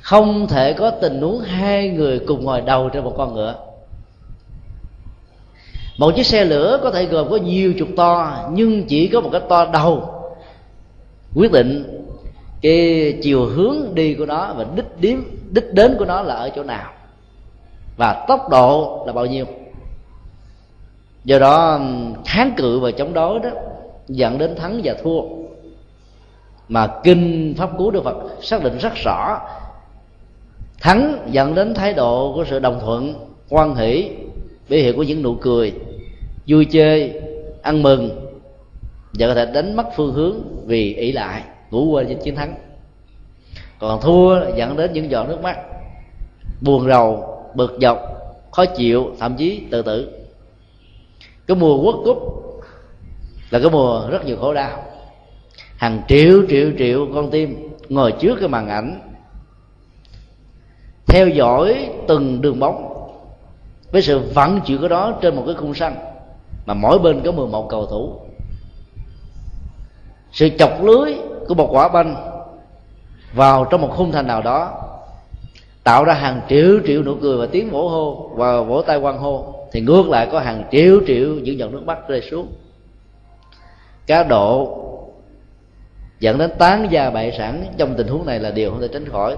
Không 0.00 0.46
thể 0.46 0.72
có 0.72 0.90
tình 0.90 1.20
huống 1.20 1.40
hai 1.40 1.88
người 1.88 2.18
cùng 2.18 2.44
ngồi 2.44 2.60
đầu 2.60 2.88
trên 2.88 3.04
một 3.04 3.14
con 3.16 3.34
ngựa. 3.34 3.54
Một 5.98 6.12
chiếc 6.16 6.26
xe 6.26 6.44
lửa 6.44 6.80
có 6.82 6.90
thể 6.90 7.04
gồm 7.04 7.30
có 7.30 7.36
nhiều 7.36 7.74
chục 7.78 7.88
to, 7.96 8.38
nhưng 8.52 8.86
chỉ 8.86 9.08
có 9.08 9.20
một 9.20 9.28
cái 9.32 9.40
to 9.48 9.66
đầu. 9.72 10.12
Quyết 11.34 11.52
định 11.52 12.02
cái 12.62 13.18
chiều 13.22 13.46
hướng 13.46 13.94
đi 13.94 14.14
của 14.14 14.26
nó 14.26 14.54
và 14.56 14.64
đích 14.74 15.00
điểm, 15.00 15.38
đích 15.50 15.74
đến 15.74 15.96
của 15.98 16.04
nó 16.04 16.22
là 16.22 16.34
ở 16.34 16.50
chỗ 16.56 16.62
nào 16.62 16.92
và 17.96 18.24
tốc 18.28 18.48
độ 18.50 19.02
là 19.06 19.12
bao 19.12 19.26
nhiêu. 19.26 19.44
Do 21.24 21.38
đó, 21.38 21.80
kháng 22.24 22.52
cự 22.56 22.80
và 22.80 22.90
chống 22.90 23.12
đối 23.12 23.40
đó 23.40 23.50
dẫn 24.08 24.38
đến 24.38 24.56
thắng 24.56 24.80
và 24.84 24.94
thua 25.02 25.20
mà 26.68 26.88
kinh 27.04 27.54
pháp 27.58 27.70
cú 27.78 27.90
đức 27.90 28.04
phật 28.04 28.16
xác 28.42 28.62
định 28.62 28.78
rất 28.78 28.92
rõ, 29.04 29.40
thắng 30.80 31.28
dẫn 31.30 31.54
đến 31.54 31.74
thái 31.74 31.94
độ 31.94 32.32
của 32.34 32.44
sự 32.44 32.58
đồng 32.58 32.80
thuận, 32.80 33.14
quan 33.48 33.74
hỷ, 33.74 34.10
biểu 34.68 34.80
hiện 34.80 34.96
của 34.96 35.02
những 35.02 35.22
nụ 35.22 35.34
cười, 35.34 35.72
vui 36.46 36.64
chơi, 36.64 37.20
ăn 37.62 37.82
mừng 37.82 38.26
và 39.12 39.26
có 39.26 39.34
thể 39.34 39.46
đánh 39.46 39.76
mất 39.76 39.86
phương 39.96 40.12
hướng 40.12 40.66
vì 40.66 40.94
ỷ 40.94 41.12
lại, 41.12 41.42
ngủ 41.70 41.90
quên 41.90 42.08
trên 42.08 42.18
chiến 42.18 42.36
thắng. 42.36 42.54
Còn 43.78 44.00
thua 44.00 44.54
dẫn 44.56 44.76
đến 44.76 44.92
những 44.92 45.10
giọt 45.10 45.28
nước 45.28 45.42
mắt, 45.42 45.58
buồn 46.60 46.86
rầu, 46.88 47.38
bực 47.54 47.78
dọc, 47.80 47.98
khó 48.52 48.64
chịu, 48.64 49.10
thậm 49.20 49.36
chí 49.36 49.62
tự 49.70 49.82
tử. 49.82 50.12
Cái 51.46 51.56
mùa 51.56 51.82
quốc 51.82 51.96
cúp 52.04 52.18
là 53.50 53.58
cái 53.58 53.70
mùa 53.70 54.08
rất 54.10 54.26
nhiều 54.26 54.36
khổ 54.40 54.54
đau 54.54 54.84
hàng 55.76 56.02
triệu 56.08 56.42
triệu 56.48 56.70
triệu 56.78 57.06
con 57.14 57.30
tim 57.30 57.68
ngồi 57.88 58.12
trước 58.12 58.36
cái 58.40 58.48
màn 58.48 58.68
ảnh, 58.68 59.00
theo 61.06 61.28
dõi 61.28 61.90
từng 62.08 62.40
đường 62.40 62.60
bóng, 62.60 62.96
với 63.92 64.02
sự 64.02 64.18
vận 64.34 64.60
chuyển 64.60 64.80
của 64.80 64.88
đó 64.88 65.18
trên 65.20 65.36
một 65.36 65.42
cái 65.46 65.54
khung 65.54 65.74
sân 65.74 65.94
mà 66.66 66.74
mỗi 66.74 66.98
bên 66.98 67.20
có 67.24 67.32
11 67.32 67.68
cầu 67.68 67.86
thủ. 67.86 68.12
Sự 70.32 70.48
chọc 70.58 70.82
lưới 70.82 71.14
của 71.48 71.54
một 71.54 71.68
quả 71.72 71.88
banh 71.88 72.16
vào 73.32 73.64
trong 73.64 73.80
một 73.80 73.90
khung 73.96 74.12
thành 74.12 74.26
nào 74.26 74.42
đó, 74.42 74.82
tạo 75.84 76.04
ra 76.04 76.14
hàng 76.14 76.40
triệu 76.48 76.80
triệu 76.86 77.02
nụ 77.02 77.14
cười 77.22 77.36
và 77.36 77.46
tiếng 77.46 77.70
vỗ 77.70 77.88
hô 77.88 78.30
và 78.34 78.60
vỗ 78.60 78.82
tay 78.82 78.96
quan 78.96 79.18
hô, 79.18 79.54
thì 79.72 79.80
ngược 79.80 80.08
lại 80.08 80.28
có 80.32 80.40
hàng 80.40 80.64
triệu 80.72 81.00
triệu 81.06 81.28
những 81.28 81.58
giọt 81.58 81.72
nước 81.72 81.82
mắt 81.86 82.08
rơi 82.08 82.22
xuống. 82.30 82.46
Cá 84.06 84.22
độ 84.22 84.82
dẫn 86.20 86.38
đến 86.38 86.50
tán 86.58 86.88
gia 86.90 87.10
bại 87.10 87.34
sản. 87.38 87.64
Trong 87.78 87.94
tình 87.96 88.08
huống 88.08 88.26
này 88.26 88.40
là 88.40 88.50
điều 88.50 88.70
không 88.70 88.80
thể 88.80 88.88
tránh 88.92 89.08
khỏi. 89.08 89.36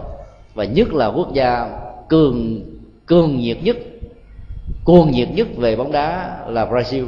Và 0.55 0.65
nhất 0.65 0.93
là 0.93 1.07
quốc 1.07 1.35
gia 1.35 1.79
cường 2.09 2.61
cường 3.09 3.37
nhiệt 3.37 3.59
nhất, 3.63 3.77
cuồng 4.85 5.11
nhiệt 5.11 5.29
nhất 5.31 5.49
về 5.57 5.77
bóng 5.77 5.93
đá 5.93 6.39
là 6.49 6.67
Brazil. 6.67 7.07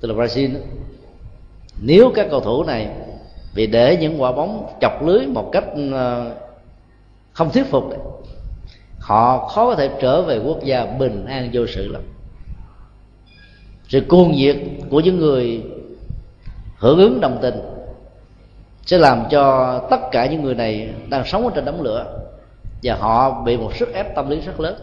Tức 0.00 0.08
là 0.08 0.24
Brazil. 0.24 0.50
Nếu 1.82 2.12
các 2.14 2.26
cầu 2.30 2.40
thủ 2.40 2.64
này 2.64 2.88
vì 3.54 3.66
để 3.66 3.96
những 4.00 4.22
quả 4.22 4.32
bóng 4.32 4.66
chọc 4.80 5.06
lưới 5.06 5.26
một 5.26 5.50
cách 5.52 5.64
ờ, 5.92 6.34
không 7.32 7.50
thuyết 7.52 7.66
phục, 7.70 7.84
họ 8.98 9.48
khó 9.48 9.66
có 9.66 9.74
thể 9.74 9.90
trở 10.00 10.22
về 10.22 10.38
quốc 10.38 10.64
gia 10.64 10.86
bình 10.86 11.26
an 11.26 11.50
vô 11.52 11.66
sự 11.66 11.92
lắm. 11.92 12.02
Sự 13.88 14.00
cuồng 14.08 14.32
nhiệt 14.32 14.56
của 14.90 15.00
những 15.00 15.16
người 15.16 15.62
hưởng 16.78 16.98
ứng 16.98 17.20
đồng 17.20 17.38
tình 17.42 17.54
sẽ 18.88 18.98
làm 18.98 19.24
cho 19.30 19.78
tất 19.90 20.00
cả 20.10 20.26
những 20.26 20.42
người 20.42 20.54
này 20.54 20.88
đang 21.08 21.24
sống 21.26 21.44
ở 21.44 21.50
trên 21.54 21.64
đống 21.64 21.82
lửa. 21.82 22.06
Và 22.82 22.94
họ 22.94 23.42
bị 23.42 23.56
một 23.56 23.74
sức 23.74 23.94
ép 23.94 24.14
tâm 24.14 24.30
lý 24.30 24.40
rất 24.40 24.60
lớn. 24.60 24.74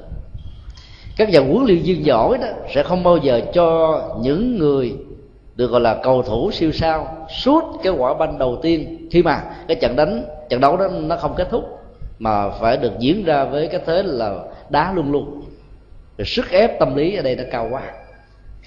Các 1.18 1.30
nhà 1.30 1.40
huấn 1.40 1.66
luyện 1.66 1.82
viên 1.84 2.06
giỏi 2.06 2.38
đó 2.38 2.48
sẽ 2.74 2.84
không 2.84 3.04
bao 3.04 3.18
giờ 3.18 3.42
cho 3.54 4.02
những 4.22 4.58
người 4.58 4.96
được 5.56 5.72
gọi 5.72 5.82
là 5.82 6.00
cầu 6.04 6.24
thủ 6.24 6.52
siêu 6.52 6.72
sao 6.72 7.28
suốt 7.44 7.64
cái 7.84 7.94
quả 7.94 8.14
banh 8.14 8.38
đầu 8.38 8.60
tiên 8.62 9.08
khi 9.12 9.24
mà 9.24 9.44
cái 9.68 9.78
trận 9.82 9.96
đánh, 9.96 10.26
trận 10.50 10.62
đấu 10.62 10.78
đó 10.78 10.88
nó 10.88 11.16
không 11.16 11.34
kết 11.38 11.48
thúc, 11.52 11.64
mà 12.20 12.50
phải 12.50 12.78
được 12.78 13.00
diễn 13.00 13.24
ra 13.24 13.46
với 13.46 13.68
cái 13.68 13.82
thế 13.86 14.04
là 14.04 14.36
đá 14.70 14.94
luôn 14.94 15.12
luôn. 15.12 15.42
Rồi 16.18 16.26
sức 16.26 16.52
ép 16.52 16.80
tâm 16.80 16.96
lý 16.96 17.16
ở 17.16 17.24
đây 17.24 17.36
nó 17.36 17.44
cao 17.52 17.68
quá. 17.72 17.82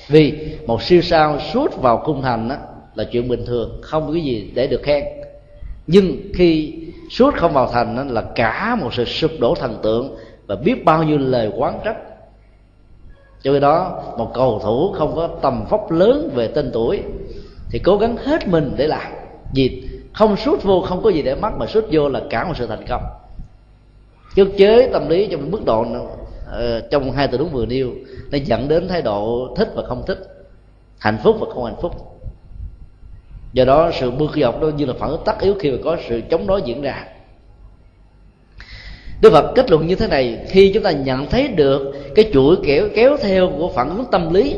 Vì 0.09 0.57
một 0.67 0.83
siêu 0.83 1.03
sao 1.03 1.39
suốt 1.53 1.83
vào 1.83 2.03
cung 2.05 2.23
thành 2.23 2.49
đó 2.49 2.57
là 2.95 3.05
chuyện 3.05 3.29
bình 3.29 3.47
thường, 3.47 3.79
không 3.83 4.07
có 4.07 4.13
cái 4.13 4.23
gì 4.23 4.51
để 4.55 4.67
được 4.67 4.83
khen 4.83 5.05
nhưng 5.89 6.17
khi 6.35 6.75
suốt 7.11 7.35
không 7.37 7.53
vào 7.53 7.71
thành 7.73 7.97
đó 7.97 8.05
là 8.09 8.23
cả 8.35 8.77
một 8.81 8.95
sự 8.95 9.05
sụp 9.05 9.31
đổ 9.41 9.55
thần 9.55 9.79
tượng 9.83 10.17
và 10.47 10.57
biết 10.57 10.85
bao 10.85 11.03
nhiêu 11.03 11.19
lời 11.19 11.51
quán 11.57 11.81
trách. 11.85 11.97
Cho 13.43 13.53
nên 13.53 13.63
đó 13.63 14.03
một 14.19 14.31
cầu 14.35 14.61
thủ 14.63 14.93
không 14.93 15.17
có 15.17 15.29
tầm 15.43 15.65
vóc 15.71 15.91
lớn 15.91 16.31
về 16.35 16.49
tên 16.49 16.71
tuổi 16.73 17.03
thì 17.71 17.79
cố 17.79 17.97
gắng 17.97 18.17
hết 18.17 18.49
mình 18.49 18.73
để 18.77 18.87
làm. 18.87 19.13
Vì 19.55 19.89
không 20.13 20.37
suốt 20.37 20.63
vô 20.63 20.81
không 20.81 21.03
có 21.03 21.11
gì 21.11 21.23
để 21.23 21.35
mất 21.35 21.51
mà 21.59 21.67
suốt 21.67 21.85
vô 21.93 22.09
là 22.09 22.23
cả 22.31 22.45
một 22.45 22.55
sự 22.57 22.67
thành 22.67 22.87
công. 22.89 23.03
Trước 24.37 24.49
chế 24.57 24.89
tâm 24.93 25.09
lý 25.09 25.29
trong 25.31 25.51
mức 25.51 25.65
độ 25.65 25.81
uh, 25.81 26.91
trong 26.91 27.13
hai 27.13 27.29
từ 27.29 27.39
đúng 27.39 27.51
vừa 27.51 27.67
nêu 27.67 27.91
nó 28.31 28.39
dẫn 28.45 28.69
đến 28.69 28.89
thái 28.89 29.03
độ 29.03 29.55
thích 29.57 29.69
và 29.75 29.83
không 29.83 30.03
thích 30.07 30.19
hạnh 30.99 31.19
phúc 31.23 31.37
và 31.41 31.47
không 31.55 31.65
hạnh 31.65 31.81
phúc 31.83 32.18
do 33.53 33.65
đó 33.65 33.91
sự 34.01 34.11
bực 34.11 34.31
dọc 34.41 34.61
đó 34.61 34.69
như 34.77 34.85
là 34.85 34.93
phản 34.99 35.11
ứng 35.11 35.23
tất 35.25 35.41
yếu 35.41 35.55
khi 35.59 35.71
mà 35.71 35.77
có 35.85 35.97
sự 36.09 36.23
chống 36.31 36.47
đối 36.47 36.63
diễn 36.63 36.83
ra. 36.83 37.05
Đức 39.23 39.31
Phật 39.33 39.53
kết 39.55 39.71
luận 39.71 39.87
như 39.87 39.95
thế 39.95 40.07
này, 40.07 40.39
khi 40.49 40.71
chúng 40.75 40.83
ta 40.83 40.91
nhận 40.91 41.27
thấy 41.27 41.49
được 41.49 41.95
cái 42.15 42.31
chuỗi 42.33 42.57
kéo 42.65 42.89
kéo 42.95 43.17
theo 43.23 43.53
của 43.59 43.69
phản 43.69 43.89
ứng 43.89 44.05
tâm 44.11 44.35
lý, 44.35 44.55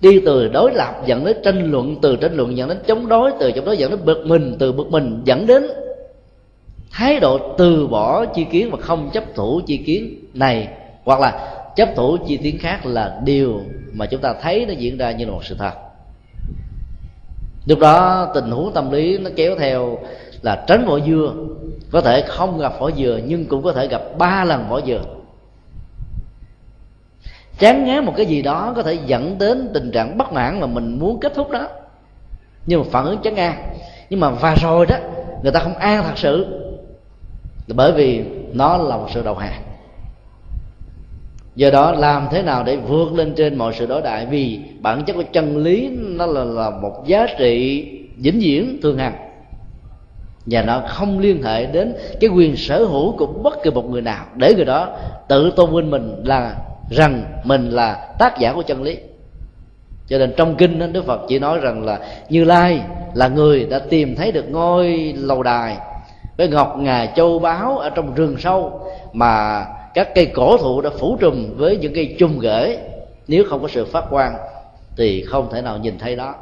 đi 0.00 0.20
từ 0.26 0.48
đối 0.48 0.74
lập 0.74 1.02
dẫn 1.06 1.24
đến 1.24 1.36
tranh 1.44 1.70
luận, 1.70 1.96
từ 2.02 2.16
tranh 2.16 2.36
luận 2.36 2.56
dẫn 2.56 2.68
đến 2.68 2.78
chống 2.86 3.08
đối, 3.08 3.32
từ 3.40 3.52
chống 3.52 3.64
đối 3.64 3.76
dẫn 3.76 3.90
đến 3.90 4.00
bực 4.04 4.26
mình, 4.26 4.56
từ 4.58 4.72
bực 4.72 4.90
mình 4.90 5.20
dẫn 5.24 5.46
đến 5.46 5.66
thái 6.90 7.20
độ 7.20 7.54
từ 7.58 7.86
bỏ 7.86 8.24
chi 8.24 8.46
kiến 8.50 8.70
và 8.70 8.78
không 8.80 9.10
chấp 9.12 9.24
thủ 9.34 9.60
chi 9.66 9.76
kiến 9.76 10.14
này, 10.34 10.68
hoặc 11.04 11.20
là 11.20 11.62
chấp 11.76 11.88
thủ 11.96 12.16
chi 12.28 12.36
kiến 12.36 12.58
khác 12.58 12.86
là 12.86 13.20
điều 13.24 13.60
mà 13.92 14.06
chúng 14.06 14.20
ta 14.20 14.34
thấy 14.42 14.66
nó 14.66 14.72
diễn 14.72 14.98
ra 14.98 15.10
như 15.10 15.24
là 15.24 15.30
một 15.30 15.44
sự 15.44 15.54
thật 15.58 15.72
lúc 17.66 17.78
đó 17.78 18.30
tình 18.34 18.50
huống 18.50 18.72
tâm 18.72 18.90
lý 18.90 19.18
nó 19.18 19.30
kéo 19.36 19.56
theo 19.58 19.98
là 20.42 20.64
tránh 20.66 20.86
vỏ 20.86 21.00
dưa. 21.00 21.34
Có 21.90 22.00
thể 22.00 22.24
không 22.28 22.58
gặp 22.58 22.72
vỏ 22.80 22.90
dừa, 22.90 23.20
nhưng 23.26 23.46
cũng 23.46 23.62
có 23.62 23.72
thể 23.72 23.86
gặp 23.86 24.02
ba 24.18 24.44
lần 24.44 24.68
vỏ 24.68 24.80
dừa. 24.80 25.02
Chán 27.58 27.84
ngán 27.84 28.04
một 28.04 28.12
cái 28.16 28.26
gì 28.26 28.42
đó 28.42 28.72
có 28.76 28.82
thể 28.82 28.98
dẫn 29.06 29.38
đến 29.38 29.70
tình 29.74 29.90
trạng 29.90 30.18
bất 30.18 30.32
mãn 30.32 30.60
mà 30.60 30.66
mình 30.66 30.98
muốn 30.98 31.20
kết 31.20 31.34
thúc 31.34 31.50
đó. 31.50 31.68
Nhưng 32.66 32.80
mà 32.80 32.86
phản 32.90 33.04
ứng 33.04 33.18
chán 33.18 33.34
ngang. 33.34 33.68
Nhưng 34.10 34.20
mà 34.20 34.30
và 34.30 34.54
rồi 34.62 34.86
đó, 34.86 34.96
người 35.42 35.52
ta 35.52 35.60
không 35.60 35.74
an 35.74 36.02
thật 36.02 36.18
sự. 36.18 36.46
Là 37.66 37.74
bởi 37.76 37.92
vì 37.92 38.24
nó 38.52 38.76
là 38.76 38.96
một 38.96 39.08
sự 39.14 39.22
đầu 39.22 39.34
hàng 39.34 39.62
do 41.56 41.70
đó 41.70 41.92
làm 41.92 42.28
thế 42.30 42.42
nào 42.42 42.62
để 42.64 42.76
vượt 42.76 43.12
lên 43.12 43.34
trên 43.36 43.58
mọi 43.58 43.72
sự 43.74 43.86
đối 43.86 44.02
đại? 44.02 44.26
Vì 44.26 44.60
bản 44.80 45.04
chất 45.04 45.12
của 45.12 45.22
chân 45.32 45.56
lý 45.56 45.90
nó 45.92 46.26
là, 46.26 46.44
là 46.44 46.70
một 46.70 47.06
giá 47.06 47.26
trị 47.38 47.84
vĩnh 48.16 48.38
viễn 48.40 48.78
thường 48.82 48.98
hằng. 48.98 49.14
Và 50.46 50.62
nó 50.62 50.82
không 50.88 51.18
liên 51.18 51.42
hệ 51.42 51.66
đến 51.66 51.94
cái 52.20 52.30
quyền 52.30 52.56
sở 52.56 52.84
hữu 52.84 53.16
của 53.16 53.26
bất 53.26 53.62
kỳ 53.62 53.70
một 53.70 53.90
người 53.90 54.02
nào. 54.02 54.24
Để 54.34 54.54
người 54.54 54.64
đó 54.64 54.88
tự 55.28 55.50
tôn 55.56 55.74
vinh 55.74 55.90
mình 55.90 56.22
là 56.24 56.54
rằng 56.90 57.24
mình 57.44 57.70
là 57.70 58.14
tác 58.18 58.38
giả 58.38 58.52
của 58.52 58.62
chân 58.62 58.82
lý. 58.82 58.96
Cho 60.08 60.18
nên 60.18 60.34
trong 60.36 60.54
kinh 60.54 60.78
đó, 60.78 60.86
đức 60.86 61.06
phật 61.06 61.20
chỉ 61.28 61.38
nói 61.38 61.58
rằng 61.58 61.84
là 61.84 61.98
như 62.28 62.44
lai 62.44 62.80
là 63.14 63.28
người 63.28 63.66
đã 63.70 63.78
tìm 63.78 64.16
thấy 64.16 64.32
được 64.32 64.50
ngôi 64.50 65.14
lầu 65.16 65.42
đài 65.42 65.76
với 66.36 66.48
ngọc 66.48 66.76
ngà 66.78 67.06
châu 67.06 67.38
báu 67.38 67.78
ở 67.78 67.90
trong 67.90 68.14
rừng 68.14 68.36
sâu 68.38 68.80
mà 69.12 69.64
các 69.96 70.14
cây 70.14 70.26
cổ 70.26 70.56
thụ 70.56 70.80
đã 70.80 70.90
phủ 70.90 71.16
trùm 71.20 71.56
với 71.56 71.76
những 71.76 71.94
cây 71.94 72.16
chung 72.18 72.40
rễ 72.42 72.78
nếu 73.28 73.44
không 73.48 73.62
có 73.62 73.68
sự 73.68 73.84
phát 73.84 74.04
quang, 74.10 74.36
thì 74.96 75.22
không 75.22 75.48
thể 75.52 75.62
nào 75.62 75.78
nhìn 75.78 75.98
thấy 75.98 76.16
đó. 76.16 76.34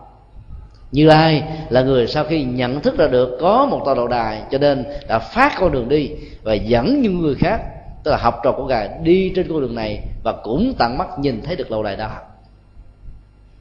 Như 0.93 1.07
lai 1.07 1.43
là 1.69 1.83
người 1.83 2.07
sau 2.07 2.25
khi 2.25 2.45
nhận 2.45 2.81
thức 2.81 2.99
ra 2.99 3.07
được 3.07 3.39
có 3.41 3.67
một 3.67 3.83
tòa 3.85 3.95
đầu 3.95 4.09
đài, 4.09 4.43
cho 4.51 4.59
nên 4.59 4.85
đã 5.09 5.19
phát 5.19 5.53
con 5.59 5.73
đường 5.73 5.89
đi 5.89 6.11
và 6.43 6.55
dẫn 6.55 7.03
những 7.03 7.23
người 7.23 7.35
khác, 7.35 7.61
tức 8.05 8.11
là 8.11 8.17
học 8.17 8.41
trò 8.45 8.53
của 8.53 8.67
ngài, 8.67 8.89
đi 9.03 9.33
trên 9.37 9.49
con 9.49 9.61
đường 9.61 9.75
này 9.75 9.99
và 10.25 10.33
cũng 10.45 10.75
tận 10.79 10.99
mắt 10.99 11.19
nhìn 11.19 11.43
thấy 11.43 11.57
được 11.57 11.71
lâu 11.71 11.83
đài 11.83 11.97
đó. 11.97 12.11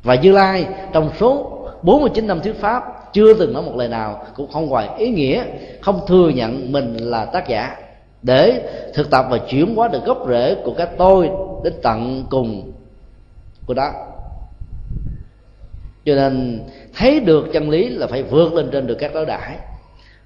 Và 0.04 0.16
như 0.16 0.32
lai, 0.32 0.66
trong 0.94 1.10
số 1.20 1.60
49 1.82 2.28
năm 2.28 2.42
thuyết 2.42 2.56
pháp, 2.62 2.84
chưa 3.14 3.34
từng 3.34 3.54
nói 3.54 3.64
một 3.64 3.76
lời 3.76 3.88
nào, 3.88 4.26
cũng 4.36 4.52
không 4.52 4.68
ngoài 4.68 4.90
ý 4.98 5.10
nghĩa, 5.10 5.44
không 5.82 6.02
thừa 6.08 6.30
nhận 6.30 6.72
mình 6.72 6.98
là 6.98 7.26
tác 7.26 7.48
giả 7.48 7.76
để 8.24 8.70
thực 8.94 9.10
tập 9.10 9.26
và 9.30 9.38
chuyển 9.38 9.76
hóa 9.76 9.88
được 9.88 10.06
gốc 10.06 10.26
rễ 10.30 10.56
của 10.64 10.74
cái 10.74 10.88
tôi 10.98 11.30
đến 11.64 11.74
tận 11.84 12.26
cùng 12.30 12.72
của 13.66 13.74
đó. 13.74 13.92
Cho 16.06 16.16
nên 16.16 16.64
thấy 16.96 17.20
được 17.20 17.48
chân 17.54 17.70
lý 17.70 17.90
là 17.90 18.08
phải 18.08 18.24
vượt 18.24 18.54
lên 18.54 18.70
trên 18.72 18.88
được 18.88 18.98
các 19.00 19.14
đối 19.14 19.26
đãi. 19.26 19.58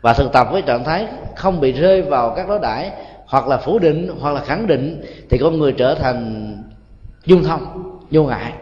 Và 0.01 0.13
thực 0.13 0.31
tập 0.31 0.47
với 0.51 0.61
trạng 0.61 0.83
thái 0.83 1.07
không 1.35 1.59
bị 1.59 1.71
rơi 1.71 2.01
vào 2.01 2.33
các 2.35 2.47
đối 2.47 2.59
đãi, 2.59 2.91
hoặc 3.25 3.47
là 3.47 3.57
phủ 3.57 3.79
định, 3.79 4.09
hoặc 4.19 4.31
là 4.31 4.41
khẳng 4.41 4.67
định, 4.67 5.01
thì 5.29 5.37
con 5.37 5.59
người 5.59 5.71
trở 5.71 5.95
thành 5.95 6.53
dung 7.25 7.43
thông 7.43 7.91
vô 8.11 8.23
ngại. 8.23 8.53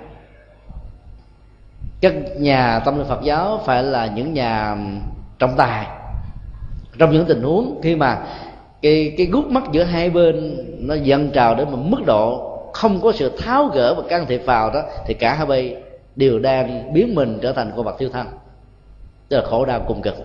Các 2.01 2.13
nhà 2.37 2.79
tâm 2.79 2.97
linh 2.97 3.07
phật 3.07 3.19
giáo 3.23 3.61
phải 3.65 3.83
là 3.83 4.05
những 4.05 4.33
nhà 4.33 4.77
trọng 5.39 5.53
tài 5.57 5.87
trong 6.97 7.11
những 7.11 7.25
tình 7.25 7.43
huống 7.43 7.79
khi 7.83 7.95
mà 7.95 8.23
cái 8.85 9.13
cái 9.17 9.27
gút 9.27 9.45
mắt 9.45 9.63
giữa 9.71 9.83
hai 9.83 10.09
bên 10.09 10.57
nó 10.79 10.95
dần 10.95 11.31
trào 11.31 11.55
đến 11.55 11.71
một 11.71 11.77
mức 11.77 12.05
độ 12.05 12.51
không 12.73 13.01
có 13.01 13.11
sự 13.11 13.31
tháo 13.37 13.65
gỡ 13.65 13.93
và 13.93 14.03
can 14.09 14.25
thiệp 14.25 14.41
vào 14.45 14.73
đó, 14.73 14.81
thì 15.05 15.13
cả 15.13 15.33
hai 15.33 15.45
bên 15.45 15.75
đều 16.15 16.39
đang 16.39 16.93
biến 16.93 17.15
mình 17.15 17.39
trở 17.41 17.53
thành 17.53 17.71
con 17.75 17.85
vật 17.85 17.95
thiêu 17.99 18.09
thân. 18.09 18.27
Tức 19.29 19.37
là 19.37 19.43
khổ 19.43 19.65
đau 19.65 19.85
cùng 19.87 20.01
cực. 20.01 20.15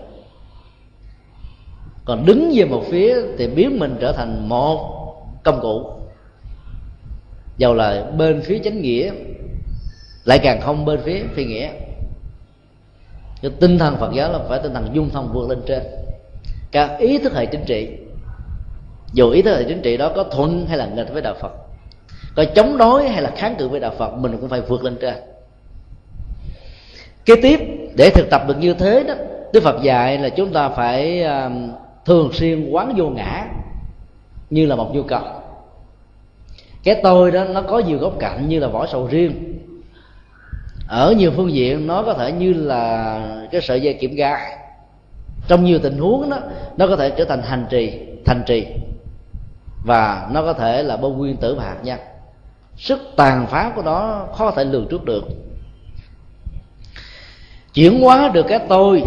Còn 2.05 2.27
đứng 2.27 2.53
về 2.55 2.65
một 2.65 2.83
phía 2.91 3.17
thì 3.39 3.49
biến 3.49 3.79
mình 3.79 3.97
trở 4.01 4.13
thành 4.13 4.49
một 4.49 5.07
công 5.45 5.61
cụ. 5.61 5.91
Dầu 7.57 7.75
là 7.75 8.11
bên 8.19 8.43
phía 8.43 8.59
chánh 8.65 8.83
nghĩa, 8.83 9.13
lại 10.25 10.39
càng 10.39 10.61
không 10.61 10.85
bên 10.85 11.01
phía 11.05 11.23
phi 11.35 11.45
nghĩa. 11.45 11.71
Cái 13.43 13.51
tinh 13.61 13.79
thần 13.79 13.97
phật 13.97 14.13
giáo 14.15 14.33
là 14.33 14.39
phải 14.49 14.61
tinh 14.63 14.75
thần 14.75 14.91
dung 14.93 15.11
thông 15.11 15.31
vượt 15.33 15.49
lên 15.51 15.63
trên. 15.67 15.83
Các 16.73 16.99
ý 16.99 17.19
thức 17.19 17.35
hệ 17.35 17.47
chính 17.47 17.65
trị 17.67 17.89
dù 19.13 19.31
ý 19.31 19.43
thức 19.43 19.57
hệ 19.57 19.65
chính 19.65 19.83
trị 19.83 19.97
đó 19.97 20.13
có 20.17 20.25
thuận 20.25 20.67
hay 20.67 20.79
là 20.79 20.87
nghịch 20.87 21.13
với 21.13 21.23
đạo 21.23 21.35
phật, 21.41 21.53
có 22.37 22.45
chống 22.55 22.77
đối 22.77 23.09
hay 23.09 23.23
là 23.23 23.31
kháng 23.37 23.55
cự 23.59 23.69
với 23.69 23.81
đạo 23.81 23.93
phật, 23.99 24.15
mình 24.15 24.37
cũng 24.41 24.49
phải 24.49 24.61
vượt 24.61 24.85
lên 24.85 24.97
trên. 25.01 25.15
Kế 27.25 27.35
tiếp, 27.43 27.61
để 27.97 28.11
thực 28.11 28.31
tập 28.31 28.43
được 28.49 28.59
như 28.59 28.75
thế 28.75 29.05
đó, 29.09 29.15
đức 29.53 29.63
phật 29.63 29.83
dạy 29.83 30.19
là 30.19 30.29
chúng 30.29 30.53
ta 30.53 30.69
phải 30.69 31.23
à, 31.23 31.51
thường 32.05 32.33
xuyên 32.33 32.71
quán 32.71 32.95
vô 32.97 33.09
ngã 33.09 33.45
như 34.51 34.67
là 34.67 34.77
một 34.77 34.95
nhu 34.95 35.03
cầu. 35.03 35.23
Cái 36.85 37.01
tôi 37.03 37.31
đó 37.31 37.45
nó 37.45 37.63
có 37.63 37.79
nhiều 37.79 37.99
góc 37.99 38.13
cạnh 38.19 38.49
như 38.49 38.59
là 38.59 38.69
vỏ 38.69 38.87
sầu 38.87 39.07
riêng. 39.07 39.59
Ở 40.89 41.15
nhiều 41.19 41.33
phương 41.37 41.53
diện 41.53 41.87
nó 41.87 42.03
có 42.03 42.15
thể 42.15 42.33
như 42.33 42.53
là 42.53 43.21
cái 43.53 43.61
sợi 43.61 43.81
dây 43.81 43.95
kiểm 43.95 44.15
gai. 44.15 44.57
Trong 45.49 45.65
nhiều 45.65 45.79
tình 45.79 45.99
huống 45.99 46.31
đó, 46.31 46.39
nó 46.77 46.87
có 46.87 46.97
thể 46.97 47.11
trở 47.11 47.25
thành 47.25 47.43
hành 47.43 47.67
trì, 47.71 47.99
thành 48.25 48.43
trì 48.47 48.67
và 49.85 50.29
nó 50.31 50.43
có 50.43 50.53
thể 50.53 50.83
là 50.83 50.97
bom 50.97 51.19
nguyên 51.19 51.37
tử 51.37 51.55
và 51.55 51.65
hạt 51.65 51.79
nhân. 51.83 51.99
Sức 52.77 53.01
tàn 53.17 53.47
phá 53.47 53.73
của 53.77 53.83
nó 53.83 54.27
khó 54.35 54.51
thể 54.51 54.65
lường 54.65 54.87
trước 54.91 55.05
được. 55.05 55.25
Chuyển 57.75 58.03
hóa 58.03 58.29
được 58.29 58.47
cái 58.49 58.61
tôi 58.69 59.03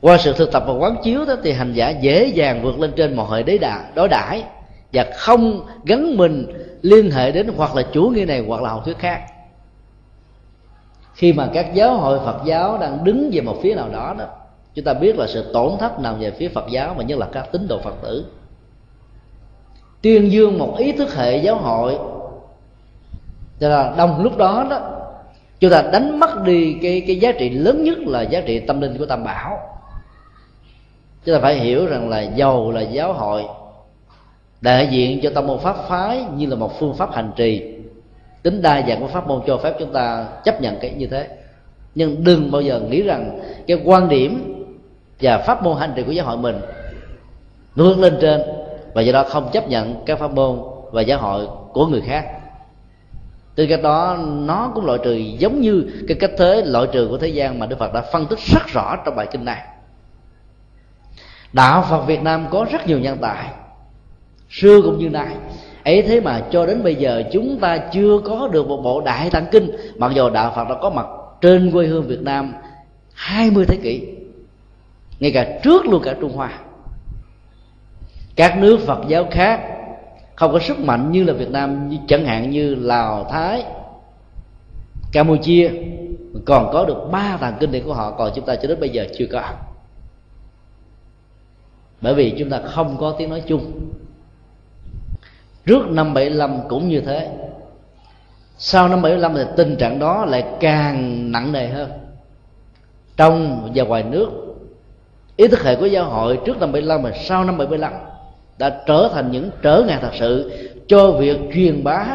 qua 0.00 0.18
sự 0.18 0.32
thực 0.32 0.52
tập 0.52 0.64
và 0.66 0.72
quán 0.72 0.96
chiếu 1.02 1.24
đó 1.24 1.34
thì 1.42 1.52
hành 1.52 1.72
giả 1.72 1.90
dễ 1.90 2.26
dàng 2.26 2.62
vượt 2.62 2.78
lên 2.78 2.92
trên 2.96 3.16
mọi 3.16 3.26
hệ 3.30 3.42
đế 3.42 3.58
đà, 3.58 3.90
đối 3.94 4.08
đãi 4.08 4.44
và 4.92 5.06
không 5.16 5.66
gắn 5.84 6.16
mình 6.16 6.46
liên 6.82 7.10
hệ 7.10 7.32
đến 7.32 7.50
hoặc 7.56 7.74
là 7.74 7.82
chủ 7.92 8.02
nghĩa 8.02 8.24
này 8.24 8.44
hoặc 8.48 8.62
là 8.62 8.70
học 8.70 8.82
thuyết 8.84 8.98
khác. 8.98 9.20
Khi 11.14 11.32
mà 11.32 11.48
các 11.54 11.74
giáo 11.74 11.96
hội 11.96 12.18
Phật 12.18 12.40
giáo 12.44 12.78
đang 12.78 13.04
đứng 13.04 13.30
về 13.32 13.40
một 13.40 13.56
phía 13.62 13.74
nào 13.74 13.88
đó 13.88 14.14
đó, 14.18 14.24
chúng 14.74 14.84
ta 14.84 14.94
biết 14.94 15.16
là 15.16 15.26
sự 15.26 15.52
tổn 15.52 15.72
thất 15.80 16.00
nằm 16.00 16.18
về 16.18 16.30
phía 16.30 16.48
Phật 16.48 16.64
giáo 16.70 16.94
và 16.94 17.02
nhất 17.02 17.18
là 17.18 17.26
các 17.32 17.52
tín 17.52 17.68
đồ 17.68 17.78
Phật 17.78 17.94
tử 18.02 18.24
tuyên 20.08 20.32
dương 20.32 20.58
một 20.58 20.78
ý 20.78 20.92
thức 20.92 21.14
hệ 21.14 21.36
giáo 21.36 21.56
hội. 21.56 21.96
Cho 23.60 23.68
là 23.68 23.94
đồng 23.96 24.22
lúc 24.22 24.36
đó 24.36 24.66
đó, 24.70 24.80
chúng 25.60 25.70
ta 25.70 25.82
đánh 25.92 26.20
mất 26.20 26.42
đi 26.44 26.76
cái 26.82 27.02
cái 27.06 27.16
giá 27.16 27.32
trị 27.32 27.50
lớn 27.50 27.84
nhất 27.84 27.98
là 27.98 28.22
giá 28.22 28.40
trị 28.40 28.58
tâm 28.60 28.80
linh 28.80 28.98
của 28.98 29.06
tam 29.06 29.24
bảo. 29.24 29.58
Chúng 31.24 31.34
ta 31.34 31.40
phải 31.40 31.54
hiểu 31.54 31.86
rằng 31.86 32.08
là 32.08 32.20
giàu 32.20 32.70
là 32.70 32.80
giáo 32.80 33.12
hội, 33.12 33.44
đại 34.60 34.88
diện 34.90 35.20
cho 35.22 35.30
tâm 35.34 35.46
môn 35.46 35.58
pháp 35.58 35.76
phái 35.88 36.24
như 36.36 36.46
là 36.46 36.56
một 36.56 36.80
phương 36.80 36.94
pháp 36.94 37.14
hành 37.14 37.30
trì. 37.36 37.74
Tính 38.42 38.62
đa 38.62 38.82
dạng 38.88 39.00
của 39.00 39.06
pháp 39.06 39.28
môn 39.28 39.40
cho 39.46 39.56
phép 39.56 39.74
chúng 39.78 39.92
ta 39.92 40.26
chấp 40.44 40.60
nhận 40.60 40.76
cái 40.80 40.90
như 40.90 41.06
thế. 41.06 41.28
Nhưng 41.94 42.24
đừng 42.24 42.50
bao 42.50 42.60
giờ 42.60 42.80
nghĩ 42.80 43.02
rằng 43.02 43.40
cái 43.66 43.80
quan 43.84 44.08
điểm 44.08 44.54
và 45.20 45.38
pháp 45.38 45.62
môn 45.62 45.76
hành 45.76 45.92
trì 45.96 46.02
của 46.02 46.12
giáo 46.12 46.26
hội 46.26 46.36
mình 46.36 46.60
vươn 47.74 48.00
lên 48.00 48.18
trên 48.20 48.40
và 48.94 49.02
do 49.02 49.12
đó 49.12 49.24
không 49.28 49.50
chấp 49.52 49.68
nhận 49.68 50.02
các 50.06 50.18
pháp 50.18 50.30
môn 50.30 50.58
và 50.90 51.02
giáo 51.02 51.18
hội 51.18 51.46
của 51.72 51.86
người 51.86 52.00
khác. 52.00 52.26
Từ 53.54 53.66
cách 53.66 53.82
đó, 53.82 54.18
nó 54.20 54.70
cũng 54.74 54.84
loại 54.84 54.98
trừ 55.04 55.12
giống 55.12 55.60
như 55.60 56.04
cái 56.08 56.16
cách 56.20 56.30
thế 56.38 56.62
loại 56.64 56.86
trừ 56.92 57.06
của 57.10 57.18
thế 57.18 57.28
gian 57.28 57.58
mà 57.58 57.66
đức 57.66 57.78
phật 57.78 57.92
đã 57.92 58.00
phân 58.12 58.26
tích 58.26 58.38
rất 58.38 58.66
rõ 58.66 58.96
trong 59.04 59.16
bài 59.16 59.26
kinh 59.30 59.44
này. 59.44 59.62
Đạo 61.52 61.86
phật 61.90 62.06
việt 62.06 62.22
nam 62.22 62.46
có 62.50 62.66
rất 62.70 62.86
nhiều 62.86 62.98
nhân 62.98 63.18
tài, 63.20 63.50
xưa 64.50 64.82
cũng 64.82 64.98
như 64.98 65.08
nay. 65.08 65.34
Ấy 65.84 66.02
thế 66.02 66.20
mà 66.20 66.42
cho 66.50 66.66
đến 66.66 66.82
bây 66.82 66.94
giờ 66.94 67.22
chúng 67.32 67.58
ta 67.60 67.78
chưa 67.78 68.20
có 68.24 68.48
được 68.48 68.68
một 68.68 68.80
bộ 68.82 69.00
đại 69.00 69.30
tạng 69.30 69.46
kinh, 69.52 69.70
mặc 69.96 70.12
dù 70.14 70.30
đạo 70.30 70.52
phật 70.56 70.68
đã 70.68 70.74
có 70.82 70.90
mặt 70.90 71.06
trên 71.40 71.72
quê 71.72 71.86
hương 71.86 72.06
việt 72.06 72.22
nam 72.22 72.54
20 73.14 73.64
thế 73.68 73.76
kỷ, 73.82 74.02
ngay 75.20 75.30
cả 75.32 75.58
trước 75.62 75.86
luôn 75.86 76.02
cả 76.02 76.14
trung 76.20 76.32
hoa 76.32 76.58
các 78.38 78.58
nước 78.58 78.80
phật 78.86 78.98
giáo 79.08 79.26
khác 79.30 79.60
không 80.36 80.52
có 80.52 80.58
sức 80.58 80.78
mạnh 80.78 81.12
như 81.12 81.24
là 81.24 81.32
việt 81.32 81.50
nam 81.50 81.90
chẳng 82.08 82.24
hạn 82.24 82.50
như 82.50 82.74
lào, 82.74 83.24
thái, 83.30 83.64
campuchia. 85.12 85.70
Còn 86.46 86.70
có 86.72 86.84
được 86.84 87.08
ba 87.12 87.38
tàng 87.40 87.56
kinh 87.60 87.72
điển 87.72 87.84
của 87.84 87.94
họ, 87.94 88.10
còn 88.10 88.32
chúng 88.34 88.46
ta 88.46 88.56
cho 88.56 88.68
đến 88.68 88.80
bây 88.80 88.90
giờ 88.90 89.06
chưa 89.18 89.26
có. 89.32 89.42
Bởi 92.00 92.14
vì 92.14 92.34
chúng 92.38 92.50
ta 92.50 92.60
không 92.64 92.96
có 93.00 93.14
tiếng 93.18 93.30
nói 93.30 93.42
chung. 93.46 93.90
Trước 95.66 95.86
năm 95.88 96.14
75 96.14 96.58
cũng 96.68 96.88
như 96.88 97.00
thế. 97.00 97.30
Sau 98.58 98.88
năm 98.88 99.02
75 99.02 99.34
thì 99.34 99.42
tình 99.56 99.76
trạng 99.76 99.98
đó 99.98 100.24
lại 100.24 100.44
càng 100.60 101.32
nặng 101.32 101.52
nề 101.52 101.68
hơn. 101.68 101.90
Trong 103.16 103.70
và 103.74 103.84
ngoài 103.84 104.02
nước, 104.02 104.30
ý 105.36 105.48
thức 105.48 105.62
hệ 105.62 105.76
của 105.76 105.86
giáo 105.86 106.04
hội 106.04 106.40
trước 106.44 106.60
năm 106.60 106.72
75 106.72 107.02
và 107.02 107.12
sau 107.12 107.44
năm 107.44 107.58
75 107.58 107.92
đã 108.58 108.80
trở 108.86 109.10
thành 109.14 109.30
những 109.30 109.50
trở 109.62 109.82
ngại 109.86 109.98
thật 110.00 110.12
sự 110.18 110.52
cho 110.88 111.10
việc 111.10 111.38
truyền 111.54 111.84
bá 111.84 112.06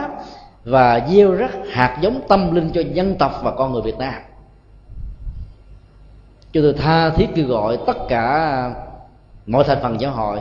và 0.65 1.07
gieo 1.09 1.31
rắc 1.31 1.51
hạt 1.71 1.97
giống 2.01 2.21
tâm 2.27 2.55
linh 2.55 2.71
cho 2.73 2.81
dân 2.93 3.15
tộc 3.15 3.39
và 3.43 3.51
con 3.51 3.73
người 3.73 3.81
Việt 3.81 3.97
Nam. 3.97 4.13
Cho 6.53 6.61
tôi 6.61 6.73
tha 6.73 7.09
thiết 7.09 7.27
kêu 7.35 7.47
gọi 7.47 7.77
tất 7.87 7.97
cả 8.09 8.71
mọi 9.45 9.63
thành 9.63 9.77
phần 9.81 10.01
giáo 10.01 10.11
hội 10.11 10.39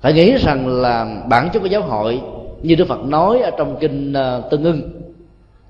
phải 0.00 0.12
nghĩ 0.12 0.36
rằng 0.36 0.66
là 0.66 1.22
bản 1.28 1.50
chất 1.52 1.60
của 1.60 1.66
giáo 1.66 1.82
hội, 1.82 2.22
như 2.62 2.74
Đức 2.74 2.88
Phật 2.88 3.04
nói 3.04 3.40
ở 3.40 3.50
trong 3.58 3.76
kinh 3.80 4.12
ờ, 4.12 4.42
Tương 4.50 4.64
ưng, 4.64 4.90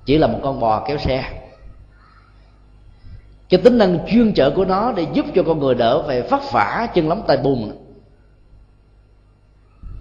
chỉ 0.05 0.17
là 0.17 0.27
một 0.27 0.39
con 0.43 0.59
bò 0.59 0.83
kéo 0.87 0.97
xe. 0.97 1.23
Cái 3.49 3.59
tính 3.63 3.77
năng 3.77 3.99
chuyên 4.07 4.33
trợ 4.33 4.49
của 4.49 4.65
nó 4.65 4.91
để 4.91 5.05
giúp 5.13 5.25
cho 5.35 5.43
con 5.43 5.59
người 5.59 5.75
đỡ 5.75 6.01
về 6.01 6.21
vất 6.21 6.51
vả 6.51 6.87
chân 6.93 7.09
lắm 7.09 7.21
tay 7.27 7.37
bùn 7.37 7.71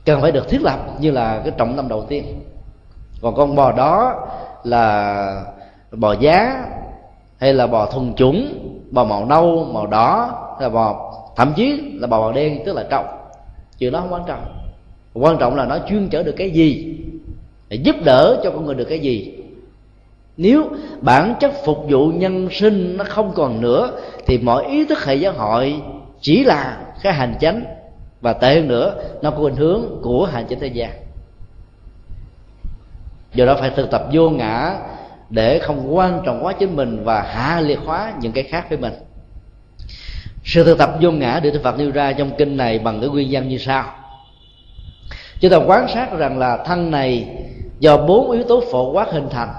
cần 0.09 0.21
phải 0.21 0.33
được 0.33 0.49
thiết 0.49 0.63
lập 0.63 0.79
như 1.01 1.11
là 1.11 1.41
cái 1.45 1.53
trọng 1.57 1.77
tâm 1.77 1.89
đầu 1.89 2.05
tiên. 2.09 2.25
Còn 3.23 3.35
con 3.35 3.55
bò 3.55 3.73
đó 3.73 4.27
là 4.65 5.45
bò 5.91 6.13
giá 6.13 6.65
hay 7.39 7.55
là 7.55 7.67
bò 7.67 7.87
thuần 7.87 8.15
chủng, 8.15 8.49
bò 8.91 9.05
màu 9.05 9.25
nâu, 9.25 9.69
màu 9.73 9.87
đỏ, 9.87 10.31
hay 10.61 10.63
là 10.63 10.75
bò, 10.75 11.15
thậm 11.37 11.53
chí 11.57 11.81
là 11.95 12.07
bò 12.07 12.21
màu 12.21 12.33
đen, 12.33 12.63
tức 12.67 12.73
là 12.73 12.85
trâu. 12.91 13.05
Chuyện 13.79 13.93
đó 13.93 14.01
không 14.01 14.13
quan 14.13 14.23
trọng. 14.27 14.45
Quan 15.15 15.39
trọng 15.39 15.57
là 15.57 15.65
nó 15.65 15.79
chuyên 15.89 16.09
chở 16.09 16.23
được 16.23 16.35
cái 16.37 16.51
gì, 16.51 16.99
để 17.69 17.77
giúp 17.77 17.97
đỡ 18.05 18.41
cho 18.45 18.51
con 18.51 18.67
người 18.67 18.75
được 18.75 18.87
cái 18.89 18.99
gì. 18.99 19.35
Nếu 20.37 20.65
bản 21.01 21.35
chất 21.41 21.53
phục 21.65 21.79
vụ 21.89 22.09
nhân 22.09 22.49
sinh 22.51 22.97
nó 22.97 23.05
không 23.05 23.33
còn 23.35 23.61
nữa, 23.61 23.91
thì 24.27 24.39
mọi 24.39 24.67
ý 24.67 24.85
thức 24.85 25.05
hệ 25.05 25.15
giáo 25.15 25.33
hội 25.33 25.83
chỉ 26.21 26.45
là 26.45 26.79
cái 27.03 27.13
hành 27.13 27.35
chánh 27.41 27.65
và 28.21 28.33
tệ 28.33 28.55
hơn 28.55 28.69
nữa, 28.69 28.95
nó 29.23 29.31
có 29.31 29.39
hình 29.39 29.57
hướng 29.57 29.83
của 30.03 30.25
hành 30.25 30.47
chính 30.49 30.61
thế 30.61 30.66
gian. 30.66 30.91
Do 33.35 33.47
đó 33.47 33.57
phải 33.61 33.71
thực 33.71 33.91
tập 33.91 34.05
vô 34.12 34.31
ngã 34.31 34.77
để 35.31 35.59
không 35.59 35.97
quan 35.97 36.23
trọng 36.27 36.45
quá 36.45 36.53
chính 36.53 36.77
mình 36.77 37.05
và 37.05 37.23
hạ 37.23 37.61
liệt 37.61 37.79
hóa 37.85 38.12
những 38.21 38.33
cái 38.33 38.45
khác 38.45 38.66
với 38.69 38.79
mình. 38.79 38.93
Sự 40.45 40.64
thực 40.64 40.79
tập 40.79 40.91
vô 41.01 41.11
ngã 41.11 41.41
được 41.43 41.51
Đức 41.51 41.61
Phật 41.62 41.79
nêu 41.79 41.91
ra 41.91 42.12
trong 42.12 42.31
kinh 42.39 42.57
này 42.57 42.79
bằng 42.79 43.01
cái 43.01 43.09
nguyên 43.09 43.31
nhân 43.31 43.49
như 43.49 43.59
sau. 43.59 43.85
Chúng 45.41 45.51
ta 45.51 45.57
quan 45.57 45.89
sát 45.89 46.12
rằng 46.19 46.39
là 46.39 46.57
thân 46.66 46.91
này 46.91 47.29
do 47.79 47.97
bốn 47.97 48.31
yếu 48.31 48.45
tố 48.45 48.62
phổ 48.73 48.93
quát 48.93 49.09
hình 49.11 49.29
thành, 49.31 49.55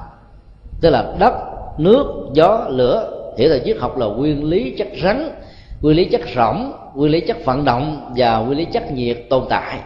tức 0.82 0.90
là 0.90 1.14
đất, 1.20 1.34
nước, 1.78 2.30
gió, 2.34 2.66
lửa 2.70 3.20
hiểu 3.38 3.50
là 3.50 3.58
triết 3.66 3.78
học 3.80 3.98
là 3.98 4.06
nguyên 4.06 4.44
lý 4.44 4.76
chất 4.78 4.88
rắn 5.04 5.32
quy 5.82 5.94
lý 5.94 6.06
chất 6.06 6.22
rỗng, 6.36 6.74
quy 6.96 7.10
lý 7.10 7.22
chất 7.22 7.38
vận 7.46 7.66
động 7.66 8.14
và 8.16 8.38
quy 8.38 8.56
lý 8.56 8.66
chất 8.66 8.92
nhiệt 8.92 9.18
tồn 9.30 9.44
tại. 9.50 9.80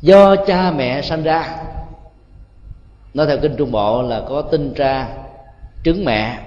Do 0.00 0.36
cha 0.36 0.70
mẹ 0.76 1.02
sanh 1.02 1.22
ra, 1.22 1.56
nói 3.14 3.26
theo 3.26 3.38
kinh 3.42 3.56
trung 3.56 3.72
bộ 3.72 4.02
là 4.02 4.22
có 4.28 4.42
tinh 4.42 4.74
tra 4.74 5.08
trứng 5.84 6.04
mẹ 6.04 6.38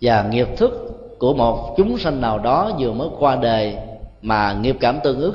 và 0.00 0.22
nghiệp 0.22 0.48
thức 0.56 0.80
của 1.18 1.34
một 1.34 1.74
chúng 1.76 1.98
sanh 1.98 2.20
nào 2.20 2.38
đó 2.38 2.70
vừa 2.78 2.92
mới 2.92 3.08
qua 3.18 3.36
đời 3.36 3.76
mà 4.22 4.52
nghiệp 4.52 4.76
cảm 4.80 4.98
tương 5.04 5.20
ức 5.20 5.34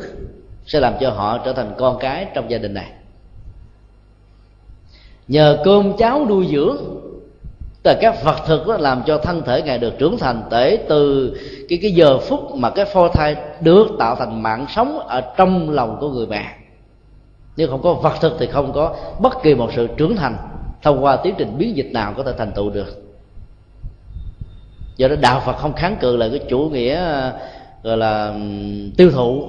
sẽ 0.66 0.80
làm 0.80 0.94
cho 1.00 1.10
họ 1.10 1.38
trở 1.38 1.54
thành 1.54 1.74
con 1.78 1.98
cái 2.00 2.28
trong 2.34 2.52
gia 2.52 2.58
đình 2.58 2.74
này. 2.74 2.92
Nhờ 5.28 5.62
cơm 5.64 5.98
cháo 5.98 6.26
nuôi 6.30 6.48
dưỡng 6.52 6.78
từ 7.84 7.94
các 8.02 8.24
vật 8.24 8.36
thực 8.46 8.68
đó 8.68 8.78
làm 8.78 9.04
cho 9.06 9.18
thân 9.18 9.42
thể 9.46 9.62
ngài 9.62 9.78
được 9.78 9.94
trưởng 10.00 10.18
thành 10.18 10.44
để 10.52 10.86
từ 10.90 11.34
cái 11.70 11.80
cái 11.82 11.92
giờ 11.92 12.20
phút 12.20 12.56
mà 12.56 12.70
cái 12.70 12.86
phôi 12.86 13.10
thai 13.14 13.36
được 13.62 13.88
tạo 14.00 14.16
thành 14.16 14.44
mạng 14.44 14.66
sống 14.70 15.00
ở 15.00 15.22
trong 15.38 15.70
lòng 15.70 15.98
của 16.00 16.10
người 16.10 16.28
mẹ. 16.28 16.46
Nếu 17.58 17.68
không 17.68 17.82
có 17.82 17.94
vật 17.94 18.14
thực 18.22 18.36
thì 18.40 18.48
không 18.48 18.74
có 18.74 18.96
bất 19.20 19.34
kỳ 19.44 19.56
một 19.56 19.70
sự 19.76 19.88
trưởng 19.98 20.16
thành 20.16 20.38
thông 20.82 21.04
qua 21.04 21.16
tiến 21.16 21.36
trình 21.38 21.58
biến 21.58 21.76
dịch 21.76 21.90
nào 21.94 22.14
có 22.18 22.24
thể 22.24 22.32
thành 22.38 22.52
tựu 22.52 22.70
được. 22.70 23.04
Do 24.98 25.08
đó 25.08 25.16
đạo 25.22 25.42
phật 25.46 25.54
không 25.54 25.74
kháng 25.74 25.98
cự 26.00 26.18
lại 26.18 26.30
cái 26.30 26.40
chủ 26.50 26.60
nghĩa, 26.60 27.02
gọi 27.84 27.98
là, 27.98 28.34
tiêu 28.98 29.12
thụ. 29.12 29.44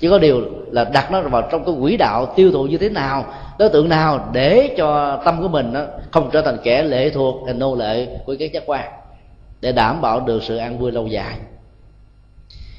Chỉ 0.00 0.08
có 0.10 0.18
điều 0.18 0.40
là 0.70 0.84
đặt 0.84 1.12
nó 1.12 1.20
vào 1.20 1.48
trong 1.52 1.64
cái 1.64 1.74
quỹ 1.80 1.96
đạo 1.96 2.32
tiêu 2.36 2.52
thụ 2.52 2.64
như 2.64 2.78
thế 2.78 2.88
nào 2.88 3.24
đối 3.62 3.70
tượng 3.70 3.88
nào 3.88 4.28
để 4.32 4.74
cho 4.76 5.20
tâm 5.24 5.42
của 5.42 5.48
mình 5.48 5.72
nó 5.72 5.80
không 6.10 6.30
trở 6.32 6.42
thành 6.42 6.58
kẻ 6.62 6.82
lệ 6.82 7.10
thuộc 7.10 7.42
hay 7.44 7.54
nô 7.54 7.74
lệ 7.74 8.06
của 8.26 8.36
các 8.38 8.52
giác 8.52 8.62
quan 8.66 8.92
để 9.60 9.72
đảm 9.72 10.00
bảo 10.00 10.20
được 10.20 10.42
sự 10.42 10.56
an 10.56 10.78
vui 10.78 10.92
lâu 10.92 11.06
dài. 11.06 11.38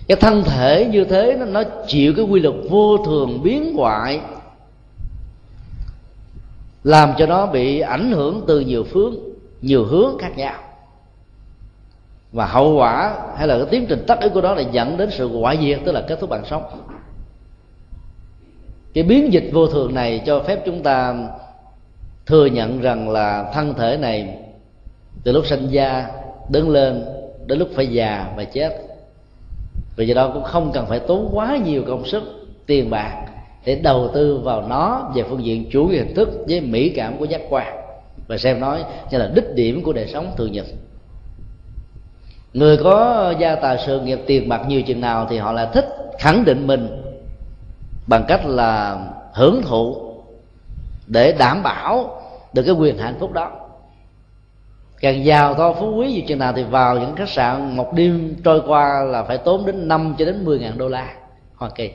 Cái 0.08 0.16
thân 0.16 0.44
thể 0.44 0.88
như 0.92 1.04
thế 1.04 1.36
nó, 1.40 1.46
nó 1.46 1.64
chịu 1.88 2.14
cái 2.16 2.26
quy 2.26 2.40
luật 2.40 2.56
vô 2.70 2.98
thường 2.98 3.44
biến 3.44 3.74
hoại 3.78 4.22
làm 6.84 7.14
cho 7.18 7.26
nó 7.26 7.46
bị 7.46 7.80
ảnh 7.80 8.12
hưởng 8.12 8.44
từ 8.48 8.60
nhiều 8.60 8.84
phương 8.84 9.16
nhiều 9.62 9.86
hướng 9.86 10.18
khác 10.18 10.38
nhau. 10.38 10.56
Và 12.32 12.46
hậu 12.46 12.76
quả 12.76 13.16
hay 13.38 13.48
là 13.48 13.58
cái 13.58 13.68
tiến 13.72 13.86
trình 13.90 14.04
tất 14.08 14.20
yếu 14.20 14.30
của 14.30 14.42
đó 14.42 14.54
là 14.54 14.62
dẫn 14.72 14.98
đến 14.98 15.10
sự 15.12 15.40
hoại 15.40 15.58
diệt 15.62 15.80
tức 15.86 15.92
là 15.92 16.02
kết 16.08 16.20
thúc 16.20 16.30
bằng 16.30 16.46
sống 16.46 16.64
cái 18.94 19.04
biến 19.04 19.34
dịch 19.34 19.50
vô 19.54 19.68
thường 19.68 19.94
này 19.94 20.22
cho 20.26 20.40
phép 20.40 20.60
chúng 20.66 20.84
ta 20.84 21.16
thừa 22.26 22.46
nhận 22.46 22.82
rằng 22.82 23.10
là 23.10 23.52
thân 23.54 23.74
thể 23.74 23.98
này 23.98 24.38
từ 25.24 25.32
lúc 25.32 25.46
sinh 25.46 25.72
ra, 25.72 26.08
đứng 26.50 26.70
lên 26.70 27.06
đến 27.46 27.60
lúc 27.60 27.70
phải 27.76 27.88
già 27.88 28.34
và 28.36 28.44
chết. 28.44 28.78
Vì 29.96 30.06
vậy 30.06 30.16
đó 30.16 30.32
cũng 30.34 30.44
không 30.44 30.72
cần 30.74 30.86
phải 30.86 31.00
tốn 31.00 31.30
quá 31.34 31.58
nhiều 31.66 31.84
công 31.88 32.06
sức, 32.06 32.24
tiền 32.66 32.90
bạc 32.90 33.26
để 33.66 33.76
đầu 33.76 34.10
tư 34.14 34.38
vào 34.44 34.62
nó 34.68 35.12
về 35.16 35.24
phương 35.30 35.46
diện 35.46 35.70
chủ 35.72 35.86
nghĩa 35.86 35.98
hình 35.98 36.16
thức 36.16 36.30
với 36.48 36.62
mỹ 36.62 36.90
cảm 36.90 37.18
của 37.18 37.26
giác 37.26 37.42
quan 37.50 37.76
và 38.28 38.38
xem 38.38 38.60
nói 38.60 38.84
như 39.12 39.18
là 39.18 39.32
đích 39.36 39.56
điểm 39.56 39.84
của 39.84 39.94
đời 39.94 40.08
sống 40.08 40.32
thường 40.38 40.52
nhật. 40.52 40.66
Người 42.54 42.78
có 42.78 43.34
gia 43.40 43.56
tài 43.56 43.78
sự 43.86 44.02
nghiệp 44.02 44.20
tiền 44.26 44.50
bạc 44.50 44.62
nhiều 44.68 44.82
chừng 44.82 45.02
nào 45.02 45.28
thì 45.30 45.38
họ 45.38 45.52
là 45.52 45.66
thích 45.66 45.86
khẳng 46.20 46.46
định 46.46 46.68
mình 46.68 47.03
bằng 48.08 48.26
cách 48.28 48.46
là 48.46 49.00
hưởng 49.34 49.62
thụ 49.62 50.14
để 51.08 51.32
đảm 51.40 51.64
bảo 51.64 52.22
được 52.54 52.64
cái 52.64 52.76
quyền 52.76 52.98
hạnh 52.98 53.16
phúc 53.20 53.32
đó. 53.32 53.52
Càng 55.00 55.26
giàu 55.26 55.54
to 55.54 55.74
phú 55.74 55.96
quý 55.96 56.14
như 56.14 56.22
chừng 56.28 56.40
nào 56.40 56.54
thì 56.56 56.64
vào 56.64 57.00
những 57.00 57.16
khách 57.16 57.30
sạn 57.30 57.78
một 57.78 57.94
đêm 57.94 58.36
trôi 58.44 58.62
qua 58.68 59.04
là 59.04 59.24
phải 59.24 59.38
tốn 59.38 59.66
đến 59.66 59.88
5 59.88 60.16
cho 60.18 60.26
đến 60.26 60.46
10 60.46 60.60
ngàn 60.60 60.78
đô 60.78 60.90
la 60.90 61.14
Hoa 61.56 61.70
Kỳ. 61.70 61.92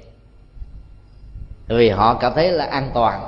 Vì 1.69 1.89
họ 1.89 2.15
cảm 2.15 2.33
thấy 2.35 2.53
là 2.53 2.65
an 2.65 2.91
toàn. 2.95 3.21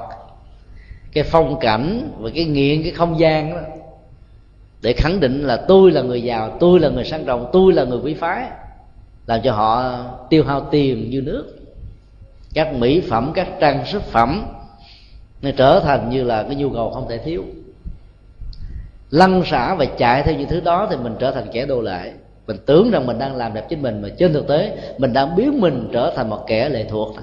Cái 1.12 1.24
phong 1.24 1.60
cảnh 1.60 2.10
và 2.18 2.30
cái 2.34 2.44
nghiện, 2.44 2.82
cái 2.82 2.92
không 2.92 3.18
gian 3.18 3.54
đó, 3.54 3.60
để 4.82 4.92
khẳng 4.92 5.20
định 5.20 5.46
là 5.46 5.56
tôi 5.68 5.90
là 5.90 6.02
người 6.02 6.22
giàu, 6.22 6.56
tôi 6.60 6.80
là 6.80 6.88
người 6.88 7.04
sang 7.04 7.24
trọng, 7.24 7.50
tôi 7.52 7.72
là 7.72 7.84
người 7.84 7.98
quý 7.98 8.14
phái, 8.14 8.46
làm 9.26 9.40
cho 9.44 9.52
họ 9.52 9.96
tiêu 10.30 10.44
hao 10.44 10.60
tiền 10.70 11.10
như 11.10 11.20
nước 11.20 11.59
các 12.54 12.74
mỹ 12.74 13.02
phẩm, 13.10 13.32
các 13.34 13.48
trang 13.60 13.86
sức 13.86 14.02
phẩm 14.02 14.46
nó 15.42 15.50
trở 15.56 15.80
thành 15.80 16.10
như 16.10 16.24
là 16.24 16.42
cái 16.42 16.54
nhu 16.54 16.70
cầu 16.70 16.90
không 16.90 17.08
thể 17.08 17.18
thiếu. 17.18 17.44
Lăn 19.10 19.42
xả 19.44 19.74
và 19.74 19.84
chạy 19.84 20.22
theo 20.22 20.34
những 20.34 20.48
thứ 20.48 20.60
đó 20.60 20.86
thì 20.90 20.96
mình 20.96 21.16
trở 21.18 21.30
thành 21.30 21.46
kẻ 21.52 21.66
đồ 21.66 21.80
lệ. 21.80 22.12
Mình 22.46 22.56
tưởng 22.66 22.90
rằng 22.90 23.06
mình 23.06 23.18
đang 23.18 23.36
làm 23.36 23.54
đẹp 23.54 23.66
chính 23.68 23.82
mình, 23.82 24.02
mà 24.02 24.08
trên 24.18 24.32
thực 24.32 24.48
tế, 24.48 24.76
mình 24.98 25.12
đang 25.12 25.36
biến 25.36 25.60
mình 25.60 25.88
trở 25.92 26.12
thành 26.16 26.30
một 26.30 26.44
kẻ 26.46 26.68
lệ 26.68 26.84
thuộc 26.88 27.16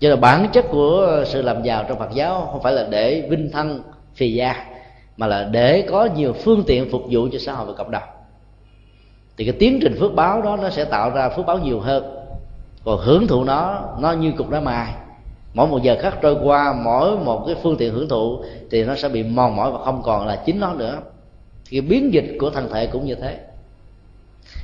cho 0.00 0.08
là 0.08 0.16
bản 0.16 0.48
chất 0.52 0.64
của 0.70 1.24
sự 1.26 1.42
làm 1.42 1.62
giàu 1.62 1.84
trong 1.88 1.98
Phật 1.98 2.10
giáo 2.14 2.48
không 2.52 2.62
phải 2.62 2.72
là 2.72 2.86
để 2.90 3.26
vinh 3.30 3.50
thân 3.52 3.82
phì 4.14 4.32
gia, 4.32 4.64
mà 5.16 5.26
là 5.26 5.48
để 5.50 5.82
có 5.90 6.08
nhiều 6.16 6.32
phương 6.32 6.64
tiện 6.66 6.90
phục 6.90 7.02
vụ 7.10 7.28
cho 7.32 7.38
xã 7.38 7.52
hội 7.52 7.66
và 7.66 7.72
cộng 7.72 7.90
đồng. 7.90 8.02
Thì 9.36 9.44
cái 9.44 9.54
tiến 9.58 9.78
trình 9.82 9.96
phước 10.00 10.14
báo 10.14 10.42
đó 10.42 10.56
nó 10.62 10.70
sẽ 10.70 10.84
tạo 10.84 11.10
ra 11.10 11.28
phước 11.28 11.46
báo 11.46 11.58
nhiều 11.58 11.80
hơn 11.80 12.15
còn 12.86 13.00
hưởng 13.00 13.26
thụ 13.26 13.44
nó 13.44 13.82
nó 14.00 14.12
như 14.12 14.32
cục 14.32 14.50
đá 14.50 14.60
mài 14.60 14.94
mỗi 15.56 15.68
một 15.68 15.82
giờ 15.82 15.96
khắc 16.00 16.20
trôi 16.22 16.36
qua, 16.42 16.74
mỗi 16.84 17.18
một 17.18 17.44
cái 17.46 17.56
phương 17.62 17.76
tiện 17.76 17.92
hưởng 17.92 18.08
thụ 18.08 18.44
thì 18.70 18.84
nó 18.84 18.96
sẽ 18.96 19.08
bị 19.08 19.22
mòn 19.22 19.56
mỏi 19.56 19.72
và 19.72 19.78
không 19.84 20.02
còn 20.02 20.26
là 20.26 20.36
chính 20.46 20.60
nó 20.60 20.74
nữa. 20.74 20.98
Thì 21.68 21.80
biến 21.80 22.12
dịch 22.12 22.36
của 22.40 22.50
thân 22.50 22.68
thể 22.72 22.86
cũng 22.86 23.06
như 23.06 23.14
thế. 23.14 23.38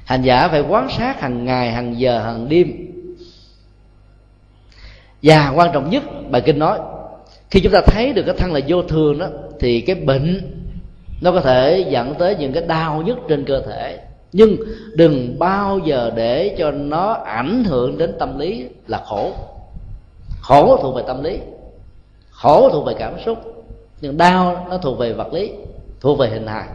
Hành 0.05 0.23
giả 0.23 0.49
phải 0.49 0.61
quan 0.61 0.89
sát 0.91 1.21
hàng 1.21 1.45
ngày, 1.45 1.71
hàng 1.71 1.99
giờ, 2.01 2.19
hàng 2.19 2.49
đêm. 2.49 2.69
Và 5.23 5.53
quan 5.57 5.71
trọng 5.73 5.91
nhất, 5.91 6.03
bài 6.31 6.43
kinh 6.47 6.59
nói, 6.59 6.79
khi 7.51 7.61
chúng 7.61 7.73
ta 7.73 7.81
thấy 7.87 8.13
được 8.13 8.23
cái 8.27 8.35
thân 8.39 8.53
là 8.53 8.61
vô 8.69 8.83
thường 8.83 9.19
đó, 9.19 9.27
thì 9.61 9.81
cái 9.81 9.97
bệnh 9.97 10.41
nó 11.21 11.33
có 11.33 11.41
thể 11.41 11.87
dẫn 11.91 12.15
tới 12.15 12.37
những 12.37 12.53
cái 12.53 12.63
đau 12.67 13.03
nhất 13.03 13.19
trên 13.29 13.45
cơ 13.45 13.63
thể 13.67 13.99
nhưng 14.33 14.57
đừng 14.95 15.39
bao 15.39 15.79
giờ 15.79 16.11
để 16.15 16.55
cho 16.59 16.71
nó 16.71 17.13
ảnh 17.13 17.65
hưởng 17.65 17.99
đến 17.99 18.15
tâm 18.19 18.39
lý 18.39 18.67
là 18.87 19.03
khổ. 19.07 19.31
Khổ 20.41 20.79
thuộc 20.83 20.97
về 20.97 21.03
tâm 21.07 21.23
lý 21.23 21.39
khổ 22.31 22.69
thuộc 22.69 22.87
về 22.87 22.95
cảm 22.99 23.15
xúc 23.25 23.39
nhưng 24.01 24.17
đau 24.17 24.67
nó 24.71 24.79
thuộc 24.79 24.99
về 24.99 25.13
vật 25.13 25.33
lý 25.33 25.53
thuộc 26.01 26.19
về 26.19 26.29
hình 26.29 26.47
hài. 26.47 26.67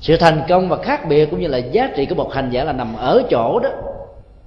Sự 0.00 0.16
thành 0.16 0.42
công 0.48 0.68
và 0.68 0.76
khác 0.76 1.08
biệt 1.08 1.30
cũng 1.30 1.40
như 1.40 1.48
là 1.48 1.58
giá 1.58 1.90
trị 1.96 2.06
của 2.06 2.14
một 2.14 2.32
hành 2.32 2.50
giả 2.50 2.64
là 2.64 2.72
nằm 2.72 2.96
ở 2.96 3.22
chỗ 3.30 3.58
đó 3.58 3.70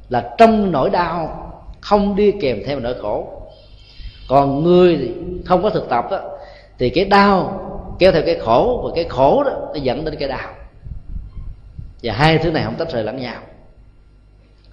là 0.09 0.35
trong 0.37 0.71
nỗi 0.71 0.89
đau 0.89 1.45
không 1.81 2.15
đi 2.15 2.31
kèm 2.31 2.59
theo 2.65 2.79
nỗi 2.79 2.95
khổ. 3.01 3.27
Còn 4.27 4.63
người 4.63 5.11
không 5.45 5.63
có 5.63 5.69
thực 5.69 5.89
tập 5.89 6.05
đó, 6.11 6.19
thì 6.79 6.89
cái 6.89 7.05
đau 7.05 7.65
kéo 7.99 8.11
theo 8.11 8.21
cái 8.25 8.35
khổ 8.35 8.81
và 8.83 8.91
cái 8.95 9.03
khổ 9.03 9.43
đó 9.43 9.51
nó 9.51 9.79
dẫn 9.81 10.05
đến 10.05 10.15
cái 10.19 10.29
đau 10.29 10.49
và 12.03 12.13
hai 12.13 12.37
thứ 12.37 12.51
này 12.51 12.63
không 12.63 12.75
tách 12.75 12.91
rời 12.91 13.03
lẫn 13.03 13.17
nhau. 13.17 13.41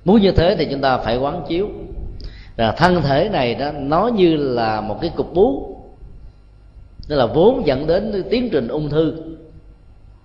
Muốn 0.05 0.21
như 0.21 0.33
thế 0.33 0.57
thì 0.59 0.69
chúng 0.71 0.81
ta 0.81 0.99
phải 0.99 1.17
quán 1.17 1.45
chiếu. 1.49 1.69
Là 2.57 2.73
thân 2.73 3.03
thể 3.03 3.29
này 3.29 3.55
đó, 3.55 3.71
nó 3.73 4.07
như 4.07 4.37
là 4.37 4.81
một 4.81 4.99
cái 5.01 5.11
cục 5.17 5.35
bú. 5.35 5.77
Tức 7.09 7.17
là 7.17 7.27
vốn 7.27 7.67
dẫn 7.67 7.87
đến 7.87 8.25
tiến 8.31 8.49
trình 8.53 8.69
ung 8.69 8.91
thư. 8.91 9.15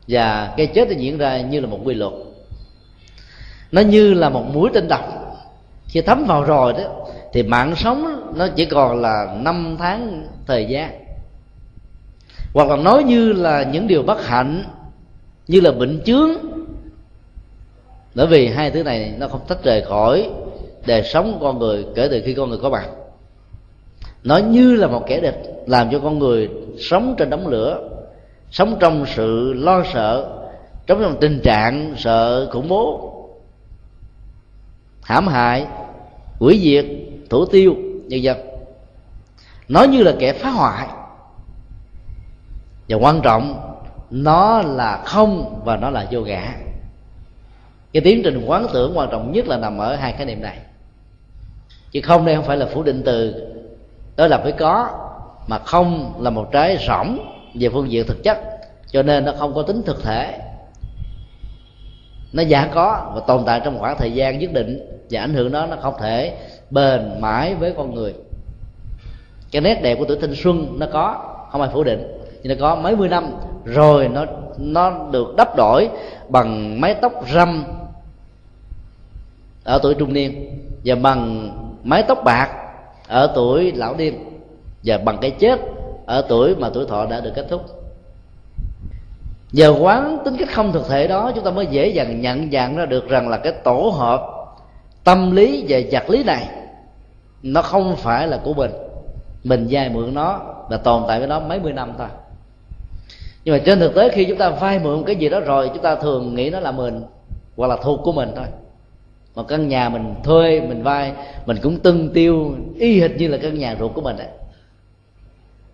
Và 0.08 0.54
cái 0.58 0.68
chết 0.68 0.90
nó 0.90 0.96
diễn 0.98 1.18
ra 1.18 1.42
như 1.42 1.60
là 1.60 1.68
một 1.68 1.80
quy 1.84 1.94
luật. 1.94 2.14
Nó 3.72 3.82
như 3.82 4.14
là 4.14 4.30
một 4.30 4.44
mũi 4.54 4.70
tên 4.74 4.88
độc. 4.88 5.38
Khi 5.88 6.02
thấm 6.02 6.26
vào 6.28 6.44
rồi 6.44 6.74
đó, 6.74 6.80
thì 7.34 7.44
mạng 7.44 7.76
sống 7.76 8.32
nó 8.36 8.48
chỉ 8.48 8.66
còn 8.66 9.02
là 9.02 9.36
năm 9.40 9.76
tháng 9.80 10.28
thời 10.48 10.66
gian. 10.66 11.06
Hoặc 12.54 12.68
là 12.68 12.76
nói 12.76 13.04
như 13.04 13.34
là 13.34 13.64
những 13.64 13.88
điều 13.88 14.04
bất 14.04 14.26
hạnh, 14.26 14.64
như 15.48 15.62
là 15.62 15.72
bệnh 15.72 16.02
chướng 16.06 16.30
bởi 18.16 18.28
vì 18.28 18.48
hai 18.48 18.72
thứ 18.72 18.84
này 18.84 19.14
nó 19.18 19.28
không 19.28 19.42
tách 19.48 19.64
rời 19.64 19.82
khỏi 19.82 20.30
đời 20.86 21.04
sống 21.04 21.38
con 21.42 21.60
người 21.60 21.86
kể 21.96 22.08
từ 22.12 22.22
khi 22.26 22.34
con 22.34 22.50
người 22.50 22.60
có 22.62 22.70
mặt 22.70 22.90
nó 24.24 24.38
như 24.38 24.76
là 24.76 24.88
một 24.88 25.04
kẻ 25.08 25.20
địch 25.20 25.64
làm 25.68 25.90
cho 25.92 26.00
con 26.00 26.20
người 26.20 26.50
sống 26.80 27.16
trên 27.18 27.30
đống 27.30 27.48
lửa, 27.48 27.90
sống 28.52 28.78
trong 28.80 29.06
sự 29.16 29.54
lo 29.54 29.84
sợ, 29.94 30.38
sống 30.88 31.00
trong 31.02 31.18
tình 31.22 31.40
trạng 31.44 31.94
sợ 31.98 32.50
khủng 32.52 32.68
bố, 32.68 33.14
hãm 35.04 35.28
hại, 35.28 35.68
hủy 36.40 36.60
diệt, 36.64 36.86
thủ 37.30 37.46
tiêu 37.46 37.76
nhân 38.08 38.22
dân 38.22 38.38
nó 39.68 39.84
như 39.84 40.04
là 40.04 40.14
kẻ 40.20 40.34
phá 40.34 40.50
hoại. 40.50 40.88
Và 42.90 42.98
quan 42.98 43.22
trọng, 43.22 43.76
nó 44.10 44.62
là 44.62 45.04
không 45.06 45.62
và 45.66 45.78
nó 45.78 45.90
là 45.90 46.08
vô 46.12 46.22
ngã 46.22 46.54
cái 47.94 48.02
tiến 48.02 48.22
trình 48.24 48.46
quán 48.46 48.68
tưởng 48.74 48.98
quan 48.98 49.10
trọng 49.12 49.32
nhất 49.32 49.48
là 49.48 49.58
nằm 49.58 49.78
ở 49.78 49.96
hai 49.96 50.12
khái 50.12 50.26
niệm 50.26 50.42
này. 50.42 50.58
Chứ 51.92 52.02
không 52.04 52.26
đây 52.26 52.36
không 52.36 52.46
phải 52.46 52.58
là 52.58 52.66
phủ 52.66 52.84
định 52.84 53.02
từ. 53.06 53.48
Đó 54.16 54.28
là 54.28 54.38
phải 54.38 54.52
có, 54.52 54.90
mà 55.48 55.60
không 55.60 56.14
là 56.20 56.30
một 56.30 56.52
trái 56.52 56.78
rỗng 56.88 57.20
về 57.54 57.70
phương 57.70 57.92
diện 57.92 58.08
thực 58.08 58.24
chất. 58.24 58.38
Cho 58.92 59.04
nên 59.04 59.26
nó 59.26 59.34
không 59.40 59.54
có 59.54 59.62
tính 59.62 59.82
thực 59.86 60.04
thể. 60.04 60.40
Nó 62.34 62.44
giả 62.44 62.70
có 62.74 63.12
và 63.16 63.22
tồn 63.28 63.44
tại 63.46 63.62
trong 63.64 63.74
một 63.74 63.80
khoảng 63.80 63.98
thời 63.98 64.12
gian 64.12 64.40
nhất 64.40 64.54
định 64.54 64.80
và 65.10 65.22
ảnh 65.22 65.34
hưởng 65.34 65.52
đó 65.52 65.66
nó 65.66 65.76
không 65.76 65.94
thể 66.00 66.38
bền 66.70 67.22
mãi 67.22 67.56
với 67.56 67.74
con 67.78 67.96
người. 67.96 68.14
Cái 69.52 69.62
nét 69.62 69.82
đẹp 69.84 69.96
của 70.00 70.06
tuổi 70.06 70.18
thanh 70.22 70.36
xuân 70.36 70.80
nó 70.80 70.86
có, 70.94 71.36
không 71.52 71.62
ai 71.62 71.70
phủ 71.74 71.84
định. 71.84 72.18
Nhưng 72.44 72.58
nó 72.58 72.68
có 72.68 72.76
mấy 72.76 72.96
mươi 72.96 73.10
năm, 73.10 73.32
rồi 73.66 74.08
nó 74.08 74.26
nó 74.58 75.08
được 75.12 75.36
đắp 75.38 75.56
đổi 75.58 75.90
bằng 76.30 76.82
mái 76.82 76.94
tóc 76.94 77.14
râm 77.34 77.64
ở 79.64 79.80
tuổi 79.84 79.94
trung 79.94 80.14
niên 80.14 80.60
và 80.86 80.96
bằng 80.96 81.50
mái 81.84 82.04
tóc 82.08 82.22
bạc 82.24 82.50
ở 83.08 83.32
tuổi 83.36 83.72
lão 83.72 83.96
niên 83.96 84.40
và 84.84 84.98
bằng 84.98 85.18
cái 85.22 85.32
chết 85.32 85.60
ở 86.06 86.26
tuổi 86.30 86.56
mà 86.56 86.70
tuổi 86.74 86.86
thọ 86.86 87.06
đã 87.06 87.20
được 87.20 87.32
kết 87.36 87.46
thúc. 87.50 87.62
Nhờ 89.52 89.76
quán 89.80 90.18
tính 90.26 90.36
cách 90.40 90.50
không 90.52 90.72
thực 90.72 90.88
thể 90.90 91.08
đó, 91.08 91.32
chúng 91.36 91.44
ta 91.44 91.52
mới 91.52 91.66
dễ 91.66 91.88
dàng 91.88 92.22
nhận 92.22 92.52
dạng 92.52 92.78
ra 92.78 92.86
được 92.86 93.10
rằng 93.10 93.30
là 93.30 93.38
cái 93.38 93.54
tổ 93.64 93.94
hợp 93.98 94.22
tâm 95.04 95.32
lý 95.32 95.66
và 95.68 95.80
vật 95.92 96.10
lý 96.10 96.24
này 96.24 96.48
nó 97.44 97.62
không 97.62 97.96
phải 97.96 98.28
là 98.28 98.40
của 98.44 98.54
mình. 98.54 98.72
Mình 99.44 99.68
vay 99.70 99.90
mượn 99.90 100.14
nó 100.14 100.40
và 100.70 100.78
tồn 100.78 101.04
tại 101.08 101.20
với 101.20 101.28
nó 101.28 101.40
mấy 101.40 101.60
mươi 101.60 101.74
năm 101.74 101.94
thôi. 101.98 102.08
Nhưng 103.46 103.56
mà 103.56 103.62
trên 103.66 103.80
thực 103.80 103.96
tế, 103.96 104.10
khi 104.10 104.26
chúng 104.26 104.38
ta 104.38 104.50
vay 104.50 104.80
mượn 104.80 105.04
cái 105.04 105.16
gì 105.16 105.30
đó 105.30 105.40
rồi, 105.40 105.70
chúng 105.74 105.84
ta 105.84 105.96
thường 105.96 106.36
nghĩ 106.36 106.50
nó 106.50 106.60
là 106.60 106.72
mình 106.72 107.04
hoặc 107.58 107.68
là 107.68 107.78
thuộc 107.84 108.00
của 108.04 108.12
mình 108.12 108.32
thôi 108.36 108.46
một 109.36 109.48
căn 109.48 109.68
nhà 109.68 109.90
mình 109.90 110.16
thuê 110.24 110.62
mình 110.62 110.84
vay 110.84 111.14
mình 111.46 111.58
cũng 111.64 111.80
tưng 111.80 112.10
tiêu 112.14 112.56
y 112.76 113.02
hệt 113.02 113.12
như 113.18 113.28
là 113.28 113.38
căn 113.42 113.60
nhà 113.60 113.76
ruột 113.80 113.94
của 113.94 114.02
mình 114.02 114.18
ấy. 114.18 114.28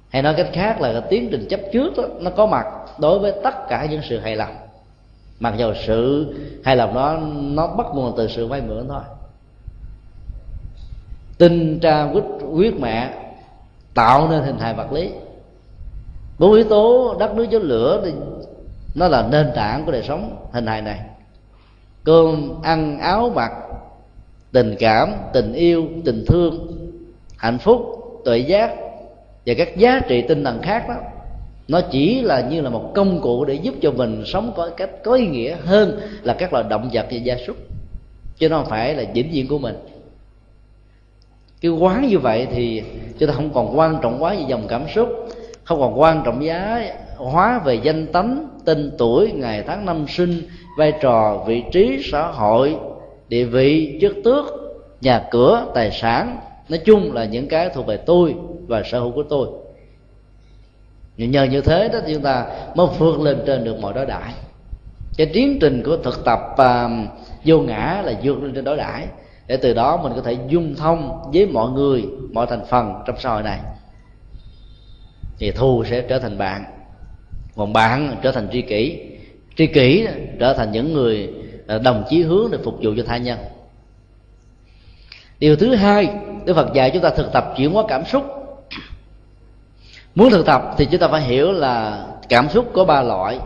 hay 0.10 0.22
nói 0.22 0.34
cách 0.38 0.49
khác 0.53 0.82
là 0.82 0.93
cái 0.93 1.01
tiến 1.10 1.28
trình 1.32 1.47
chấp 1.49 1.60
trước 1.74 1.93
đó, 1.97 2.03
nó 2.20 2.30
có 2.30 2.45
mặt 2.45 2.66
đối 2.99 3.20
với 3.20 3.34
tất 3.43 3.68
cả 3.70 3.88
những 3.89 4.01
sự 4.10 4.20
hài 4.20 4.36
lòng. 4.36 4.55
Mặc 5.39 5.53
dù 5.58 5.74
sự 5.86 6.34
hài 6.64 6.76
lòng 6.76 6.93
đó 6.93 7.20
nó 7.34 7.68
bắt 7.68 7.88
nguồn 7.93 8.14
từ 8.18 8.28
sự 8.28 8.47
vay 8.47 8.62
mượn 8.62 8.88
thôi. 8.88 9.01
Tinh 11.38 11.80
tra 11.80 12.03
quyết 12.14 12.24
quyết 12.53 12.80
mẹ 12.80 13.14
tạo 13.93 14.30
nên 14.30 14.43
hình 14.43 14.60
hài 14.60 14.74
vật 14.74 14.91
lý. 14.91 15.12
Bốn 16.39 16.53
yếu 16.53 16.64
tố 16.64 17.16
đất 17.20 17.36
nước 17.36 17.49
gió 17.49 17.60
lửa 17.60 18.01
thì 18.05 18.12
nó 18.95 19.08
là 19.08 19.28
nền 19.32 19.51
tảng 19.55 19.86
của 19.86 19.91
đời 19.91 20.03
sống 20.08 20.47
hình 20.51 20.68
hài 20.68 20.82
này 20.82 20.99
cơm, 22.08 22.62
ăn, 22.62 22.99
áo, 22.99 23.32
mặc, 23.36 23.51
tình 24.51 24.76
cảm, 24.80 25.14
tình 25.34 25.53
yêu, 25.53 25.88
tình 26.05 26.24
thương, 26.28 26.68
hạnh 27.38 27.60
phúc, 27.60 27.82
tuệ 28.26 28.38
giác 28.38 28.76
và 29.45 29.53
các 29.58 29.78
giá 29.78 29.99
trị 30.08 30.24
tinh 30.28 30.43
thần 30.43 30.62
khác 30.62 30.86
đó. 30.89 30.95
Nó 31.68 31.82
chỉ 31.91 32.22
là 32.22 32.41
như 32.41 32.62
là 32.62 32.70
một 32.70 32.91
công 32.95 33.22
cụ 33.22 33.45
để 33.45 33.53
giúp 33.53 33.76
cho 33.82 33.91
mình 33.91 34.24
sống 34.26 34.53
có 34.55 34.70
cách, 34.78 34.89
có 35.03 35.14
ý 35.14 35.28
nghĩa 35.28 35.55
hơn 35.66 35.99
là 36.24 36.34
các 36.34 36.53
loài 36.53 36.66
động 36.70 36.89
vật 36.93 37.05
và 37.12 37.18
gia 37.18 37.36
súc. 37.47 37.55
Chứ 38.38 38.49
nó 38.49 38.58
không 38.58 38.70
phải 38.70 38.95
là 38.95 39.03
vĩnh 39.14 39.32
viễn 39.32 39.47
của 39.47 39.58
mình. 39.60 39.76
Cái 41.62 41.72
quán 41.72 42.08
như 42.08 42.20
vậy 42.20 42.47
thì 42.51 42.84
chúng 43.20 43.30
ta 43.30 43.36
không 43.36 43.53
còn 43.53 43.78
quan 43.80 43.99
trọng 44.01 44.24
quá 44.24 44.34
về 44.34 44.45
dòng 44.47 44.66
cảm 44.68 44.84
xúc, 44.95 45.10
không 45.64 45.80
còn 45.80 45.99
quan 45.99 46.22
trọng 46.26 46.45
giá 46.45 46.89
hóa 47.18 47.60
về 47.60 47.76
danh 47.84 48.08
tánh, 48.08 48.47
tên 48.66 48.91
tuổi, 48.97 49.32
ngày 49.32 49.64
tháng 49.68 49.86
năm 49.86 50.05
sinh 50.10 50.41
vai 50.78 50.94
trò 51.02 51.44
vị 51.48 51.64
trí 51.72 52.00
xã 52.12 52.28
hội 52.28 52.78
địa 53.30 53.46
vị 53.46 53.98
chức 54.02 54.16
tước 54.24 54.46
nhà 55.02 55.28
cửa 55.32 55.66
tài 55.74 55.92
sản. 55.92 56.40
Nói 56.70 56.80
chung 56.86 57.14
là 57.14 57.26
những 57.26 57.48
cái 57.48 57.70
thuộc 57.70 57.86
về 57.86 57.98
tôi 57.98 58.36
và 58.68 58.84
sở 58.84 59.00
hữu 59.00 59.12
của 59.12 59.24
tôi. 59.24 59.48
Nhờ 61.18 61.44
như 61.44 61.62
thế 61.62 61.90
đó 61.94 62.00
chúng 62.14 62.22
ta 62.22 62.46
mới 62.76 62.88
vượt 62.98 63.20
lên 63.20 63.44
trên 63.46 63.64
được 63.64 63.80
mọi 63.82 63.94
đối 63.94 64.06
đãi. 64.06 64.34
Cái 65.18 65.28
tiến 65.34 65.58
trình 65.62 65.84
của 65.86 65.98
thực 65.98 66.26
tập 66.26 66.40
uh, 66.54 66.92
vô 67.46 67.60
ngã 67.60 68.02
là 68.06 68.14
vượt 68.24 68.44
lên 68.44 68.54
trên 68.54 68.64
đối 68.64 68.78
đãi. 68.78 69.08
Để 69.48 69.58
từ 69.58 69.74
đó 69.74 69.98
mình 70.04 70.12
có 70.16 70.22
thể 70.22 70.38
dung 70.48 70.76
thông 70.76 71.32
với 71.34 71.46
mọi 71.46 71.70
người 71.70 72.06
mọi 72.32 72.48
thành 72.50 72.66
phần 72.66 72.94
trong 73.06 73.16
xã 73.20 73.30
hội 73.30 73.44
này. 73.44 73.60
Thì 75.40 75.52
thù 75.52 75.84
sẽ 75.90 76.02
trở 76.02 76.20
thành 76.20 76.38
bạn 76.38 76.64
còn 77.56 77.74
bạn 77.74 78.16
trở 78.22 78.32
thành 78.32 78.48
tri 78.52 78.62
kỷ 78.62 79.07
tri 79.58 79.68
kỷ 79.68 80.08
trở 80.39 80.53
thành 80.53 80.72
những 80.72 80.93
người 80.93 81.30
à, 81.68 81.78
đồng 81.78 82.03
chí 82.10 82.22
hướng 82.22 82.51
để 82.51 82.58
phục 82.64 82.76
vụ 82.82 82.91
cho 82.97 83.03
tha 83.08 83.18
nhân. 83.18 83.39
Điều 85.39 85.55
thứ 85.55 85.76
hai, 85.76 86.10
đức 86.45 86.53
phật 86.53 86.74
dạy 86.74 86.91
chúng 86.93 87.03
ta 87.03 87.10
thực 87.10 87.32
tập 87.34 87.53
chuyển 87.58 87.72
hóa 87.72 87.84
cảm 87.88 88.05
xúc. 88.05 88.24
Muốn 90.16 90.30
thực 90.30 90.45
tập 90.45 90.62
thì 90.78 90.88
chúng 90.91 90.99
ta 90.99 91.08
phải 91.08 91.22
hiểu 91.22 91.51
là 91.51 92.08
cảm 92.30 92.49
xúc 92.49 92.72
có 92.74 92.86
ba 92.86 93.01
loại. 93.01 93.39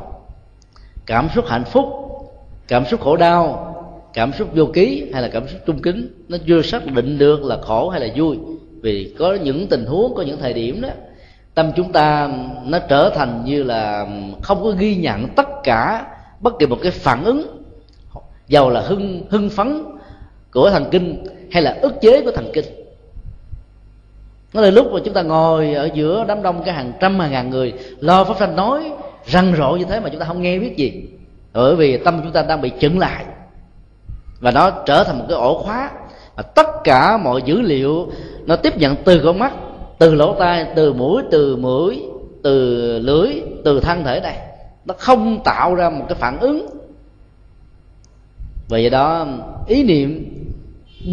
Cảm 1.05 1.27
xúc 1.35 1.45
hạnh 1.47 1.63
phúc, 1.63 1.85
cảm 2.67 2.85
xúc 2.85 3.01
khổ 3.01 3.17
đau, 3.17 3.67
cảm 4.13 4.33
xúc 4.33 4.49
vô 4.55 4.65
ký 4.73 5.09
hay 5.13 5.21
là 5.21 5.29
cảm 5.33 5.47
xúc 5.47 5.59
trung 5.65 5.81
kính. 5.81 6.25
Nó 6.29 6.37
chưa 6.47 6.61
xác 6.61 6.85
định 6.85 7.17
được 7.17 7.43
là 7.43 7.57
khổ 7.61 7.89
hay 7.89 8.01
là 8.01 8.07
vui, 8.15 8.37
vì 8.81 9.15
có 9.19 9.33
những 9.33 9.67
tình 9.67 9.85
huống, 9.85 10.15
có 10.15 10.21
những 10.21 10.37
thời 10.37 10.53
điểm 10.53 10.81
đó 10.81 10.89
tâm 11.53 11.71
chúng 11.75 11.91
ta 11.91 12.29
nó 12.65 12.79
trở 12.79 13.09
thành 13.09 13.45
như 13.45 13.63
là 13.63 14.07
không 14.41 14.63
có 14.63 14.69
ghi 14.77 14.95
nhận 14.95 15.27
tất 15.27 15.47
cả 15.63 16.05
bất 16.39 16.59
kỳ 16.59 16.65
một 16.65 16.77
cái 16.83 16.91
phản 16.91 17.23
ứng, 17.23 17.63
giàu 18.47 18.69
là 18.69 18.81
hưng 18.81 19.23
hưng 19.29 19.49
phấn 19.49 19.83
của 20.51 20.69
thần 20.69 20.85
kinh 20.91 21.23
hay 21.51 21.63
là 21.63 21.77
ức 21.81 22.01
chế 22.01 22.21
của 22.21 22.31
thần 22.31 22.51
kinh. 22.53 22.65
Nó 24.53 24.61
là 24.61 24.69
lúc 24.69 24.93
mà 24.93 24.99
chúng 25.05 25.13
ta 25.13 25.21
ngồi 25.21 25.73
ở 25.73 25.89
giữa 25.93 26.25
đám 26.27 26.41
đông 26.41 26.63
cái 26.63 26.73
hàng 26.73 26.93
trăm, 26.99 27.19
hàng 27.19 27.31
ngàn 27.31 27.49
người, 27.49 27.73
lo 27.99 28.23
pháp 28.23 28.35
thanh 28.39 28.55
nói 28.55 28.91
răng 29.25 29.53
rộ 29.57 29.71
như 29.71 29.85
thế 29.85 29.99
mà 29.99 30.09
chúng 30.09 30.19
ta 30.19 30.25
không 30.25 30.41
nghe 30.41 30.59
biết 30.59 30.77
gì. 30.77 31.03
Bởi 31.53 31.75
vì 31.75 31.97
tâm 31.97 32.21
chúng 32.23 32.31
ta 32.31 32.41
đang 32.41 32.61
bị 32.61 32.71
chững 32.79 32.99
lại. 32.99 33.25
Và 34.39 34.51
nó 34.51 34.69
trở 34.69 35.03
thành 35.03 35.19
một 35.19 35.25
cái 35.29 35.37
ổ 35.37 35.63
khóa. 35.63 35.91
Và 36.35 36.43
tất 36.43 36.67
cả 36.83 37.17
mọi 37.17 37.41
dữ 37.45 37.61
liệu 37.61 38.11
nó 38.45 38.55
tiếp 38.55 38.77
nhận 38.77 38.95
từ 38.95 39.21
con 39.23 39.39
mắt 39.39 39.53
từ 40.01 40.15
lỗ 40.15 40.33
tai 40.33 40.67
từ 40.75 40.93
mũi 40.93 41.23
từ 41.31 41.55
mũi 41.55 42.03
từ 42.43 42.99
lưỡi 42.99 43.41
từ 43.65 43.79
thân 43.79 44.03
thể 44.03 44.19
này 44.19 44.37
nó 44.85 44.93
không 44.97 45.43
tạo 45.43 45.75
ra 45.75 45.89
một 45.89 46.05
cái 46.09 46.15
phản 46.15 46.39
ứng. 46.39 46.67
Vì 48.69 48.81
vậy 48.81 48.89
đó 48.89 49.27
ý 49.67 49.83
niệm 49.83 50.37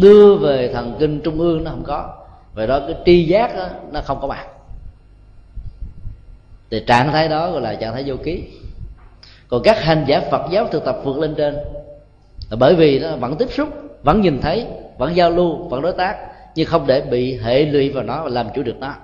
đưa 0.01 0.35
về 0.35 0.73
thần 0.73 0.95
kinh 0.99 1.21
trung 1.21 1.39
ương 1.39 1.63
nó 1.63 1.71
không 1.71 1.83
có. 1.83 2.15
Vậy 2.53 2.67
đó 2.67 2.79
cái 2.79 2.95
tri 3.05 3.23
giác 3.23 3.55
đó, 3.55 3.67
nó 3.91 4.01
không 4.01 4.17
có 4.21 4.27
mặt 4.27 4.45
thì 6.71 6.83
trạng 6.87 7.11
thái 7.11 7.27
đó 7.27 7.51
gọi 7.51 7.61
là 7.61 7.75
trạng 7.75 7.93
thái 7.93 8.03
vô 8.05 8.15
ký. 8.23 8.43
Còn 9.47 9.61
các 9.63 9.83
hành 9.83 10.05
giả 10.07 10.21
phật 10.31 10.51
giáo 10.51 10.67
thực 10.71 10.85
tập 10.85 10.97
vượt 11.03 11.17
lên 11.17 11.35
trên 11.35 11.53
là 12.49 12.57
bởi 12.59 12.75
vì 12.75 12.99
nó 12.99 13.15
vẫn 13.15 13.35
tiếp 13.35 13.51
xúc 13.51 13.69
vẫn 14.03 14.21
nhìn 14.21 14.41
thấy 14.41 14.65
vẫn 14.97 15.15
giao 15.15 15.31
lưu 15.31 15.55
vẫn 15.55 15.81
đối 15.81 15.93
tác 15.93 16.28
nhưng 16.55 16.67
không 16.67 16.87
để 16.87 17.01
bị 17.01 17.37
hệ 17.37 17.65
lụy 17.65 17.89
vào 17.89 18.03
nó 18.03 18.23
và 18.23 18.29
làm 18.29 18.47
chủ 18.55 18.63
được 18.63 18.75
nó. 18.79 18.95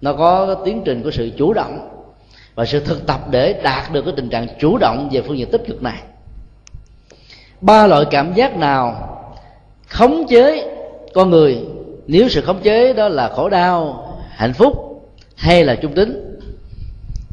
Nó 0.00 0.12
có 0.12 0.54
tiến 0.64 0.82
trình 0.84 1.02
của 1.02 1.10
sự 1.10 1.30
chủ 1.36 1.52
động 1.52 1.88
và 2.54 2.64
sự 2.64 2.80
thực 2.80 3.06
tập 3.06 3.20
để 3.30 3.60
đạt 3.62 3.92
được 3.92 4.02
cái 4.02 4.14
tình 4.16 4.28
trạng 4.28 4.46
chủ 4.58 4.78
động 4.78 5.08
về 5.12 5.22
phương 5.22 5.38
diện 5.38 5.50
tích 5.50 5.62
cực 5.66 5.82
này. 5.82 6.02
Ba 7.60 7.86
loại 7.86 8.04
cảm 8.10 8.34
giác 8.34 8.56
nào 8.56 9.14
khống 9.88 10.26
chế 10.28 10.70
con 11.14 11.30
người? 11.30 11.58
Nếu 12.06 12.28
sự 12.28 12.40
khống 12.40 12.60
chế 12.62 12.92
đó 12.92 13.08
là 13.08 13.28
khổ 13.28 13.48
đau, 13.48 14.08
hạnh 14.30 14.52
phúc 14.52 15.02
hay 15.36 15.64
là 15.64 15.74
trung 15.74 15.94
tính, 15.94 16.40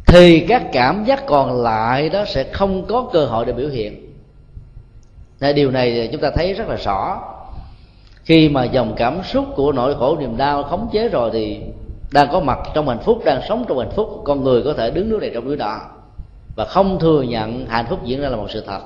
thì 0.05 0.39
các 0.39 0.63
cảm 0.73 1.05
giác 1.05 1.23
còn 1.25 1.61
lại 1.61 2.09
đó 2.09 2.25
sẽ 2.27 2.43
không 2.43 2.85
có 2.85 3.09
cơ 3.13 3.25
hội 3.25 3.45
để 3.45 3.53
biểu 3.53 3.69
hiện. 3.69 4.13
Nên 5.39 5.55
điều 5.55 5.71
này 5.71 6.09
chúng 6.11 6.21
ta 6.21 6.31
thấy 6.35 6.53
rất 6.53 6.67
là 6.67 6.75
rõ 6.75 7.21
khi 8.25 8.49
mà 8.49 8.63
dòng 8.63 8.93
cảm 8.97 9.23
xúc 9.23 9.45
của 9.55 9.71
nỗi 9.71 9.95
khổ 9.95 10.17
niềm 10.19 10.37
đau 10.37 10.63
khống 10.63 10.89
chế 10.91 11.07
rồi 11.07 11.29
thì 11.33 11.61
đang 12.11 12.27
có 12.31 12.39
mặt 12.39 12.59
trong 12.73 12.87
hạnh 12.87 12.99
phúc, 12.99 13.21
đang 13.25 13.41
sống 13.49 13.65
trong 13.67 13.79
hạnh 13.79 13.91
phúc, 13.95 14.21
con 14.23 14.43
người 14.43 14.63
có 14.63 14.73
thể 14.73 14.91
đứng 14.91 15.09
nước 15.09 15.17
này 15.21 15.31
trong 15.33 15.45
nước 15.45 15.55
đó 15.55 15.81
và 16.55 16.65
không 16.65 16.99
thừa 16.99 17.21
nhận 17.21 17.65
hạnh 17.65 17.85
phúc 17.89 17.99
diễn 18.03 18.21
ra 18.21 18.29
là 18.29 18.37
một 18.37 18.47
sự 18.49 18.63
thật. 18.67 18.79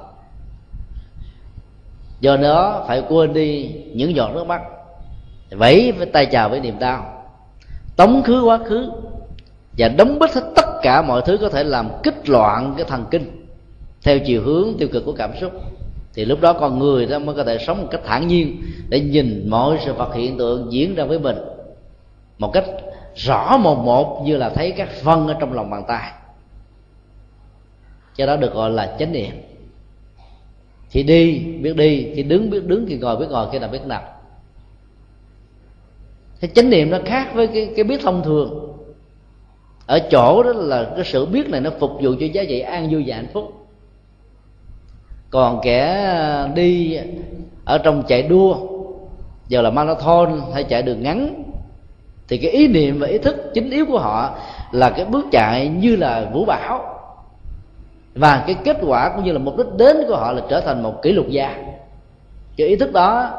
Do 2.19 2.37
đó 2.37 2.85
phải 2.87 3.03
quên 3.09 3.33
đi 3.33 3.71
những 3.93 4.15
giọt 4.15 4.31
nước 4.33 4.47
mắt, 4.47 4.61
vẫy 5.51 5.91
với 5.91 6.05
tay 6.05 6.25
chào 6.25 6.49
với 6.49 6.59
niềm 6.59 6.79
đau, 6.79 7.23
tống 7.95 8.23
khứ 8.23 8.43
quá 8.43 8.59
khứ, 8.65 8.91
và 9.77 9.87
đóng 9.87 10.19
bít 10.19 10.31
hết 10.31 10.43
tất 10.55 10.65
cả 10.81 11.01
mọi 11.01 11.21
thứ 11.25 11.37
có 11.37 11.49
thể 11.49 11.63
làm 11.63 11.89
kích 12.03 12.29
loạn 12.29 12.73
cái 12.77 12.85
thần 12.85 13.05
kinh 13.11 13.47
theo 14.03 14.19
chiều 14.19 14.41
hướng 14.43 14.73
tiêu 14.79 14.87
cực 14.91 15.05
của 15.05 15.13
cảm 15.17 15.31
xúc 15.41 15.51
thì 16.19 16.25
lúc 16.25 16.41
đó 16.41 16.53
con 16.53 16.79
người 16.79 17.05
đó 17.05 17.19
mới 17.19 17.35
có 17.35 17.43
thể 17.43 17.57
sống 17.57 17.81
một 17.81 17.87
cách 17.91 18.01
thản 18.05 18.27
nhiên 18.27 18.61
để 18.89 18.99
nhìn 18.99 19.49
mọi 19.49 19.77
sự 19.85 19.93
vật 19.93 20.13
hiện 20.13 20.37
tượng 20.37 20.67
diễn 20.71 20.95
ra 20.95 21.05
với 21.05 21.19
mình. 21.19 21.35
Một 22.37 22.51
cách 22.53 22.65
rõ 23.15 23.57
một 23.57 23.75
một 23.75 24.23
như 24.25 24.37
là 24.37 24.49
thấy 24.49 24.71
các 24.71 24.89
phân 24.89 25.27
ở 25.27 25.35
trong 25.39 25.53
lòng 25.53 25.69
bàn 25.69 25.83
tay. 25.87 26.11
Cho 28.15 28.25
đó 28.25 28.35
được 28.35 28.53
gọi 28.53 28.71
là 28.71 28.95
chánh 28.99 29.11
niệm. 29.11 29.31
Khi 30.89 31.03
đi 31.03 31.39
biết 31.39 31.75
đi 31.75 32.11
khi 32.15 32.23
đứng 32.23 32.49
biết 32.49 32.65
đứng 32.65 32.85
khi 32.89 32.97
ngồi 32.97 33.17
biết 33.17 33.27
ngồi 33.29 33.47
khi 33.51 33.59
nào 33.59 33.69
biết 33.69 33.85
nằm 33.85 34.01
cái 36.41 36.51
chánh 36.55 36.69
niệm 36.69 36.89
nó 36.89 36.97
khác 37.05 37.31
với 37.33 37.47
cái, 37.47 37.73
cái 37.75 37.83
biết 37.83 38.01
thông 38.01 38.23
thường. 38.23 38.77
Ở 39.85 39.99
chỗ 40.11 40.43
đó 40.43 40.51
là 40.53 40.91
cái 40.95 41.05
sự 41.05 41.25
biết 41.25 41.49
này 41.49 41.61
nó 41.61 41.69
phục 41.79 41.91
vụ 41.91 42.15
cho 42.19 42.25
giá 42.33 42.43
trị 42.43 42.59
an 42.59 42.89
vui 42.91 43.03
và 43.07 43.15
hạnh 43.15 43.27
phúc 43.33 43.58
còn 45.29 45.59
kẻ 45.63 46.05
ờ, 46.05 46.49
đi 46.55 46.99
ở 47.65 47.77
trong 47.77 48.03
chạy 48.07 48.23
đua, 48.23 48.57
giờ 49.47 49.61
là 49.61 49.69
marathon 49.69 50.41
hay 50.53 50.63
chạy 50.63 50.81
đường 50.81 51.03
ngắn, 51.03 51.43
thì 52.27 52.37
cái 52.37 52.51
ý 52.51 52.67
niệm 52.67 52.99
và 52.99 53.07
ý 53.07 53.17
thức 53.17 53.51
chính 53.53 53.69
yếu 53.69 53.85
của 53.85 53.99
họ 53.99 54.35
là 54.71 54.89
cái 54.89 55.05
bước 55.05 55.25
chạy 55.31 55.67
như 55.67 55.95
là 55.95 56.29
vũ 56.33 56.45
bão 56.45 56.95
và 58.15 58.43
cái 58.47 58.55
kết 58.63 58.77
quả 58.81 59.11
cũng 59.15 59.25
như 59.25 59.31
là 59.31 59.39
mục 59.39 59.57
đích 59.57 59.67
đến 59.77 59.97
của 60.07 60.15
họ 60.15 60.31
là 60.31 60.41
trở 60.49 60.61
thành 60.61 60.83
một 60.83 61.01
kỷ 61.01 61.11
lục 61.11 61.25
gia. 61.29 61.55
Cái 62.57 62.67
ý 62.67 62.75
thức 62.75 62.93
đó 62.93 63.31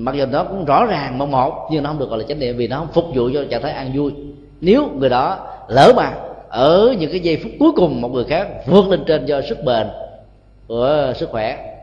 mặc 0.00 0.14
dù 0.14 0.26
nó 0.26 0.44
cũng 0.44 0.64
rõ 0.64 0.84
ràng 0.84 1.18
một 1.18 1.28
một, 1.28 1.68
nhưng 1.70 1.82
nó 1.82 1.90
không 1.90 1.98
được 1.98 2.10
gọi 2.10 2.18
là 2.18 2.24
chánh 2.28 2.38
niệm 2.38 2.56
vì 2.56 2.68
nó 2.68 2.78
không 2.78 2.88
phục 2.92 3.04
vụ 3.14 3.30
cho 3.34 3.44
trạng 3.50 3.62
thái 3.62 3.72
an 3.72 3.90
vui. 3.94 4.12
Nếu 4.60 4.88
người 4.94 5.08
đó 5.08 5.38
lỡ 5.68 5.92
mà 5.96 6.12
ở 6.50 6.94
những 6.98 7.10
cái 7.10 7.20
giây 7.20 7.40
phút 7.42 7.52
cuối 7.58 7.72
cùng 7.76 8.00
một 8.00 8.08
người 8.08 8.24
khác 8.24 8.48
vượt 8.66 8.88
lên 8.88 9.04
trên 9.06 9.26
do 9.26 9.40
sức 9.48 9.58
bền 9.64 9.86
của 10.68 11.12
sức 11.16 11.28
khỏe, 11.30 11.76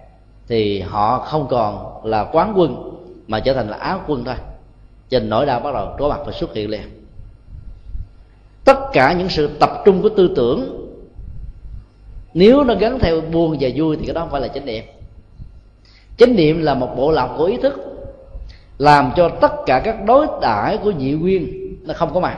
thì 0.47 0.80
họ 0.80 1.20
không 1.20 1.47
còn 1.49 2.01
là 2.05 2.24
quán 2.24 2.53
quân, 2.55 2.93
mà 3.28 3.39
trở 3.39 3.53
thành 3.53 3.70
là 3.70 3.78
áo 3.78 4.01
quân 4.07 4.24
thôi. 4.26 4.36
Trên 5.09 5.30
nỗi 5.30 5.45
đau 5.45 5.59
bắt 5.59 5.74
đầu 5.74 5.88
có 5.99 6.09
mặt 6.09 6.20
và 6.26 6.32
xuất 6.32 6.53
hiện 6.53 6.70
liền. 6.70 6.82
Tất 8.65 8.78
cả 8.93 9.13
những 9.13 9.30
sự 9.30 9.47
tập 9.59 9.70
trung 9.86 10.01
của 10.01 10.09
tư 10.09 10.34
tưởng, 10.36 10.88
nếu 12.34 12.63
nó 12.63 12.76
gắn 12.76 12.99
theo 12.99 13.22
buồn 13.22 13.57
và 13.59 13.70
vui 13.76 13.97
thì 13.97 14.05
cái 14.05 14.13
đó 14.13 14.22
không 14.22 14.32
phải 14.32 14.41
là 14.41 14.47
chánh 14.47 14.65
niệm. 14.65 14.84
Chánh 16.18 16.36
niệm 16.36 16.61
là 16.61 16.74
một 16.74 16.89
bộ 16.97 17.11
lọc 17.11 17.36
của 17.38 17.45
ý 17.45 17.57
thức, 17.57 17.74
làm 18.78 19.11
cho 19.15 19.30
tất 19.30 19.51
cả 19.65 19.82
các 19.86 20.05
đối 20.05 20.28
đãi 20.41 20.78
của 20.78 20.91
nhị 20.91 21.11
nguyên 21.11 21.47
nó 21.88 21.93
không 21.93 22.13
có 22.13 22.20
mặt 22.20 22.38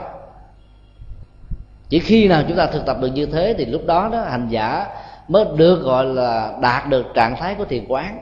chỉ 1.90 1.98
khi 1.98 2.28
nào 2.28 2.42
chúng 2.48 2.56
ta 2.56 2.66
thực 2.66 2.86
tập 2.86 2.96
được 3.00 3.08
như 3.14 3.26
thế 3.26 3.54
thì 3.58 3.64
lúc 3.64 3.86
đó 3.86 4.08
đó 4.12 4.20
hành 4.20 4.48
giả 4.50 4.86
mới 5.28 5.44
được 5.56 5.82
gọi 5.82 6.04
là 6.04 6.52
đạt 6.60 6.88
được 6.88 7.06
trạng 7.14 7.36
thái 7.36 7.54
của 7.54 7.64
thiền 7.64 7.84
quán. 7.88 8.18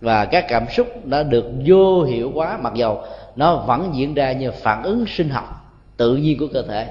Và 0.00 0.24
các 0.24 0.44
cảm 0.48 0.64
xúc 0.70 0.86
đã 1.04 1.22
được 1.22 1.44
vô 1.66 2.02
hiệu 2.02 2.30
quá 2.34 2.58
mặc 2.62 2.74
dầu 2.74 3.02
nó 3.36 3.56
vẫn 3.56 3.90
diễn 3.94 4.14
ra 4.14 4.32
như 4.32 4.50
phản 4.50 4.82
ứng 4.82 5.04
sinh 5.06 5.28
học 5.28 5.72
tự 5.96 6.16
nhiên 6.16 6.38
của 6.38 6.46
cơ 6.52 6.62
thể. 6.62 6.86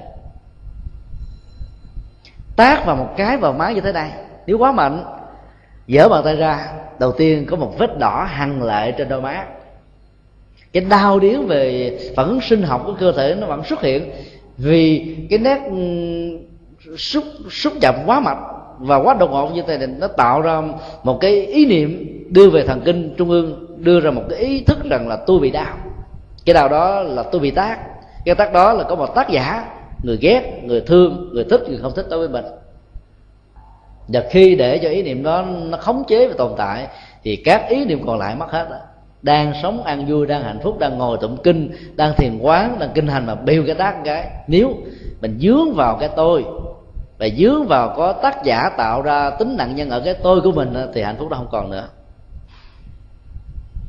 Tác 2.56 2.86
vào 2.86 2.96
một 2.96 3.08
cái 3.16 3.36
vào 3.36 3.52
má 3.52 3.72
như 3.72 3.80
thế 3.80 3.92
này, 3.92 4.10
nếu 4.46 4.58
quá 4.58 4.72
mạnh 4.72 5.04
dở 5.86 6.08
bàn 6.08 6.24
tay 6.24 6.36
ra, 6.36 6.68
đầu 6.98 7.12
tiên 7.12 7.46
có 7.46 7.56
một 7.56 7.74
vết 7.78 7.98
đỏ 7.98 8.26
hằn 8.30 8.60
lại 8.60 8.94
trên 8.98 9.08
đôi 9.08 9.20
má. 9.20 9.44
Cái 10.72 10.84
đau 10.84 11.18
điếng 11.18 11.46
về 11.46 11.98
phản 12.16 12.26
ứng 12.26 12.40
sinh 12.40 12.62
học 12.62 12.82
của 12.86 12.94
cơ 13.00 13.12
thể 13.12 13.34
nó 13.38 13.46
vẫn 13.46 13.64
xuất 13.64 13.82
hiện 13.82 14.10
vì 14.58 15.16
cái 15.30 15.38
nét 15.38 15.60
ừ, 15.70 15.76
xúc 16.96 17.24
xúc 17.50 17.72
chậm 17.80 17.94
quá 18.06 18.20
mạnh 18.20 18.42
và 18.78 18.96
quá 18.96 19.14
đột 19.14 19.30
ngột 19.30 19.50
như 19.54 19.62
thế 19.66 19.78
này 19.78 19.86
nó 19.86 20.06
tạo 20.06 20.40
ra 20.40 20.62
một 21.02 21.18
cái 21.20 21.46
ý 21.46 21.66
niệm 21.66 22.18
đưa 22.30 22.50
về 22.50 22.66
thần 22.66 22.80
kinh 22.84 23.14
trung 23.16 23.30
ương, 23.30 23.66
đưa 23.78 24.00
ra 24.00 24.10
một 24.10 24.22
cái 24.30 24.38
ý 24.38 24.64
thức 24.64 24.78
rằng 24.90 25.08
là 25.08 25.16
tôi 25.16 25.40
bị 25.40 25.50
đau. 25.50 25.76
Cái 26.44 26.54
đau 26.54 26.68
đó 26.68 27.02
là 27.02 27.22
tôi 27.22 27.40
bị 27.40 27.50
tác. 27.50 27.78
Cái 28.24 28.34
tác 28.34 28.52
đó 28.52 28.72
là 28.72 28.84
có 28.84 28.94
một 28.94 29.14
tác 29.14 29.30
giả, 29.30 29.64
người 30.02 30.18
ghét, 30.20 30.60
người 30.64 30.80
thương, 30.80 31.30
người 31.32 31.44
thích, 31.44 31.60
người 31.68 31.78
không 31.82 31.92
thích 31.96 32.06
đối 32.10 32.18
với 32.18 32.28
mình. 32.28 32.44
Và 34.08 34.24
khi 34.30 34.54
để 34.54 34.78
cho 34.78 34.88
ý 34.88 35.02
niệm 35.02 35.22
đó 35.22 35.42
nó 35.42 35.78
khống 35.78 36.04
chế 36.08 36.28
và 36.28 36.34
tồn 36.38 36.52
tại, 36.56 36.86
thì 37.22 37.36
các 37.36 37.68
ý 37.68 37.84
niệm 37.84 38.06
còn 38.06 38.18
lại 38.18 38.36
mất 38.36 38.50
hết 38.50 38.66
đó 38.70 38.76
đang 39.22 39.52
sống 39.62 39.84
ăn 39.84 40.06
vui, 40.06 40.26
đang 40.26 40.42
hạnh 40.42 40.60
phúc, 40.62 40.78
đang 40.78 40.98
ngồi 40.98 41.18
tụng 41.20 41.36
kinh, 41.42 41.70
đang 41.96 42.14
thiền 42.16 42.38
quán, 42.38 42.76
đang 42.78 42.90
kinh 42.94 43.06
hành 43.06 43.26
mà 43.26 43.34
bêu 43.34 43.64
cái 43.66 43.74
tác 43.74 43.96
cái. 44.04 44.30
Nếu 44.46 44.74
mình 45.20 45.38
dướng 45.40 45.74
vào 45.74 45.96
cái 46.00 46.08
tôi 46.16 46.44
và 47.18 47.28
dướng 47.38 47.66
vào 47.66 47.94
có 47.96 48.12
tác 48.12 48.44
giả 48.44 48.70
tạo 48.76 49.02
ra 49.02 49.30
tính 49.30 49.56
nặng 49.56 49.76
nhân 49.76 49.90
ở 49.90 50.00
cái 50.00 50.14
tôi 50.14 50.40
của 50.40 50.52
mình 50.52 50.74
thì 50.94 51.02
hạnh 51.02 51.16
phúc 51.18 51.28
đó 51.28 51.36
không 51.36 51.48
còn 51.50 51.70
nữa. 51.70 51.88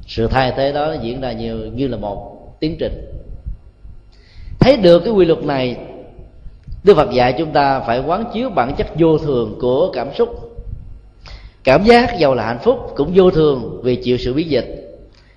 Sự 0.07 0.27
thay 0.27 0.53
thế 0.57 0.71
đó 0.71 0.93
diễn 1.01 1.21
ra 1.21 1.31
nhiều 1.31 1.57
như 1.57 1.87
là 1.87 1.97
một 1.97 2.37
tiến 2.59 2.75
trình. 2.79 3.05
Thấy 4.59 4.77
được 4.77 4.99
cái 4.99 5.13
quy 5.13 5.25
luật 5.25 5.43
này, 5.43 5.77
đức 6.83 6.95
phật 6.95 7.11
dạy 7.11 7.35
chúng 7.37 7.51
ta 7.51 7.79
phải 7.79 7.99
quán 7.99 8.23
chiếu 8.33 8.49
bản 8.49 8.75
chất 8.75 8.87
vô 8.99 9.17
thường 9.17 9.57
của 9.61 9.91
cảm 9.93 10.13
xúc. 10.13 10.29
Cảm 11.63 11.83
giác 11.83 12.17
giàu 12.19 12.35
là 12.35 12.45
hạnh 12.45 12.59
phúc 12.63 12.93
cũng 12.95 13.11
vô 13.15 13.31
thường 13.31 13.81
vì 13.83 13.95
chịu 13.95 14.17
sự 14.17 14.33
biến 14.33 14.49
dịch 14.49 14.88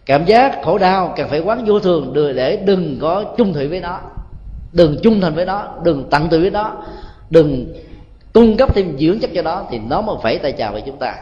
cảm 0.07 0.25
giác 0.25 0.59
khổ 0.65 0.79
đau 0.79 1.15
cần 1.17 1.29
phải 1.29 1.41
quán 1.41 1.65
vô 1.67 1.81
thường 1.81 2.13
để 2.37 2.57
đừng 2.57 2.99
có 3.01 3.25
chung 3.37 3.53
thủy 3.53 3.69
với 3.69 3.81
nó. 3.81 4.01
Đừng 4.73 4.97
chung 5.03 5.21
thành 5.21 5.35
với 5.35 5.47
nó, 5.47 5.69
đừng 5.85 6.05
tận 6.11 6.29
tụy 6.29 6.41
với 6.41 6.51
nó. 6.51 6.73
Đừng 7.31 7.75
cung 8.33 8.57
cấp 8.57 8.75
thêm 8.75 8.99
dưỡng 8.99 9.19
chất 9.21 9.31
cho 9.35 9.43
nó, 9.43 9.65
thì 9.71 9.79
nó 9.79 10.01
mới 10.01 10.17
phải 10.23 10.39
tay 10.39 10.53
chào 10.53 10.73
với 10.73 10.83
chúng 10.87 10.97
ta. 10.97 11.15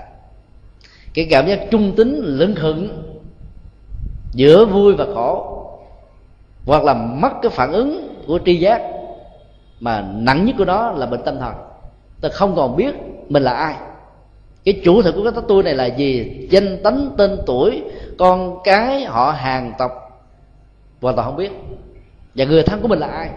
Cái 1.14 1.26
cảm 1.30 1.46
giác 1.46 1.60
trung 1.70 1.92
tính, 1.96 2.20
lưng 2.24 2.54
hững, 2.54 3.02
giữa 4.32 4.64
vui 4.64 4.94
và 4.94 5.06
khổ, 5.14 5.56
hoặc 6.66 6.84
là 6.84 6.94
mất 6.94 7.32
cái 7.42 7.50
phản 7.50 7.72
ứng 7.72 8.08
của 8.26 8.38
tri 8.44 8.56
giác 8.56 8.82
mà 9.80 10.04
nặng 10.14 10.44
nhất 10.44 10.54
của 10.58 10.64
nó 10.64 10.90
là 10.90 11.06
bệnh 11.06 11.22
tâm 11.22 11.38
thần. 11.38 11.54
Ta 12.20 12.28
không 12.28 12.56
còn 12.56 12.76
biết 12.76 12.94
mình 13.28 13.42
là 13.42 13.52
ai. 13.52 13.74
Cái 14.64 14.80
chủ 14.84 15.02
thể 15.02 15.10
của 15.12 15.30
cái 15.30 15.42
tôi 15.48 15.62
này 15.62 15.74
là 15.74 15.86
gì? 15.86 16.46
Danh 16.50 16.82
tánh 16.82 17.10
tên 17.18 17.38
tuổi 17.46 17.82
con 18.20 18.58
cái 18.64 19.04
họ 19.04 19.30
hàng 19.30 19.72
tộc. 19.78 19.90
Hoàn 21.00 21.16
toàn 21.16 21.26
không 21.26 21.36
biết. 21.36 21.50
Và 22.34 22.44
người 22.44 22.62
thân 22.62 22.82
của 22.82 22.88
mình 22.88 22.98
là 22.98 23.06
ai? 23.06 23.30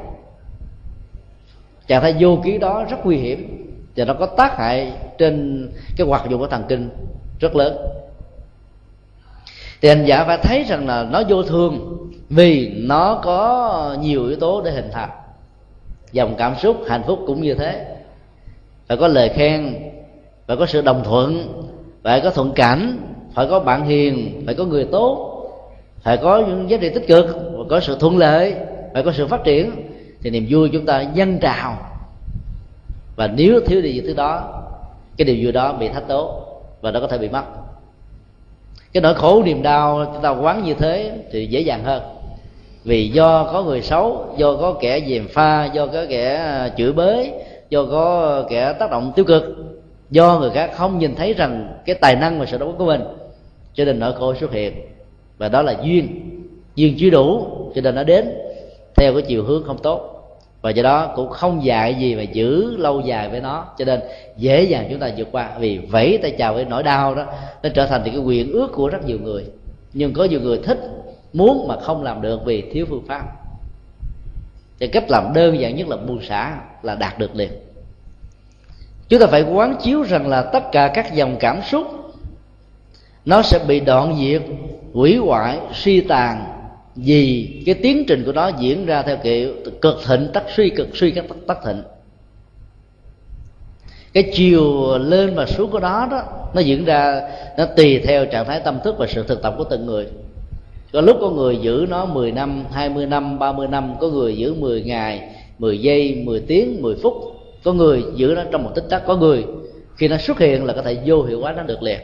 Trạng 1.87 2.01
thái 2.01 2.15
vô 2.19 2.37
ký 2.43 2.57
đó 2.57 2.85
rất 2.89 2.97
nguy 3.05 3.17
hiểm. 3.17 3.69
Và 3.95 4.05
nó 4.05 4.13
có 4.13 4.25
tác 4.25 4.57
hại 4.57 4.93
trên 5.17 5.67
cái 5.97 6.07
hoạt 6.07 6.29
dụng 6.29 6.39
của 6.39 6.47
thần 6.47 6.63
kinh 6.69 6.89
rất 7.39 7.55
lớn. 7.55 7.77
Thì 9.81 9.89
hành 9.89 10.05
giả 10.05 10.23
phải 10.23 10.37
thấy 10.37 10.63
rằng 10.63 10.87
là 10.87 11.03
nó 11.03 11.23
vô 11.29 11.43
thường 11.43 11.97
vì 12.29 12.69
nó 12.75 13.21
có 13.23 13.97
nhiều 13.99 14.27
yếu 14.27 14.39
tố 14.39 14.61
để 14.61 14.71
hình 14.71 14.89
thành. 14.91 15.09
Dòng 16.11 16.35
cảm 16.37 16.55
xúc 16.55 16.77
hạnh 16.87 17.03
phúc 17.07 17.19
cũng 17.27 17.41
như 17.41 17.53
thế. 17.53 17.95
Phải 18.87 18.97
có 18.97 19.07
lời 19.07 19.29
khen, 19.29 19.91
phải 20.47 20.57
có 20.57 20.65
sự 20.65 20.81
đồng 20.81 21.03
thuận, 21.03 21.53
phải 22.03 22.21
có 22.21 22.29
thuận 22.29 22.51
cảnh 22.51 23.12
phải 23.33 23.47
có 23.49 23.59
bạn 23.59 23.85
hiền, 23.85 24.41
phải 24.45 24.55
có 24.55 24.65
người 24.65 24.85
tốt, 24.91 25.29
phải 26.01 26.17
có 26.17 26.43
những 26.47 26.69
giá 26.69 26.77
trị 26.81 26.89
tích 26.89 27.07
cực 27.07 27.25
phải 27.27 27.65
có 27.69 27.79
sự 27.79 27.97
thuận 27.99 28.17
lợi, 28.17 28.55
phải 28.93 29.03
có 29.03 29.11
sự 29.11 29.27
phát 29.27 29.43
triển, 29.43 29.71
thì 30.21 30.29
niềm 30.29 30.45
vui 30.49 30.69
chúng 30.73 30.85
ta 30.85 31.01
dân 31.01 31.39
trào. 31.39 31.77
Và 33.15 33.27
nếu 33.27 33.59
thiếu 33.65 33.81
đi 33.81 33.93
những 33.93 34.05
thứ 34.05 34.13
đó, 34.13 34.63
cái 35.17 35.25
điều 35.25 35.35
vui 35.43 35.51
đó 35.51 35.73
bị 35.73 35.89
thách 35.89 36.07
tố 36.07 36.41
và 36.81 36.91
nó 36.91 36.99
có 36.99 37.07
thể 37.07 37.17
bị 37.17 37.29
mất. 37.29 37.43
Cái 38.93 39.01
nỗi 39.01 39.13
khổ 39.13 39.43
niềm 39.43 39.63
đau 39.63 40.05
chúng 40.13 40.21
ta 40.21 40.29
quán 40.29 40.63
như 40.63 40.73
thế 40.73 41.11
thì 41.31 41.45
dễ 41.45 41.59
dàng 41.59 41.83
hơn. 41.83 42.03
Vì 42.83 43.09
do 43.09 43.43
có 43.43 43.63
người 43.63 43.81
xấu, 43.81 44.25
do 44.37 44.55
có 44.55 44.75
kẻ 44.81 44.99
dèm 45.07 45.27
pha, 45.27 45.65
do 45.65 45.87
có 45.87 46.05
kẻ 46.09 46.35
à, 46.35 46.69
chửi 46.77 46.91
bới, 46.91 47.31
do 47.69 47.85
có 47.91 48.43
kẻ 48.49 48.73
tác 48.73 48.91
động 48.91 49.11
tiêu 49.15 49.25
cực, 49.25 49.43
do 50.09 50.39
người 50.39 50.49
khác 50.49 50.71
không 50.75 50.99
nhìn 50.99 51.15
thấy 51.15 51.33
rằng 51.33 51.73
cái 51.85 51.95
tài 51.95 52.15
năng 52.15 52.39
và 52.39 52.45
sự 52.45 52.57
đóng 52.57 52.69
góp 52.69 52.77
của 52.77 52.85
mình 52.85 53.01
cho 53.73 53.85
nên 53.85 53.99
nỗi 53.99 54.13
khổ 54.13 54.33
xuất 54.35 54.51
hiện. 54.51 54.73
Và 55.37 55.49
đó 55.49 55.61
là 55.61 55.75
duyên. 55.83 56.29
Duyên 56.75 56.95
chưa 56.99 57.09
đủ, 57.09 57.47
cho 57.75 57.81
nên 57.81 57.95
nó 57.95 58.03
đến 58.03 58.29
theo 58.95 59.13
cái 59.13 59.21
chiều 59.21 59.43
hướng 59.43 59.63
không 59.63 59.77
tốt. 59.77 60.09
Và 60.61 60.69
do 60.69 60.83
đó 60.83 61.13
cũng 61.15 61.29
không 61.29 61.65
dạy 61.65 61.95
gì 61.95 62.15
mà 62.15 62.21
giữ 62.21 62.77
lâu 62.77 63.01
dài 63.01 63.29
với 63.29 63.41
nó. 63.41 63.65
Cho 63.77 63.85
nên 63.85 63.99
dễ 64.37 64.63
dàng 64.63 64.87
chúng 64.89 64.99
ta 64.99 65.11
vượt 65.17 65.27
qua. 65.31 65.49
Vì 65.59 65.77
vẫy 65.77 66.19
tay 66.21 66.31
chào 66.31 66.53
với 66.53 66.65
nỗi 66.65 66.83
đau 66.83 67.15
đó, 67.15 67.25
nó 67.63 67.69
trở 67.69 67.85
thành 67.85 68.01
thì 68.05 68.11
cái 68.11 68.19
quyền 68.19 68.51
ước 68.51 68.71
của 68.73 68.89
rất 68.89 69.05
nhiều 69.05 69.19
người. 69.19 69.45
Nhưng 69.93 70.13
có 70.13 70.23
nhiều 70.23 70.39
người 70.39 70.59
thích, 70.63 70.79
muốn 71.33 71.67
mà 71.67 71.79
không 71.79 72.03
làm 72.03 72.21
được 72.21 72.45
vì 72.45 72.61
thiếu 72.61 72.85
phương 72.89 73.05
pháp. 73.07 73.23
Thì 74.79 74.87
cách 74.87 75.09
làm 75.09 75.33
đơn 75.33 75.59
giản 75.59 75.75
nhất 75.75 75.87
là 75.87 75.97
buông 75.97 76.21
xả, 76.21 76.57
là 76.83 76.95
đạt 76.95 77.19
được 77.19 77.35
liền. 77.35 77.51
Chúng 79.09 79.19
ta 79.19 79.27
phải 79.27 79.41
quán 79.41 79.75
chiếu 79.81 80.03
rằng 80.03 80.27
là 80.27 80.41
tất 80.41 80.71
cả 80.71 80.91
các 80.93 81.13
dòng 81.13 81.35
cảm 81.39 81.61
xúc 81.61 81.87
nó 83.25 83.41
sẽ 83.41 83.59
bị 83.67 83.79
đoạn 83.79 84.15
diệt 84.19 84.41
hủy 84.93 85.17
hoại 85.17 85.59
suy 85.73 86.01
tàn 86.01 86.45
vì 86.95 87.49
cái 87.65 87.75
tiến 87.75 88.03
trình 88.07 88.23
của 88.25 88.31
nó 88.31 88.51
diễn 88.59 88.85
ra 88.85 89.01
theo 89.01 89.17
kiểu 89.23 89.53
cực 89.81 89.99
thịnh 90.07 90.27
tắc 90.33 90.43
suy 90.55 90.69
cực 90.69 90.97
suy 90.97 91.11
các 91.11 91.25
tắc, 91.29 91.37
tắc 91.47 91.57
thịnh. 91.65 91.83
Cái 94.13 94.31
chiều 94.33 94.97
lên 94.97 95.35
và 95.35 95.45
xuống 95.45 95.71
của 95.71 95.79
nó 95.79 96.07
đó 96.11 96.23
nó 96.53 96.61
diễn 96.61 96.85
ra 96.85 97.21
nó 97.57 97.65
tùy 97.65 97.99
theo 97.99 98.25
trạng 98.25 98.45
thái 98.45 98.59
tâm 98.59 98.79
thức 98.83 98.95
và 98.97 99.07
sự 99.07 99.23
thực 99.27 99.41
tập 99.41 99.55
của 99.57 99.63
từng 99.63 99.85
người. 99.85 100.07
Có 100.93 101.01
lúc 101.01 101.17
có 101.21 101.29
người 101.29 101.57
giữ 101.57 101.85
nó 101.89 102.05
10 102.05 102.31
năm 102.31 102.65
20 102.71 103.05
năm 103.05 103.39
30 103.39 103.67
năm 103.67 103.95
có 103.99 104.07
người 104.07 104.37
giữ 104.37 104.53
10 104.53 104.83
ngày 104.83 105.29
10 105.59 105.81
giây 105.81 106.21
10 106.25 106.39
tiếng 106.39 106.81
10 106.81 106.95
phút. 107.03 107.13
Có 107.63 107.73
người 107.73 108.03
giữ 108.15 108.33
nó 108.35 108.43
trong 108.51 108.63
một 108.63 108.71
tích 108.75 108.85
tắc. 108.89 109.05
Có 109.07 109.15
người 109.15 109.45
khi 109.95 110.07
nó 110.07 110.17
xuất 110.17 110.39
hiện 110.39 110.65
là 110.65 110.73
có 110.73 110.81
thể 110.81 110.97
vô 111.05 111.23
hiệu 111.23 111.41
hóa 111.41 111.53
nó 111.57 111.63
được 111.63 111.83
liền 111.83 111.99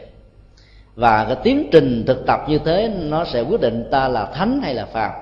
và 0.94 1.24
cái 1.24 1.36
tiến 1.42 1.68
trình 1.72 2.04
thực 2.06 2.26
tập 2.26 2.40
như 2.48 2.58
thế, 2.58 2.92
nó 3.00 3.24
sẽ 3.24 3.40
quyết 3.40 3.60
định 3.60 3.88
ta 3.90 4.08
là 4.08 4.26
thánh 4.26 4.60
hay 4.62 4.74
là 4.74 4.86
phàm, 4.86 5.12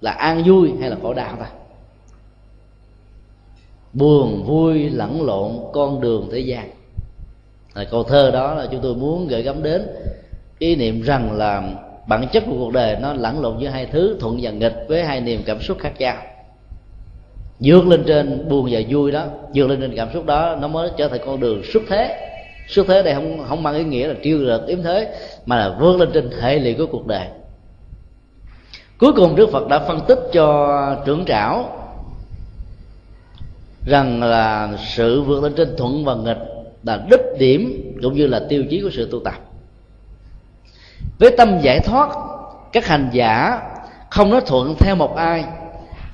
là 0.00 0.10
an 0.10 0.42
vui 0.46 0.72
hay 0.80 0.90
là 0.90 0.96
khổ 1.02 1.14
đau 1.14 1.36
ta. 1.40 1.46
Buồn, 3.92 4.44
vui, 4.46 4.90
lẫn 4.90 5.22
lộn, 5.22 5.52
con 5.72 6.00
đường 6.00 6.28
thế 6.32 6.38
gian. 6.38 6.70
Là 7.74 7.84
câu 7.84 8.04
thơ 8.04 8.30
đó 8.30 8.54
là 8.54 8.66
chúng 8.70 8.80
tôi 8.80 8.94
muốn 8.94 9.28
gửi 9.28 9.42
gắm 9.42 9.62
đến 9.62 9.86
ý 10.58 10.76
niệm 10.76 11.02
rằng 11.02 11.32
là 11.32 11.62
bản 12.06 12.28
chất 12.32 12.42
của 12.46 12.56
cuộc 12.58 12.72
đời 12.72 12.96
nó 13.00 13.12
lẫn 13.12 13.40
lộn 13.40 13.58
giữa 13.58 13.68
hai 13.68 13.86
thứ, 13.86 14.16
thuận 14.20 14.38
và 14.42 14.50
nghịch 14.50 14.84
với 14.88 15.04
hai 15.04 15.20
niềm 15.20 15.42
cảm 15.46 15.60
xúc 15.60 15.78
khác 15.80 15.92
nhau. 15.98 16.16
Dược 17.60 17.86
lên 17.86 18.04
trên 18.06 18.48
buồn 18.48 18.68
và 18.70 18.80
vui 18.88 19.12
đó 19.12 19.26
dược 19.54 19.68
lên 19.68 19.80
trên 19.80 19.96
cảm 19.96 20.08
xúc 20.12 20.26
đó, 20.26 20.56
nó 20.60 20.68
mới 20.68 20.90
trở 20.96 21.08
thành 21.08 21.20
con 21.26 21.40
đường 21.40 21.62
xuất 21.72 21.82
thế 21.88 22.27
xuất 22.68 22.86
thế 22.86 23.02
đây 23.02 23.14
không 23.14 23.44
không 23.48 23.62
mang 23.62 23.74
ý 23.74 23.84
nghĩa 23.84 24.06
là 24.06 24.14
triêu 24.22 24.38
được 24.38 24.66
yếm 24.66 24.82
thế, 24.82 25.14
mà 25.46 25.56
là 25.56 25.76
vươn 25.80 26.00
lên 26.00 26.10
trên 26.14 26.30
hệ 26.40 26.58
lụy 26.58 26.74
của 26.74 26.86
cuộc 26.86 27.06
đời. 27.06 27.28
Cuối 28.98 29.12
cùng 29.12 29.36
đức 29.36 29.50
phật 29.52 29.68
đã 29.68 29.78
phân 29.78 30.00
tích 30.08 30.18
cho 30.32 31.02
trưởng 31.06 31.24
trảo 31.24 31.74
rằng 33.86 34.22
là 34.22 34.68
sự 34.86 35.22
vượt 35.22 35.42
lên 35.42 35.54
trên 35.56 35.76
thuận 35.76 36.04
và 36.04 36.14
nghịch 36.14 36.38
là 36.82 37.06
đích 37.10 37.20
điểm 37.38 37.92
cũng 38.02 38.14
như 38.14 38.26
là 38.26 38.40
tiêu 38.48 38.64
chí 38.70 38.80
của 38.80 38.90
sự 38.92 39.08
tu 39.12 39.20
tập. 39.24 39.34
Với 41.18 41.30
tâm 41.36 41.58
giải 41.62 41.80
thoát, 41.80 42.08
các 42.72 42.86
hành 42.86 43.10
giả 43.12 43.60
không 44.10 44.30
nói 44.30 44.40
thuận 44.46 44.74
theo 44.78 44.96
một 44.96 45.16
ai, 45.16 45.44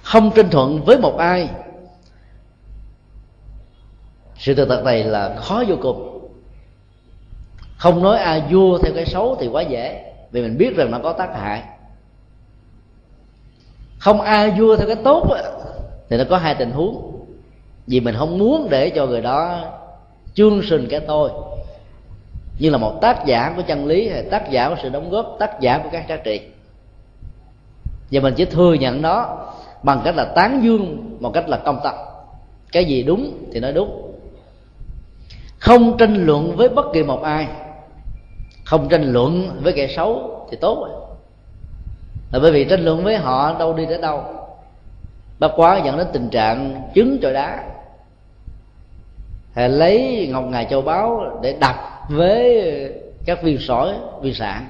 không 0.02 0.30
tranh 0.30 0.50
thuận 0.50 0.84
với 0.84 0.98
một 0.98 1.18
ai. 1.18 1.48
Sự 4.38 4.54
thực 4.54 4.68
tập 4.68 4.82
này 4.84 5.04
là 5.04 5.34
khó 5.36 5.64
vô 5.68 5.76
cùng 5.82 6.13
không 7.76 8.02
nói 8.02 8.18
ai 8.18 8.42
vua 8.50 8.78
theo 8.78 8.92
cái 8.94 9.06
xấu 9.06 9.36
thì 9.40 9.48
quá 9.48 9.62
dễ, 9.62 10.12
vì 10.30 10.42
mình 10.42 10.58
biết 10.58 10.76
rằng 10.76 10.90
nó 10.90 10.98
có 11.02 11.12
tác 11.12 11.30
hại. 11.34 11.62
Không 13.98 14.20
ai 14.20 14.50
vua 14.50 14.76
theo 14.76 14.86
cái 14.86 14.96
tốt 14.96 15.26
thì 16.08 16.16
nó 16.16 16.24
có 16.30 16.36
hai 16.36 16.54
tình 16.54 16.70
huống. 16.70 17.10
Vì 17.86 18.00
mình 18.00 18.14
không 18.18 18.38
muốn 18.38 18.68
để 18.70 18.90
cho 18.90 19.06
người 19.06 19.20
đó 19.20 19.60
chương 20.34 20.62
sinh 20.62 20.86
cái 20.90 21.00
tôi. 21.00 21.30
Như 22.58 22.70
là 22.70 22.78
một 22.78 22.98
tác 23.00 23.26
giả 23.26 23.52
của 23.56 23.62
chân 23.62 23.86
lý 23.86 24.08
hay 24.08 24.22
tác 24.22 24.50
giả 24.50 24.68
của 24.68 24.76
sự 24.82 24.88
đóng 24.88 25.10
góp, 25.10 25.36
tác 25.38 25.60
giả 25.60 25.78
của 25.78 25.88
các 25.92 26.08
giá 26.08 26.16
trị. 26.16 26.40
Và 28.10 28.20
mình 28.20 28.34
chỉ 28.36 28.44
thừa 28.44 28.74
nhận 28.74 29.02
nó 29.02 29.38
bằng 29.82 30.00
cách 30.04 30.16
là 30.16 30.24
tán 30.24 30.60
dương 30.62 31.16
một 31.20 31.30
cách 31.34 31.48
là 31.48 31.56
công 31.56 31.80
tâm. 31.84 31.94
Cái 32.72 32.84
gì 32.84 33.02
đúng 33.02 33.38
thì 33.52 33.60
nói 33.60 33.72
đúng. 33.72 34.12
Không 35.58 35.96
tranh 35.98 36.26
luận 36.26 36.56
với 36.56 36.68
bất 36.68 36.86
kỳ 36.92 37.02
một 37.02 37.22
ai 37.22 37.46
không 38.64 38.88
tranh 38.88 39.12
luận 39.12 39.60
với 39.62 39.72
kẻ 39.72 39.88
xấu 39.96 40.40
thì 40.50 40.56
tốt 40.60 40.78
rồi. 40.80 41.00
Là 42.32 42.38
bởi 42.38 42.52
vì 42.52 42.64
tranh 42.64 42.84
luận 42.84 43.04
với 43.04 43.16
họ 43.16 43.58
đâu 43.58 43.72
đi 43.72 43.86
đến 43.86 44.00
đâu. 44.00 44.24
Bất 45.38 45.52
quá 45.56 45.80
dẫn 45.84 45.98
đến 45.98 46.06
tình 46.12 46.28
trạng 46.30 46.82
trứng 46.94 47.18
trọi 47.22 47.32
đá. 47.32 47.64
Hay 49.54 49.68
lấy 49.68 50.28
ngọc 50.32 50.44
ngà 50.44 50.64
châu 50.64 50.82
báu 50.82 51.38
để 51.42 51.56
đập 51.60 51.76
với 52.08 52.64
các 53.24 53.42
viên 53.42 53.58
sỏi, 53.58 53.94
viên 54.20 54.34
sạn. 54.34 54.68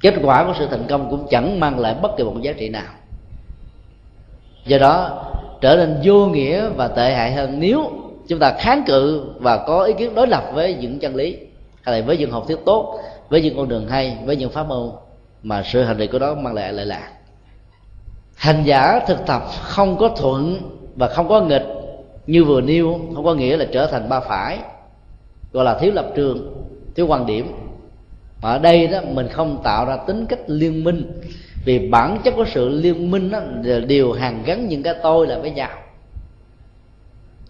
Kết 0.00 0.14
quả 0.22 0.44
của 0.44 0.54
sự 0.58 0.66
thành 0.70 0.84
công 0.88 1.10
cũng 1.10 1.26
chẳng 1.30 1.60
mang 1.60 1.78
lại 1.78 1.94
bất 2.02 2.16
kỳ 2.16 2.24
một 2.24 2.36
giá 2.42 2.52
trị 2.52 2.68
nào. 2.68 2.92
Do 4.66 4.78
đó, 4.78 5.24
trở 5.60 5.76
nên 5.76 6.00
vô 6.04 6.26
nghĩa 6.26 6.68
và 6.68 6.88
tệ 6.88 7.14
hại 7.14 7.32
hơn 7.32 7.60
nếu 7.60 7.90
chúng 8.28 8.38
ta 8.38 8.52
kháng 8.58 8.82
cự 8.86 9.30
và 9.38 9.64
có 9.66 9.84
ý 9.84 9.92
kiến 9.98 10.14
đối 10.14 10.26
lập 10.26 10.44
với 10.54 10.74
những 10.74 10.98
chân 10.98 11.14
lý 11.14 11.36
hay 11.82 12.00
là 12.00 12.06
với 12.06 12.16
những 12.16 12.30
học 12.30 12.44
thuyết 12.46 12.58
tốt, 12.64 13.00
với 13.28 13.42
những 13.42 13.56
con 13.56 13.68
đường 13.68 13.88
hay, 13.88 14.18
với 14.24 14.36
những 14.36 14.50
pháp 14.50 14.68
môn, 14.68 14.90
mà 15.42 15.62
sự 15.62 15.82
hành 15.82 15.98
trì 15.98 16.06
của 16.06 16.18
đó 16.18 16.34
mang 16.34 16.54
lại 16.54 16.72
lợi 16.72 16.86
lạc. 16.86 17.10
Hành 18.36 18.62
giả 18.64 19.00
thực 19.06 19.26
tập 19.26 19.42
không 19.62 19.96
có 19.96 20.08
thuận 20.08 20.60
và 20.96 21.08
không 21.08 21.28
có 21.28 21.40
nghịch, 21.40 21.66
như 22.26 22.44
vừa 22.44 22.60
nêu, 22.60 23.00
không 23.14 23.24
có 23.24 23.34
nghĩa 23.34 23.56
là 23.56 23.66
trở 23.72 23.86
thành 23.86 24.08
ba 24.08 24.20
phải, 24.20 24.58
gọi 25.52 25.64
là 25.64 25.78
thiếu 25.78 25.92
lập 25.94 26.06
trường, 26.16 26.64
thiếu 26.94 27.06
quan 27.06 27.26
điểm. 27.26 27.52
Mà 28.42 28.50
ở 28.50 28.58
đây 28.58 28.86
đó, 28.86 29.00
mình 29.12 29.28
không 29.28 29.60
tạo 29.62 29.86
ra 29.86 29.96
tính 29.96 30.26
cách 30.26 30.40
liên 30.46 30.84
minh, 30.84 31.20
vì 31.64 31.88
bản 31.88 32.18
chất 32.24 32.34
của 32.36 32.44
sự 32.54 32.68
liên 32.68 33.10
minh 33.10 33.30
đó 33.30 33.40
đều 33.86 34.12
hàn 34.12 34.42
gắn 34.44 34.68
những 34.68 34.82
cái 34.82 34.94
tôi 35.02 35.26
là 35.26 35.38
với 35.38 35.50
nhau. 35.50 35.70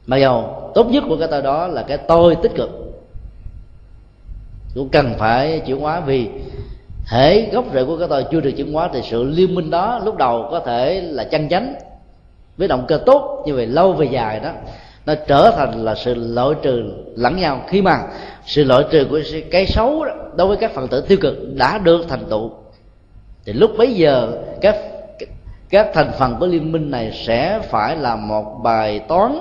Mà 0.07 0.17
dầu 0.17 0.71
tốt 0.75 0.87
nhất 0.91 1.05
của 1.09 1.17
cái 1.17 1.29
tôi 1.31 1.43
đó 1.43 1.67
là 1.67 1.83
cái 1.83 1.99
tôi 1.99 2.37
tích 2.43 2.53
cực 2.55 2.80
cũng 4.75 4.89
cần 4.89 5.15
phải 5.19 5.61
chuyển 5.67 5.81
hóa 5.81 6.01
vì 6.01 6.29
thể 7.11 7.51
gốc 7.53 7.65
rễ 7.75 7.85
của 7.85 7.99
cái 7.99 8.09
tôi 8.09 8.25
chưa 8.31 8.41
được 8.41 8.51
chuyển 8.51 8.73
hóa 8.73 8.89
thì 8.93 9.01
sự 9.03 9.25
liên 9.25 9.55
minh 9.55 9.71
đó 9.71 10.01
lúc 10.05 10.17
đầu 10.17 10.49
có 10.51 10.61
thể 10.61 11.01
là 11.01 11.25
chân 11.25 11.49
chánh 11.49 11.75
với 12.57 12.69
động 12.69 12.85
cơ 12.89 13.01
tốt 13.07 13.43
như 13.47 13.55
vậy 13.55 13.67
lâu 13.67 13.93
về 13.93 14.07
dài 14.11 14.41
đó 14.41 14.51
nó 15.07 15.15
trở 15.27 15.51
thành 15.57 15.85
là 15.85 15.95
sự 15.95 16.15
loại 16.15 16.55
trừ 16.63 16.93
lẫn 17.17 17.37
nhau. 17.37 17.61
Khi 17.69 17.83
mà 17.83 18.03
sự 18.47 18.65
loại 18.65 18.85
trừ 18.91 19.07
của 19.11 19.21
cái 19.51 19.67
xấu 19.67 20.05
đó, 20.05 20.13
đối 20.37 20.47
với 20.47 20.57
các 20.57 20.75
phần 20.75 20.89
tử 20.89 21.01
tiêu 21.01 21.19
cực 21.21 21.37
đã 21.55 21.79
được 21.79 22.05
thành 22.09 22.25
tựu 22.31 22.51
thì 23.45 23.53
lúc 23.53 23.71
bấy 23.79 23.95
giờ 23.95 24.33
các 24.61 24.77
các 25.71 25.91
thành 25.95 26.13
phần 26.19 26.37
của 26.41 26.47
liên 26.47 26.73
minh 26.73 26.91
này 26.91 27.13
sẽ 27.27 27.61
phải 27.71 27.97
là 27.97 28.17
một 28.17 28.61
bài 28.63 28.99
toán 28.99 29.39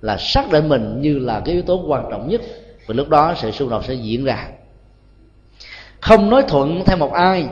là 0.00 0.16
xác 0.16 0.52
định 0.52 0.68
mình 0.68 1.00
như 1.00 1.18
là 1.18 1.40
cái 1.44 1.54
yếu 1.54 1.62
tố 1.62 1.84
quan 1.86 2.04
trọng 2.10 2.28
nhất 2.28 2.40
và 2.88 2.94
lúc 2.94 3.08
đó 3.08 3.34
sự 3.36 3.50
xung 3.50 3.68
đột 3.68 3.84
sẽ 3.84 3.94
diễn 3.94 4.24
ra. 4.24 4.48
Không 6.00 6.30
nói 6.30 6.42
thuận 6.48 6.82
theo 6.86 6.96
một 6.96 7.12
ai, 7.12 7.46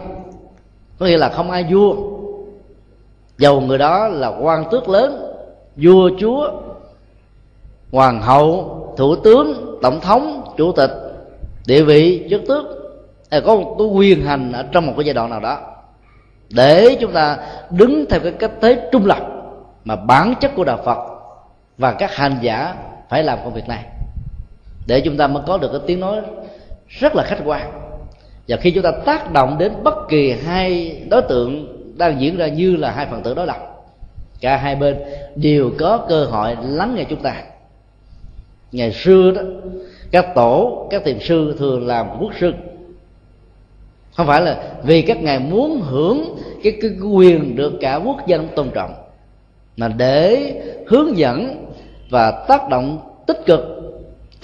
có 0.99 1.07
nghĩa 1.07 1.19
là 1.19 1.29
không 1.29 1.51
ai 1.51 1.65
vua. 1.71 1.97
Dầu 3.39 3.61
người 3.61 3.79
đó 3.79 4.09
là 4.09 4.29
quan 4.29 4.65
tước 4.71 4.89
lớn, 4.89 5.33
vua 5.77 6.11
chúa, 6.21 6.51
hoàng 7.93 8.23
hậu, 8.23 8.95
thủ 8.97 9.17
tướng, 9.17 9.79
tổng 9.83 10.01
thống, 10.01 10.55
chủ 10.57 10.73
tịch, 10.73 10.91
địa 11.67 11.83
vị, 11.83 12.27
chức 12.31 12.43
tước, 12.49 12.65
hay 13.31 13.41
có 13.41 13.57
một 13.57 13.75
cái 13.79 13.87
quyền 13.87 14.27
hành 14.27 14.53
ở 14.53 14.63
trong 14.73 14.87
một 14.87 14.93
cái 14.97 15.05
giai 15.05 15.15
đoạn 15.15 15.31
nào 15.31 15.41
đó, 15.41 15.59
để 16.51 16.97
chúng 17.01 17.13
ta 17.13 17.39
đứng 17.71 18.05
theo 18.11 18.21
cái 18.21 18.33
cách 18.33 18.53
thế 18.61 18.89
trung 18.93 19.07
lập 19.07 19.27
mà 19.85 19.97
bản 19.97 20.35
chất 20.41 20.51
của 20.57 20.65
đạo 20.65 20.79
phật 20.85 20.99
và 21.79 21.93
các 21.93 22.17
hành 22.17 22.39
giả 22.41 22.75
phải 23.09 23.23
làm 23.23 23.39
công 23.45 23.55
việc 23.55 23.69
này 23.69 23.85
để 24.87 25.01
chúng 25.01 25.17
ta 25.17 25.27
mới 25.27 25.43
có 25.47 25.59
được 25.59 25.69
cái 25.73 25.81
tiếng 25.87 26.01
nói 26.01 26.21
rất 26.89 27.15
là 27.15 27.23
khách 27.23 27.39
quan. 27.45 27.73
Và 28.49 28.57
khi 28.57 28.71
chúng 28.71 28.83
ta 28.83 28.91
tác 29.05 29.33
động 29.33 29.57
đến 29.59 29.73
bất 29.83 29.95
kỳ 30.09 30.33
hai 30.33 31.01
đối 31.11 31.23
tượng 31.23 31.77
đang 31.99 32.21
diễn 32.21 32.37
ra 32.37 32.49
như 32.49 32.77
là 32.77 32.91
hai 32.91 33.07
phần 33.11 33.23
tử 33.23 33.35
đối 33.35 33.47
lập 33.47 33.77
cả 34.41 34.57
hai 34.57 34.77
bên 34.77 34.97
đều 35.37 35.71
có 35.79 36.07
cơ 36.09 36.25
hội 36.25 36.57
lắng 36.63 36.95
nghe 36.97 37.05
chúng 37.05 37.23
ta. 37.23 37.43
Ngày 38.73 38.93
xưa 38.93 39.31
đó 39.31 39.43
các 40.11 40.35
tổ 40.35 40.87
các 40.91 41.03
thiền 41.05 41.19
sư 41.21 41.57
thường 41.59 41.87
làm 41.87 42.07
quốc 42.21 42.33
sư. 42.41 42.53
Không 44.15 44.27
phải 44.27 44.43
là 44.43 44.73
vì 44.83 45.03
các 45.03 45.23
ngài 45.23 45.39
muốn 45.39 45.81
hưởng 45.81 46.37
cái, 46.63 46.73
cái 46.83 46.91
quyền 47.13 47.57
được 47.57 47.73
cả 47.81 47.97
quốc 47.97 48.27
dân 48.27 48.49
tôn 48.57 48.71
trọng 48.71 48.95
mà 49.77 49.89
để 49.89 50.55
hướng 50.87 51.17
dẫn 51.17 51.67
và 52.11 52.45
tác 52.49 52.69
động 52.69 52.99
tích 53.27 53.47
cực 53.47 53.76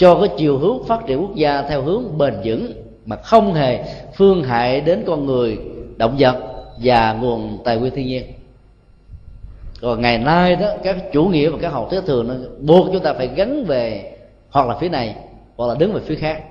cho 0.03 0.15
cái 0.15 0.29
chiều 0.37 0.59
hướng 0.59 0.85
phát 0.85 1.07
triển 1.07 1.21
quốc 1.21 1.35
gia 1.35 1.63
theo 1.63 1.83
hướng 1.83 2.19
bền 2.19 2.35
vững, 2.45 2.73
mà 3.07 3.17
không 3.17 3.55
hề 3.55 3.85
phương 4.15 4.45
hại 4.45 4.81
đến 4.81 5.05
con 5.07 5.27
người, 5.27 5.59
động 5.97 6.17
vật 6.19 6.37
và 6.83 7.13
nguồn 7.13 7.59
tài 7.65 7.77
nguyên 7.77 7.95
thiên 7.95 8.07
nhiên. 8.07 8.23
Còn 9.81 10.01
ngày 10.01 10.19
nay 10.19 10.57
đó, 10.57 10.69
các 10.85 10.97
chủ 11.13 11.25
nghĩa 11.25 11.49
và 11.49 11.59
các 11.61 11.69
học 11.69 11.89
thuyết 11.91 12.01
thường 12.07 12.29
nó 12.29 12.35
buộc 12.61 12.87
chúng 12.93 13.03
ta 13.03 13.13
phải 13.13 13.29
gắn 13.37 13.65
về 13.65 14.13
hoặc 14.51 14.69
là 14.69 14.77
phía 14.81 14.89
này, 14.89 15.15
hoặc 15.57 15.67
là 15.67 15.75
đứng 15.75 15.93
về 15.93 16.01
phía 16.07 16.15
khác. 16.15 16.43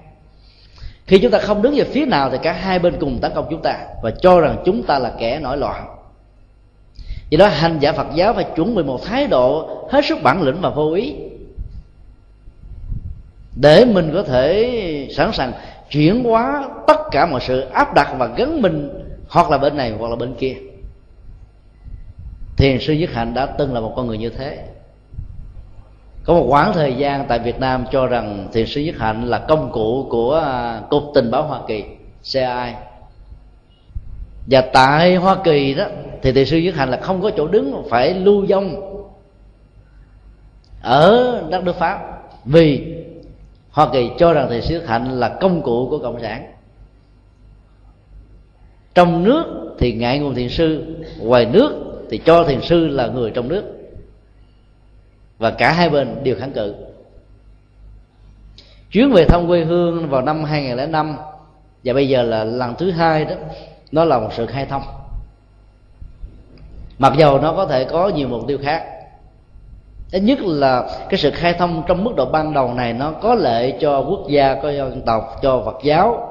Khi 1.06 1.20
chúng 1.20 1.32
ta 1.32 1.39
không 1.39 1.62
đứng 1.62 1.76
về 1.76 1.84
phía 1.84 2.06
nào 2.06 2.30
thì 2.30 2.38
cả 2.41 2.52
hai 2.52 2.80
bên 2.80 2.93
cùng 2.99 3.20
tấn 3.22 3.32
công 3.36 3.47
chúng 3.49 3.62
ta 3.62 3.78
và 4.04 4.12
cho 4.22 4.39
rằng 4.39 4.58
chúng 4.66 4.84
ta 4.84 4.99
là 4.99 5.12
kẻ 5.20 5.39
nổi 5.39 5.58
loạn. 5.58 5.88
Vì 7.30 7.38
đó 7.38 7.47
hành 7.47 7.80
giả 7.80 7.91
phật 7.91 8.08
giáo 8.16 8.34
phải 8.34 8.45
chuẩn 8.56 8.76
bị 8.76 8.84
một 8.84 9.06
thái 9.06 9.28
độ 9.28 9.70
hết 9.89 10.06
sức 10.06 10.18
bản 10.24 10.41
lĩnh 10.41 10.62
và 10.62 10.70
vô 10.70 10.93
ý 10.93 11.16
để 13.56 13.86
mình 13.86 14.12
có 14.14 14.24
thể 14.24 15.08
sẵn 15.12 15.32
sàng 15.34 15.54
chuyển 15.89 16.24
hóa 16.24 16.70
tất 16.88 16.97
cả 17.12 17.26
mọi 17.26 17.41
sự 17.41 17.60
áp 17.60 17.93
đặt 17.93 18.16
và 18.18 18.28
gắn 18.28 18.62
mình, 18.62 18.89
hoặc 19.30 19.49
là 19.49 19.58
bên 19.58 19.78
này 19.78 19.93
hoặc 19.99 20.08
là 20.08 20.16
bên 20.16 20.34
kia. 20.34 20.56
Thiền 22.58 22.80
sư 22.80 22.93
nhất 22.93 23.10
hạnh 23.14 23.34
đã 23.34 23.45
từng 23.45 23.74
là 23.74 23.80
một 23.80 23.93
con 23.95 24.08
người 24.08 24.18
như 24.18 24.30
thế. 24.30 24.66
Có 26.24 26.34
một 26.34 26.45
quãng 26.49 26.74
thời 26.74 26.93
gian 26.93 27.26
tại 27.28 27.39
Việt 27.39 27.60
Nam 27.60 27.86
cho 27.91 28.08
rằng 28.08 28.47
thiền 28.54 28.66
sư 28.66 28.82
nhất 28.82 28.95
hạnh 28.99 29.26
là 29.26 29.39
công 29.39 29.72
cụ 29.72 30.08
của 30.10 30.36
à, 30.36 30.82
cục 30.89 31.04
tình 31.14 31.32
báo 31.32 31.43
Hoa 31.43 31.60
Kỳ 31.68 31.84
CI 32.34 32.74
và 34.47 34.62
tại 34.74 35.16
Hoa 35.16 35.36
Kỳ 35.43 35.74
đó, 35.74 35.86
thì 36.22 36.32
thiền 36.32 36.45
sư 36.45 36.58
nhất 36.58 36.76
hạnh 36.76 36.89
là 36.89 36.97
không 36.97 37.22
có 37.22 37.32
chỗ 37.38 37.47
đứng 37.47 37.84
phải 37.89 38.14
lưu 38.14 38.45
vong 38.49 38.76
ở 40.82 41.36
đất 41.49 41.64
nước 41.64 41.76
Pháp. 41.76 42.22
Vì 42.45 42.91
Hoa 43.72 43.90
Kỳ 43.94 44.12
cho 44.18 44.34
rằng 44.34 44.50
thiền 44.50 44.62
sư 44.62 44.74
nhất 44.74 44.88
hạnh 44.88 45.20
là 45.20 45.38
công 45.42 45.62
cụ 45.62 45.88
của 45.90 46.00
cộng 46.00 46.22
sản. 46.22 46.52
Trong 48.96 49.24
nước 49.24 49.76
thì 49.80 49.94
ngại 49.94 50.20
nguồn 50.20 50.36
thiền 50.36 50.50
sư, 50.50 50.96
ngoài 51.20 51.46
nước 51.46 52.04
thì 52.10 52.18
cho 52.18 52.44
thiền 52.44 52.62
sư 52.62 52.88
là 52.88 53.08
người 53.08 53.32
trong 53.32 53.48
nước. 53.48 53.64
Và 55.38 55.52
cả 55.52 55.72
hai 55.72 55.90
bên 55.90 56.24
đều 56.24 56.36
kháng 56.40 56.52
cự. 56.52 56.76
Chuyến 58.92 59.12
về 59.12 59.26
thăm 59.26 59.48
quê 59.48 59.64
hương 59.64 60.10
vào 60.10 60.22
năm 60.22 60.44
2005 60.44 61.16
và 61.84 61.94
bây 61.94 62.10
giờ 62.10 62.24
là 62.24 62.44
lần 62.44 62.76
thứ 62.76 62.92
hai 62.92 63.26
đó, 63.26 63.36
nó 63.92 64.06
là 64.06 64.20
một 64.20 64.30
sự 64.34 64.46
khai 64.46 64.66
thông. 64.66 64.84
Mặc 67.00 67.14
dầu 67.18 67.42
nó 67.42 67.54
có 67.54 67.66
thể 67.66 67.84
có 67.84 68.10
nhiều 68.10 68.28
mục 68.28 68.48
tiêu 68.48 68.58
khác 68.62 69.01
thứ 70.12 70.20
nhất 70.20 70.39
là 70.41 70.89
cái 71.09 71.20
sự 71.20 71.32
khai 71.32 71.53
thông 71.53 71.84
trong 71.88 72.03
mức 72.03 72.12
độ 72.16 72.26
ban 72.26 72.53
đầu 72.53 72.74
này 72.74 72.93
nó 72.93 73.12
có 73.12 73.36
lợi 73.36 73.74
cho 73.80 74.01
quốc 74.01 74.30
gia 74.30 74.55
cho 74.62 74.72
dân 74.72 75.01
tộc, 75.05 75.39
cho 75.41 75.62
phật 75.66 75.78
giáo 75.84 76.28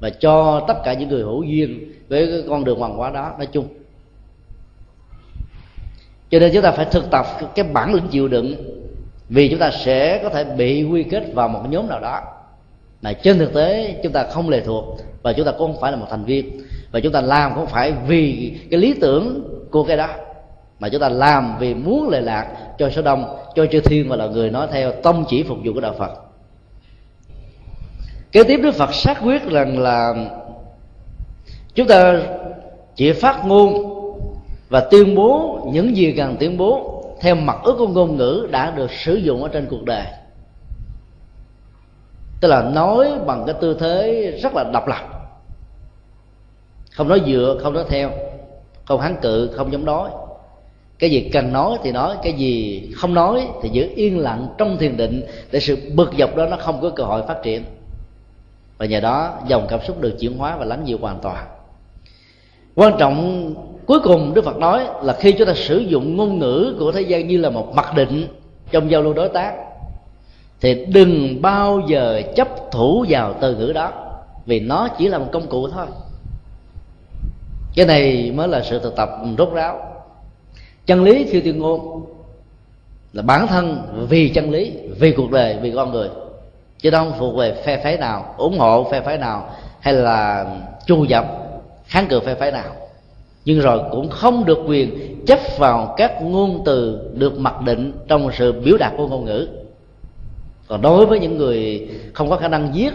và 0.00 0.10
cho 0.10 0.64
tất 0.68 0.74
cả 0.84 0.94
những 0.94 1.08
người 1.08 1.22
hữu 1.22 1.42
duyên 1.42 1.92
với 2.08 2.26
cái 2.26 2.42
con 2.48 2.64
đường 2.64 2.78
hoàng 2.78 2.96
hóa 2.96 3.10
đó. 3.10 3.32
Nói 3.38 3.46
chung, 3.46 3.68
cho 6.30 6.38
nên 6.38 6.50
chúng 6.54 6.62
ta 6.62 6.70
phải 6.70 6.86
thực 6.90 7.10
tập 7.10 7.26
cái 7.54 7.64
bản 7.64 7.94
lĩnh 7.94 8.08
chịu 8.08 8.28
đựng 8.28 8.54
vì 9.28 9.48
chúng 9.48 9.58
ta 9.58 9.70
sẽ 9.70 10.20
có 10.22 10.28
thể 10.28 10.44
bị 10.44 10.84
quy 10.84 11.02
kết 11.02 11.22
vào 11.34 11.48
một 11.48 11.60
nhóm 11.68 11.88
nào 11.88 12.00
đó. 12.00 12.20
Mà 13.02 13.12
trên 13.12 13.38
thực 13.38 13.54
tế, 13.54 14.00
chúng 14.02 14.12
ta 14.12 14.24
không 14.24 14.48
lệ 14.48 14.60
thuộc 14.60 14.84
và 15.22 15.32
chúng 15.32 15.46
ta 15.46 15.52
cũng 15.52 15.72
không 15.72 15.80
phải 15.80 15.92
là 15.92 15.98
một 15.98 16.06
thành 16.10 16.24
viên 16.24 16.60
và 16.92 17.00
chúng 17.00 17.12
ta 17.12 17.20
làm 17.20 17.54
không 17.54 17.66
phải 17.66 17.92
vì 18.06 18.54
cái 18.70 18.80
lý 18.80 18.94
tưởng 19.00 19.48
của 19.70 19.84
cái 19.84 19.96
đó 19.96 20.08
mà 20.80 20.88
chúng 20.88 21.00
ta 21.00 21.08
làm 21.08 21.58
vì 21.58 21.74
muốn 21.74 22.08
lệ 22.08 22.20
lạc 22.20 22.46
cho 22.78 22.90
số 22.90 23.02
đông, 23.02 23.36
cho 23.54 23.66
chư 23.66 23.80
thiên 23.80 24.08
và 24.08 24.16
là 24.16 24.26
người 24.26 24.50
nói 24.50 24.68
theo 24.72 24.92
tông 24.92 25.24
chỉ 25.28 25.42
phục 25.42 25.58
vụ 25.64 25.72
của 25.74 25.80
đạo 25.80 25.94
phật. 25.98 26.10
Kế 28.32 28.44
tiếp 28.44 28.60
đức 28.62 28.74
phật 28.74 28.94
xác 28.94 29.18
quyết 29.24 29.50
rằng 29.50 29.78
là 29.78 30.14
chúng 31.74 31.86
ta 31.86 32.20
chỉ 32.94 33.12
phát 33.12 33.46
ngôn 33.46 33.94
và 34.68 34.80
tuyên 34.90 35.14
bố 35.14 35.60
những 35.72 35.96
gì 35.96 36.12
cần 36.16 36.36
tuyên 36.40 36.56
bố 36.56 37.02
theo 37.20 37.34
mặt 37.34 37.56
ước 37.64 37.74
của 37.78 37.88
ngôn 37.88 38.16
ngữ 38.16 38.48
đã 38.50 38.70
được 38.70 38.92
sử 38.92 39.14
dụng 39.14 39.42
ở 39.42 39.48
trên 39.48 39.66
cuộc 39.70 39.84
đời. 39.84 40.04
Tức 42.40 42.48
là 42.48 42.62
nói 42.62 43.10
bằng 43.26 43.44
cái 43.46 43.54
tư 43.60 43.76
thế 43.80 44.30
rất 44.42 44.54
là 44.54 44.64
độc 44.72 44.88
lập. 44.88 45.04
Không 46.90 47.08
nói 47.08 47.22
dựa, 47.26 47.58
không 47.62 47.72
nói 47.72 47.84
theo, 47.88 48.10
không 48.84 49.00
kháng 49.00 49.16
cự, 49.22 49.50
không 49.56 49.70
chống 49.70 49.84
đối 49.84 50.10
cái 50.98 51.10
gì 51.10 51.30
cần 51.32 51.52
nói 51.52 51.78
thì 51.82 51.92
nói, 51.92 52.16
cái 52.22 52.32
gì 52.32 52.82
không 52.96 53.14
nói 53.14 53.46
thì 53.62 53.68
giữ 53.72 53.88
yên 53.96 54.18
lặng 54.18 54.48
trong 54.58 54.78
thiền 54.78 54.96
định 54.96 55.22
để 55.50 55.60
sự 55.60 55.92
bực 55.94 56.12
dọc 56.18 56.36
đó 56.36 56.46
nó 56.46 56.56
không 56.56 56.80
có 56.80 56.90
cơ 56.90 57.04
hội 57.04 57.22
phát 57.28 57.42
triển. 57.42 57.64
Và 58.78 58.86
nhờ 58.86 59.00
đó, 59.00 59.38
dòng 59.48 59.66
cảm 59.68 59.80
xúc 59.86 60.00
được 60.00 60.16
chuyển 60.20 60.38
hóa 60.38 60.56
và 60.56 60.64
lắng 60.64 60.82
dịu 60.84 60.98
hoàn 61.00 61.18
toàn. 61.18 61.46
Quan 62.74 62.94
trọng 62.98 63.54
cuối 63.86 64.00
cùng 64.00 64.34
đức 64.34 64.44
phật 64.44 64.56
nói 64.56 64.86
là 65.02 65.12
khi 65.12 65.32
chúng 65.32 65.46
ta 65.46 65.54
sử 65.54 65.78
dụng 65.78 66.16
ngôn 66.16 66.38
ngữ 66.38 66.76
của 66.78 66.92
thế 66.92 67.00
gian 67.00 67.28
như 67.28 67.38
là 67.38 67.50
một 67.50 67.74
mặc 67.74 67.94
định 67.96 68.26
trong 68.70 68.90
giao 68.90 69.02
lưu 69.02 69.12
đối 69.12 69.28
tác, 69.28 69.54
thì 70.60 70.84
đừng 70.84 71.42
bao 71.42 71.80
giờ 71.88 72.22
chấp 72.36 72.48
thủ 72.70 73.04
vào 73.08 73.34
từ 73.40 73.56
ngữ 73.56 73.72
đó, 73.72 73.92
vì 74.46 74.60
nó 74.60 74.88
chỉ 74.98 75.08
là 75.08 75.18
một 75.18 75.28
công 75.32 75.46
cụ 75.46 75.68
thôi. 75.68 75.86
Cái 77.74 77.86
này 77.86 78.32
mới 78.34 78.48
là 78.48 78.62
sự 78.62 78.78
thực 78.78 78.96
tập 78.96 79.10
rốt 79.38 79.52
ráo 79.52 79.93
chân 80.86 81.04
lý 81.04 81.26
khi 81.30 81.40
tuyên 81.40 81.58
ngôn 81.58 82.04
là 83.12 83.22
bản 83.22 83.46
thân 83.46 83.82
vì 84.08 84.28
chân 84.28 84.50
lý, 84.50 84.72
vì 84.98 85.12
cuộc 85.12 85.30
đời, 85.30 85.56
vì 85.62 85.72
con 85.76 85.92
người. 85.92 86.08
Chứ 86.78 86.90
không 86.90 87.12
thuộc 87.18 87.36
về 87.36 87.54
phe 87.64 87.82
phái 87.82 87.96
nào, 87.96 88.34
ủng 88.36 88.58
hộ 88.58 88.86
phe 88.90 89.00
phái 89.00 89.18
nào, 89.18 89.50
hay 89.80 89.94
là 89.94 90.46
chu 90.86 91.04
dập 91.04 91.24
kháng 91.84 92.06
cự 92.06 92.20
phe 92.20 92.34
phái 92.34 92.52
nào. 92.52 92.74
Nhưng 93.44 93.60
rồi 93.60 93.80
cũng 93.90 94.08
không 94.10 94.44
được 94.44 94.58
quyền 94.66 95.16
chấp 95.26 95.38
vào 95.58 95.94
các 95.96 96.22
ngôn 96.22 96.62
từ 96.64 97.10
được 97.14 97.38
mặc 97.38 97.60
định 97.60 97.92
trong 98.08 98.30
sự 98.32 98.52
biểu 98.52 98.76
đạt 98.76 98.92
của 98.96 99.08
ngôn 99.08 99.24
ngữ. 99.24 99.48
Còn 100.68 100.82
đối 100.82 101.06
với 101.06 101.20
những 101.20 101.38
người 101.38 101.88
không 102.12 102.30
có 102.30 102.36
khả 102.36 102.48
năng 102.48 102.72
viết 102.72 102.90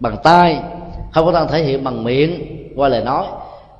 bằng 0.00 0.16
tay 0.22 0.58
không 1.12 1.26
có 1.26 1.32
khả 1.32 1.38
năng 1.38 1.48
thể 1.48 1.62
hiện 1.62 1.84
bằng 1.84 2.04
miệng 2.04 2.46
qua 2.76 2.88
lời 2.88 3.04
nói 3.04 3.26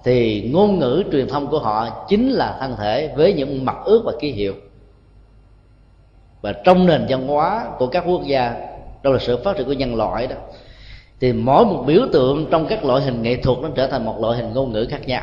thì 0.05 0.51
ngôn 0.53 0.79
ngữ 0.79 1.05
truyền 1.13 1.29
thông 1.29 1.47
của 1.47 1.59
họ 1.59 2.05
chính 2.09 2.31
là 2.31 2.57
thân 2.61 2.77
thể 2.77 3.13
với 3.17 3.33
những 3.33 3.65
mặt 3.65 3.77
ước 3.85 4.03
và 4.05 4.13
ký 4.21 4.33
hiệu. 4.33 4.55
Và 6.43 6.53
trong 6.53 6.87
nền 6.87 7.07
văn 7.09 7.27
hóa 7.27 7.67
của 7.79 7.87
các 7.87 8.05
quốc 8.07 8.23
gia 8.27 8.55
trong 9.03 9.13
là 9.13 9.19
sự 9.19 9.37
phát 9.37 9.57
triển 9.57 9.67
của 9.67 9.73
nhân 9.73 9.97
loại 9.97 10.27
đó, 10.27 10.37
thì 11.21 11.33
mỗi 11.33 11.65
một 11.65 11.85
biểu 11.87 12.01
tượng 12.13 12.47
trong 12.51 12.67
các 12.67 12.85
loại 12.85 13.03
hình 13.03 13.23
nghệ 13.23 13.37
thuật 13.37 13.59
nó 13.59 13.69
trở 13.75 13.87
thành 13.87 14.05
một 14.05 14.21
loại 14.21 14.39
hình 14.39 14.53
ngôn 14.55 14.73
ngữ 14.73 14.87
khác 14.91 15.07
nhau. 15.07 15.23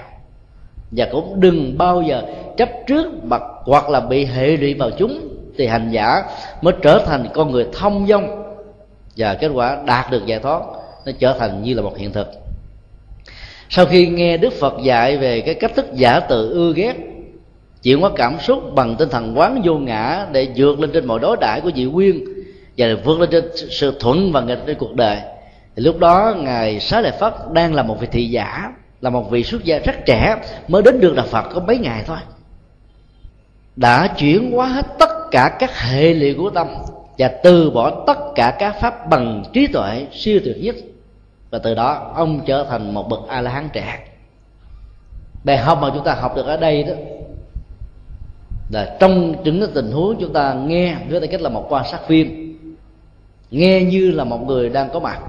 Và 0.91 1.07
cũng 1.11 1.39
đừng 1.39 1.77
bao 1.77 2.01
giờ 2.01 2.23
chấp 2.57 2.69
trước 2.87 3.23
bậc 3.23 3.41
hoặc 3.65 3.89
là 3.89 3.99
bị 3.99 4.25
hệ 4.25 4.57
lụy 4.57 4.73
vào 4.73 4.89
chúng, 4.97 5.19
thì 5.57 5.67
hành 5.67 5.89
giả 5.91 6.23
mới 6.61 6.73
trở 6.81 7.03
thành 7.05 7.27
con 7.33 7.51
người 7.51 7.67
thông 7.73 8.07
dong. 8.07 8.53
Và 9.17 9.33
kết 9.33 9.47
quả 9.47 9.83
đạt 9.85 10.11
được 10.11 10.25
giải 10.25 10.39
thoát, 10.39 10.61
nó 11.05 11.11
trở 11.19 11.35
thành 11.39 11.63
như 11.63 11.73
là 11.73 11.81
một 11.81 11.97
hiện 11.97 12.11
thực 12.11 12.40
sau 13.73 13.85
khi 13.85 14.07
nghe 14.07 14.37
đức 14.37 14.53
phật 14.53 14.73
dạy 14.83 15.17
về 15.17 15.41
cái 15.41 15.55
cách 15.55 15.71
thức 15.75 15.85
giả 15.93 16.19
tự 16.19 16.49
ưa 16.49 16.73
ghét, 16.75 16.95
chuyển 17.83 18.01
hóa 18.01 18.09
cảm 18.15 18.39
xúc 18.39 18.75
bằng 18.75 18.95
tinh 18.95 19.09
thần 19.09 19.33
quán 19.37 19.61
vô 19.63 19.73
ngã 19.73 20.25
để 20.31 20.47
vượt 20.55 20.79
lên 20.79 20.91
trên 20.93 21.05
mọi 21.05 21.19
đối 21.19 21.37
đãi 21.41 21.61
của 21.61 21.71
dị 21.75 21.87
quyên 21.93 22.23
và 22.77 22.87
vượt 23.03 23.19
lên 23.19 23.29
trên 23.31 23.43
sự 23.55 23.97
thuận 23.99 24.31
và 24.31 24.41
nghịch 24.41 24.59
trên 24.67 24.77
cuộc 24.77 24.95
đời, 24.95 25.17
thì 25.75 25.83
lúc 25.83 25.99
đó 25.99 26.35
ngài 26.37 26.79
xá 26.79 27.01
lợi 27.01 27.11
phất 27.19 27.33
đang 27.53 27.73
là 27.73 27.83
một 27.83 27.97
vị 27.99 28.07
thị 28.11 28.25
giả, 28.25 28.73
là 29.01 29.09
một 29.09 29.31
vị 29.31 29.43
xuất 29.43 29.63
gia 29.63 29.79
rất 29.79 29.95
trẻ, 30.05 30.35
mới 30.67 30.81
đến 30.81 30.99
được 30.99 31.15
đạo 31.15 31.25
phật 31.25 31.43
có 31.53 31.61
mấy 31.67 31.77
ngày 31.77 32.03
thôi. 32.07 32.17
Đã 33.75 34.07
chuyển 34.07 34.51
hóa 34.51 34.67
hết 34.67 34.85
tất 34.99 35.09
cả 35.31 35.55
các 35.59 35.79
hệ 35.79 36.13
lụy 36.13 36.33
của 36.33 36.49
tâm 36.49 36.67
và 37.17 37.27
từ 37.27 37.71
bỏ 37.71 38.03
tất 38.07 38.17
cả 38.35 38.55
các 38.59 38.75
pháp 38.81 39.09
bằng 39.09 39.43
trí 39.53 39.67
tuệ 39.67 40.05
siêu 40.11 40.39
tuyệt 40.43 40.57
nhất 40.59 40.75
và 41.51 41.59
từ 41.59 41.75
đó 41.75 42.11
ông 42.15 42.41
trở 42.45 42.65
thành 42.69 42.93
một 42.93 43.09
bậc 43.09 43.19
a 43.27 43.41
la 43.41 43.51
hán 43.51 43.69
trẻ. 43.73 44.07
Bài 45.43 45.57
học 45.57 45.79
mà 45.81 45.89
chúng 45.93 46.03
ta 46.03 46.13
học 46.13 46.35
được 46.35 46.45
ở 46.45 46.57
đây 46.57 46.83
đó 46.83 46.93
là 48.69 48.97
trong 48.99 49.43
những 49.43 49.71
tình 49.73 49.91
huống 49.91 50.17
chúng 50.19 50.33
ta 50.33 50.53
nghe 50.53 50.95
với 51.09 51.21
tư 51.21 51.27
cách 51.27 51.41
là 51.41 51.49
một 51.49 51.65
quan 51.69 51.85
sát 51.91 52.07
phim 52.07 52.57
nghe 53.51 53.83
như 53.83 54.11
là 54.11 54.23
một 54.23 54.47
người 54.47 54.69
đang 54.69 54.89
có 54.93 54.99
mặt 54.99 55.19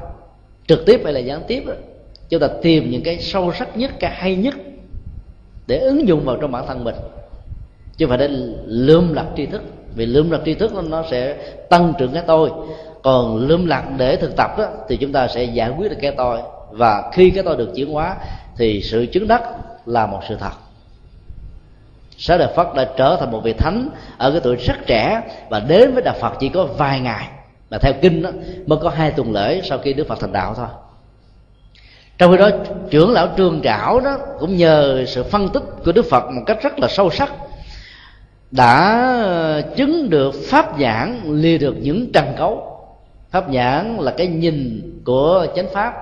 trực 0.66 0.86
tiếp 0.86 1.00
hay 1.04 1.12
là 1.12 1.20
gián 1.20 1.42
tiếp 1.46 1.62
đó, 1.66 1.72
chúng 2.28 2.40
ta 2.40 2.48
tìm 2.62 2.90
những 2.90 3.02
cái 3.02 3.18
sâu 3.18 3.52
sắc 3.52 3.76
nhất 3.76 3.90
cái 4.00 4.10
hay 4.14 4.36
nhất 4.36 4.54
để 5.66 5.78
ứng 5.78 6.08
dụng 6.08 6.24
vào 6.24 6.36
trong 6.36 6.52
bản 6.52 6.66
thân 6.66 6.84
mình. 6.84 6.94
Chứ 7.96 8.06
phải 8.06 8.18
để 8.18 8.28
lượm 8.66 9.12
lặt 9.12 9.26
tri 9.36 9.46
thức 9.46 9.62
vì 9.94 10.06
lượm 10.06 10.30
lặt 10.30 10.40
tri 10.44 10.54
thức 10.54 10.72
nó 10.84 11.04
sẽ 11.10 11.36
tăng 11.70 11.92
trưởng 11.98 12.12
cái 12.12 12.22
tôi 12.26 12.50
còn 13.02 13.36
lượm 13.36 13.66
lặt 13.66 13.84
để 13.96 14.16
thực 14.16 14.36
tập 14.36 14.58
đó, 14.58 14.66
thì 14.88 14.96
chúng 14.96 15.12
ta 15.12 15.28
sẽ 15.28 15.44
giải 15.44 15.70
quyết 15.70 15.90
được 15.90 15.98
cái 16.00 16.12
tôi. 16.16 16.40
Và 16.70 17.10
khi 17.12 17.30
cái 17.30 17.44
tôi 17.44 17.56
được 17.56 17.72
chuyển 17.74 17.92
hóa 17.92 18.16
thì 18.56 18.82
sự 18.82 19.06
chứng 19.06 19.28
đắc 19.28 19.42
là 19.86 20.06
một 20.06 20.20
sự 20.28 20.36
thật. 20.36 20.52
Sá 22.18 22.36
Đạt 22.36 22.50
Phật 22.54 22.74
đã 22.74 22.88
trở 22.96 23.16
thành 23.20 23.30
một 23.30 23.40
vị 23.44 23.52
thánh 23.52 23.88
ở 24.18 24.30
cái 24.30 24.40
tuổi 24.44 24.56
rất 24.56 24.76
trẻ 24.86 25.22
và 25.48 25.60
đến 25.60 25.94
với 25.94 26.02
Đạo 26.02 26.14
Phật 26.20 26.32
chỉ 26.40 26.48
có 26.48 26.64
vài 26.64 27.00
ngày 27.00 27.28
mà 27.70 27.78
theo 27.78 27.92
kinh 28.02 28.22
đó, 28.22 28.30
mới 28.66 28.78
có 28.82 28.90
hai 28.90 29.10
tuần 29.10 29.32
lễ 29.32 29.60
sau 29.64 29.78
khi 29.78 29.92
Đức 29.92 30.08
Phật 30.08 30.20
thành 30.20 30.32
đạo 30.32 30.54
thôi. 30.54 30.66
Trong 32.18 32.32
khi 32.32 32.38
đó 32.38 32.50
trưởng 32.90 33.12
lão 33.12 33.28
trương 33.36 33.60
trảo 33.62 34.00
đó 34.00 34.18
cũng 34.38 34.56
nhờ 34.56 35.04
sự 35.06 35.22
phân 35.22 35.48
tích 35.48 35.62
của 35.84 35.92
Đức 35.92 36.06
Phật 36.10 36.24
một 36.30 36.42
cách 36.46 36.62
rất 36.62 36.78
là 36.78 36.88
sâu 36.88 37.10
sắc 37.10 37.32
đã 38.50 39.62
chứng 39.76 40.10
được 40.10 40.34
pháp 40.50 40.80
giảng 40.80 41.20
lìa 41.24 41.58
được 41.58 41.74
những 41.80 42.12
trần 42.12 42.34
cấu 42.38 42.71
pháp 43.32 43.48
nhãn 43.48 43.96
là 43.96 44.10
cái 44.10 44.26
nhìn 44.26 44.82
của 45.04 45.46
chánh 45.56 45.68
pháp, 45.72 45.94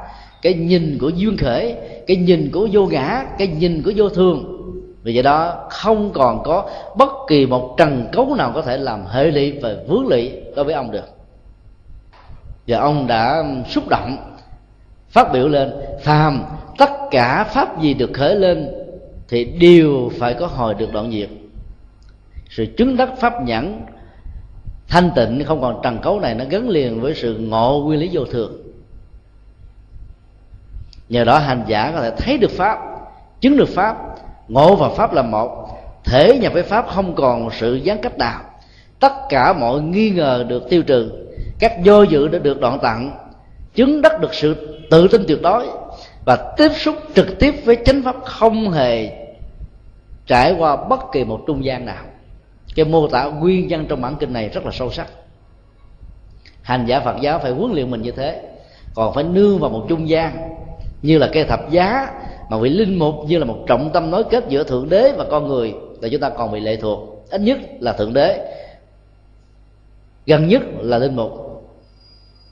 cái 0.42 0.54
nhìn 0.54 0.98
của 1.00 1.08
duyên 1.08 1.36
khởi, 1.36 1.74
cái 2.06 2.16
nhìn 2.16 2.50
của 2.52 2.68
vô 2.72 2.86
ngã, 2.86 3.24
cái 3.38 3.48
nhìn 3.48 3.82
của 3.82 3.92
vô 3.96 4.08
thường. 4.08 4.56
Vì 5.02 5.14
vậy 5.14 5.22
đó, 5.22 5.66
không 5.70 6.12
còn 6.12 6.42
có 6.42 6.70
bất 6.96 7.10
kỳ 7.28 7.46
một 7.46 7.74
trần 7.78 8.08
cấu 8.12 8.34
nào 8.34 8.52
có 8.54 8.62
thể 8.62 8.76
làm 8.76 9.06
hệ 9.06 9.24
lụy 9.24 9.52
và 9.62 9.74
vướng 9.88 10.06
lụy 10.06 10.30
đối 10.56 10.64
với 10.64 10.74
ông 10.74 10.90
được. 10.90 11.08
Và 12.66 12.78
ông 12.78 13.06
đã 13.06 13.44
xúc 13.68 13.84
động, 13.88 14.16
phát 15.08 15.32
biểu 15.32 15.48
lên, 15.48 15.72
phàm, 16.02 16.44
tất 16.78 16.90
cả 17.10 17.44
pháp 17.44 17.80
gì 17.80 17.94
được 17.94 18.10
khởi 18.12 18.36
lên 18.36 18.68
thì 19.28 19.44
đều 19.44 20.10
phải 20.18 20.34
có 20.34 20.46
hồi 20.46 20.74
được 20.74 20.92
đoạn 20.92 21.10
diệt. 21.12 21.28
Sự 22.50 22.66
chứng 22.76 22.96
đắc 22.96 23.10
pháp 23.18 23.42
nhãn 23.44 23.80
thanh 24.90 25.10
tịnh, 25.16 25.44
không 25.44 25.60
còn 25.60 25.80
trần 25.82 25.98
cấu 25.98 26.20
này, 26.20 26.34
nó 26.34 26.44
gắn 26.50 26.68
liền 26.68 27.00
với 27.00 27.14
sự 27.14 27.38
ngộ 27.38 27.82
nguyên 27.84 28.00
lý 28.00 28.10
vô 28.12 28.24
thường. 28.24 28.62
Nhờ 31.08 31.24
đó 31.24 31.38
hành 31.38 31.64
giả 31.66 31.92
có 31.94 32.02
thể 32.02 32.10
thấy 32.16 32.38
được 32.38 32.50
pháp, 32.50 32.78
chứng 33.40 33.56
được 33.56 33.68
pháp. 33.68 33.96
Ngộ 34.48 34.76
và 34.76 34.88
pháp 34.88 35.12
là 35.12 35.22
một, 35.22 35.68
thể 36.04 36.38
nhập 36.38 36.52
với 36.52 36.62
pháp 36.62 36.86
không 36.88 37.14
còn 37.14 37.48
sự 37.52 37.74
gián 37.74 37.98
cách 38.02 38.18
nào. 38.18 38.40
Tất 39.00 39.12
cả 39.28 39.52
mọi 39.52 39.80
nghi 39.80 40.10
ngờ 40.10 40.44
được 40.48 40.70
tiêu 40.70 40.82
trừ, 40.82 41.10
các 41.58 41.82
do 41.82 42.02
dự 42.02 42.28
đã 42.28 42.38
được 42.38 42.60
đoạn 42.60 42.78
tặng, 42.82 43.18
chứng 43.74 44.02
đắc 44.02 44.20
được 44.20 44.34
sự 44.34 44.78
tự 44.90 45.08
tin 45.08 45.24
tuyệt 45.28 45.42
đối 45.42 45.66
và 46.26 46.54
tiếp 46.56 46.72
xúc 46.76 46.96
trực 47.14 47.38
tiếp 47.38 47.54
với 47.64 47.76
chánh 47.84 48.02
pháp 48.02 48.16
không 48.24 48.70
hề 48.70 49.10
trải 50.26 50.54
qua 50.58 50.76
bất 50.76 51.00
kỳ 51.12 51.24
một 51.24 51.40
trung 51.46 51.64
gian 51.64 51.86
nào 51.86 52.04
cái 52.74 52.84
mô 52.84 53.08
tả 53.08 53.24
nguyên 53.24 53.68
nhân 53.68 53.86
trong 53.88 54.02
bản 54.02 54.16
kinh 54.20 54.32
này 54.32 54.48
rất 54.48 54.64
là 54.64 54.70
sâu 54.72 54.90
sắc. 54.90 55.06
Hành 56.62 56.86
giả 56.86 57.00
phật 57.00 57.16
giáo 57.20 57.38
phải 57.38 57.52
huấn 57.52 57.72
luyện 57.72 57.90
mình 57.90 58.02
như 58.02 58.10
thế. 58.10 58.42
Còn 58.94 59.14
phải 59.14 59.24
nương 59.24 59.58
vào 59.58 59.70
một 59.70 59.86
trung 59.88 60.08
gian, 60.08 60.56
như 61.02 61.18
là 61.18 61.30
cây 61.32 61.44
thập 61.44 61.70
giá, 61.70 62.10
mà 62.50 62.58
vị 62.58 62.70
linh 62.70 62.98
mục 62.98 63.14
như 63.26 63.38
là 63.38 63.44
một 63.44 63.58
trọng 63.66 63.90
tâm 63.92 64.10
nối 64.10 64.24
kết 64.24 64.44
giữa 64.48 64.64
thượng 64.64 64.88
đế 64.88 65.12
và 65.16 65.24
con 65.30 65.48
người, 65.48 65.74
là 66.00 66.08
chúng 66.12 66.20
ta 66.20 66.30
còn 66.30 66.52
bị 66.52 66.60
lệ 66.60 66.76
thuộc. 66.76 67.26
Ít 67.30 67.40
nhất 67.40 67.58
là 67.80 67.92
thượng 67.92 68.14
đế, 68.14 68.54
gần 70.26 70.48
nhất 70.48 70.62
là 70.78 70.98
linh 70.98 71.16
mục, 71.16 71.32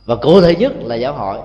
và 0.05 0.17
cụ 0.17 0.41
thể 0.41 0.55
nhất 0.55 0.73
là 0.85 0.95
giáo 0.95 1.13
hội. 1.13 1.39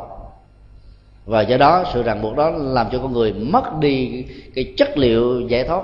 Và 1.25 1.41
do 1.41 1.57
đó, 1.57 1.83
sự 1.93 2.03
ràng 2.03 2.21
buộc 2.21 2.35
đó 2.35 2.49
làm 2.49 2.87
cho 2.91 2.99
con 2.99 3.13
người 3.13 3.33
mất 3.33 3.79
đi 3.79 4.25
cái 4.55 4.73
chất 4.77 4.97
liệu 4.97 5.41
giải 5.41 5.63
thoát 5.63 5.83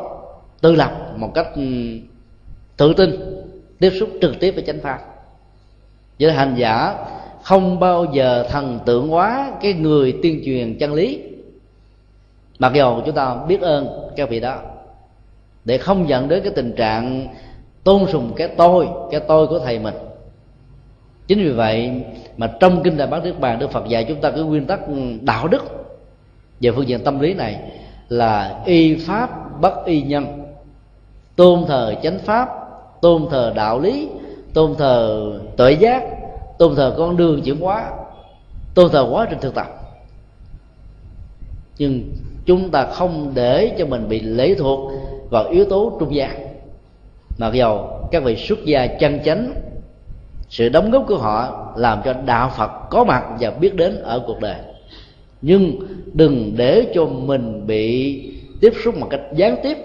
tự 0.61 0.75
lập 0.75 1.13
một 1.17 1.31
cách 1.35 1.47
ừ, 1.55 1.61
tự 2.79 2.93
tin, 2.93 3.09
tiếp 3.79 3.91
xúc 3.99 4.09
trực 4.21 4.39
tiếp 4.39 4.51
với 4.51 4.63
chánh 4.67 4.79
pháp. 4.79 4.99
Với 6.19 6.31
hành 6.31 6.55
giả 6.57 6.95
không 7.43 7.79
bao 7.79 8.05
giờ 8.13 8.45
thần 8.49 8.79
tượng 8.85 9.07
hóa 9.07 9.51
cái 9.61 9.73
người 9.73 10.19
tuyên 10.23 10.41
truyền 10.45 10.77
chân 10.79 10.93
lý. 10.93 11.21
Mặc 12.59 12.71
dù 12.75 13.01
chúng 13.05 13.15
ta 13.15 13.35
biết 13.47 13.61
ơn 13.61 14.09
các 14.15 14.29
vị 14.29 14.39
đó, 14.39 14.59
để 15.65 15.77
không 15.77 16.09
dẫn 16.09 16.27
đến 16.27 16.43
cái 16.43 16.53
tình 16.55 16.73
trạng 16.75 17.27
tôn 17.83 18.05
sùng 18.11 18.33
cái 18.35 18.47
tôi 18.47 18.87
cái 19.11 19.19
tôi 19.27 19.47
của 19.47 19.59
thầy 19.59 19.79
mình. 19.79 19.95
Chính 21.27 21.39
vì 21.39 21.51
vậy 21.51 21.91
mà 22.37 22.51
trong 22.59 22.83
kinh 22.83 22.97
đại 22.97 23.07
bát 23.07 23.23
niết 23.23 23.39
bàn, 23.39 23.59
đức 23.59 23.71
phật 23.71 23.87
dạy 23.87 24.05
chúng 24.07 24.21
ta 24.21 24.31
cái 24.31 24.43
nguyên 24.43 24.65
tắc 24.65 24.87
ừ, 24.87 24.93
đạo 25.21 25.47
đức 25.47 25.63
về 26.61 26.71
phương 26.71 26.87
diện 26.87 27.03
tâm 27.03 27.19
lý 27.19 27.33
này 27.33 27.59
là 28.09 28.61
y 28.65 28.95
pháp 28.95 29.59
bất 29.61 29.85
y 29.85 30.01
nhân, 30.01 30.25
tôn 31.35 31.65
thờ 31.67 31.95
chánh 32.03 32.19
pháp 32.19 32.58
tôn 33.01 33.27
thờ 33.29 33.53
đạo 33.55 33.79
lý, 33.79 34.09
tôn 34.53 34.75
thờ 34.75 35.31
tuệ 35.57 35.71
giác, 35.71 36.03
tôn 36.57 36.75
thờ 36.75 36.95
con 36.97 37.17
đường 37.17 37.41
chuyển 37.41 37.59
hóa, 37.59 37.91
tôn 38.73 38.91
thờ 38.91 39.07
quá 39.11 39.27
trình 39.29 39.39
thực 39.41 39.55
tập. 39.55 39.67
Nhưng 41.77 42.03
chúng 42.45 42.69
ta 42.69 42.85
không 42.85 43.31
để 43.33 43.75
cho 43.77 43.85
mình 43.85 44.09
bị 44.09 44.19
lệ 44.19 44.55
thuộc 44.55 44.91
vào 45.29 45.43
yếu 45.43 45.65
tố 45.65 45.97
trung 45.99 46.15
gian. 46.15 46.47
Mặc 47.37 47.53
dầu 47.53 47.89
các 48.11 48.23
vị 48.23 48.35
xuất 48.35 48.65
gia 48.65 48.87
chân 48.87 49.19
chánh, 49.25 49.53
sự 50.49 50.69
đóng 50.69 50.91
góp 50.91 51.05
của 51.07 51.17
họ 51.17 51.65
làm 51.75 52.01
cho 52.05 52.13
đạo 52.25 52.51
phật 52.57 52.71
có 52.89 53.03
mặt 53.03 53.23
và 53.39 53.51
biết 53.51 53.75
đến 53.75 54.01
ở 54.03 54.23
cuộc 54.27 54.39
đời. 54.39 54.55
Nhưng 55.41 55.79
đừng 56.13 56.53
để 56.57 56.85
cho 56.93 57.05
mình 57.05 57.67
bị 57.67 58.21
tiếp 58.61 58.73
xúc 58.83 58.97
một 58.97 59.07
cách 59.09 59.21
gián 59.35 59.55
tiếp 59.63 59.77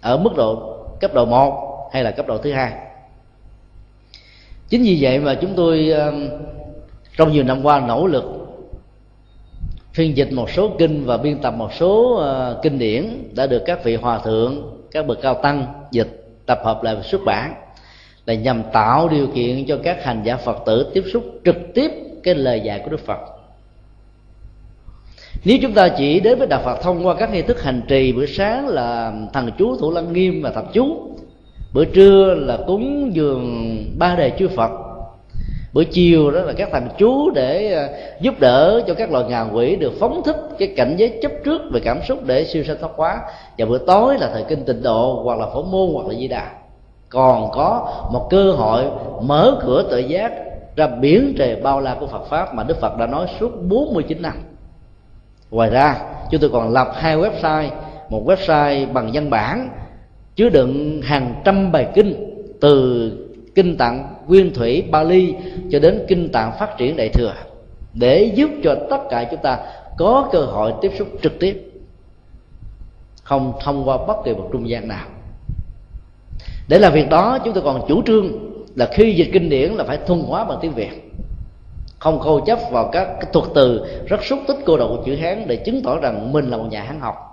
ở 0.00 0.16
mức 0.16 0.30
độ 0.36 0.76
cấp 1.00 1.14
độ 1.14 1.24
1 1.24 1.71
hay 1.92 2.04
là 2.04 2.10
cấp 2.10 2.26
độ 2.26 2.38
thứ 2.38 2.52
hai? 2.52 2.72
Chính 4.68 4.82
vì 4.82 4.98
vậy 5.00 5.18
mà 5.18 5.34
chúng 5.34 5.52
tôi 5.56 5.94
trong 7.16 7.32
nhiều 7.32 7.44
năm 7.44 7.62
qua 7.62 7.80
nỗ 7.80 8.06
lực 8.06 8.24
phiên 9.92 10.16
dịch 10.16 10.32
một 10.32 10.50
số 10.50 10.70
kinh 10.78 11.04
và 11.04 11.16
biên 11.16 11.38
tập 11.38 11.54
một 11.56 11.72
số 11.72 12.16
ờ, 12.16 12.60
kinh 12.62 12.78
điển 12.78 13.28
đã 13.34 13.46
được 13.46 13.62
các 13.66 13.84
vị 13.84 13.96
hòa 13.96 14.18
thượng, 14.18 14.78
các 14.90 15.06
bậc 15.06 15.22
cao 15.22 15.34
tăng 15.34 15.66
dịch 15.90 16.24
tập 16.46 16.60
hợp 16.64 16.82
lại 16.82 16.96
và 16.96 17.02
xuất 17.02 17.20
bản 17.24 17.54
là 18.26 18.34
nhằm 18.34 18.62
tạo 18.72 19.08
điều 19.08 19.26
kiện 19.26 19.66
cho 19.66 19.78
các 19.82 20.04
hành 20.04 20.22
giả 20.24 20.36
phật 20.36 20.56
tử 20.66 20.90
tiếp 20.94 21.04
xúc 21.12 21.24
trực 21.44 21.56
tiếp 21.74 21.90
cái 22.22 22.34
lời 22.34 22.60
dạy 22.60 22.80
của 22.84 22.90
đức 22.90 23.06
phật. 23.06 23.18
Nếu 25.44 25.58
chúng 25.62 25.72
ta 25.72 25.88
chỉ 25.88 26.20
đến 26.20 26.38
với 26.38 26.46
đạo 26.46 26.62
phật 26.64 26.82
thông 26.82 27.06
qua 27.06 27.14
các 27.14 27.32
nghi 27.32 27.42
thức 27.42 27.62
hành 27.62 27.82
trì 27.88 28.12
bữa 28.12 28.26
sáng 28.26 28.68
là 28.68 29.12
thần 29.32 29.50
chú 29.58 29.76
thủ 29.76 29.90
lăng 29.90 30.12
nghiêm 30.12 30.42
và 30.42 30.50
thập 30.50 30.72
chú 30.72 31.10
bữa 31.72 31.84
trưa 31.84 32.34
là 32.34 32.58
cúng 32.66 33.10
dường 33.14 33.76
ba 33.98 34.14
đề 34.14 34.32
chư 34.38 34.48
phật. 34.48 34.70
Bữa 35.72 35.84
chiều 35.84 36.30
đó 36.30 36.40
là 36.40 36.52
các 36.52 36.68
thằng 36.72 36.88
chú 36.98 37.30
để 37.30 37.74
à, 37.74 37.88
giúp 38.20 38.34
đỡ 38.40 38.82
cho 38.86 38.94
các 38.94 39.12
loài 39.12 39.24
ngạ 39.28 39.46
quỷ 39.52 39.76
được 39.76 39.92
phóng 40.00 40.22
thích 40.24 40.36
cái 40.58 40.72
cảnh 40.76 40.94
giới 40.96 41.18
chấp 41.22 41.32
trước 41.44 41.62
về 41.72 41.80
cảm 41.80 42.00
xúc 42.08 42.18
để 42.24 42.44
siêu 42.44 42.64
sanh 42.64 42.76
thoát 42.80 42.92
hóa. 42.96 43.20
Và 43.58 43.66
bữa 43.66 43.78
tối 43.78 44.18
là 44.18 44.30
thời 44.32 44.44
kinh 44.48 44.64
tịnh 44.64 44.82
độ 44.82 45.20
hoặc 45.24 45.38
là 45.38 45.46
phổ 45.46 45.62
môn 45.62 45.90
hoặc 45.94 46.06
là 46.06 46.14
di 46.14 46.28
đà. 46.28 46.50
Còn 47.08 47.50
có 47.50 47.92
một 48.12 48.28
cơ 48.30 48.52
hội 48.52 48.84
mở 49.22 49.60
cửa 49.62 49.84
tự 49.90 49.98
giác 49.98 50.32
ra 50.76 50.86
biển 50.86 51.34
trời 51.38 51.56
bao 51.56 51.80
la 51.80 51.96
của 52.00 52.06
Phật 52.06 52.26
pháp 52.30 52.54
mà 52.54 52.62
Đức 52.62 52.80
Phật 52.80 52.98
đã 52.98 53.06
nói 53.06 53.26
suốt 53.40 53.50
49 53.68 54.22
năm. 54.22 54.34
Ngoài 55.50 55.70
ra, 55.70 55.96
chúng 56.30 56.40
tôi 56.40 56.50
còn 56.50 56.72
lập 56.72 56.88
hai 56.94 57.16
website, 57.16 57.68
một 58.08 58.22
website 58.26 58.92
bằng 58.92 59.10
văn 59.12 59.30
bản 59.30 59.68
chứa 60.36 60.48
đựng 60.48 61.02
hàng 61.02 61.42
trăm 61.44 61.72
bài 61.72 61.88
kinh 61.94 62.14
từ 62.60 63.12
kinh 63.54 63.76
tạng 63.76 64.14
nguyên 64.28 64.54
thủy 64.54 64.84
Bali 64.90 65.34
cho 65.70 65.78
đến 65.78 66.04
kinh 66.08 66.28
tạng 66.32 66.52
phát 66.58 66.78
triển 66.78 66.96
đại 66.96 67.08
thừa 67.08 67.34
để 67.94 68.32
giúp 68.34 68.50
cho 68.64 68.76
tất 68.90 68.98
cả 69.10 69.28
chúng 69.30 69.40
ta 69.42 69.58
có 69.98 70.28
cơ 70.32 70.44
hội 70.44 70.72
tiếp 70.80 70.92
xúc 70.98 71.08
trực 71.22 71.38
tiếp, 71.40 71.72
không 73.22 73.52
thông 73.60 73.88
qua 73.88 73.98
bất 74.06 74.16
kỳ 74.24 74.34
một 74.34 74.48
trung 74.52 74.68
gian 74.68 74.88
nào. 74.88 75.06
Để 76.68 76.78
làm 76.78 76.92
việc 76.92 77.10
đó, 77.10 77.38
chúng 77.44 77.54
tôi 77.54 77.62
còn 77.62 77.84
chủ 77.88 78.02
trương 78.06 78.26
là 78.76 78.88
khi 78.92 79.14
dịch 79.14 79.30
kinh 79.32 79.50
điển 79.50 79.72
là 79.72 79.84
phải 79.84 79.98
thuần 80.06 80.20
hóa 80.20 80.44
bằng 80.44 80.58
tiếng 80.62 80.72
việt. 80.72 81.12
Không 81.98 82.18
khâu 82.20 82.40
chấp 82.40 82.58
vào 82.70 82.88
các 82.92 83.08
thuật 83.32 83.46
từ 83.54 83.86
rất 84.06 84.24
xúc 84.24 84.38
tích 84.48 84.56
cô 84.66 84.76
đầu 84.76 84.88
của 84.88 85.02
chữ 85.06 85.16
hán 85.16 85.44
để 85.46 85.56
chứng 85.56 85.82
tỏ 85.82 85.98
rằng 85.98 86.32
mình 86.32 86.50
là 86.50 86.56
một 86.56 86.66
nhà 86.70 86.82
hán 86.82 87.00
học 87.00 87.31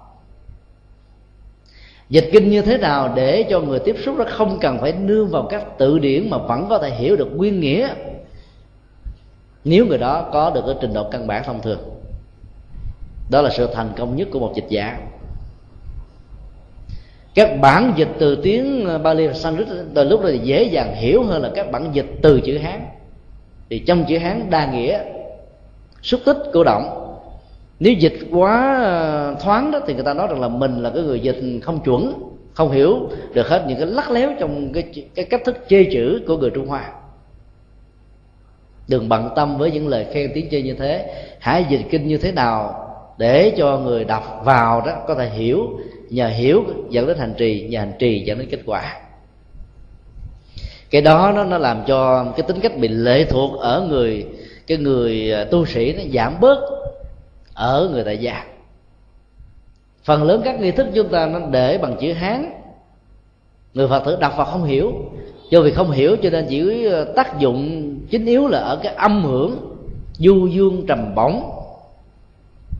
dịch 2.09 2.29
kinh 2.31 2.49
như 2.49 2.61
thế 2.61 2.77
nào 2.77 3.13
để 3.15 3.43
cho 3.49 3.59
người 3.59 3.79
tiếp 3.79 3.95
xúc 4.05 4.15
nó 4.17 4.25
không 4.27 4.59
cần 4.61 4.77
phải 4.81 4.91
nương 4.91 5.29
vào 5.29 5.47
các 5.49 5.77
tự 5.77 5.99
điển 5.99 6.29
mà 6.29 6.37
vẫn 6.37 6.65
có 6.69 6.79
thể 6.79 6.89
hiểu 6.89 7.15
được 7.15 7.29
nguyên 7.35 7.59
nghĩa? 7.59 7.89
Nếu 9.63 9.85
người 9.85 9.97
đó 9.97 10.29
có 10.33 10.49
được 10.49 10.61
cái 10.65 10.75
trình 10.81 10.93
độ 10.93 11.09
căn 11.11 11.27
bản 11.27 11.43
thông 11.45 11.61
thường, 11.61 11.79
đó 13.31 13.41
là 13.41 13.49
sự 13.49 13.69
thành 13.73 13.89
công 13.97 14.15
nhất 14.15 14.27
của 14.31 14.39
một 14.39 14.53
dịch 14.55 14.65
giả. 14.69 14.99
Các 17.35 17.59
bản 17.61 17.93
dịch 17.95 18.09
từ 18.19 18.35
tiếng 18.35 18.85
ờ, 18.85 18.97
Bali 18.97 19.27
và 19.27 19.33
Sanskrit 19.33 19.67
từ 19.93 20.03
lúc 20.03 20.21
đó 20.21 20.29
thì 20.31 20.39
dễ 20.43 20.63
dàng 20.63 20.95
hiểu 20.95 21.23
hơn 21.23 21.41
là 21.41 21.51
các 21.55 21.71
bản 21.71 21.89
dịch 21.93 22.07
từ 22.21 22.41
chữ 22.41 22.57
Hán. 22.57 22.85
Thì 23.69 23.79
trong 23.79 24.05
chữ 24.07 24.17
Hán 24.17 24.49
đa 24.49 24.71
nghĩa, 24.71 24.99
xúc 26.01 26.21
tích 26.25 26.37
cô 26.53 26.63
động 26.63 27.08
nếu 27.79 27.93
dịch 27.93 28.17
quá 28.31 28.79
ờ, 28.83 29.35
thoáng 29.41 29.71
đó 29.71 29.79
thì 29.87 29.93
người 29.93 30.03
ta 30.03 30.13
nói 30.13 30.27
rằng 30.29 30.41
là 30.41 30.47
mình 30.47 30.83
là 30.83 30.89
cái 30.89 31.03
người 31.03 31.19
dịch 31.19 31.39
không 31.61 31.79
chuẩn, 31.79 32.13
không 32.53 32.71
hiểu 32.71 33.09
được 33.33 33.47
hết 33.47 33.65
những 33.67 33.77
cái 33.77 33.87
lắc 33.87 34.11
léo 34.11 34.31
trong 34.39 34.73
cái 34.73 34.83
cái 35.15 35.25
cách 35.25 35.41
thức 35.45 35.57
chê 35.69 35.83
chữ 35.83 36.21
của 36.27 36.37
người 36.37 36.49
Trung 36.49 36.67
Hoa. 36.67 36.91
Đừng 38.87 39.09
bận 39.09 39.29
tâm 39.35 39.57
với 39.57 39.71
những 39.71 39.87
lời 39.87 40.05
khen 40.13 40.31
tiếng 40.33 40.49
chê 40.51 40.61
như 40.61 40.73
thế. 40.73 41.25
Hãy 41.39 41.65
dịch 41.69 41.81
kinh 41.89 42.07
như 42.07 42.17
thế 42.17 42.31
nào 42.31 42.85
để 43.17 43.53
cho 43.57 43.77
người 43.77 44.03
đọc 44.03 44.41
vào 44.43 44.81
đó 44.81 44.91
có 45.07 45.15
thể 45.15 45.29
hiểu, 45.29 45.67
nhờ 46.09 46.27
hiểu 46.27 46.63
dẫn 46.89 47.07
đến 47.07 47.17
hành 47.17 47.33
trì, 47.37 47.67
nhờ 47.69 47.79
hành 47.79 47.93
trì 47.99 48.19
dẫn 48.19 48.39
đến 48.39 48.47
kết 48.51 48.59
quả. 48.65 48.99
Cái 50.89 51.01
đó 51.01 51.31
nó 51.35 51.43
nó 51.43 51.57
làm 51.57 51.83
cho 51.87 52.25
cái 52.37 52.43
tính 52.47 52.59
cách 52.59 52.77
bị 52.77 52.87
lệ 52.87 53.25
thuộc 53.25 53.59
ở 53.59 53.87
người, 53.89 54.25
cái 54.67 54.77
người 54.77 55.31
ờ, 55.31 55.43
tu 55.43 55.65
sĩ 55.65 55.93
nó 55.93 56.01
giảm 56.13 56.39
bớt 56.39 56.78
ở 57.59 57.89
người 57.91 58.03
tại 58.03 58.17
gia 58.17 58.45
phần 60.03 60.23
lớn 60.23 60.41
các 60.45 60.59
nghi 60.59 60.71
thức 60.71 60.87
chúng 60.95 61.09
ta 61.09 61.25
nó 61.25 61.39
để 61.51 61.77
bằng 61.77 61.95
chữ 62.01 62.13
hán. 62.13 62.51
Người 63.73 63.87
phật 63.87 64.05
tử 64.05 64.17
đọc 64.19 64.33
và 64.37 64.45
không 64.45 64.63
hiểu. 64.63 64.93
Do 65.49 65.61
vì 65.61 65.71
không 65.71 65.91
hiểu 65.91 66.15
cho 66.23 66.29
nên 66.29 66.45
chỉ 66.49 66.85
ờ, 66.85 67.13
tác 67.15 67.39
dụng 67.39 67.95
chính 68.09 68.25
yếu 68.25 68.47
là 68.47 68.59
ở 68.59 68.79
cái 68.83 68.93
âm 68.93 69.23
hưởng, 69.23 69.75
du 70.17 70.47
dương 70.47 70.85
trầm 70.87 71.15
bổng. 71.15 71.51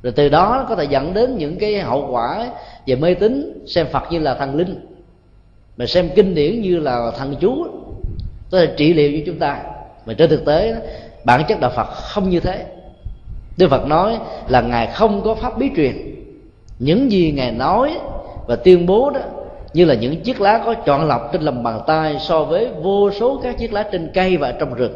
Rồi 0.03 0.13
từ 0.15 0.29
đó 0.29 0.65
có 0.69 0.75
thể 0.75 0.83
dẫn 0.83 1.13
đến 1.13 1.37
những 1.37 1.57
cái 1.59 1.79
hậu 1.79 2.07
quả 2.11 2.47
về 2.85 2.95
mê 2.95 3.13
tín, 3.13 3.63
xem 3.67 3.87
phật 3.91 4.03
như 4.11 4.19
là 4.19 4.33
thần 4.33 4.55
linh, 4.55 4.87
mà 5.77 5.85
xem 5.85 6.09
kinh 6.15 6.35
điển 6.35 6.61
như 6.61 6.79
là 6.79 7.11
thần 7.17 7.35
chú. 7.39 7.67
Có 8.51 8.59
thể 8.59 8.73
trị 8.77 8.93
liệu 8.93 9.11
cho 9.11 9.23
chúng 9.25 9.39
ta. 9.39 9.63
Mà 10.05 10.13
trên 10.13 10.29
thực 10.29 10.45
tế, 10.45 10.75
bản 11.25 11.43
chất 11.47 11.59
đạo 11.59 11.71
phật 11.75 11.87
không 11.93 12.29
như 12.29 12.39
thế 12.39 12.65
đức 13.59 13.69
phật 13.69 13.87
nói 13.87 14.19
là 14.47 14.61
ngài 14.61 14.87
không 14.87 15.21
có 15.21 15.35
pháp 15.35 15.57
bí 15.57 15.71
truyền. 15.75 16.15
Những 16.79 17.11
gì 17.11 17.31
ngài 17.31 17.51
nói 17.51 17.97
và 18.47 18.55
tuyên 18.55 18.85
bố 18.85 19.09
đó, 19.09 19.19
như 19.73 19.85
là 19.85 19.93
những 19.93 20.21
chiếc 20.21 20.41
lá 20.41 20.61
có 20.65 20.73
chọn 20.73 21.07
lọc 21.07 21.29
trên 21.31 21.41
lòng 21.41 21.63
bàn 21.63 21.81
tay 21.87 22.17
so 22.19 22.43
với 22.43 22.69
vô 22.81 23.11
số 23.11 23.39
các 23.43 23.57
chiếc 23.57 23.73
lá 23.73 23.83
trên 23.91 24.11
cây 24.13 24.37
và 24.37 24.51
trong 24.51 24.73
rừng. 24.73 24.93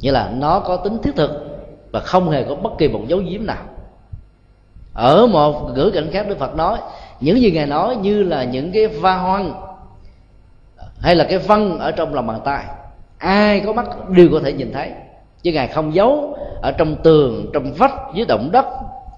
Như 0.00 0.10
là 0.10 0.30
nó 0.36 0.60
có 0.60 0.76
tính 0.76 0.98
thiết 1.02 1.16
thực 1.16 1.30
và 1.92 2.00
không 2.00 2.30
hề 2.30 2.44
có 2.44 2.54
bất 2.54 2.72
kỳ 2.78 2.88
một 2.88 3.00
dấu 3.08 3.20
diếm 3.30 3.46
nào. 3.46 3.64
Ở 4.94 5.26
một 5.26 5.70
ngữ 5.74 5.90
cảnh 5.94 6.10
khác 6.12 6.28
đức 6.28 6.38
phật 6.38 6.56
nói, 6.56 6.78
những 7.20 7.40
gì 7.40 7.50
ngài 7.50 7.66
nói 7.66 7.96
như 7.96 8.22
là 8.22 8.44
những 8.44 8.72
cái 8.72 8.86
va 8.86 9.16
hoan 9.16 9.52
hay 11.00 11.14
là 11.16 11.24
cái 11.24 11.38
văn 11.38 11.78
ở 11.78 11.90
trong 11.90 12.14
lòng 12.14 12.26
bàn 12.26 12.40
tay. 12.44 12.64
Ai 13.18 13.60
có 13.60 13.72
mắt 13.72 14.10
đều 14.10 14.28
có 14.32 14.40
thể 14.44 14.52
nhìn 14.52 14.72
thấy 14.72 14.92
chứ 15.46 15.52
ngài 15.52 15.68
không 15.68 15.94
giấu 15.94 16.36
ở 16.62 16.72
trong 16.72 16.96
tường, 17.02 17.50
trong 17.52 17.72
vách, 17.72 17.94
dưới 18.14 18.26
động 18.26 18.48
đất, 18.52 18.66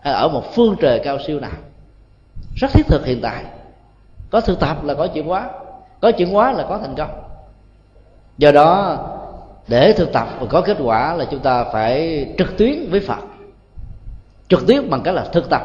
hay 0.03 0.13
ở 0.13 0.29
một 0.29 0.55
phương 0.55 0.77
trời 0.81 1.01
cao 1.05 1.19
siêu 1.27 1.41
nào. 1.41 1.51
Rất 2.57 2.71
thiết 2.73 2.87
thực 2.87 3.07
hiện 3.07 3.21
tại. 3.23 3.45
Có 4.31 4.41
thực 4.41 4.61
tập 4.61 4.85
là 4.85 4.95
có 4.95 5.07
chuyển 5.07 5.27
hóa. 5.27 5.51
Có 6.01 6.11
chuyển 6.11 6.31
hóa 6.31 6.53
là 6.53 6.67
có 6.69 6.79
thành 6.79 6.95
công. 6.95 7.11
Do 8.39 8.53
đó, 8.53 8.99
để 9.69 9.93
thực 9.93 10.13
tập 10.13 10.29
và 10.41 10.47
có 10.47 10.61
kết 10.61 10.77
quả 10.83 11.15
là 11.15 11.25
chúng 11.31 11.41
ta 11.41 11.65
phải 11.65 12.27
trực 12.39 12.59
tuyến 12.59 12.91
với 12.91 13.01
phật. 13.01 13.25
Trực 14.49 14.67
tiếp 14.67 14.81
bằng 14.91 15.03
cách 15.03 15.15
là 15.15 15.25
thực 15.33 15.51
tập 15.51 15.63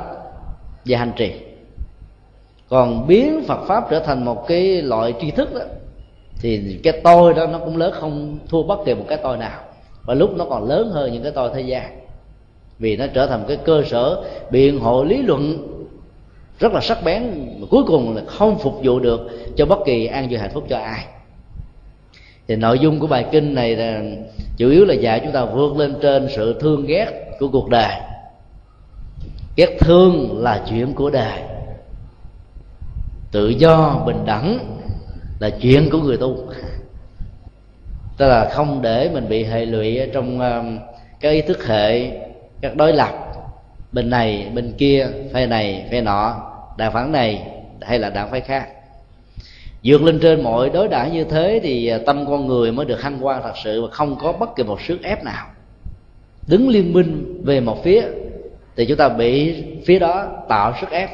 và 0.86 0.98
hành 0.98 1.12
trì. 1.16 1.34
Còn 2.70 3.08
biến 3.08 3.44
phật 3.48 3.60
pháp 3.68 3.90
trở 3.90 4.00
thành 4.00 4.26
một 4.26 4.48
cái 4.48 4.82
loại 4.82 5.14
tri 5.22 5.32
thức 5.32 5.54
đó, 5.54 5.62
thì 6.40 6.80
cái 6.84 7.02
tôi 7.04 7.34
đó 7.34 7.46
nó 7.46 7.60
cũng 7.60 7.78
lớn, 7.78 7.94
không 8.00 8.38
thua 8.50 8.64
bất 8.64 8.80
kỳ 8.86 8.94
một 8.94 9.06
cái 9.08 9.18
tôi 9.24 9.38
nào 9.38 9.60
và 10.06 10.14
lúc 10.14 10.38
nó 10.38 10.46
còn 10.46 10.70
lớn 10.70 10.90
hơn 10.92 11.14
những 11.14 11.24
cái 11.24 11.32
tôi 11.32 11.50
thế 11.54 11.62
gian. 11.62 12.00
Vì 12.80 12.98
nó 12.98 13.06
trở 13.14 13.28
thành 13.28 13.46
cái 13.48 13.58
cơ 13.58 13.84
sở 13.90 14.24
biện 14.52 14.80
hộ 14.80 15.04
lý 15.04 15.22
luận 15.22 15.68
rất 16.60 16.74
là 16.74 16.82
sắc 16.82 17.04
bén, 17.04 17.24
mà 17.60 17.68
cuối 17.72 17.84
cùng 17.88 18.16
là 18.16 18.22
không 18.28 18.60
phục 18.60 18.80
vụ 18.84 19.00
được 19.00 19.30
cho 19.56 19.66
bất 19.66 19.80
kỳ 19.86 20.06
an 20.06 20.28
vui 20.30 20.40
hạnh 20.40 20.52
phúc 20.54 20.66
cho 20.70 20.78
ai. 20.78 21.06
Thì 22.48 22.56
nội 22.56 22.80
dung 22.80 23.00
của 23.00 23.08
bài 23.08 23.26
kinh 23.32 23.54
này 23.54 23.76
là 23.76 24.02
chủ 24.58 24.70
yếu 24.70 24.86
là 24.86 24.94
dạy 24.94 25.20
chúng 25.20 25.32
ta 25.32 25.46
vượt 25.46 25.78
lên 25.78 25.96
trên 26.02 26.28
sự 26.36 26.60
thương 26.60 26.86
ghét 26.86 27.08
của 27.40 27.48
cuộc 27.48 27.70
đời. 27.70 27.96
Ghét 29.56 29.78
thương 29.80 30.42
là 30.42 30.66
chuyện 30.70 30.94
của 30.94 31.10
đời. 31.10 31.42
Tự 33.32 33.50
do, 33.50 34.04
bình 34.06 34.26
đẳng 34.26 34.60
là 35.40 35.50
chuyện 35.50 35.90
của 35.92 35.98
người 35.98 36.18
tu 36.18 36.38
tức 38.18 38.28
là 38.28 38.50
không 38.54 38.82
để 38.82 39.10
mình 39.14 39.30
bị 39.30 39.44
hệ 39.44 39.66
lụy 39.66 40.00
trong 40.14 40.40
các 40.40 40.64
cái 41.20 41.34
ý 41.34 41.42
thức 41.42 41.68
hệ, 41.68 42.12
các 42.62 42.76
đối 42.76 42.94
lập, 42.94 43.12
bên 43.92 44.10
này, 44.10 44.52
bên 44.54 44.74
kia, 44.78 45.08
phe 45.34 45.46
này, 45.46 45.88
phe 45.92 46.02
nọ 46.02 46.54
đảng 46.78 46.94
phản 46.94 47.12
này 47.12 47.48
hay 47.82 48.00
là 48.00 48.10
đảng 48.10 48.32
phái 48.32 48.42
khác. 48.42 48.68
Vượt 49.84 50.02
lên 50.02 50.20
trên 50.20 50.44
mọi 50.44 50.70
đối 50.70 50.88
đãi 50.88 51.10
như 51.10 51.24
thế 51.24 51.60
thì 51.64 51.88
à, 51.88 52.00
tâm 52.06 52.26
con 52.26 52.48
người 52.48 52.72
mới 52.72 52.86
được 52.86 53.02
hăng 53.02 53.26
quan 53.26 53.44
thật 53.44 53.54
sự 53.64 53.82
và 53.82 53.88
không 53.92 54.16
có 54.22 54.32
bất 54.32 54.56
kỳ 54.56 54.64
một 54.64 54.82
sức 54.82 55.04
ép 55.04 55.24
nào. 55.24 55.48
Đứng 56.48 56.70
liên 56.70 56.94
minh 56.94 57.42
về 57.46 57.60
một 57.60 57.84
phía 57.84 58.04
thì 58.76 58.86
chúng 58.86 58.98
ta 58.98 59.10
bị 59.10 59.64
phía 59.86 60.00
đó 60.00 60.28
tạo 60.50 60.74
sức 60.82 60.90
ép. 60.90 61.10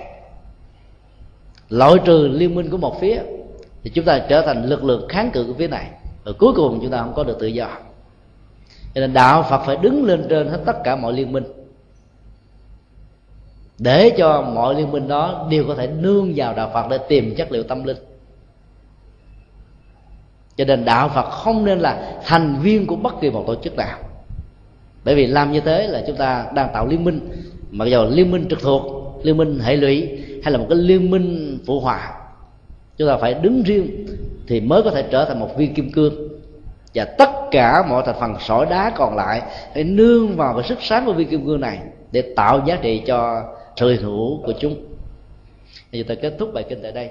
Loại 1.69 1.93
trừ 2.05 2.27
liên 2.27 2.55
minh 2.55 2.69
của 2.69 2.77
một 2.77 3.01
phía 3.01 3.21
thì 3.83 3.91
chúng 3.93 4.05
ta 4.05 4.19
trở 4.29 4.41
thành 4.41 4.65
lực 4.65 4.83
lượng 4.83 5.07
kháng 5.09 5.31
cự 5.31 5.43
của 5.43 5.53
phía 5.53 5.67
này 5.67 5.85
rồi 6.29 6.35
cuối 6.39 6.53
cùng 6.55 6.79
chúng 6.81 6.91
ta 6.91 6.97
không 6.97 7.13
có 7.13 7.23
được 7.23 7.37
tự 7.39 7.47
do. 7.47 7.67
Cho 8.95 9.01
nên 9.01 9.13
đạo 9.13 9.45
phật 9.49 9.61
phải 9.65 9.77
đứng 9.81 10.05
lên 10.05 10.25
trên 10.29 10.47
hết 10.47 10.61
tất 10.65 10.83
cả 10.83 10.95
mọi 10.95 11.13
liên 11.13 11.31
minh. 11.31 11.43
Để 13.79 14.11
cho 14.17 14.41
mọi 14.41 14.75
liên 14.75 14.91
minh 14.91 15.07
đó 15.07 15.47
đều 15.51 15.65
có 15.67 15.75
thể 15.75 15.87
nương 15.87 16.33
vào 16.35 16.53
đạo 16.53 16.71
phật 16.73 16.87
để 16.89 16.97
tìm 17.09 17.35
chất 17.35 17.51
liệu 17.51 17.63
tâm 17.63 17.83
linh. 17.83 17.97
Cho 20.55 20.65
nên 20.65 20.85
đạo 20.85 21.09
phật 21.15 21.29
không 21.29 21.65
nên 21.65 21.79
là 21.79 22.19
thành 22.25 22.59
viên 22.61 22.87
của 22.87 22.95
bất 22.95 23.13
kỳ 23.21 23.29
một 23.29 23.43
tổ 23.47 23.55
chức 23.55 23.75
nào. 23.75 23.97
Bởi 25.03 25.15
vì 25.15 25.27
làm 25.27 25.51
như 25.51 25.59
thế 25.59 25.87
là 25.87 26.03
chúng 26.07 26.15
ta 26.15 26.45
đang 26.55 26.69
tạo 26.73 26.87
liên 26.87 27.03
minh. 27.03 27.29
Mặc 27.71 27.85
dù 27.85 28.05
liên 28.05 28.31
minh 28.31 28.47
trực 28.49 28.61
thuộc, 28.61 29.15
liên 29.25 29.37
minh 29.37 29.59
hệ 29.59 29.75
lụy 29.75 30.19
hay 30.43 30.51
là 30.51 30.57
một 30.57 30.65
cái 30.69 30.77
liên 30.77 31.11
minh 31.11 31.59
phụ 31.65 31.79
họa 31.79 32.15
chúng 32.97 33.07
ta 33.07 33.17
phải 33.17 33.33
đứng 33.33 33.63
riêng 33.63 34.05
thì 34.49 34.59
mới 34.59 34.83
có 34.83 34.91
thể 34.91 35.03
trở 35.11 35.25
thành 35.25 35.39
một 35.39 35.57
viên 35.57 35.73
kim 35.73 35.91
cương. 35.91 36.13
Và 36.95 37.05
tất 37.05 37.29
cả 37.51 37.83
mọi 37.89 38.03
thành 38.05 38.15
phần 38.19 38.35
sỏi 38.39 38.65
đá 38.69 38.91
còn 38.97 39.15
lại 39.15 39.41
phải 39.73 39.83
nương 39.83 40.35
vào 40.35 40.53
cái 40.53 40.63
sức 40.69 40.77
sáng 40.81 41.05
của 41.05 41.13
viên 41.13 41.29
kim 41.29 41.45
cương 41.45 41.61
này 41.61 41.79
để 42.11 42.23
tạo 42.35 42.61
giá 42.65 42.75
trị 42.81 43.01
cho 43.05 43.43
sự 43.77 44.01
hữu 44.01 44.41
của 44.45 44.53
chúng. 44.59 44.75
Thì 45.91 46.03
chúng 46.03 46.07
ta 46.07 46.21
kết 46.21 46.35
thúc 46.39 46.53
bài 46.53 46.63
kinh 46.69 46.79
tại 46.83 46.91
đây. 46.91 47.09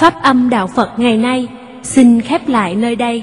Pháp 0.00 0.14
âm 0.22 0.50
đạo 0.50 0.66
phật 0.66 0.88
ngày 0.96 1.16
nay 1.16 1.48
xin 1.82 2.20
khép 2.20 2.48
lại 2.48 2.74
nơi 2.74 2.96
đây. 2.96 3.22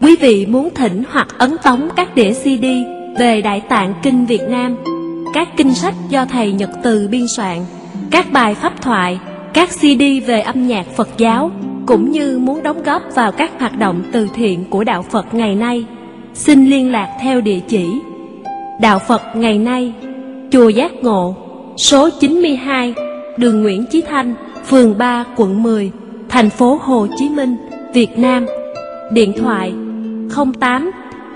Quý 0.00 0.16
vị 0.20 0.46
muốn 0.46 0.68
thỉnh 0.74 1.02
hoặc 1.10 1.28
ấn 1.38 1.56
tống 1.64 1.88
các 1.96 2.14
đĩa 2.14 2.32
cd 2.32 2.64
về 3.18 3.40
đại 3.40 3.62
tạng 3.68 3.94
kinh 4.02 4.26
việt 4.26 4.42
nam, 4.48 4.76
các 5.34 5.48
kinh 5.56 5.74
sách 5.74 5.94
do 6.08 6.24
thầy 6.24 6.52
nhật 6.52 6.70
từ 6.82 7.08
biên 7.10 7.28
soạn, 7.28 7.58
các 8.10 8.26
bài 8.32 8.54
pháp 8.54 8.82
thoại, 8.82 9.18
các 9.54 9.68
cd 9.68 10.26
về 10.26 10.40
âm 10.40 10.66
nhạc 10.66 10.86
phật 10.86 11.08
giáo 11.18 11.50
cũng 11.86 12.10
như 12.10 12.38
muốn 12.38 12.62
đóng 12.62 12.82
góp 12.82 13.02
vào 13.14 13.32
các 13.32 13.50
hoạt 13.58 13.78
động 13.78 14.02
từ 14.12 14.28
thiện 14.34 14.64
của 14.70 14.84
đạo 14.84 15.02
phật 15.02 15.34
ngày 15.34 15.54
nay. 15.54 15.84
Xin 16.34 16.66
liên 16.66 16.92
lạc 16.92 17.16
theo 17.22 17.40
địa 17.40 17.60
chỉ 17.68 17.86
đạo 18.80 18.98
phật 18.98 19.22
ngày 19.34 19.58
nay, 19.58 19.92
chùa 20.50 20.68
giác 20.68 20.92
ngộ, 21.02 21.36
số 21.76 22.08
92 22.20 22.94
đường 23.36 23.62
Nguyễn 23.62 23.84
Chí 23.90 24.02
Thanh, 24.02 24.34
phường 24.66 24.98
3 24.98 25.24
quận 25.36 25.62
10 25.62 25.90
thành 26.28 26.50
phố 26.50 26.78
Hồ 26.82 27.06
Chí 27.16 27.28
Minh, 27.28 27.56
Việt 27.94 28.18
Nam. 28.18 28.46
Điện 29.12 29.32
thoại 29.38 29.72
08 30.60 30.90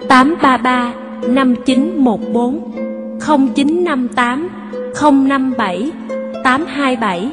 833 0.08 0.92
5914 1.28 2.72
0958 3.20 4.48
057 5.28 5.90
827 6.44 7.28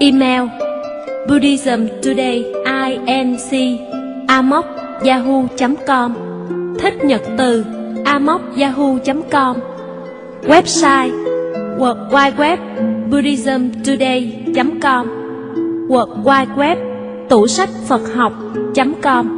Email 0.00 0.67
Buddhism 1.28 1.86
Today 2.02 2.44
inc 2.64 3.52
amoc 4.28 4.64
yahoo.com 5.02 6.14
Thích 6.78 7.04
nhật 7.04 7.22
từ 7.38 7.64
amoc 8.04 8.40
yahoo.com 8.56 9.56
Website, 10.42 11.10
World 11.78 12.12
Wide 12.12 12.36
Web 12.38 12.58
buddhismtoday.com 13.10 15.06
World 15.88 16.24
Wide 16.24 16.54
Web, 16.56 16.78
tủ 17.28 17.46
sách 17.46 17.68
Phật 17.88 18.00
học.com 18.14 19.37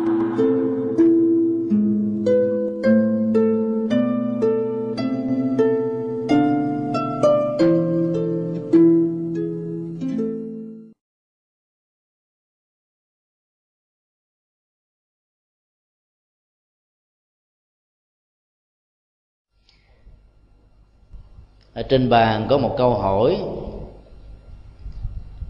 ở 21.75 21.83
trên 21.83 22.11
bàn 22.11 22.47
có 22.49 22.59
một 22.59 22.75
câu 22.79 22.95
hỏi. 22.95 23.37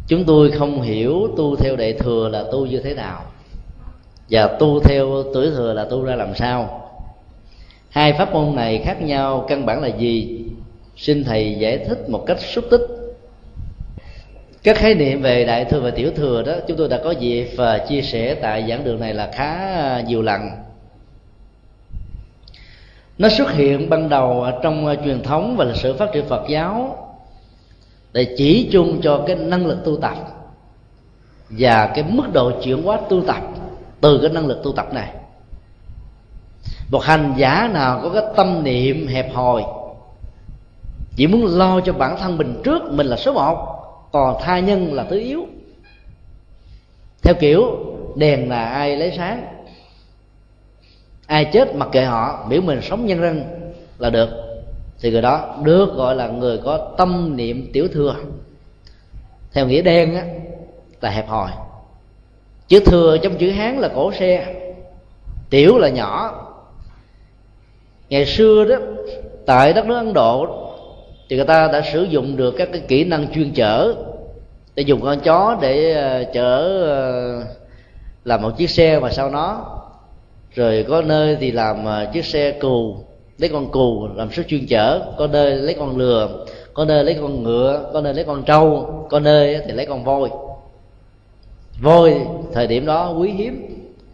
Chúng 0.09 0.25
tôi 0.25 0.51
không 0.51 0.83
hiểu 0.83 1.29
tu 1.37 1.57
theo 1.57 1.77
đại 1.77 1.93
thừa 1.93 2.29
là 2.29 2.45
tu 2.53 2.67
như 2.67 2.81
thế 2.81 2.95
nào, 2.95 3.25
và 4.31 4.47
tu 4.47 4.81
theo 4.81 5.23
tuổi 5.35 5.51
thừa 5.51 5.73
là 5.73 5.85
tu 5.85 6.05
ra 6.05 6.15
làm 6.15 6.35
sao. 6.35 6.77
Hai 7.91 8.13
pháp 8.13 8.33
môn 8.33 8.57
này 8.57 8.79
khác 8.85 9.03
nhau, 9.03 9.45
căn 9.49 9.67
bản 9.67 9.83
là 9.83 9.89
gì? 9.89 10.45
Xin 10.97 11.25
thầy 11.25 11.55
giải 11.59 11.79
thích 11.79 12.11
một 12.11 12.27
cách 12.27 12.41
xúc 12.41 12.65
tích. 12.71 12.81
Các 14.63 14.77
khái 14.77 14.95
niệm 14.95 15.23
về 15.23 15.45
đại 15.45 15.65
thừa 15.65 15.81
và 15.81 15.91
tiểu 15.91 16.11
thừa 16.17 16.43
đó, 16.43 16.53
chúng 16.69 16.77
tôi 16.77 16.89
đã 16.89 17.01
có 17.05 17.11
dịp 17.11 17.49
và 17.57 17.79
chia 17.79 18.03
sẻ 18.03 18.35
tại 18.35 18.67
giảng 18.69 18.85
đường 18.85 19.01
này 19.01 19.15
là 19.15 19.31
khá 19.35 19.55
à, 19.75 20.05
nhiều 20.07 20.23
lần 20.23 20.41
nó 23.21 23.29
xuất 23.29 23.53
hiện 23.53 23.91
ban 23.91 24.09
đầu 24.09 24.47
trong 24.63 24.87
ờ, 24.87 24.97
truyền 25.05 25.23
thống 25.23 25.57
và 25.57 25.65
lịch 25.65 25.77
sử 25.77 25.95
phát 25.97 26.13
triển 26.13 26.27
phật 26.29 26.43
giáo 26.49 26.97
để 28.13 28.35
chỉ 28.37 28.69
chung 28.73 29.01
cho 29.03 29.25
cái 29.27 29.37
năng 29.37 29.67
lực 29.67 29.85
tu 29.85 29.97
tập 29.97 30.17
và 31.51 31.93
cái 31.95 32.05
mức 32.09 32.33
độ 32.33 32.53
chuyển 32.63 32.83
hóa 32.83 32.99
tu 33.09 33.23
tập 33.27 33.43
từ 34.01 34.19
cái 34.23 34.31
năng 34.31 34.47
lực 34.47 34.61
tu 34.63 34.73
tập 34.73 34.95
này. 34.95 35.15
Một 36.91 37.03
hành 37.03 37.35
giả 37.37 37.71
nào 37.73 38.01
có 38.03 38.11
cái 38.11 38.23
tâm 38.37 38.63
niệm 38.63 39.07
hẹp 39.07 39.35
hòi, 39.35 39.63
chỉ 41.17 41.27
muốn 41.27 41.47
lo 41.47 41.81
cho 41.81 41.93
bản 41.93 42.17
thân 42.19 42.39
mình 42.39 42.61
trước 42.65 42.83
mình 42.93 43.07
là 43.07 43.17
số 43.17 43.33
một, 43.33 43.67
còn 44.13 44.37
tha 44.43 44.59
nhân 44.59 44.95
là 44.95 45.05
thứ 45.11 45.19
yếu. 45.19 45.47
Theo 47.23 47.35
kiểu, 47.41 47.77
đèn 48.17 48.49
là 48.49 48.65
ai 48.65 48.97
lấy 48.97 49.13
sáng 49.17 49.60
ai 51.41 51.51
chết 51.53 51.75
mặc 51.75 51.89
kệ 51.93 52.03
họ, 52.03 52.47
biểu 52.49 52.61
mình 52.63 52.83
sống 52.83 53.07
nhân 53.07 53.21
dân 53.21 53.45
là 53.99 54.11
được. 54.11 54.29
Thì 55.01 55.11
người 55.11 55.23
đó 55.23 55.57
được 55.63 55.95
gọi 55.95 56.17
là 56.17 56.29
người 56.29 56.59
có 56.59 56.95
tâm 56.99 57.37
niệm 57.37 57.71
tiểu 57.73 57.89
thừa. 57.89 58.17
Theo 59.53 59.67
nghĩa 59.67 59.83
đen 59.83 60.15
á, 60.15 60.25
là 61.01 61.11
hẹp 61.11 61.29
hòi. 61.29 61.51
Chữ 62.69 62.81
thừa 62.81 63.17
trong 63.23 63.39
chữ 63.39 63.51
hán 63.51 63.79
là 63.79 63.89
cổ 63.95 64.13
xe. 64.13 64.55
Tiểu 65.51 65.79
là 65.79 65.89
nhỏ. 65.89 66.47
Ngày 68.09 68.27
xưa 68.27 68.65
đó, 68.65 68.77
tại 69.47 69.73
đất 69.73 69.87
nước 69.87 69.97
ấn 69.97 70.13
độ, 70.13 70.47
thì 71.29 71.37
người 71.37 71.47
ta 71.47 71.69
đã 71.73 71.83
sử 71.93 72.03
dụng 72.03 72.37
được 72.37 72.55
các 72.59 72.69
cái 72.73 72.83
kỹ 72.89 73.05
năng 73.05 73.33
chuyên 73.35 73.53
chở. 73.53 73.95
Để 74.75 74.83
dùng 74.83 75.01
con 75.01 75.21
chó 75.21 75.59
để 75.61 75.93
ờ, 75.93 76.25
chở 76.35 76.83
ờ, 76.87 77.45
làm 78.25 78.43
một 78.43 78.51
chiếc 78.57 78.71
xe 78.71 78.99
và 78.99 79.11
sau 79.11 79.31
nó 79.31 79.80
rồi 80.55 80.85
có 80.89 81.03
nơi 81.03 81.37
thì 81.41 81.51
làm 81.51 81.89
à, 81.89 82.11
chiếc 82.13 82.25
xe 82.25 82.51
cù 82.51 82.97
lấy 83.39 83.49
con 83.49 83.71
cù 83.71 84.09
làm 84.15 84.33
sức 84.33 84.49
chuyên 84.49 84.67
chở. 84.67 85.01
Có 85.19 85.27
nơi 85.27 85.57
lấy 85.57 85.75
con 85.75 85.97
lừa 85.97 86.47
có 86.75 86.85
nơi 86.85 87.05
lấy 87.05 87.17
con 87.21 87.43
ngựa 87.43 87.91
có 87.93 88.01
nơi 88.01 88.15
lấy 88.15 88.25
con 88.25 88.43
trâu 88.43 88.87
có 89.11 89.21
nơi 89.21 89.61
thì 89.67 89.73
lấy 89.73 89.87
con 89.87 90.05
voi. 90.05 90.31
Voi 91.83 92.21
thời 92.53 92.67
điểm 92.67 92.87
đó 92.87 93.15
quý 93.19 93.31
hiếm 93.31 93.67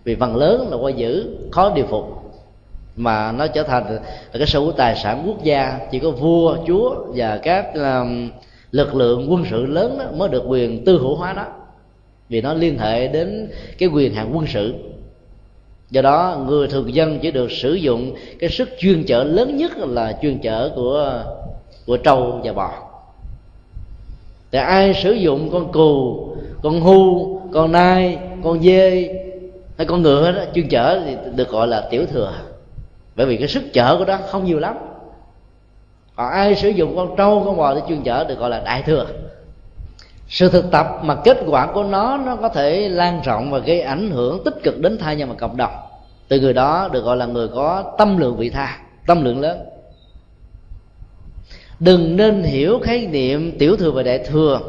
vì 0.04 0.14
phần 0.14 0.36
lớn 0.36 0.68
là 0.70 0.76
voi 0.76 0.92
dữ 0.92 1.36
khó 1.50 1.72
điều 1.74 1.86
phục. 1.86 2.04
Mà 2.96 3.32
nó 3.32 3.46
trở 3.46 3.62
thành 3.62 3.94
là 3.94 4.00
cái 4.32 4.46
sở 4.46 4.58
hữu 4.58 4.72
tài 4.72 4.96
sản 4.96 5.22
quốc 5.26 5.42
gia 5.42 5.78
chỉ 5.90 5.98
có 5.98 6.10
vua 6.10 6.56
chúa 6.66 6.96
và 7.14 7.36
các 7.42 7.66
um, 7.74 8.30
lực 8.70 8.94
lượng 8.94 9.26
quân 9.32 9.44
sự 9.50 9.66
lớn 9.66 9.98
đó 9.98 10.04
mới 10.16 10.28
được 10.28 10.42
quyền 10.46 10.84
tư 10.84 10.98
hữu 10.98 11.14
hóa 11.14 11.32
đó. 11.32 11.46
Vì 12.28 12.40
nó 12.40 12.54
liên 12.54 12.78
hệ 12.78 13.08
đến 13.08 13.50
cái 13.78 13.88
quyền 13.88 14.14
hạn 14.14 14.30
quân 14.34 14.46
sự 14.46 14.74
do 15.90 16.02
đó, 16.02 16.44
người 16.46 16.68
thường 16.68 16.94
dân 16.94 17.18
chỉ 17.22 17.30
được 17.30 17.50
sử 17.50 17.74
dụng 17.74 18.14
cái 18.38 18.50
sức 18.50 18.68
chuyên 18.78 19.04
chở 19.04 19.24
lớn 19.24 19.56
nhất 19.56 19.72
là 19.78 20.18
chuyên 20.22 20.38
chở 20.38 20.72
của 20.76 21.24
của 21.86 21.96
trâu 21.96 22.40
và 22.44 22.52
bò. 22.52 22.70
Thì 24.52 24.58
ai 24.58 24.94
sử 24.94 25.12
dụng 25.12 25.50
con 25.52 25.72
cù 25.72 26.26
con 26.62 26.80
hu, 26.80 27.40
con 27.52 27.72
nai, 27.72 28.18
con 28.44 28.62
dê 28.62 29.08
hay 29.76 29.86
con 29.86 30.02
ngựa 30.02 30.32
đó, 30.32 30.42
chuyên 30.54 30.68
chở 30.68 31.02
thì 31.06 31.16
được 31.34 31.48
gọi 31.50 31.68
là 31.68 31.88
tiểu 31.90 32.06
thừa. 32.06 32.32
Bởi 33.16 33.26
vì 33.26 33.36
cái 33.36 33.48
sức 33.48 33.62
chở 33.72 33.96
của 33.98 34.04
đó 34.04 34.18
không 34.28 34.44
nhiều 34.44 34.58
lắm. 34.58 34.76
Còn 36.16 36.30
ai 36.30 36.54
sử 36.54 36.68
dụng 36.68 36.96
con 36.96 37.16
trâu, 37.16 37.42
con 37.44 37.56
bò 37.56 37.74
để 37.74 37.80
chuyên 37.88 38.02
chở 38.02 38.24
được 38.24 38.38
gọi 38.38 38.50
là 38.50 38.62
đại 38.64 38.82
thừa 38.82 39.06
sự 40.28 40.48
thực 40.48 40.70
tập 40.70 40.86
mà 41.02 41.14
kết 41.14 41.38
quả 41.46 41.66
của 41.66 41.82
nó 41.82 42.16
nó 42.16 42.36
có 42.36 42.48
thể 42.48 42.88
lan 42.88 43.20
rộng 43.24 43.50
và 43.50 43.58
gây 43.58 43.80
ảnh 43.80 44.10
hưởng 44.10 44.44
tích 44.44 44.54
cực 44.62 44.78
đến 44.80 44.98
thai 44.98 45.16
nhân 45.16 45.28
và 45.28 45.34
cộng 45.34 45.56
đồng. 45.56 45.72
Từ 46.28 46.40
người 46.40 46.52
đó 46.52 46.88
được 46.92 47.04
gọi 47.04 47.16
là 47.16 47.26
người 47.26 47.48
có 47.48 47.94
tâm 47.98 48.16
lượng 48.16 48.36
vị 48.36 48.50
tha, 48.50 48.78
tâm 49.06 49.24
lượng 49.24 49.40
lớn. 49.40 49.58
Đừng 51.80 52.16
nên 52.16 52.42
hiểu 52.42 52.80
khái 52.82 53.06
niệm 53.06 53.58
tiểu 53.58 53.76
thừa 53.76 53.90
và 53.90 54.02
đại 54.02 54.18
thừa 54.18 54.60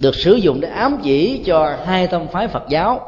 được 0.00 0.14
sử 0.14 0.34
dụng 0.34 0.60
để 0.60 0.68
ám 0.68 0.98
chỉ 1.02 1.42
cho 1.46 1.76
hai 1.84 2.06
tông 2.06 2.28
phái 2.28 2.48
phật 2.48 2.62
giáo. 2.68 3.00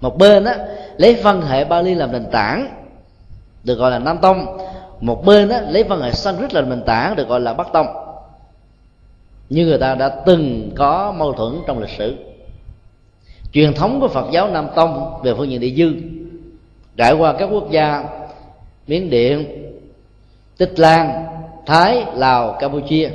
Một 0.00 0.18
bên 0.18 0.44
á, 0.44 0.56
lấy 0.96 1.14
văn 1.14 1.42
hệ 1.42 1.64
bali 1.64 1.94
làm 1.94 2.12
nền 2.12 2.24
tảng, 2.30 2.68
được 3.64 3.74
gọi 3.74 3.90
là 3.90 3.98
nam 3.98 4.18
tông. 4.18 4.58
Một 5.00 5.24
bên 5.24 5.48
á, 5.48 5.60
lấy 5.60 5.82
văn 5.82 6.00
hệ 6.00 6.10
sanskrit 6.12 6.54
làm 6.54 6.70
nền 6.70 6.82
tảng, 6.82 7.16
được 7.16 7.28
gọi 7.28 7.40
là 7.40 7.54
bắc 7.54 7.72
tông 7.72 7.86
như 9.52 9.66
người 9.66 9.78
ta 9.78 9.94
đã 9.94 10.08
từng 10.08 10.70
có 10.76 11.14
mâu 11.18 11.32
thuẫn 11.32 11.52
trong 11.66 11.78
lịch 11.78 11.90
sử. 11.98 12.16
Truyền 13.52 13.74
thống 13.74 14.00
của 14.00 14.08
phật 14.08 14.26
giáo 14.32 14.48
nam 14.48 14.66
tông 14.76 15.20
về 15.22 15.34
phương 15.34 15.50
diện 15.50 15.60
địa 15.60 15.70
dư, 15.76 15.92
trải 16.96 17.12
qua 17.12 17.32
các 17.38 17.48
quốc 17.52 17.70
gia 17.70 18.04
miến 18.86 19.10
điện, 19.10 19.44
tích 20.56 20.80
lan, 20.80 21.24
thái, 21.66 22.04
lào, 22.14 22.56
campuchia 22.60 23.10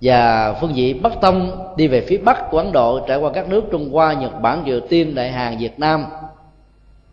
và 0.00 0.52
phương 0.60 0.76
diện 0.76 1.02
bắc 1.02 1.20
tông 1.20 1.68
đi 1.76 1.88
về 1.88 2.00
phía 2.00 2.18
bắc 2.18 2.50
của 2.50 2.58
ấn 2.58 2.72
độ, 2.72 3.00
trải 3.08 3.18
qua 3.18 3.30
các 3.32 3.48
nước 3.48 3.64
trung 3.70 3.92
hoa, 3.92 4.12
nhật 4.12 4.40
bản, 4.40 4.62
triều 4.66 4.80
tiên, 4.80 5.14
đại 5.14 5.32
hàn, 5.32 5.58
việt 5.58 5.78
nam. 5.78 6.04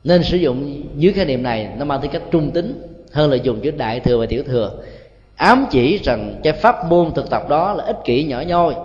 Nên 0.04 0.24
sử 0.24 0.38
dụng 0.38 0.84
dưới 0.96 1.14
khái 1.14 1.26
niệm 1.26 1.44
này, 1.44 1.70
nó 1.78 1.86
mang 1.86 2.02
tính 2.02 2.12
cách 2.12 2.24
trung 2.32 2.52
tính 2.52 2.82
hơn 3.12 3.32
là 3.32 3.36
dùng 3.36 3.62
chữ 3.62 3.72
đại 3.72 4.00
thừa 4.00 4.18
và 4.18 4.26
tiểu 4.26 4.44
thừa 4.44 4.72
ám 5.40 5.66
chỉ 5.70 5.98
rằng 5.98 6.36
cái 6.44 6.54
pháp 6.54 6.86
môn 6.86 7.14
thực 7.16 7.30
tập 7.30 7.50
đó 7.50 7.74
là 7.74 7.84
ích 7.84 7.98
kỷ 8.06 8.24
nhỏ 8.24 8.42
nhoi 8.42 8.76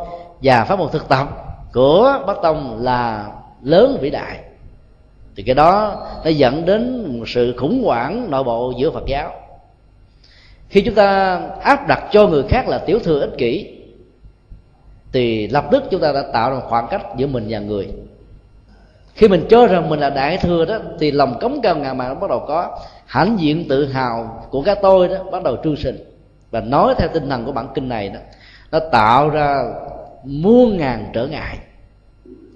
và 0.43 0.65
pháp 0.65 0.79
môn 0.79 0.89
thực 0.93 1.09
tập 1.09 1.29
của 1.73 2.23
bắc 2.27 2.37
tông 2.43 2.79
là 2.81 3.31
lớn 3.63 3.99
vĩ 4.01 4.11
đại. 4.11 4.39
Thì 5.37 5.43
cái 5.43 5.55
đó 5.55 6.03
nó 6.25 6.31
dẫn 6.31 6.65
đến 6.65 7.05
một 7.19 7.29
sự 7.29 7.55
khủng 7.59 7.85
hoảng 7.85 8.31
nội 8.31 8.45
bộ 8.45 8.73
giữa 8.79 8.91
phật 8.91 9.07
giáo. 9.07 9.33
Khi 10.69 10.83
chúng 10.83 10.95
ta 10.95 11.41
áp 11.63 11.89
đặt 11.89 12.05
cho 12.13 12.27
người 12.27 12.43
khác 12.49 12.69
là 12.69 12.79
tiểu 12.79 12.99
thừa 12.99 13.21
ích 13.21 13.39
kỷ, 13.39 13.79
thì 15.13 15.47
lập 15.47 15.65
tức 15.71 15.85
chúng 15.91 16.01
ta 16.01 16.13
đã 16.13 16.23
tạo 16.33 16.51
ra 16.51 16.57
một 16.57 16.67
khoảng 16.69 16.87
cách 16.91 17.03
giữa 17.17 17.27
mình 17.27 17.47
và 17.49 17.59
người. 17.59 17.89
Khi 19.15 19.29
mình 19.29 19.47
cho 19.51 19.67
rằng 19.67 19.89
mình 19.89 20.01
là 20.01 20.11
đại 20.11 20.39
thừa 20.39 20.65
đó, 20.65 20.79
thì 21.01 21.11
lòng 21.11 21.39
cống 21.41 21.61
cao 21.63 21.77
ngạo 21.77 21.95
mạn 21.95 22.21
bắt 22.21 22.31
đầu 22.31 22.45
có, 22.49 22.79
hãnh 23.07 23.37
diện 23.41 23.69
tự 23.69 23.87
hào 23.87 24.47
của 24.51 24.63
cái 24.63 24.75
tôi 24.83 25.09
đó 25.09 25.17
bắt 25.33 25.43
đầu 25.43 25.57
trương 25.65 25.77
sinh 25.77 26.14
và 26.55 26.61
nói 26.61 26.95
theo 26.99 27.09
tinh 27.09 27.29
thần 27.29 27.45
của 27.45 27.53
bản 27.53 27.69
kinh 27.75 27.89
này 27.89 28.09
đó, 28.09 28.21
nó 28.73 28.79
tạo 28.93 29.31
ra 29.31 29.65
muôn 30.25 30.77
ngàn 30.77 31.11
trở 31.13 31.27
ngại. 31.27 31.59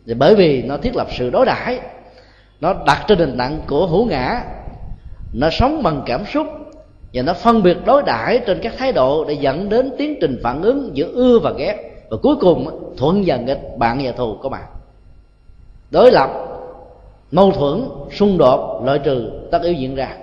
Thì 0.07 0.15
bởi 0.15 0.35
vì 0.35 0.63
nó 0.63 0.77
thiết 0.77 0.97
lập 0.97 1.07
sự 1.19 1.31
đối 1.31 1.47
đãi, 1.47 1.81
nó 2.61 2.75
đặt 2.87 3.05
trên 3.09 3.19
nền 3.19 3.39
tảng 3.39 3.61
của 3.69 3.87
hữu 3.87 4.05
ngã, 4.07 4.43
nó 5.33 5.51
sống 5.51 5.83
bằng 5.83 6.03
cảm 6.07 6.25
xúc, 6.27 6.47
và 7.15 7.23
nó 7.23 7.33
phân 7.33 7.63
biệt 7.63 7.77
đối 7.87 8.03
đãi 8.03 8.41
trên 8.47 8.59
các 8.63 8.75
thái 8.79 8.93
độ 8.93 9.25
để 9.25 9.35
dẫn 9.35 9.69
đến 9.69 9.91
tiến 9.99 10.19
trình 10.21 10.41
phản 10.43 10.63
ứng 10.63 10.91
giữa 10.95 11.13
ưa 11.13 11.39
và 11.39 11.51
ghét. 11.51 11.77
Và 12.11 12.17
cuối 12.23 12.37
cùng 12.41 12.93
thuận 12.97 13.23
và 13.27 13.37
nghịch 13.37 13.79
bạn 13.79 14.01
và 14.03 14.13
thù 14.13 14.37
của 14.43 14.49
bạn. 14.49 14.65
Đối 15.91 16.11
lập, 16.11 16.31
mâu 17.33 17.53
thuẫn, 17.53 17.89
xung 18.13 18.39
đột, 18.39 18.83
loại 18.85 18.99
trừ 18.99 19.31
tất 19.51 19.63
yếu 19.63 19.73
diễn 19.73 19.95
ra 19.95 20.17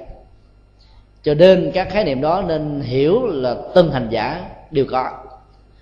cho 1.26 1.34
nên 1.34 1.72
các 1.73 1.89
khái 1.89 2.03
niệm 2.03 2.22
đó 2.22 2.43
nên 2.47 2.81
hiểu 2.81 3.26
là 3.26 3.56
tân 3.76 3.91
hành 3.91 4.07
giả 4.10 4.41
đều 4.72 4.85
có. 4.91 5.10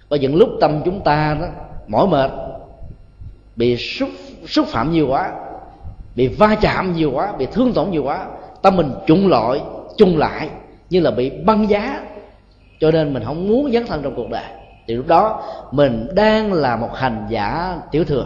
Và 0.10 0.18
những 0.18 0.36
lúc 0.36 0.50
tâm 0.62 0.82
chúng 0.86 1.02
ta 1.02 1.38
đó 1.42 1.48
mỏi 1.88 2.08
mệt, 2.08 2.32
bị 3.56 3.78
xúc 3.78 4.10
xúc 4.48 4.68
phạm 4.68 4.92
nhiều 4.92 5.08
quá, 5.08 5.32
bị 6.16 6.28
va 6.28 6.56
chạm 6.62 6.96
nhiều 6.96 7.12
quá, 7.12 7.34
bị 7.38 7.48
thương 7.52 7.74
tổn 7.74 7.92
nhiều 7.92 8.04
quá, 8.04 8.26
tâm 8.62 8.76
mình 8.76 8.92
trụng 9.08 9.28
lội 9.28 9.62
chung 9.98 10.18
lại, 10.18 10.50
như 10.90 11.00
là 11.00 11.12
bị 11.12 11.30
băng 11.30 11.70
giá. 11.70 12.04
Cho 12.80 12.92
nên 12.92 13.14
mình 13.14 13.24
không 13.24 13.48
muốn 13.48 13.72
dấn 13.72 13.86
thân 13.88 14.02
trong 14.04 14.16
cuộc 14.16 14.30
đời. 14.30 14.46
Thì 14.88 14.96
lúc 14.96 15.08
đó 15.08 15.44
mình 15.72 16.08
đang 16.16 16.54
là 16.54 16.76
một 16.76 16.90
hành 16.96 17.26
giả 17.30 17.78
tiểu 17.92 18.04
thừa. 18.04 18.26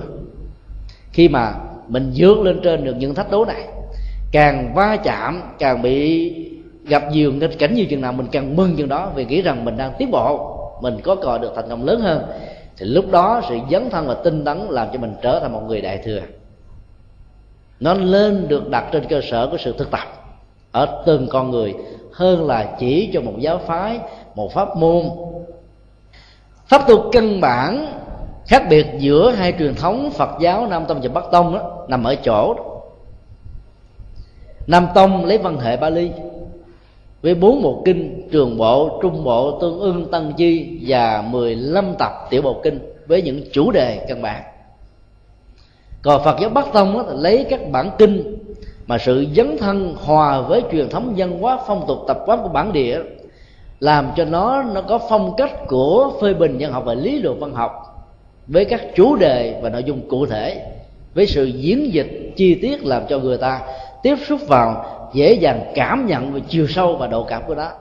Khi 1.11 1.30
mà 1.30 1.53
mình 1.88 2.11
vượt 2.15 2.39
lên 2.39 2.60
trên 2.64 2.85
được 2.85 2.95
những 2.98 3.15
thách 3.15 3.31
đố 3.31 3.45
này, 3.45 3.68
càng 4.31 4.73
va 4.76 4.98
chạm, 5.03 5.41
càng 5.60 5.81
bị 5.81 6.34
gặp 6.88 7.03
nhiều 7.11 7.34
nghịch 7.34 7.59
cảnh 7.59 7.73
nhiều 7.73 7.85
chừng 7.89 8.01
nào 8.01 8.14
mình 8.14 8.27
càng 8.31 8.55
mừng 8.55 8.76
chừng 8.76 8.89
đó 8.89 9.11
vì 9.15 9.26
nghĩ 9.26 9.41
rằng 9.41 9.65
mình 9.65 9.77
đang 9.77 9.93
tiến 9.97 10.11
bộ. 10.11 10.53
Mình 10.81 11.01
có 11.03 11.15
cò 11.15 11.38
được 11.38 11.53
thành 11.55 11.69
công 11.69 11.85
lớn 11.85 11.99
hơn. 11.99 12.23
Thì 12.77 12.85
lúc 12.85 13.11
đó 13.11 13.41
sự 13.49 13.57
dấn 13.72 13.89
thân 13.89 14.07
và 14.07 14.14
tinh 14.14 14.45
tấn 14.45 14.68
làm 14.69 14.88
cho 14.93 14.99
mình 14.99 15.15
trở 15.22 15.39
thành 15.39 15.53
một 15.53 15.61
người 15.68 15.81
đại 15.81 15.97
thừa. 15.97 16.19
Nó 17.80 17.93
lên 17.93 18.47
được 18.47 18.69
đặt 18.69 18.85
trên 18.91 19.03
cơ 19.09 19.22
sở 19.22 19.47
của 19.51 19.57
sự 19.57 19.76
thực 19.77 19.91
tập 19.91 20.07
ở 20.72 21.03
từng 21.05 21.27
con 21.31 21.51
người 21.51 21.76
hơn 22.14 22.47
là 22.47 22.76
chỉ 22.80 23.09
cho 23.14 23.22
một 23.22 23.34
giáo 23.39 23.57
phái 23.57 23.99
một 24.35 24.53
pháp 24.53 24.77
môn. 24.77 25.03
Pháp 26.68 26.88
tu 26.88 27.09
căn 27.11 27.41
bản 27.41 27.93
khác 28.47 28.64
biệt 28.69 28.88
giữa 28.97 29.31
hai 29.31 29.53
truyền 29.59 29.76
thống 29.76 30.11
phật 30.11 30.30
giáo 30.39 30.68
nam 30.68 30.85
tông 30.88 31.01
và 31.01 31.09
bắc 31.09 31.23
tông 31.31 31.53
đó, 31.53 31.85
nằm 31.88 32.03
ở 32.03 32.15
chỗ 32.15 32.53
đó. 32.53 32.64
nam 34.68 34.88
tông 34.95 35.26
lấy 35.26 35.38
văn 35.38 35.59
hệ 35.59 35.77
bali 35.77 36.11
với 37.22 37.35
bốn 37.35 37.61
bộ 37.61 37.81
kinh 37.85 38.30
trường 38.31 38.57
bộ 38.57 38.99
trung 39.02 39.23
bộ 39.23 39.60
tương 39.61 39.80
ưng 39.80 40.11
tăng 40.11 40.34
chi 40.38 40.80
và 40.88 41.23
15 41.30 41.94
tập 41.99 42.11
tiểu 42.30 42.41
bộ 42.41 42.60
kinh 42.64 42.80
với 43.07 43.22
những 43.22 43.41
chủ 43.52 43.72
đề 43.72 44.06
căn 44.07 44.22
bản. 44.22 44.44
Còn 46.02 46.23
phật 46.23 46.38
giáo 46.41 46.49
bắc 46.49 46.73
tông 46.73 46.94
đó, 46.94 47.03
lấy 47.07 47.45
các 47.49 47.60
bản 47.72 47.91
kinh 47.98 48.38
mà 48.88 48.98
sự 48.98 49.26
dấn 49.35 49.57
thân 49.57 49.95
hòa 50.06 50.41
với 50.41 50.61
truyền 50.72 50.89
thống 50.89 51.14
văn 51.18 51.39
hóa 51.39 51.60
phong 51.68 51.85
tục 51.88 51.98
tập 52.07 52.19
quán 52.26 52.39
của 52.44 52.49
bản 52.49 52.73
địa 52.73 52.99
làm 53.80 54.11
cho 54.15 54.26
nó 54.26 54.64
nó 54.64 54.81
có 54.81 54.99
phong 55.10 55.34
cách 55.38 55.68
của 55.68 56.11
phê 56.22 56.34
bình 56.34 56.57
văn 56.60 56.72
học 56.72 56.84
và 56.85 56.94
lý 56.94 57.19
luận 57.19 57.39
văn 57.39 57.53
học 57.53 57.72
với 58.48 58.65
các 58.65 58.81
chủ 58.95 59.15
đề 59.15 59.60
và 59.61 59.69
nội 59.69 59.84
dung 59.84 60.10
cụ 60.10 60.26
thể 60.26 60.65
với 61.14 61.27
sự 61.27 61.45
diễn 61.45 61.94
dịch 61.94 62.34
chi 62.35 62.56
tiết 62.56 62.85
làm 62.85 63.03
cho 63.10 63.19
người 63.19 63.38
ta 63.38 63.61
tiếp 64.03 64.15
xúc 64.27 64.39
vào 64.48 64.85
dễ 65.13 65.34
dàng 65.34 65.71
cảm 65.75 66.05
nhận 66.07 66.34
về 66.34 66.41
chiều 66.49 66.67
sâu 66.67 66.95
và 66.95 67.07
độ 67.07 67.23
cảm 67.23 67.41
của 67.47 67.55
nó. 67.55 67.71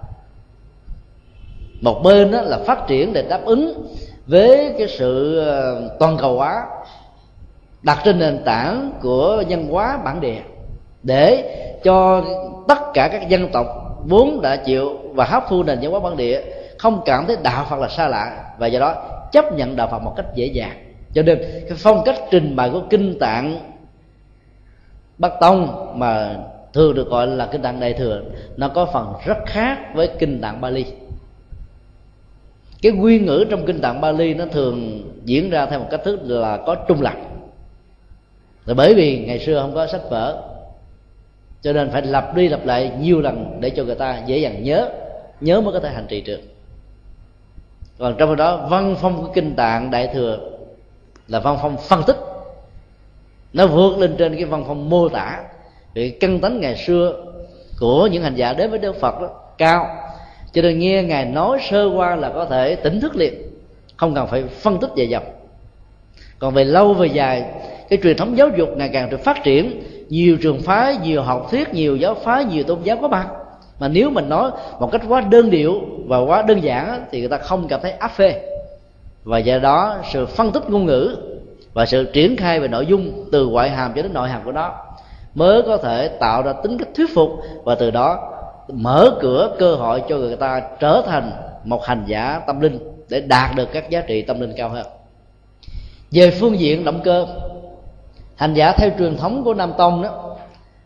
Một 1.81 2.01
bên 2.05 2.33
đó 2.33 2.41
là 2.41 2.59
phát 2.67 2.87
triển 2.87 3.13
để 3.13 3.23
đáp 3.23 3.41
ứng 3.45 3.87
với 4.27 4.75
cái 4.79 4.89
sự 4.89 5.39
ờ, 5.39 5.89
toàn 5.99 6.17
cầu 6.21 6.37
hóa 6.37 6.67
đặt 7.83 7.99
trên 8.05 8.19
nền 8.19 8.43
tảng 8.45 8.93
của 9.03 9.43
văn 9.49 9.69
hóa 9.71 9.99
bản 10.05 10.21
địa 10.21 10.41
để 11.03 11.53
cho 11.85 12.25
tất 12.69 12.79
cả 12.95 13.09
các 13.09 13.29
dân 13.29 13.49
tộc 13.53 13.67
vốn 14.09 14.41
đã 14.41 14.57
chịu 14.57 14.99
và 15.15 15.25
hấp 15.25 15.45
thu 15.49 15.63
nền 15.63 15.79
văn 15.83 15.91
hóa 15.91 16.01
bản 16.01 16.17
địa 16.17 16.43
không 16.79 17.03
cảm 17.05 17.27
thấy 17.27 17.37
đạo 17.43 17.67
phật 17.71 17.81
là 17.81 17.89
xa 17.89 18.09
lạ 18.09 18.45
và 18.59 18.67
do 18.67 18.81
đó 18.81 18.95
chấp 19.33 19.53
nhận 19.53 19.77
đạo 19.77 19.89
phật 19.91 19.99
một 19.99 20.13
cách 20.17 20.27
dễ 20.35 20.47
dàng. 20.47 20.77
Cho 21.15 21.23
nên 21.23 21.39
cái 21.41 21.79
phong 21.79 22.03
cách 22.05 22.17
trình 22.31 22.57
bày 22.57 22.71
của 22.71 22.83
kinh 22.91 23.19
tạng 23.19 23.61
bắc 25.19 25.33
tông 25.41 25.93
mà 25.99 26.37
thường 26.77 26.95
được 26.95 27.09
gọi 27.09 27.27
là 27.27 27.47
kinh 27.53 27.63
tạng 27.63 27.81
đại 27.81 27.93
thừa. 27.93 28.23
Nó 28.57 28.69
có 28.69 28.87
phần 28.93 29.15
rất 29.27 29.39
khác 29.47 29.79
với 29.95 30.11
kinh 30.19 30.41
tạng 30.41 30.61
bali. 30.61 30.85
Cái 32.83 32.93
nguyên 32.93 33.27
ngữ 33.27 33.45
trong 33.51 33.67
kinh 33.67 33.81
tạng 33.81 34.01
bali 34.01 34.35
nó 34.35 34.45
thường 34.47 35.03
diễn 35.25 35.51
ra 35.51 35.67
theo 35.67 35.79
một 35.79 35.87
cách 35.91 36.01
thức 36.05 36.21
là 36.23 36.57
có 36.67 36.75
trung 36.75 37.03
lập. 37.03 37.15
Là 38.67 38.75
bởi 38.75 38.95
vì 38.95 39.25
ngày 39.27 39.39
xưa 39.39 39.61
không 39.61 39.75
có 39.75 39.87
sách 39.87 40.11
vở, 40.11 40.43
cho 41.63 41.73
nên 41.73 41.91
phải 41.91 42.03
lặp 42.03 42.37
đi 42.37 42.49
lặp 42.49 42.67
lại 42.67 42.93
nhiều 43.01 43.21
lần 43.21 43.59
để 43.61 43.71
cho 43.71 43.85
người 43.85 43.95
ta 43.95 44.23
dễ 44.27 44.39
dàng 44.39 44.63
nhớ 44.63 44.91
nhớ 45.41 45.61
mới 45.61 45.73
có 45.73 45.81
thể 45.81 45.91
hành 45.91 46.07
trì 46.09 46.21
được. 46.21 46.41
Còn 47.99 48.15
trong 48.19 48.37
đó, 48.37 48.67
văn 48.71 48.97
phong 49.01 49.23
của 49.23 49.33
kinh 49.35 49.57
tạng 49.57 49.91
đại 49.91 50.11
thừa 50.15 50.39
là 51.29 51.41
văn 51.41 51.59
phong 51.63 51.77
phân 51.77 52.03
tích. 52.07 52.17
Nó 53.53 53.67
vượt 53.67 53.99
lên 53.99 54.15
trên 54.19 54.35
cái 54.35 54.45
văn 54.45 54.65
phong 54.67 54.91
mô 54.91 55.09
tả 55.09 55.45
vì 55.97 56.11
căn 56.11 56.41
tánh 56.41 56.61
ngày 56.61 56.77
xưa 56.77 57.15
của 57.81 58.07
những 58.07 58.23
hành 58.23 58.35
giả 58.35 58.53
đến 58.53 58.71
với 58.71 58.79
đức 58.79 59.01
phật 59.01 59.21
đó, 59.21 59.29
cao. 59.59 59.87
Cho 60.53 60.63
nên 60.63 60.79
nghe 60.79 61.03
ngài 61.03 61.25
nói 61.25 61.59
sơ 61.71 61.91
qua 61.97 62.17
là 62.17 62.29
có 62.29 62.45
thể 62.45 62.77
tỉnh 62.77 63.01
thức 63.01 63.17
liền, 63.17 63.35
không 63.97 64.15
cần 64.15 64.27
phải 64.27 64.45
phân 64.45 64.79
tích 64.79 64.91
dài 64.97 65.09
dòng. 65.09 65.23
Còn 66.39 66.55
về 66.55 66.65
lâu 66.65 66.95
về 66.95 67.07
dài, 67.07 67.45
cái 67.89 67.99
truyền 68.03 68.17
thống 68.17 68.39
giáo 68.39 68.49
dục 68.57 68.69
ngày 68.77 68.91
càng 68.93 69.11
được 69.11 69.21
phát 69.25 69.43
triển, 69.45 69.83
nhiều 70.09 70.37
trường 70.43 70.61
phái, 70.63 70.97
nhiều 71.03 71.23
học 71.23 71.49
thuyết, 71.51 71.75
nhiều 71.75 71.97
giáo 71.97 72.15
phái, 72.15 72.45
nhiều 72.45 72.65
tôn 72.65 72.79
giáo 72.83 72.97
có 73.03 73.09
mặt. 73.09 73.29
Mà 73.81 73.89
nếu 73.89 74.11
mình 74.11 74.29
nói 74.29 74.51
một 74.81 74.93
cách 74.93 75.03
quá 75.09 75.21
đơn 75.21 75.51
điệu 75.51 75.81
và 76.07 76.19
quá 76.19 76.43
đơn 76.43 76.63
giản 76.63 77.05
thì 77.11 77.21
người 77.21 77.29
ta 77.29 77.39
không 77.39 77.69
cảm 77.69 77.81
thấy 77.83 77.91
áp 77.91 78.11
phê. 78.11 78.41
Và 79.25 79.39
do 79.39 79.59
đó, 79.59 79.97
sự 80.13 80.27
phân 80.27 80.53
tích 80.53 80.71
ngôn 80.71 80.87
ngữ 80.87 81.17
và 81.75 81.87
sự 81.87 82.05
triển 82.13 82.37
khai 82.37 82.61
về 82.61 82.69
nội 82.69 82.87
dung 82.87 83.25
từ 83.33 83.47
ngoại 83.47 83.71
hàm 83.71 83.93
cho 83.97 84.03
đến 84.03 84.13
nội 84.13 84.29
hàm 84.29 84.45
của 84.45 84.53
nó 84.53 84.86
mới 85.37 85.63
có 85.63 85.77
thể 85.77 86.09
tạo 86.09 86.43
ra 86.43 86.53
tính 86.53 86.79
cách 86.79 86.89
thuyết 86.95 87.15
phục 87.15 87.31
và 87.65 87.75
từ 87.75 87.91
đó 87.91 88.33
mở 88.69 89.11
cửa 89.21 89.57
cơ 89.59 89.75
hội 89.75 90.03
cho 90.09 90.17
người 90.17 90.37
ta 90.37 90.63
trở 90.81 91.03
thành 91.07 91.31
một 91.65 91.85
hành 91.85 92.05
giả 92.07 92.41
tâm 92.47 92.61
linh 92.61 92.79
để 93.09 93.21
đạt 93.21 93.57
được 93.57 93.69
các 93.73 93.91
giá 93.91 94.01
trị 94.01 94.23
tâm 94.23 94.41
linh 94.41 94.53
cao 94.57 94.69
hơn. 94.69 94.87
Về 96.11 96.31
phương 96.31 96.59
diện 96.59 96.85
động 96.85 97.01
cơ, 97.05 97.27
hành 98.37 98.55
giả 98.55 98.73
theo 98.73 98.91
truyền 98.99 99.17
thống 99.17 99.45
của 99.45 99.55
nam 99.55 99.73
tông 99.79 100.03
đó, 100.03 100.37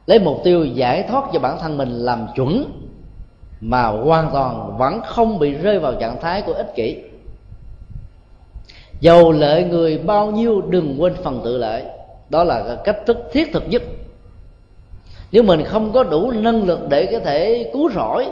lấy 0.07 0.19
mục 0.19 0.41
tiêu 0.45 0.65
giải 0.65 1.03
thoát 1.03 1.25
cho 1.33 1.39
bản 1.39 1.59
thân 1.61 1.79
mình 1.79 1.91
làm 1.91 2.27
chuẩn 2.37 2.65
mà 3.61 3.87
hoàn 3.87 4.31
toàn 4.33 4.77
vẫn 4.79 5.01
không 5.07 5.39
bị 5.39 5.53
rơi 5.53 5.79
vào 5.79 5.95
trạng 5.95 6.21
thái 6.21 6.43
của 6.43 6.53
ích 6.53 6.75
kỷ. 6.75 6.97
Dầu 9.01 9.33
lợi 9.33 9.65
người 9.65 9.99
bao 9.99 10.31
nhiêu 10.31 10.61
đừng 10.61 10.97
quên 11.03 11.15
phần 11.23 11.41
tự 11.45 11.59
lợi 11.59 11.85
đó 12.31 12.45
là 12.45 12.77
cách 12.85 12.97
thức 13.07 13.19
thiết 13.33 13.53
thực 13.53 13.69
nhất 13.69 13.83
nếu 15.33 15.43
mình 15.43 15.65
không 15.65 15.93
có 15.93 16.03
đủ 16.03 16.31
năng 16.31 16.65
lực 16.65 16.89
để 16.89 17.07
có 17.13 17.19
thể 17.19 17.71
cứu 17.73 17.91
rỗi 17.91 18.27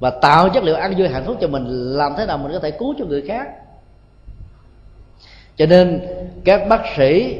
và 0.00 0.10
tạo 0.10 0.48
chất 0.48 0.64
liệu 0.64 0.74
ăn 0.74 0.94
vui 0.98 1.08
hạnh 1.08 1.24
phúc 1.26 1.36
cho 1.40 1.48
mình, 1.48 1.92
làm 1.96 2.12
thế 2.18 2.26
nào 2.26 2.38
mình 2.38 2.52
có 2.52 2.58
thể 2.58 2.70
cứu 2.70 2.94
cho 2.98 3.04
người 3.04 3.22
khác? 3.22 3.48
Cho 5.56 5.66
nên 5.66 6.00
các 6.44 6.68
bác 6.68 6.82
sĩ 6.96 7.36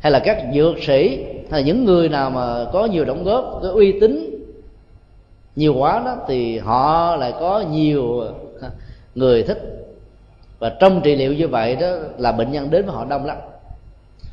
hay 0.00 0.12
là 0.12 0.18
các 0.18 0.38
dược 0.54 0.82
sĩ 0.82 1.24
hay 1.50 1.60
là 1.60 1.66
những 1.66 1.84
người 1.84 2.08
nào 2.08 2.30
mà 2.30 2.64
có 2.72 2.86
nhiều 2.86 3.04
đóng 3.04 3.24
góp, 3.24 3.58
có 3.62 3.68
uy 3.68 4.00
tín 4.00 4.30
nhiều 5.56 5.74
quá 5.74 6.02
đó, 6.04 6.16
thì 6.28 6.58
họ 6.58 7.16
lại 7.16 7.32
có 7.40 7.64
nhiều 7.70 8.24
người 9.14 9.42
thích. 9.42 9.58
Và 10.58 10.76
trong 10.80 11.00
trị 11.04 11.16
liệu 11.16 11.32
như 11.32 11.48
vậy 11.48 11.76
đó 11.76 11.88
là 12.18 12.32
bệnh 12.32 12.52
nhân 12.52 12.70
đến 12.70 12.86
với 12.86 12.94
họ 12.94 13.04
đông 13.04 13.24
lắm. 13.24 13.36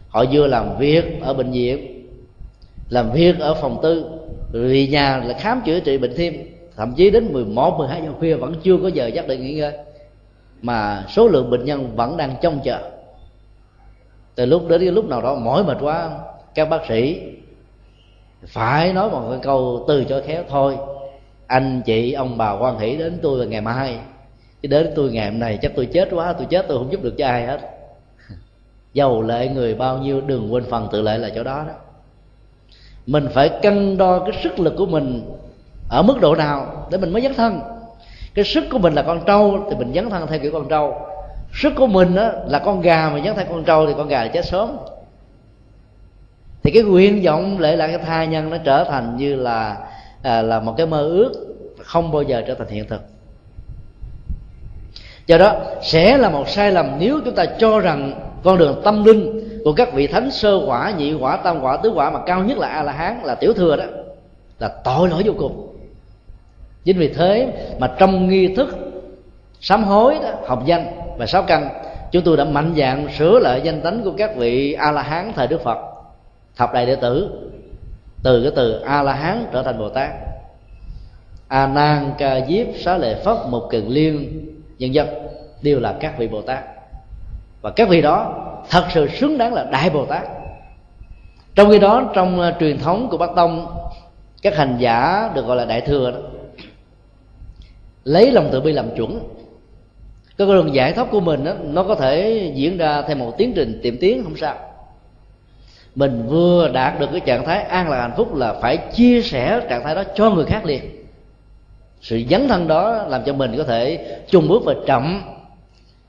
Họ 0.09 0.25
vừa 0.31 0.47
làm 0.47 0.77
việc 0.77 1.21
ở 1.21 1.33
bệnh 1.33 1.51
viện 1.51 2.00
làm 2.91 3.11
việc 3.11 3.39
ở 3.39 3.53
phòng 3.53 3.79
tư. 3.83 4.05
Vì 4.51 4.87
nhà 4.87 5.17
là 5.17 5.37
khám 5.39 5.61
chữa 5.65 5.79
trị 5.79 5.97
bệnh 5.97 6.13
thêm 6.17 6.33
thậm 6.75 6.93
chí 6.97 7.09
đến 7.09 7.33
11, 7.33 7.77
12 7.77 8.01
giờ 8.01 8.11
khuya 8.19 8.35
vẫn 8.35 8.55
chưa 8.63 8.77
có 8.77 8.87
giờ 8.87 9.07
giấc 9.07 9.27
để 9.27 9.37
nghỉ 9.37 9.53
ngơi. 9.53 9.73
Mà 10.61 11.05
số 11.09 11.27
lượng 11.27 11.49
bệnh 11.49 11.65
nhân 11.65 11.95
vẫn 11.95 12.17
đang 12.17 12.35
trông 12.41 12.59
chờ. 12.63 12.79
Từ 14.35 14.45
lúc 14.45 14.67
đến 14.69 14.81
lúc 14.81 15.09
nào 15.09 15.21
đó 15.21 15.35
mỏi 15.35 15.63
mệt 15.63 15.77
quá 15.81 16.09
các 16.55 16.69
bác 16.69 16.85
sĩ 16.87 17.21
phải 18.45 18.93
nói 18.93 19.09
một 19.09 19.27
cái 19.29 19.39
câu 19.43 19.85
từ 19.87 20.03
cho 20.03 20.21
khéo 20.25 20.43
thôi 20.49 20.77
anh 21.47 21.81
chị 21.85 22.13
ông 22.13 22.37
bà 22.37 22.51
quan 22.51 22.79
hỷ 22.79 22.95
đến 22.95 23.19
tôi 23.21 23.39
là 23.39 23.45
ngày 23.45 23.61
mai. 23.61 23.99
Chứ 24.61 24.67
đến 24.67 24.91
tôi 24.95 25.11
ngày 25.11 25.31
hôm 25.31 25.39
nay 25.39 25.59
chắc 25.61 25.71
tôi 25.75 25.85
chết 25.85 26.09
quá 26.11 26.33
tôi 26.33 26.47
chết 26.49 26.65
tôi 26.67 26.77
không 26.77 26.91
giúp 26.91 27.03
được 27.03 27.13
cho 27.17 27.27
ai 27.27 27.45
hết. 27.45 27.59
Dầu 28.93 29.21
lệ 29.21 29.47
người 29.47 29.75
bao 29.75 29.97
nhiêu 29.97 30.21
đừng 30.21 30.53
quên 30.53 30.63
phần 30.69 30.87
tự 30.91 31.01
lệ 31.01 31.17
là 31.17 31.29
chỗ 31.35 31.43
đó 31.43 31.65
đó 31.67 31.73
mình 33.07 33.27
phải 33.33 33.49
cân 33.61 33.97
đo 33.97 34.19
cái 34.19 34.39
sức 34.43 34.59
lực 34.59 34.73
của 34.77 34.85
mình 34.85 35.31
ở 35.89 36.01
mức 36.01 36.21
độ 36.21 36.35
nào 36.35 36.87
để 36.91 36.97
mình 36.97 37.13
mới 37.13 37.21
dấn 37.21 37.33
thân. 37.33 37.61
Cái 38.33 38.45
sức 38.45 38.63
của 38.71 38.77
mình 38.77 38.93
là 38.93 39.01
con 39.01 39.19
trâu 39.25 39.65
thì 39.69 39.75
mình 39.75 39.93
dấn 39.95 40.09
thân 40.09 40.27
theo 40.27 40.39
kiểu 40.39 40.51
con 40.51 40.69
trâu. 40.69 40.95
Sức 41.53 41.73
của 41.75 41.87
mình 41.87 42.15
đó 42.15 42.31
là 42.47 42.59
con 42.59 42.81
gà 42.81 43.09
mà 43.13 43.21
dấn 43.25 43.35
thân 43.35 43.45
con 43.49 43.63
trâu 43.63 43.87
thì 43.87 43.93
con 43.97 44.07
gà 44.07 44.27
chết 44.27 44.45
sớm. 44.45 44.77
Thì 46.63 46.71
cái 46.71 46.83
nguyện 46.83 47.23
vọng 47.25 47.59
lệ 47.59 47.75
lạc 47.75 47.87
cái 47.87 47.97
tha 47.97 48.25
nhân 48.25 48.49
nó 48.49 48.57
trở 48.57 48.83
thành 48.83 49.17
như 49.17 49.35
là 49.35 49.77
à, 50.21 50.41
là 50.41 50.59
một 50.59 50.73
cái 50.77 50.85
mơ 50.85 51.01
ước 51.01 51.31
không 51.83 52.11
bao 52.11 52.21
giờ 52.21 52.43
trở 52.47 52.55
thành 52.55 52.67
hiện 52.67 52.87
thực. 52.87 53.01
Do 55.27 55.37
đó 55.37 55.55
sẽ 55.81 56.17
là 56.17 56.29
một 56.29 56.49
sai 56.49 56.71
lầm 56.71 56.91
nếu 56.99 57.19
chúng 57.25 57.35
ta 57.35 57.45
cho 57.45 57.79
rằng 57.79 58.13
con 58.43 58.57
đường 58.57 58.81
tâm 58.83 59.03
linh 59.03 59.50
của 59.63 59.73
các 59.73 59.93
vị 59.93 60.07
thánh 60.07 60.31
sơ 60.31 60.61
quả 60.65 60.91
nhị 60.97 61.13
quả 61.13 61.37
tam 61.37 61.61
quả 61.61 61.77
tứ 61.77 61.91
quả 61.95 62.09
mà 62.09 62.19
cao 62.25 62.43
nhất 62.43 62.57
là 62.57 62.67
a 62.67 62.83
la 62.83 62.91
hán 62.91 63.19
là 63.23 63.35
tiểu 63.35 63.53
thừa 63.53 63.75
đó 63.75 63.83
là 64.59 64.67
tội 64.83 65.09
lỗi 65.09 65.23
vô 65.25 65.33
cùng. 65.37 65.67
Chính 66.83 66.97
vì 66.97 67.07
thế 67.07 67.53
mà 67.79 67.91
trong 67.97 68.29
nghi 68.29 68.55
thức 68.55 68.77
sám 69.61 69.83
hối 69.83 70.19
đó, 70.23 70.29
học 70.47 70.63
danh 70.65 70.85
và 71.17 71.25
sáu 71.25 71.43
căn 71.43 71.69
chúng 72.11 72.23
tôi 72.23 72.37
đã 72.37 72.43
mạnh 72.43 72.73
dạng 72.77 73.07
sửa 73.17 73.39
lại 73.39 73.61
danh 73.63 73.81
tánh 73.81 74.03
của 74.03 74.13
các 74.17 74.35
vị 74.35 74.73
a 74.73 74.91
la 74.91 75.01
hán 75.01 75.31
thời 75.35 75.47
đức 75.47 75.63
phật 75.63 75.77
thập 76.55 76.73
đại 76.73 76.85
đệ 76.85 76.95
tử 76.95 77.29
từ 78.23 78.41
cái 78.43 78.51
từ 78.55 78.79
a 78.79 79.03
la 79.03 79.13
hán 79.13 79.45
trở 79.53 79.63
thành 79.63 79.79
bồ 79.79 79.89
tát. 79.89 80.09
A 81.47 81.67
nan 81.67 82.11
ca 82.17 82.39
diếp 82.47 82.67
xá 82.79 82.97
lệ 82.97 83.15
phất 83.23 83.37
một 83.49 83.67
kiền 83.71 83.85
liên 83.85 84.45
nhân 84.79 84.93
dân 84.93 85.07
đều 85.61 85.79
là 85.79 85.95
các 85.99 86.17
vị 86.17 86.27
bồ 86.27 86.41
tát. 86.41 86.63
Và 87.61 87.69
các 87.69 87.89
vị 87.89 88.01
đó 88.01 88.47
thật 88.69 88.87
sự 88.93 89.07
xứng 89.07 89.37
đáng 89.37 89.53
là 89.53 89.63
đại 89.71 89.89
bồ 89.89 90.05
tát. 90.05 90.23
Trong 91.55 91.71
khi 91.71 91.79
đó 91.79 92.11
trong 92.13 92.39
uh, 92.39 92.55
truyền 92.59 92.79
thống 92.79 93.07
của 93.11 93.17
bắc 93.17 93.29
tông 93.35 93.67
các 94.41 94.57
hành 94.57 94.75
giả 94.79 95.29
được 95.35 95.45
gọi 95.45 95.57
là 95.57 95.65
đại 95.65 95.81
thừa 95.81 96.11
đó 96.11 96.17
lấy 98.03 98.31
lòng 98.31 98.49
từ 98.51 98.61
bi 98.61 98.71
làm 98.71 98.95
chuẩn. 98.95 99.19
Cái 100.37 100.47
con 100.47 100.55
đường 100.55 100.75
giải 100.75 100.93
thoát 100.93 101.07
của 101.11 101.19
mình 101.19 101.43
đó, 101.43 101.53
nó 101.63 101.83
có 101.83 101.95
thể 101.95 102.51
diễn 102.55 102.77
ra 102.77 103.01
theo 103.01 103.15
một 103.15 103.37
tiến 103.37 103.53
trình 103.55 103.79
tiệm 103.83 103.97
tiến 103.97 104.23
không 104.23 104.37
sao. 104.37 104.55
Mình 105.95 106.25
vừa 106.27 106.69
đạt 106.73 106.99
được 106.99 107.07
cái 107.11 107.19
trạng 107.19 107.45
thái 107.45 107.63
an 107.63 107.89
lạc 107.89 108.01
hạnh 108.01 108.13
phúc 108.17 108.35
là 108.35 108.53
phải 108.53 108.77
chia 108.77 109.21
sẻ 109.21 109.61
trạng 109.69 109.83
thái 109.83 109.95
đó 109.95 110.03
cho 110.15 110.29
người 110.29 110.45
khác 110.45 110.65
liền. 110.65 110.81
Sự 112.01 112.21
dấn 112.29 112.47
thân 112.47 112.67
đó 112.67 113.05
làm 113.07 113.23
cho 113.25 113.33
mình 113.33 113.57
có 113.57 113.63
thể 113.63 114.17
chung 114.27 114.47
bước 114.47 114.61
và 114.65 114.73
chậm 114.87 115.21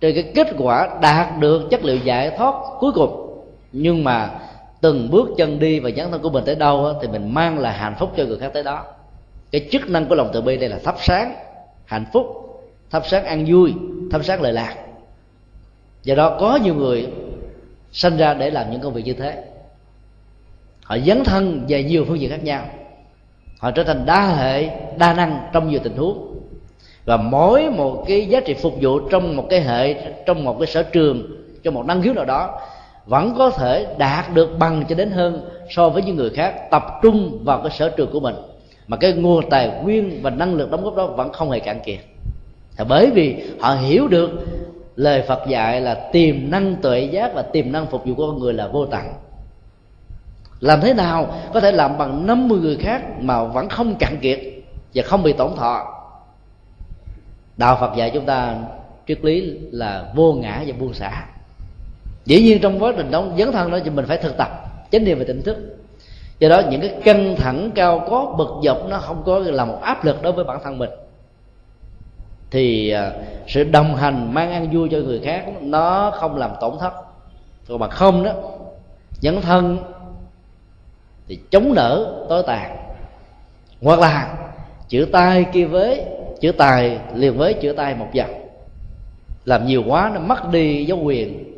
trên 0.02 0.14
cái 0.14 0.32
kết 0.34 0.54
quả 0.58 0.98
đạt 1.00 1.38
được 1.40 1.70
chất 1.70 1.84
liệu 1.84 1.96
giải 1.96 2.30
thoát 2.36 2.54
cuối 2.80 2.92
cùng. 2.94 3.42
Nhưng 3.72 4.04
mà 4.04 4.30
từng 4.80 5.10
bước 5.10 5.28
chân 5.36 5.58
đi 5.58 5.80
và 5.80 5.90
dấn 5.96 6.10
thân 6.10 6.22
của 6.22 6.30
mình 6.30 6.44
tới 6.44 6.54
đâu 6.54 6.92
thì 7.02 7.08
mình 7.08 7.34
mang 7.34 7.58
lại 7.58 7.72
hạnh 7.72 7.94
phúc 7.98 8.12
cho 8.16 8.24
người 8.24 8.38
khác 8.38 8.50
tới 8.54 8.62
đó. 8.62 8.84
Cái 9.50 9.68
chức 9.72 9.88
năng 9.88 10.06
của 10.06 10.14
lòng 10.14 10.30
từ 10.32 10.42
bi 10.42 10.56
đây 10.56 10.68
là 10.68 10.78
thắp 10.84 10.94
sáng 10.98 11.34
hạnh 11.84 12.04
phúc, 12.12 12.26
thắp 12.90 13.02
sáng 13.06 13.24
an 13.24 13.44
vui, 13.48 13.74
thắp 14.10 14.24
sáng 14.24 14.42
lời 14.42 14.52
lạc. 14.52 14.76
Do 16.02 16.14
đó 16.14 16.36
có 16.40 16.58
nhiều 16.64 16.74
người 16.74 17.06
sinh 17.92 18.16
ra 18.16 18.34
để 18.34 18.50
làm 18.50 18.70
những 18.70 18.80
công 18.80 18.92
việc 18.92 19.04
như 19.04 19.12
thế. 19.12 19.44
Họ 20.84 20.98
dấn 21.06 21.24
thân 21.24 21.64
về 21.68 21.82
nhiều 21.82 22.04
phương 22.08 22.20
diện 22.20 22.30
khác 22.30 22.44
nhau. 22.44 22.64
Họ 23.58 23.70
trở 23.70 23.84
thành 23.84 24.06
đa 24.06 24.26
hệ, 24.26 24.68
đa 24.98 25.14
năng 25.14 25.48
trong 25.52 25.70
nhiều 25.70 25.80
tình 25.82 25.96
huống 25.96 26.41
và 27.04 27.16
mỗi 27.16 27.70
một 27.70 28.04
cái 28.08 28.26
giá 28.26 28.40
trị 28.40 28.54
phục 28.54 28.74
vụ 28.80 28.98
trong 28.98 29.36
một 29.36 29.46
cái 29.50 29.60
hệ, 29.60 29.94
trong 30.26 30.44
một 30.44 30.56
cái 30.58 30.66
sở 30.66 30.82
trường 30.82 31.22
trong 31.62 31.74
một 31.74 31.86
năng 31.86 32.02
khiếu 32.02 32.14
nào 32.14 32.24
đó, 32.24 32.60
vẫn 33.06 33.34
có 33.38 33.50
thể 33.50 33.86
đạt 33.98 34.34
được 34.34 34.58
bằng 34.58 34.84
cho 34.88 34.94
đến 34.94 35.10
hơn 35.10 35.48
so 35.70 35.88
với 35.88 36.02
những 36.02 36.16
người 36.16 36.30
khác, 36.30 36.70
tập 36.70 36.84
trung 37.02 37.38
vào 37.44 37.60
cái 37.62 37.70
sở 37.70 37.88
trường 37.88 38.12
của 38.12 38.20
mình. 38.20 38.34
Mà 38.86 38.96
cái 38.96 39.12
nguồn 39.12 39.50
tài 39.50 39.70
nguyên 39.82 40.22
và 40.22 40.30
năng 40.30 40.54
lực 40.54 40.70
đóng 40.70 40.84
góp 40.84 40.96
đó 40.96 41.06
vẫn 41.06 41.32
không 41.32 41.50
hề 41.50 41.60
cạn 41.60 41.80
kiệt. 41.80 41.98
Thì 42.76 42.84
bởi 42.88 43.10
vì 43.10 43.42
họ 43.60 43.74
hiểu 43.74 44.08
được 44.08 44.30
lời 44.96 45.22
Phật 45.22 45.46
dạy 45.48 45.80
là 45.80 45.94
tiềm 45.94 46.50
năng 46.50 46.76
tuệ 46.76 47.00
giác 47.00 47.34
và 47.34 47.42
tiềm 47.42 47.72
năng 47.72 47.86
phục 47.86 48.04
vụ 48.04 48.14
của 48.14 48.26
con 48.26 48.38
người 48.38 48.52
là 48.52 48.66
vô 48.66 48.86
tận. 48.86 49.04
Làm 50.60 50.80
thế 50.80 50.94
nào 50.94 51.34
có 51.54 51.60
thể 51.60 51.72
làm 51.72 51.98
bằng 51.98 52.26
50 52.26 52.58
người 52.60 52.76
khác 52.76 53.02
mà 53.20 53.44
vẫn 53.44 53.68
không 53.68 53.94
cạn 53.94 54.16
kiệt 54.20 54.40
và 54.94 55.02
không 55.02 55.22
bị 55.22 55.32
tổn 55.32 55.56
thọ? 55.56 56.01
Đạo 57.56 57.76
phật 57.80 57.96
dạy 57.96 58.10
chúng 58.14 58.26
ta 58.26 58.56
triết 59.06 59.24
lý 59.24 59.58
là 59.70 60.12
vô 60.14 60.32
ngã 60.32 60.62
và 60.66 60.74
buông 60.78 60.94
xả. 60.94 61.26
Dĩ 62.24 62.42
nhiên 62.42 62.58
trong 62.62 62.82
quá 62.82 62.92
trình 62.96 63.10
đó 63.10 63.24
dấn 63.38 63.52
thân 63.52 63.70
đó 63.70 63.78
thì 63.84 63.90
mình 63.90 64.06
phải 64.06 64.16
thực 64.16 64.36
tập, 64.36 64.48
chánh 64.92 65.04
niệm 65.04 65.18
và 65.18 65.24
tỉnh 65.28 65.42
thức. 65.42 65.56
Do 66.38 66.48
đó 66.48 66.62
những 66.70 66.80
cái 66.80 66.94
căng 67.04 67.36
thẳng, 67.36 67.70
cao 67.74 68.06
có, 68.10 68.34
bực 68.38 68.48
dọc 68.64 68.88
nó 68.88 68.98
không 68.98 69.22
có 69.26 69.38
là 69.38 69.64
một 69.64 69.78
áp 69.82 70.04
lực 70.04 70.22
đối 70.22 70.32
với 70.32 70.44
bản 70.44 70.58
thân 70.64 70.78
mình. 70.78 70.90
Thì 72.50 72.90
à, 72.90 73.12
sự 73.46 73.64
đồng 73.64 73.96
hành, 73.96 74.34
mang 74.34 74.52
ăn 74.52 74.70
vui 74.72 74.88
cho 74.92 74.98
người 74.98 75.20
khác, 75.24 75.44
nó 75.60 76.10
không 76.10 76.36
làm 76.36 76.50
tổn 76.60 76.72
thất. 76.80 76.92
Còn 77.68 77.78
mà 77.78 77.88
không 77.88 78.24
đó, 78.24 78.32
dấn 79.20 79.40
thân 79.40 79.78
thì 81.28 81.38
chống 81.50 81.74
nở 81.74 82.24
tối 82.28 82.42
tàn. 82.46 82.76
Hoặc 83.82 83.98
là 83.98 84.34
chữ 84.88 85.08
tay 85.12 85.46
kia 85.52 85.64
với 85.64 86.04
chữ 86.42 86.52
tài 86.52 86.98
liền 87.14 87.38
với 87.38 87.54
chữ 87.54 87.72
tay 87.76 87.94
một 87.94 88.08
dòng 88.12 88.30
làm 89.44 89.66
nhiều 89.66 89.82
quá 89.86 90.10
nó 90.14 90.20
mất 90.20 90.52
đi 90.52 90.84
dấu 90.84 90.98
quyền 91.02 91.52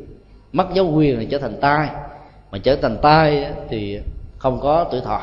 mất 0.55 0.73
dấu 0.73 0.91
quyền 0.91 1.19
thì 1.19 1.25
trở 1.25 1.37
thành 1.37 1.57
tai. 1.61 1.89
Mà 2.51 2.57
trở 2.63 2.75
thành 2.75 2.97
tai 3.01 3.47
thì 3.69 3.99
không 4.37 4.59
có 4.61 4.87
tuổi 4.91 5.01
thọ. 5.01 5.21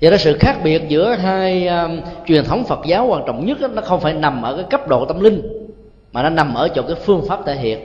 Do 0.00 0.10
đó 0.10 0.16
sự 0.16 0.38
khác 0.40 0.56
biệt 0.64 0.82
giữa 0.88 1.14
hai 1.14 1.68
um, 1.68 2.00
truyền 2.26 2.44
thống 2.44 2.64
Phật 2.64 2.80
giáo 2.86 3.06
quan 3.06 3.22
trọng 3.26 3.46
nhất 3.46 3.60
đó, 3.60 3.68
nó 3.68 3.82
không 3.82 4.00
phải 4.00 4.12
nằm 4.12 4.42
ở 4.42 4.56
cái 4.56 4.64
cấp 4.70 4.88
độ 4.88 5.04
tâm 5.04 5.20
linh 5.20 5.42
mà 6.12 6.22
nó 6.22 6.28
nằm 6.28 6.54
ở 6.54 6.68
chỗ 6.68 6.82
cái 6.82 6.96
phương 6.96 7.24
pháp 7.28 7.40
thể 7.46 7.54
hiện. 7.54 7.80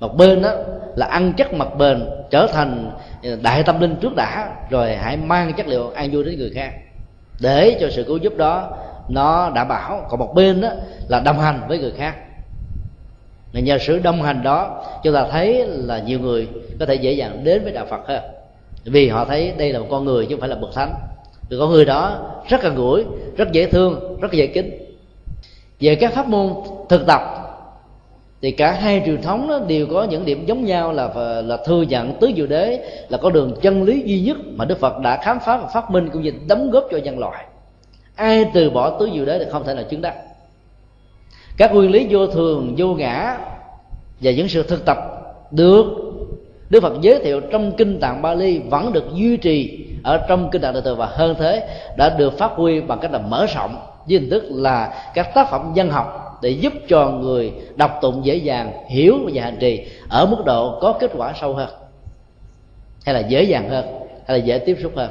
Một 0.00 0.16
bên 0.16 0.42
đó 0.42 0.52
là 0.96 1.06
ăn 1.06 1.32
chất 1.32 1.54
mặt 1.54 1.68
bền 1.78 2.10
trở 2.30 2.46
thành 2.46 2.90
ờ, 3.22 3.36
đại 3.42 3.62
tâm 3.62 3.80
linh 3.80 3.96
trước 4.00 4.16
đã 4.16 4.52
rồi 4.70 4.96
hãy 4.96 5.16
mang 5.16 5.52
chất 5.52 5.68
liệu 5.68 5.90
an 5.90 6.10
vui 6.12 6.24
đến 6.24 6.38
người 6.38 6.50
khác 6.54 6.72
để 7.40 7.76
cho 7.80 7.88
sự 7.90 8.04
cứu 8.04 8.16
giúp 8.16 8.36
đó, 8.36 8.70
nó 9.08 9.50
đảm 9.50 9.68
bảo. 9.68 10.06
Còn 10.08 10.20
một 10.20 10.34
bên 10.34 10.60
đó 10.60 10.68
là 11.08 11.20
đồng 11.20 11.38
hành 11.38 11.60
với 11.68 11.78
người 11.78 11.92
khác. 11.96 12.14
Là 13.52 13.60
nhờ 13.60 13.78
sự 13.78 13.98
đồng 13.98 14.22
hành 14.22 14.42
đó, 14.42 14.84
chúng 15.04 15.14
ta 15.14 15.26
thấy 15.30 15.66
là 15.66 15.98
nhiều 15.98 16.20
người 16.20 16.48
có 16.80 16.86
thể 16.86 16.94
dễ 16.94 17.12
dàng 17.12 17.44
đến 17.44 17.64
với 17.64 17.72
đạo 17.72 17.86
phật 17.90 18.00
hơn. 18.06 18.22
Vì 18.84 19.08
họ 19.08 19.24
thấy 19.24 19.52
đây 19.58 19.72
là 19.72 19.78
một 19.78 19.86
con 19.90 20.04
người 20.04 20.26
chứ 20.26 20.34
không 20.34 20.40
phải 20.40 20.48
là 20.48 20.56
bậc 20.56 20.74
thánh. 20.74 20.94
Thì 21.50 21.56
con 21.58 21.70
người 21.70 21.84
đó 21.84 22.18
rất 22.48 22.62
gần 22.62 22.74
gũi, 22.74 23.04
rất 23.36 23.52
dễ 23.52 23.66
thương, 23.66 24.16
rất 24.20 24.32
dễ 24.32 24.46
kính. 24.46 24.70
Về 25.80 25.94
các 25.94 26.12
pháp 26.14 26.28
môn 26.28 26.54
thực 26.88 27.06
tập 27.06 27.20
thì 28.42 28.50
cả 28.50 28.72
hai 28.72 29.02
truyền 29.06 29.22
thống 29.22 29.48
đó 29.48 29.60
đều 29.68 29.86
có 29.86 30.04
những 30.04 30.24
điểm 30.24 30.46
giống 30.46 30.64
nhau 30.64 30.92
là 30.92 31.08
là 31.44 31.56
thừa 31.66 31.82
nhận 31.82 32.14
tứ 32.20 32.30
diệu 32.36 32.46
đế, 32.46 32.90
là 33.08 33.18
có 33.18 33.30
đường 33.30 33.56
chân 33.62 33.82
lý 33.82 34.02
duy 34.02 34.20
nhất 34.20 34.36
mà 34.56 34.64
đức 34.64 34.78
phật 34.78 34.98
đã 34.98 35.16
khám 35.16 35.40
phá 35.40 35.56
và 35.56 35.66
phát 35.66 35.90
minh 35.90 36.08
cũng 36.12 36.22
như 36.22 36.32
đóng 36.48 36.70
góp 36.70 36.84
cho 36.90 36.98
nhân 36.98 37.18
loại. 37.18 37.44
Ai 38.16 38.44
từ 38.54 38.70
bỏ 38.70 38.98
tứ 38.98 39.10
diệu 39.14 39.24
đế 39.24 39.38
thì 39.38 39.44
không 39.50 39.64
thể 39.64 39.74
nào 39.74 39.84
chứng 39.90 40.02
đắc. 40.02 40.14
Các 41.56 41.74
nguyên 41.74 41.90
lý 41.90 42.06
vô 42.10 42.26
thường, 42.26 42.74
vô 42.76 42.94
ngã 42.94 43.38
và 44.20 44.30
những 44.30 44.48
sự 44.48 44.62
thực 44.62 44.84
tập 44.84 44.98
được 45.50 45.84
Đức 46.70 46.82
Phật 46.82 47.00
giới 47.00 47.18
thiệu 47.18 47.40
trong 47.40 47.72
kinh 47.76 48.00
tạng 48.00 48.22
Bali 48.22 48.58
vẫn 48.58 48.92
được 48.92 49.04
duy 49.14 49.36
trì 49.36 49.86
ở 50.04 50.16
trong 50.28 50.50
kinh 50.50 50.62
tạng 50.62 50.72
Đại 50.72 50.82
thừa 50.82 50.94
và 50.94 51.06
hơn 51.06 51.34
thế, 51.38 51.68
đã 51.96 52.14
được 52.18 52.38
phát 52.38 52.50
huy 52.54 52.80
bằng 52.80 52.98
cách 52.98 53.12
là 53.12 53.18
mở 53.18 53.46
rộng 53.54 53.76
với 54.08 54.18
hình 54.18 54.30
thức 54.30 54.44
là 54.50 55.10
các 55.14 55.34
tác 55.34 55.50
phẩm 55.50 55.72
dân 55.74 55.90
học 55.90 56.29
để 56.42 56.50
giúp 56.50 56.72
cho 56.88 57.08
người 57.08 57.52
đọc 57.76 57.98
tụng 58.00 58.24
dễ 58.24 58.36
dàng, 58.36 58.72
hiểu 58.88 59.18
và 59.34 59.42
hành 59.42 59.56
trì 59.60 59.86
ở 60.08 60.26
mức 60.26 60.44
độ 60.44 60.78
có 60.80 60.92
kết 61.00 61.10
quả 61.16 61.32
sâu 61.40 61.54
hơn, 61.54 61.68
hay 63.04 63.14
là 63.14 63.20
dễ 63.20 63.42
dàng 63.42 63.68
hơn, 63.68 63.84
hay 64.26 64.38
là 64.38 64.44
dễ 64.44 64.58
tiếp 64.58 64.78
xúc 64.82 64.92
hơn. 64.96 65.10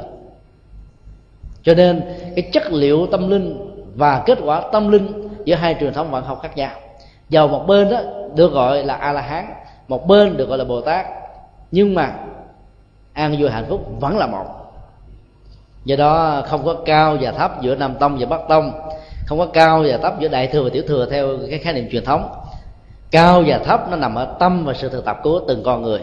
Cho 1.63 1.73
nên, 1.73 2.01
cái 2.35 2.49
chất 2.53 2.71
liệu 2.71 3.07
tâm 3.07 3.29
linh 3.29 3.57
và 3.95 4.23
kết 4.25 4.39
quả 4.43 4.61
tâm 4.71 4.89
linh 4.89 5.29
giữa 5.45 5.55
hai 5.55 5.75
truyền 5.79 5.93
thống 5.93 6.11
vạn 6.11 6.23
học 6.23 6.39
khác 6.41 6.57
nhau. 6.57 6.71
Vào 7.29 7.47
một 7.47 7.67
bên 7.67 7.89
đó 7.89 8.01
được 8.35 8.53
gọi 8.53 8.83
là 8.83 8.93
a 8.93 9.11
la 9.11 9.21
hán 9.21 9.45
một 9.87 10.07
bên 10.07 10.37
được 10.37 10.49
gọi 10.49 10.57
là 10.57 10.63
bồ 10.63 10.81
tát 10.81 11.05
nhưng 11.71 11.95
mà 11.95 12.13
an 13.13 13.35
vui 13.39 13.49
hạnh 13.49 13.65
phúc 13.69 13.87
vẫn 13.99 14.17
là 14.17 14.27
một. 14.27 14.45
Do 15.85 15.95
đó 15.95 16.41
không 16.45 16.65
có 16.65 16.75
cao 16.85 17.17
và 17.21 17.31
thấp 17.31 17.61
giữa 17.61 17.75
nam 17.75 17.95
tông 17.99 18.17
và 18.19 18.25
bắc 18.25 18.41
tông 18.49 18.71
không 19.29 19.39
có 19.39 19.45
cao 19.45 19.83
và 19.87 19.97
thấp 19.97 20.19
giữa 20.19 20.27
đại 20.27 20.47
thừa 20.47 20.63
và 20.63 20.69
tiểu 20.73 20.83
thừa 20.87 21.07
theo 21.11 21.27
cái 21.49 21.59
khái 21.59 21.73
niệm 21.73 21.89
truyền 21.91 22.05
thống. 22.05 22.29
Cao 23.11 23.43
và 23.47 23.57
thấp 23.57 23.89
nó 23.89 23.95
nằm 23.95 24.15
ở 24.15 24.35
tâm 24.39 24.65
và 24.65 24.73
sự 24.73 24.89
thực 24.89 25.05
tập 25.05 25.19
của 25.23 25.41
từng 25.47 25.63
con 25.63 25.81
người. 25.81 25.99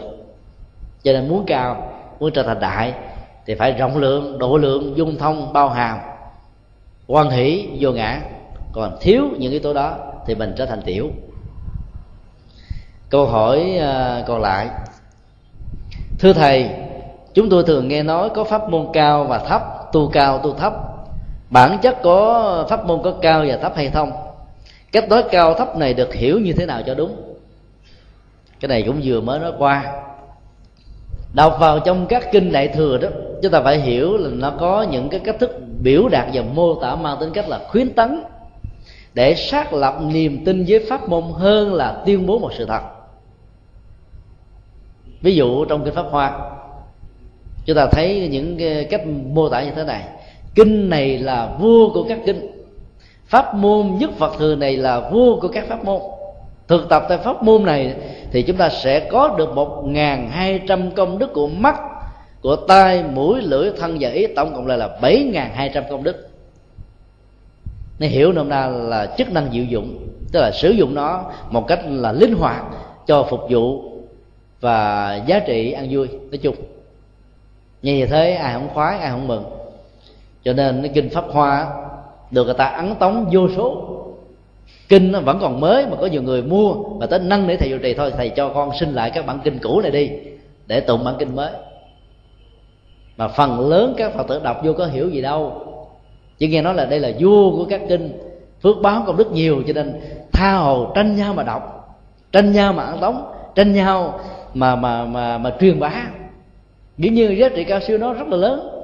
Cho 1.02 1.12
nên 1.12 1.28
muốn 1.28 1.44
cao, 1.46 1.92
muốn 2.20 2.30
trở 2.32 2.42
thành 2.42 2.60
đại 2.60 2.94
thì 3.46 3.54
phải 3.54 3.72
rộng 3.72 3.96
lượng, 3.96 4.38
độ 4.38 4.56
lượng, 4.56 4.96
dung 4.96 5.18
thông, 5.18 5.52
bao 5.52 5.68
hàm. 5.68 5.98
Quan 7.06 7.30
hỷ, 7.30 7.68
vô 7.80 7.92
ngã. 7.92 8.20
Còn 8.72 8.96
thiếu 9.00 9.24
những 9.38 9.52
yếu 9.52 9.60
tố 9.60 9.72
đó 9.72 9.96
thì 10.26 10.34
mình 10.34 10.54
trở 10.56 10.66
thành 10.66 10.82
tiểu. 10.82 11.10
Câu 13.10 13.26
hỏi 13.26 13.78
à, 13.78 14.22
còn 14.26 14.40
lại. 14.40 14.68
Thưa 16.18 16.32
thầy, 16.32 16.70
chúng 17.34 17.50
tôi 17.50 17.62
thường 17.62 17.88
nghe 17.88 18.02
nói 18.02 18.30
có 18.34 18.44
pháp 18.44 18.68
môn 18.68 18.86
cao 18.92 19.24
và 19.24 19.38
thấp, 19.38 19.62
tu 19.92 20.08
cao, 20.08 20.38
tu 20.38 20.52
thấp 20.52 20.85
bản 21.50 21.78
chất 21.82 21.96
có 22.02 22.66
pháp 22.68 22.86
môn 22.86 23.02
có 23.02 23.14
cao 23.22 23.44
và 23.48 23.56
thấp 23.56 23.72
hay 23.76 23.90
không? 23.90 24.12
Cách 24.92 25.08
nói 25.08 25.24
cao 25.30 25.54
thấp 25.54 25.76
này 25.76 25.94
được 25.94 26.14
hiểu 26.14 26.40
như 26.40 26.52
thế 26.52 26.66
nào 26.66 26.82
cho 26.86 26.94
đúng? 26.94 27.16
Cái 28.60 28.68
này 28.68 28.82
cũng 28.82 29.00
vừa 29.04 29.20
mới 29.20 29.38
nói 29.38 29.52
qua. 29.58 30.02
Đọc 31.34 31.56
vào 31.60 31.78
trong 31.78 32.06
các 32.06 32.28
kinh 32.32 32.52
đại 32.52 32.68
thừa 32.68 32.98
đó, 32.98 33.08
chúng 33.42 33.52
ta 33.52 33.60
phải 33.60 33.78
hiểu 33.80 34.16
là 34.16 34.30
nó 34.32 34.50
có 34.50 34.82
những 34.82 35.08
cái 35.08 35.20
cách 35.20 35.36
thức 35.40 35.60
biểu 35.82 36.08
đạt 36.08 36.26
và 36.32 36.42
mô 36.54 36.74
tả 36.74 36.96
mang 36.96 37.16
tính 37.20 37.30
cách 37.32 37.48
là 37.48 37.60
khuyến 37.68 37.94
tấn 37.94 38.22
để 39.14 39.34
xác 39.34 39.72
lập 39.72 39.98
niềm 40.02 40.44
tin 40.44 40.64
với 40.68 40.86
pháp 40.88 41.08
môn 41.08 41.24
hơn 41.34 41.74
là 41.74 42.02
tuyên 42.06 42.26
bố 42.26 42.38
một 42.38 42.52
sự 42.58 42.66
thật. 42.66 42.80
Ví 45.22 45.34
dụ 45.34 45.64
trong 45.64 45.84
kinh 45.84 45.94
pháp 45.94 46.06
hoa, 46.10 46.38
chúng 47.64 47.76
ta 47.76 47.86
thấy 47.92 48.28
những 48.30 48.58
cách 48.90 49.06
mô 49.06 49.48
tả 49.48 49.62
như 49.62 49.70
thế 49.76 49.84
này 49.84 50.02
kinh 50.56 50.90
này 50.90 51.18
là 51.18 51.56
vua 51.60 51.92
của 51.92 52.04
các 52.08 52.18
kinh. 52.26 52.50
Pháp 53.26 53.54
môn 53.54 53.90
nhất 53.98 54.10
phật 54.18 54.32
thừa 54.38 54.54
này 54.54 54.76
là 54.76 55.10
vua 55.10 55.40
của 55.40 55.48
các 55.48 55.68
pháp 55.68 55.84
môn. 55.84 56.00
Thực 56.68 56.88
tập 56.88 57.06
tại 57.08 57.18
pháp 57.18 57.42
môn 57.42 57.64
này 57.64 57.94
thì 58.32 58.42
chúng 58.42 58.56
ta 58.56 58.68
sẽ 58.68 59.00
có 59.00 59.34
được 59.38 59.54
một 59.54 59.82
ngàn 59.84 60.30
hai 60.30 60.60
trăm 60.68 60.90
công 60.90 61.18
đức 61.18 61.32
của 61.32 61.48
mắt, 61.48 61.76
của 62.42 62.56
tai, 62.56 63.04
mũi, 63.14 63.42
lưỡi, 63.42 63.70
thân 63.78 63.96
và 64.00 64.08
ý. 64.08 64.26
Tổng 64.26 64.54
cộng 64.54 64.66
lại 64.66 64.78
là 64.78 64.98
bảy 65.02 65.30
ngàn 65.32 65.50
hai 65.54 65.70
trăm 65.74 65.84
công 65.90 66.04
đức. 66.04 66.28
Nên 67.98 68.10
hiểu 68.10 68.32
nôm 68.32 68.48
na 68.48 68.66
là 68.66 69.14
chức 69.18 69.32
năng 69.32 69.52
diệu 69.52 69.64
dụng, 69.64 69.98
tức 70.32 70.40
là 70.40 70.50
sử 70.50 70.70
dụng 70.70 70.94
nó 70.94 71.24
một 71.50 71.66
cách 71.68 71.80
là 71.88 72.12
linh 72.12 72.34
hoạt 72.34 72.64
cho 73.06 73.26
phục 73.30 73.40
vụ 73.48 73.82
và 74.60 75.14
giá 75.26 75.38
trị 75.38 75.72
ăn 75.72 75.88
vui. 75.90 76.08
Nói 76.08 76.38
chung, 76.38 76.54
như 77.82 78.06
thế, 78.06 78.32
ai 78.32 78.54
không 78.54 78.68
khoái, 78.74 78.98
ai 78.98 79.10
không 79.10 79.28
mừng 79.28 79.44
cho 80.46 80.52
nên 80.52 80.82
cái 80.82 80.90
kinh 80.94 81.10
pháp 81.10 81.24
hoa 81.30 81.66
được 82.30 82.44
người 82.44 82.54
ta 82.54 82.64
ấn 82.64 82.94
tống 82.94 83.26
vô 83.32 83.48
số. 83.56 83.92
Kinh 84.88 85.12
nó 85.12 85.20
vẫn 85.20 85.38
còn 85.40 85.60
mới 85.60 85.86
mà 85.86 85.96
có 86.00 86.06
nhiều 86.06 86.22
người 86.22 86.42
mua 86.42 86.72
và 86.72 87.06
tới 87.06 87.18
nâng 87.18 87.48
để 87.48 87.56
thầy 87.56 87.68
trụ 87.68 87.78
trì 87.82 87.94
thôi, 87.94 88.12
thầy 88.16 88.28
cho 88.28 88.48
con 88.48 88.70
xin 88.80 88.92
lại 88.92 89.10
các 89.10 89.26
bản 89.26 89.38
kinh 89.44 89.58
cũ 89.58 89.80
này 89.80 89.90
đi, 89.90 90.10
để 90.66 90.80
tụng 90.80 91.04
bản 91.04 91.14
kinh 91.18 91.36
mới. 91.36 91.50
Mà 93.16 93.28
phần 93.28 93.68
lớn 93.68 93.94
các 93.96 94.14
phật 94.14 94.28
tử 94.28 94.40
đọc 94.44 94.60
vô 94.64 94.72
có 94.72 94.86
hiểu 94.86 95.08
gì 95.08 95.22
đâu. 95.22 95.52
Chỉ 96.38 96.48
nghe 96.48 96.62
nói 96.62 96.74
là 96.74 96.84
đây 96.84 97.00
là 97.00 97.10
vua 97.18 97.50
của 97.50 97.64
các 97.64 97.80
kinh, 97.88 98.18
phước 98.62 98.76
báo 98.82 99.02
công 99.06 99.16
đức 99.16 99.32
nhiều, 99.32 99.62
cho 99.66 99.72
nên 99.72 100.00
tha 100.32 100.56
hồ 100.56 100.92
tranh 100.94 101.16
nhau 101.16 101.34
mà 101.34 101.42
đọc, 101.42 101.88
tranh 102.32 102.52
nhau 102.52 102.72
mà 102.72 102.82
ăn 102.82 102.98
tống, 103.00 103.22
tranh 103.54 103.72
nhau 103.72 104.20
mà 104.54 104.76
mà 104.76 105.04
mà 105.04 105.38
mà 105.38 105.52
truyền 105.60 105.80
bá. 105.80 105.92
Dĩ 106.98 107.08
nhiên 107.08 107.38
giá 107.38 107.48
trị 107.48 107.64
cao 107.64 107.80
siêu 107.80 107.98
nó 107.98 108.12
rất 108.12 108.28
là 108.28 108.36
lớn 108.36 108.75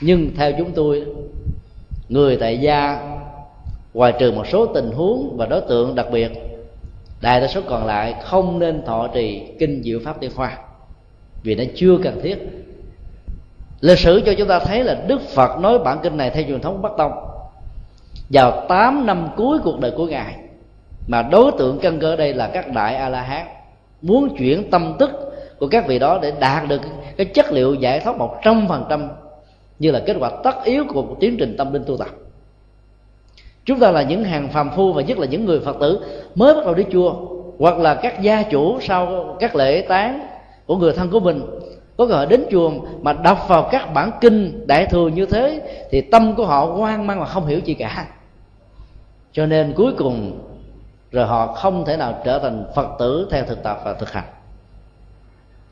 nhưng 0.00 0.30
theo 0.36 0.52
chúng 0.58 0.72
tôi, 0.72 1.04
người 2.08 2.36
tại 2.36 2.58
gia, 2.58 3.00
ngoài 3.94 4.12
trừ 4.18 4.32
một 4.32 4.46
số 4.46 4.66
tình 4.66 4.90
huống 4.90 5.36
và 5.36 5.46
đối 5.46 5.60
tượng 5.60 5.94
đặc 5.94 6.06
biệt, 6.12 6.32
đại 7.20 7.40
đa 7.40 7.46
số 7.46 7.60
còn 7.68 7.86
lại 7.86 8.14
không 8.22 8.58
nên 8.58 8.84
thọ 8.84 9.08
trì 9.14 9.42
kinh 9.58 9.82
diệu 9.82 9.98
pháp 10.04 10.20
tiên 10.20 10.30
khoa, 10.36 10.58
vì 11.42 11.54
nó 11.54 11.64
chưa 11.74 11.98
cần 12.02 12.20
thiết. 12.22 12.36
Lịch 13.80 13.98
sử 13.98 14.22
cho 14.26 14.32
chúng 14.38 14.48
ta 14.48 14.58
thấy 14.58 14.84
là 14.84 15.04
đức 15.06 15.20
phật 15.20 15.60
nói 15.60 15.78
bản 15.78 15.98
kinh 16.02 16.16
này 16.16 16.30
theo 16.30 16.44
truyền 16.48 16.60
thống 16.60 16.82
bắc 16.82 16.92
tông. 16.98 17.12
Vào 18.30 18.66
8 18.68 19.06
năm 19.06 19.28
cuối 19.36 19.58
cuộc 19.64 19.80
đời 19.80 19.92
của 19.96 20.06
ngài, 20.06 20.34
mà 21.08 21.22
đối 21.22 21.52
tượng 21.58 21.78
căn 21.78 21.98
cơ 21.98 22.16
đây 22.16 22.34
là 22.34 22.48
các 22.48 22.72
đại 22.72 22.96
a 22.96 23.08
la 23.08 23.22
hán 23.22 23.46
muốn 24.02 24.36
chuyển 24.38 24.70
tâm 24.70 24.96
tức 24.98 25.10
của 25.58 25.68
các 25.68 25.86
vị 25.86 25.98
đó 25.98 26.18
để 26.22 26.32
đạt 26.40 26.68
được 26.68 26.80
cái 27.16 27.26
chất 27.26 27.52
liệu 27.52 27.74
giải 27.74 28.00
thoát 28.00 28.16
một 28.16 28.38
trăm 28.42 28.68
phần 28.68 28.84
trăm 28.90 29.08
như 29.78 29.90
là 29.90 30.02
kết 30.06 30.16
quả 30.20 30.30
tất 30.44 30.64
yếu 30.64 30.84
của 30.88 31.02
một 31.02 31.16
tiến 31.20 31.36
trình 31.38 31.54
tâm 31.58 31.72
linh 31.72 31.84
tu 31.86 31.96
tập. 31.96 32.08
Chúng 33.64 33.78
ta 33.78 33.90
là 33.90 34.02
những 34.02 34.24
hàng 34.24 34.48
phàm 34.48 34.70
phu 34.76 34.92
và 34.92 35.02
nhất 35.02 35.18
là 35.18 35.26
những 35.26 35.44
người 35.44 35.60
phật 35.60 35.76
tử 35.80 36.00
mới 36.34 36.54
bắt 36.54 36.64
đầu 36.64 36.74
đi 36.74 36.84
chùa, 36.92 37.14
hoặc 37.58 37.78
là 37.78 37.94
các 37.94 38.22
gia 38.22 38.42
chủ 38.42 38.80
sau 38.80 39.36
các 39.40 39.56
lễ 39.56 39.86
tán 39.88 40.26
của 40.66 40.76
người 40.76 40.92
thân 40.92 41.10
của 41.10 41.20
mình 41.20 41.42
có 41.96 42.06
người 42.06 42.26
đến 42.26 42.44
chùa 42.50 42.70
mà 43.02 43.12
đọc 43.12 43.48
vào 43.48 43.68
các 43.70 43.94
bản 43.94 44.10
kinh 44.20 44.66
đại 44.66 44.86
thừa 44.86 45.08
như 45.08 45.26
thế 45.26 45.60
thì 45.90 46.00
tâm 46.00 46.34
của 46.34 46.46
họ 46.46 46.64
hoang 46.64 47.06
mang 47.06 47.20
mà 47.20 47.26
không 47.26 47.46
hiểu 47.46 47.58
gì 47.58 47.74
cả. 47.74 48.06
Cho 49.32 49.46
nên 49.46 49.72
cuối 49.76 49.92
cùng 49.98 50.38
rồi 51.12 51.26
họ 51.26 51.46
không 51.46 51.84
thể 51.84 51.96
nào 51.96 52.22
trở 52.24 52.38
thành 52.38 52.64
phật 52.74 52.88
tử 52.98 53.28
theo 53.30 53.44
thực 53.44 53.62
tập 53.62 53.80
và 53.84 53.94
thực 53.94 54.12
hành. 54.12 54.24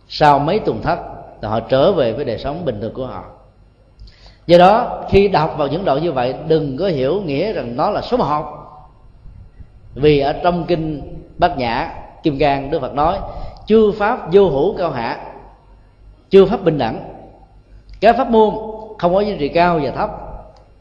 Sau 0.09 0.39
mấy 0.39 0.59
tuần 0.59 0.83
thất 0.83 0.99
thì 1.43 1.49
họ 1.49 1.61
trở 1.61 1.93
về 1.93 2.13
với 2.13 2.25
đời 2.25 2.39
sống 2.39 2.65
bình 2.65 2.81
thường 2.81 2.95
của 2.95 3.07
họ 3.07 3.25
do 4.47 4.59
đó, 4.59 5.05
khi 5.11 5.29
đọc 5.29 5.55
vào 5.59 5.69
những 5.69 5.85
đoạn 5.85 6.03
như 6.03 6.13
vậy, 6.13 6.35
đừng 6.49 6.77
có 6.77 6.87
hiểu 6.87 7.23
nghĩa 7.27 7.53
rằng 7.53 7.77
nó 7.77 7.91
là 7.91 8.01
số 8.01 8.17
một. 8.17 8.45
Vì 9.95 10.21
ở 10.21 10.33
trong 10.33 10.65
kinh 10.65 11.03
bát 11.39 11.59
nhã, 11.59 11.91
kim 12.23 12.39
cang, 12.39 12.71
đức 12.71 12.81
phật 12.81 12.95
nói, 12.95 13.19
chư 13.67 13.93
pháp 13.99 14.33
vô 14.33 14.49
hữu 14.49 14.77
cao 14.77 14.91
hạ, 14.91 15.19
chư 16.31 16.47
pháp 16.47 16.65
bình 16.65 16.79
đẳng. 16.79 17.01
Các 18.01 18.17
pháp 18.17 18.31
môn 18.31 18.55
không 18.99 19.15
có 19.15 19.21
giá 19.21 19.35
trị 19.39 19.49
cao 19.49 19.81
và 19.83 19.91
thấp. 19.91 20.11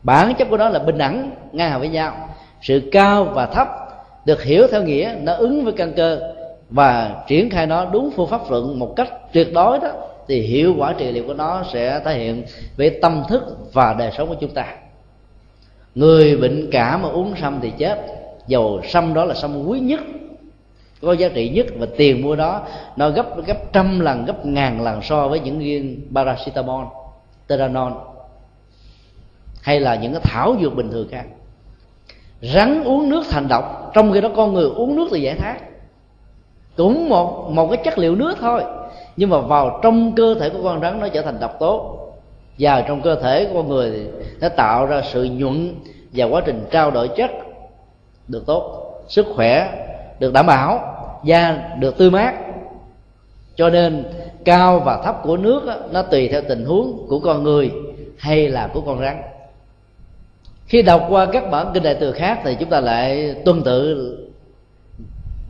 Bản 0.03 0.33
chất 0.37 0.47
của 0.49 0.57
nó 0.57 0.69
là 0.69 0.79
bình 0.79 0.97
đẳng, 0.97 1.31
ngang 1.51 1.71
hàng 1.71 1.79
với 1.79 1.89
nhau. 1.89 2.13
Sự 2.61 2.89
cao 2.91 3.23
và 3.23 3.45
thấp 3.45 3.67
được 4.25 4.43
hiểu 4.43 4.67
theo 4.71 4.83
nghĩa 4.83 5.15
nó 5.21 5.33
ứng 5.33 5.63
với 5.63 5.73
căn 5.73 5.93
cơ 5.93 6.19
và 6.69 7.23
triển 7.27 7.49
khai 7.49 7.67
nó 7.67 7.85
đúng 7.85 8.09
phương 8.15 8.27
pháp 8.27 8.51
luận 8.51 8.79
một 8.79 8.93
cách 8.95 9.09
tuyệt 9.33 9.53
đối 9.53 9.79
đó 9.79 9.89
thì 10.27 10.41
hiệu 10.41 10.75
quả 10.77 10.93
trị 10.93 11.11
liệu 11.11 11.23
của 11.27 11.33
nó 11.33 11.63
sẽ 11.73 12.01
thể 12.05 12.17
hiện 12.17 12.43
về 12.77 12.89
tâm 12.89 13.23
thức 13.29 13.43
và 13.73 13.93
đời 13.93 14.11
sống 14.17 14.29
của 14.29 14.35
chúng 14.39 14.53
ta. 14.53 14.75
Người 15.95 16.37
bệnh 16.37 16.69
cảm 16.71 17.01
mà 17.01 17.09
uống 17.09 17.33
sâm 17.41 17.59
thì 17.61 17.71
chết, 17.77 18.05
dầu 18.47 18.81
sâm 18.87 19.13
đó 19.13 19.25
là 19.25 19.35
sâm 19.35 19.67
quý 19.67 19.79
nhất, 19.79 19.99
có 21.01 21.13
giá 21.13 21.29
trị 21.29 21.49
nhất 21.49 21.65
và 21.77 21.87
tiền 21.97 22.21
mua 22.21 22.35
đó, 22.35 22.67
nó 22.95 23.09
gấp 23.09 23.45
gấp 23.45 23.73
trăm 23.73 23.99
lần, 23.99 24.25
gấp 24.25 24.45
ngàn 24.45 24.81
lần 24.81 25.01
so 25.01 25.27
với 25.27 25.39
những 25.39 25.59
viên 25.59 26.07
paracetamol, 26.15 26.85
teranol, 27.47 27.93
hay 29.61 29.79
là 29.79 29.95
những 29.95 30.11
cái 30.11 30.21
thảo 30.23 30.55
dược 30.61 30.75
bình 30.75 30.91
thường 30.91 31.07
khác. 31.11 31.25
Rắn 32.41 32.83
uống 32.83 33.09
nước 33.09 33.23
thành 33.29 33.47
độc, 33.47 33.91
trong 33.93 34.13
khi 34.13 34.21
đó 34.21 34.29
con 34.35 34.53
người 34.53 34.69
uống 34.69 34.95
nước 34.95 35.07
thì 35.11 35.21
giải 35.21 35.35
thoát. 35.35 35.57
Cũng 36.77 37.09
một 37.09 37.49
một 37.51 37.67
cái 37.67 37.81
chất 37.83 37.97
liệu 37.97 38.15
nước 38.15 38.35
thôi 38.39 38.63
nhưng 39.17 39.29
mà 39.29 39.39
vào 39.39 39.79
trong 39.83 40.15
cơ 40.15 40.35
thể 40.39 40.49
của 40.49 40.63
con 40.63 40.81
rắn 40.81 40.99
nó 40.99 41.07
trở 41.07 41.21
thành 41.21 41.39
độc 41.39 41.59
tố. 41.59 41.99
Và 42.59 42.81
trong 42.81 43.01
cơ 43.01 43.15
thể 43.15 43.45
của 43.45 43.53
con 43.53 43.69
người 43.69 44.07
nó 44.41 44.49
tạo 44.49 44.85
ra 44.85 45.01
sự 45.11 45.23
nhuận 45.23 45.75
và 46.11 46.25
quá 46.25 46.41
trình 46.45 46.65
trao 46.71 46.91
đổi 46.91 47.07
chất 47.07 47.31
được 48.27 48.45
tốt 48.45 48.79
sức 49.07 49.25
khỏe 49.35 49.85
được 50.19 50.33
đảm 50.33 50.45
bảo 50.45 50.95
da 51.23 51.69
được 51.79 51.97
tươi 51.97 52.11
mát. 52.11 52.33
Cho 53.55 53.69
nên 53.69 54.03
cao 54.45 54.79
và 54.79 55.01
thấp 55.03 55.19
của 55.23 55.37
nước 55.37 55.65
đó, 55.65 55.75
nó 55.91 56.01
tùy 56.01 56.27
theo 56.27 56.41
tình 56.49 56.65
huống 56.65 57.05
của 57.07 57.19
con 57.19 57.43
người 57.43 57.71
hay 58.17 58.49
là 58.49 58.69
của 58.73 58.81
con 58.81 58.99
rắn. 58.99 59.21
Khi 60.65 60.81
đọc 60.81 61.07
qua 61.09 61.25
các 61.25 61.51
bản 61.51 61.71
kinh 61.73 61.83
đại 61.83 61.97
từ 61.99 62.11
khác 62.11 62.39
thì 62.43 62.55
chúng 62.59 62.69
ta 62.69 62.79
lại 62.79 63.35
tuân 63.45 63.63
tự 63.63 64.17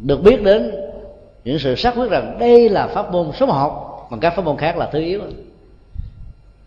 được 0.06 0.24
biết 0.24 0.44
đến 0.44 0.72
những 1.44 1.60
sự 1.60 1.76
xác 1.76 1.96
quyết 1.96 2.10
rằng 2.10 2.38
đây 2.40 2.70
là 2.70 2.88
pháp 2.88 3.12
môn 3.12 3.32
số 3.32 3.46
một 3.46 4.08
còn 4.10 4.20
các 4.20 4.36
pháp 4.36 4.46
môn 4.46 4.58
khác 4.58 4.78
là 4.78 4.90
thứ 4.92 5.00
yếu. 5.00 5.22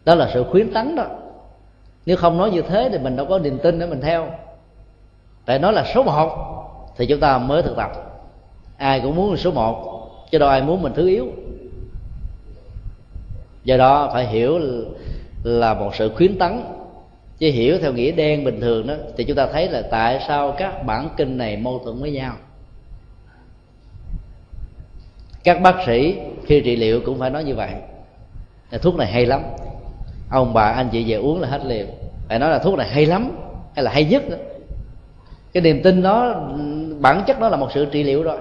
Đó 0.05 0.15
là 0.15 0.31
sự 0.35 0.45
khuyến 0.51 0.73
tấn 0.73 0.97
đó. 0.97 1.07
Nếu 2.07 2.17
không 2.17 2.39
nói 2.39 2.51
như 2.51 2.63
thế 2.63 2.89
thì 2.93 2.99
mình 2.99 3.17
đâu 3.17 3.27
có 3.27 3.39
niềm 3.39 3.59
tin 3.59 3.79
để 3.79 3.87
mình 3.87 4.01
theo. 4.01 4.27
Tại 5.45 5.59
nói 5.59 5.73
là 5.73 5.85
số 5.95 6.03
một 6.03 6.31
thì 6.97 7.07
chúng 7.07 7.21
ta 7.21 7.39
mới 7.39 7.63
thực 7.63 7.77
tập. 7.77 7.93
Ai 8.77 9.01
cũng 9.01 9.17
muốn 9.17 9.37
số 9.37 9.51
một, 9.51 10.09
chứ 10.31 10.39
đâu 10.39 10.49
ai 10.49 10.63
muốn 10.63 10.83
mình 10.83 10.93
thứ 10.97 11.09
yếu. 11.09 11.27
Do 13.65 13.77
đó 13.77 14.11
phải 14.13 14.27
hiểu 14.27 14.61
là 15.45 15.75
một 15.75 15.95
sự 15.95 16.11
khuyến 16.17 16.39
tấn. 16.39 16.63
Chứ 17.39 17.51
hiểu 17.51 17.79
theo 17.79 17.93
nghĩa 17.93 18.11
đen 18.11 18.45
bình 18.45 18.61
thường 18.61 18.87
đó, 18.87 18.95
thì 19.17 19.25
chúng 19.25 19.37
ta 19.37 19.47
thấy 19.47 19.69
là 19.69 19.83
tại 19.91 20.25
sao 20.29 20.55
các 20.59 20.87
bản 20.87 21.09
kinh 21.17 21.39
này 21.39 21.57
mâu 21.57 21.81
thuẫn 21.85 22.01
với 22.01 22.11
nhau 22.11 22.33
các 25.47 25.63
bác 25.63 25.75
sĩ 25.87 26.17
khi 26.47 26.61
trị 26.61 26.77
liệu 26.77 27.01
cũng 27.01 27.19
phải 27.19 27.31
nói 27.31 27.45
như 27.45 27.55
vậy. 27.55 27.71
Là 28.71 28.79
thuốc 28.79 28.97
này 28.97 29.07
hay 29.07 29.27
lắm. 29.27 29.43
Ông 30.31 30.55
bà 30.55 30.63
anh 30.63 30.89
chị 30.93 31.05
về 31.09 31.17
uống 31.17 31.41
là 31.41 31.49
hết 31.49 31.65
liền 31.65 31.87
phải 32.29 32.39
nói 32.39 32.51
là 32.51 32.59
thuốc 32.59 32.79
này 32.79 32.89
hay 32.89 33.07
lắm 33.07 33.31
hay 33.75 33.85
là 33.85 33.91
hay 33.91 34.05
nhất 34.05 34.31
đó. 34.31 34.37
cái 35.53 35.61
niềm 35.61 35.83
tin 35.83 36.03
đó 36.03 36.35
bản 37.01 37.23
chất 37.27 37.41
nó 37.41 37.49
là 37.49 37.57
một 37.57 37.69
sự 37.75 37.85
trị 37.85 38.03
liệu 38.03 38.23
rồi. 38.23 38.39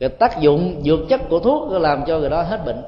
Cái 0.00 0.08
tác 0.08 0.40
dụng 0.40 0.82
dược 0.84 0.98
chất 1.08 1.20
của 1.28 1.38
thuốc 1.38 1.72
làm 1.72 2.04
cho 2.06 2.18
người 2.18 2.30
đó 2.30 2.42
hết 2.42 2.64
bệnh. 2.66 2.82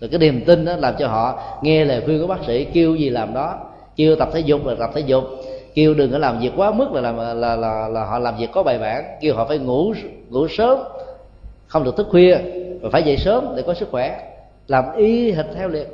Rồi 0.00 0.10
cái 0.10 0.18
niềm 0.18 0.44
tin 0.44 0.64
đó 0.64 0.76
làm 0.76 0.94
cho 0.98 1.08
họ 1.08 1.40
nghe 1.62 1.84
lời 1.84 2.02
khuyên 2.04 2.20
của 2.20 2.26
bác 2.26 2.44
sĩ 2.46 2.64
kêu 2.64 2.94
gì 2.94 3.10
làm 3.10 3.34
đó. 3.34 3.58
Kêu 3.96 4.16
tập 4.16 4.28
thể 4.32 4.40
dục 4.40 4.66
là 4.66 4.74
tập 4.78 4.90
thể 4.94 5.00
dục. 5.00 5.24
Kêu 5.74 5.94
đừng 5.94 6.12
có 6.12 6.18
làm 6.18 6.40
việc 6.40 6.52
quá 6.56 6.70
mức 6.72 6.92
là 6.92 7.00
làm 7.00 7.16
là, 7.16 7.56
là, 7.56 7.88
là 7.88 8.04
họ 8.04 8.18
làm 8.18 8.36
việc 8.36 8.48
có 8.52 8.62
bài 8.62 8.78
bản. 8.78 9.04
Kêu 9.20 9.34
họ 9.34 9.44
phải 9.44 9.58
ngủ 9.58 9.94
ngủ 10.30 10.48
sớm 10.48 10.78
không 11.72 11.84
được 11.84 11.96
thức 11.96 12.06
khuya 12.10 12.38
và 12.80 12.90
phải 12.92 13.02
dậy 13.02 13.16
sớm 13.16 13.52
để 13.56 13.62
có 13.62 13.74
sức 13.74 13.88
khỏe. 13.90 14.28
Làm 14.68 14.84
y 14.96 15.32
hệt 15.32 15.46
theo 15.54 15.68
liệt. 15.68 15.88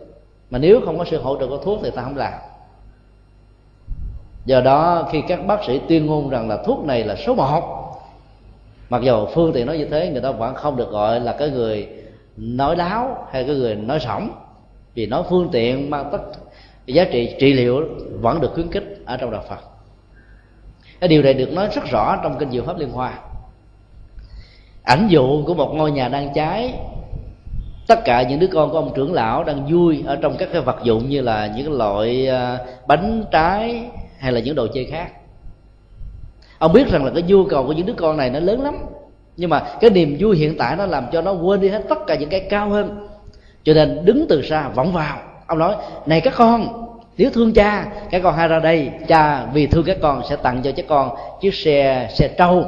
Mà 0.51 0.59
nếu 0.59 0.81
không 0.85 0.99
có 0.99 1.05
sự 1.05 1.21
hỗ 1.21 1.37
trợ 1.41 1.47
của 1.47 1.59
thuốc 1.59 1.81
thì 1.83 1.91
ta 1.91 2.03
không 2.03 2.17
làm. 2.17 2.33
Do 4.45 4.61
đó, 4.61 5.09
khi 5.13 5.23
các 5.29 5.47
bác 5.47 5.65
sĩ 5.67 5.81
tuyên 5.89 6.07
ngôn 6.07 6.29
rằng 6.29 6.49
là 6.49 6.63
thuốc 6.67 6.85
này 6.85 7.05
là 7.05 7.17
số 7.17 7.35
một, 7.35 7.63
mặc 8.89 9.03
dù 9.03 9.27
phương 9.27 9.53
tiện 9.53 9.67
nói 9.67 9.79
như 9.79 9.85
thế, 9.85 10.11
người 10.11 10.21
ta 10.21 10.31
vẫn 10.31 10.55
không 10.55 10.77
được 10.77 10.91
gọi 10.91 11.21
là 11.21 11.37
cái 11.39 11.51
người 11.51 11.89
nói 12.37 12.77
láo 12.77 13.27
hay 13.31 13.45
cái 13.45 13.57
người 13.57 13.75
nói 13.75 14.01
sỏng 14.01 14.31
vì 14.95 15.07
nói 15.07 15.23
phương 15.31 15.49
tiện 15.53 15.91
mang 15.91 16.09
tất 16.13 16.23
giá 16.87 17.05
trị 17.05 17.37
trị 17.41 17.53
liệu 17.53 17.85
vẫn 18.21 18.41
được 18.41 18.51
khuyến 18.55 18.71
khích 18.71 19.03
ở 19.07 19.17
trong 19.17 19.31
đạo 19.31 19.45
phật. 19.49 19.61
Cái 21.01 21.09
điều 21.09 21.23
này 21.23 21.35
được 21.35 21.53
nói 21.53 21.69
rất 21.75 21.85
rõ 21.91 22.21
trong 22.23 22.39
kinh 22.39 22.51
diệu 22.51 22.63
pháp 22.63 22.79
liên 22.79 22.91
hoa 22.91 23.19
ảnh 24.89 25.09
dụ 25.09 25.43
của 25.47 25.55
một 25.55 25.75
ngôi 25.75 25.91
nhà 25.91 26.09
đang 26.09 26.33
cháy, 26.35 26.75
tất 27.87 28.05
cả 28.05 28.23
những 28.23 28.39
đứa 28.39 28.47
con 28.47 28.71
của 28.71 28.79
ông 28.79 28.93
trưởng 28.95 29.13
lão 29.13 29.45
đang 29.45 29.67
vui 29.73 30.05
ở 30.07 30.17
trong 30.17 30.37
các 30.39 30.49
cái 30.53 30.63
vật 30.63 30.77
dụng 30.83 31.09
như 31.09 31.21
là 31.21 31.53
những 31.57 31.73
loại 31.73 32.29
à, 32.29 32.59
bánh 32.87 33.25
trái 33.31 33.83
hay 34.19 34.33
là 34.33 34.41
những 34.41 34.55
đồ 34.55 34.67
chơi 34.75 34.85
khác. 34.85 35.09
Ông 36.59 36.73
biết 36.73 36.91
rằng 36.91 37.05
là 37.05 37.11
cái 37.15 37.23
nhu 37.23 37.45
cầu 37.45 37.67
của 37.67 37.73
những 37.73 37.87
đứa 37.87 37.93
con 37.93 38.17
này 38.17 38.31
nó 38.31 38.41
lớn 38.41 38.63
lắm, 38.63 38.79
nhưng 39.37 39.51
mà 39.51 39.63
cái 39.81 39.91
niềm 39.91 40.17
vui 40.21 40.37
hiện 40.37 40.59
tại 40.59 40.77
nó 40.77 40.87
làm 40.87 41.07
cho 41.13 41.23
nó 41.23 41.33
quên 41.33 41.61
đi 41.61 41.69
hết 41.69 41.83
tất 41.89 41.99
cả 42.07 42.15
những 42.15 42.29
cái 42.29 42.41
cao 42.41 42.69
hơn. 42.69 43.09
Cho 43.65 43.75
nên 43.75 44.05
đứng 44.05 44.27
từ 44.29 44.43
xa 44.43 44.69
vọng 44.69 44.93
vào, 44.93 45.19
ông 45.47 45.59
nói, 45.59 45.75
này 46.07 46.21
các 46.21 46.35
con 46.37 46.69
nếu 47.19 47.31
thương 47.31 47.53
cha, 47.53 47.87
các 48.11 48.23
con 48.23 48.35
hãy 48.35 48.49
ra 48.49 48.59
đây. 48.59 48.91
Cha, 49.09 49.47
vì 49.53 49.67
thương 49.67 49.85
các 49.85 49.97
con 50.03 50.23
sẽ 50.29 50.37
tặng 50.37 50.61
cho 50.63 50.73
các 50.77 50.85
con 50.89 51.11
chiếc 51.41 51.55
xe 51.55 52.09
xe 52.15 52.29
trâu 52.29 52.65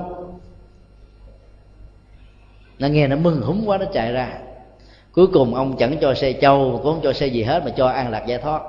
nó 2.81 2.89
nghe 2.89 3.07
nó 3.07 3.17
mừng 3.17 3.41
húng 3.43 3.63
quá 3.67 3.79
nó 3.79 3.87
chạy 3.93 4.13
ra. 4.13 4.33
Cuối 5.13 5.27
cùng 5.27 5.55
ông 5.55 5.77
chẳng 5.77 5.97
cho 6.01 6.15
xe 6.15 6.33
trâu 6.33 6.71
cũng 6.73 6.83
không 6.83 7.01
cho 7.03 7.13
xe 7.13 7.27
gì 7.27 7.43
hết 7.43 7.65
mà 7.65 7.71
cho 7.77 7.87
an 7.87 8.11
lạc 8.11 8.27
giải 8.27 8.39
thoát. 8.39 8.63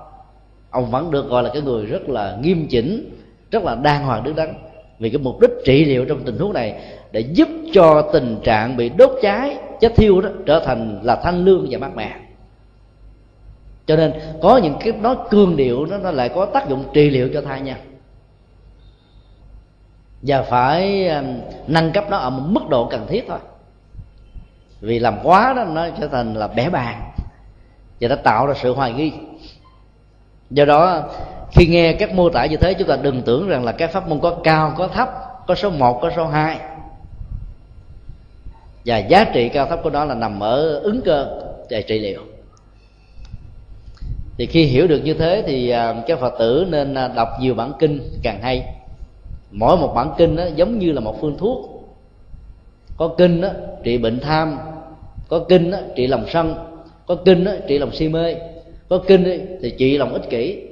Ông 0.69 0.91
vẫn 0.91 1.11
được 1.11 1.29
gọi 1.29 1.43
là 1.43 1.49
cái 1.53 1.61
người 1.61 1.85
rất 1.85 2.09
là 2.09 2.37
nghiêm 2.41 2.67
chỉnh 2.69 3.09
rất 3.51 3.63
là 3.63 3.75
đàng 3.75 4.05
hoàng 4.05 4.23
đứng 4.23 4.35
đắn. 4.35 4.53
Vì 4.99 5.09
cái 5.09 5.21
mục 5.21 5.39
đích 5.39 5.51
trị 5.65 5.85
liệu 5.85 6.05
trong 6.05 6.23
tình 6.25 6.37
huống 6.37 6.53
này 6.53 6.81
để 7.11 7.19
giúp 7.19 7.47
cho 7.73 8.09
tình 8.13 8.37
trạng 8.43 8.77
bị 8.77 8.89
đốt 8.89 9.11
cháy 9.21 9.57
chết 9.79 9.95
thiêu 9.95 10.21
đó 10.21 10.29
trở 10.45 10.63
thành 10.65 10.99
là 11.03 11.15
thanh 11.15 11.45
lương 11.45 11.67
và 11.69 11.77
mát 11.77 11.95
mẻ. 11.95 12.15
Cho 13.85 13.95
nên 13.95 14.13
có 14.41 14.57
những 14.57 14.75
cái 14.79 14.93
nó 15.01 15.15
cương 15.29 15.57
điệu 15.57 15.85
nó, 15.85 15.97
nó 15.97 16.11
lại 16.11 16.29
có 16.29 16.45
tác 16.45 16.69
dụng 16.69 16.83
trị 16.93 17.09
liệu 17.09 17.29
cho 17.33 17.41
thai 17.41 17.61
nha. 17.61 17.77
Và 20.21 20.41
phải 20.41 21.11
nâng 21.67 21.91
cấp 21.91 22.05
nó 22.09 22.17
ở 22.17 22.29
một 22.29 22.43
mức 22.47 22.69
độ 22.69 22.85
cần 22.85 23.07
thiết 23.07 23.25
thôi 23.27 23.39
vì 24.81 24.99
làm 24.99 25.17
quá 25.23 25.53
đó 25.53 25.63
nó 25.63 25.87
trở 25.99 26.07
thành 26.07 26.33
là 26.33 26.47
bẻ 26.47 26.69
bàn. 26.69 27.11
Và 28.01 28.07
nó 28.07 28.15
tạo 28.15 28.47
ra 28.47 28.53
sự 28.61 28.73
hoài 28.73 28.93
nghi. 28.93 29.11
Do 30.49 30.65
đó 30.65 31.03
khi 31.51 31.67
nghe 31.67 31.93
các 31.93 32.13
mô 32.13 32.29
tả 32.29 32.45
như 32.45 32.57
thế 32.57 32.73
chúng 32.73 32.87
ta 32.87 32.97
đừng 33.01 33.21
tưởng 33.21 33.47
rằng 33.47 33.63
là 33.63 33.71
các 33.71 33.91
pháp 33.91 34.07
môn 34.07 34.19
có 34.19 34.37
cao 34.43 34.73
có 34.77 34.87
thấp 34.87 35.09
có 35.47 35.55
số 35.55 35.69
1 35.69 35.99
có 36.01 36.11
số 36.15 36.27
2 36.27 36.59
và 38.85 38.97
giá 38.97 39.23
trị 39.23 39.49
cao 39.49 39.65
thấp 39.65 39.79
của 39.83 39.89
nó 39.89 40.05
là 40.05 40.15
nằm 40.15 40.39
ở 40.39 40.79
ứng 40.79 41.01
cơ 41.05 41.41
về 41.69 41.81
trị 41.81 41.99
liệu. 41.99 42.21
Thì 44.37 44.45
khi 44.45 44.65
hiểu 44.65 44.87
được 44.87 45.01
như 45.03 45.13
thế 45.13 45.43
thì 45.47 45.69
à, 45.69 45.95
các 46.07 46.19
phật 46.19 46.33
tử 46.39 46.67
nên 46.69 46.93
à, 46.93 47.07
đọc 47.07 47.29
nhiều 47.39 47.53
bản 47.53 47.71
kinh 47.79 47.99
càng 48.23 48.41
hay. 48.41 48.65
Mỗi 49.51 49.77
một 49.77 49.93
bản 49.95 50.13
kinh 50.17 50.35
đó 50.35 50.43
giống 50.55 50.79
như 50.79 50.91
là 50.91 51.01
một 51.01 51.21
phương 51.21 51.37
thuốc. 51.37 51.85
Có 52.97 53.07
kinh 53.17 53.41
đó, 53.41 53.49
trị 53.83 53.97
bệnh 53.97 54.19
tham 54.19 54.57
có 55.31 55.39
kinh 55.49 55.71
đó, 55.71 55.77
trị 55.95 56.07
lòng 56.07 56.25
sân. 56.27 56.55
Có 57.07 57.15
kinh 57.25 57.43
đó, 57.43 57.51
trị 57.67 57.77
lòng 57.77 57.91
si 57.91 58.09
mê. 58.09 58.35
Có 58.89 58.99
kinh 59.07 59.23
đó, 59.23 59.43
thì 59.61 59.71
trị 59.77 59.97
lòng 59.97 60.13
ích 60.13 60.29
kỷ. 60.29 60.67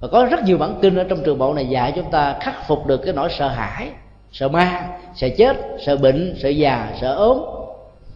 Và 0.00 0.08
có 0.08 0.24
rất 0.24 0.44
nhiều 0.44 0.58
bản 0.58 0.78
kinh 0.82 0.96
ở 0.96 1.04
trong 1.04 1.18
trường 1.24 1.38
bộ 1.38 1.54
này 1.54 1.66
dạy 1.66 1.92
chúng 1.96 2.10
ta 2.10 2.36
khắc 2.40 2.68
phục 2.68 2.86
được 2.86 2.96
cái 2.96 3.14
nỗi 3.14 3.28
sợ 3.38 3.48
hãi 3.48 3.88
sợ 4.32 4.48
ma 4.48 4.88
sợ 5.14 5.28
chết 5.38 5.56
sợ 5.86 5.96
bệnh 5.96 6.36
sợ 6.42 6.48
già 6.48 6.94
sợ 7.00 7.14
ốm 7.14 7.38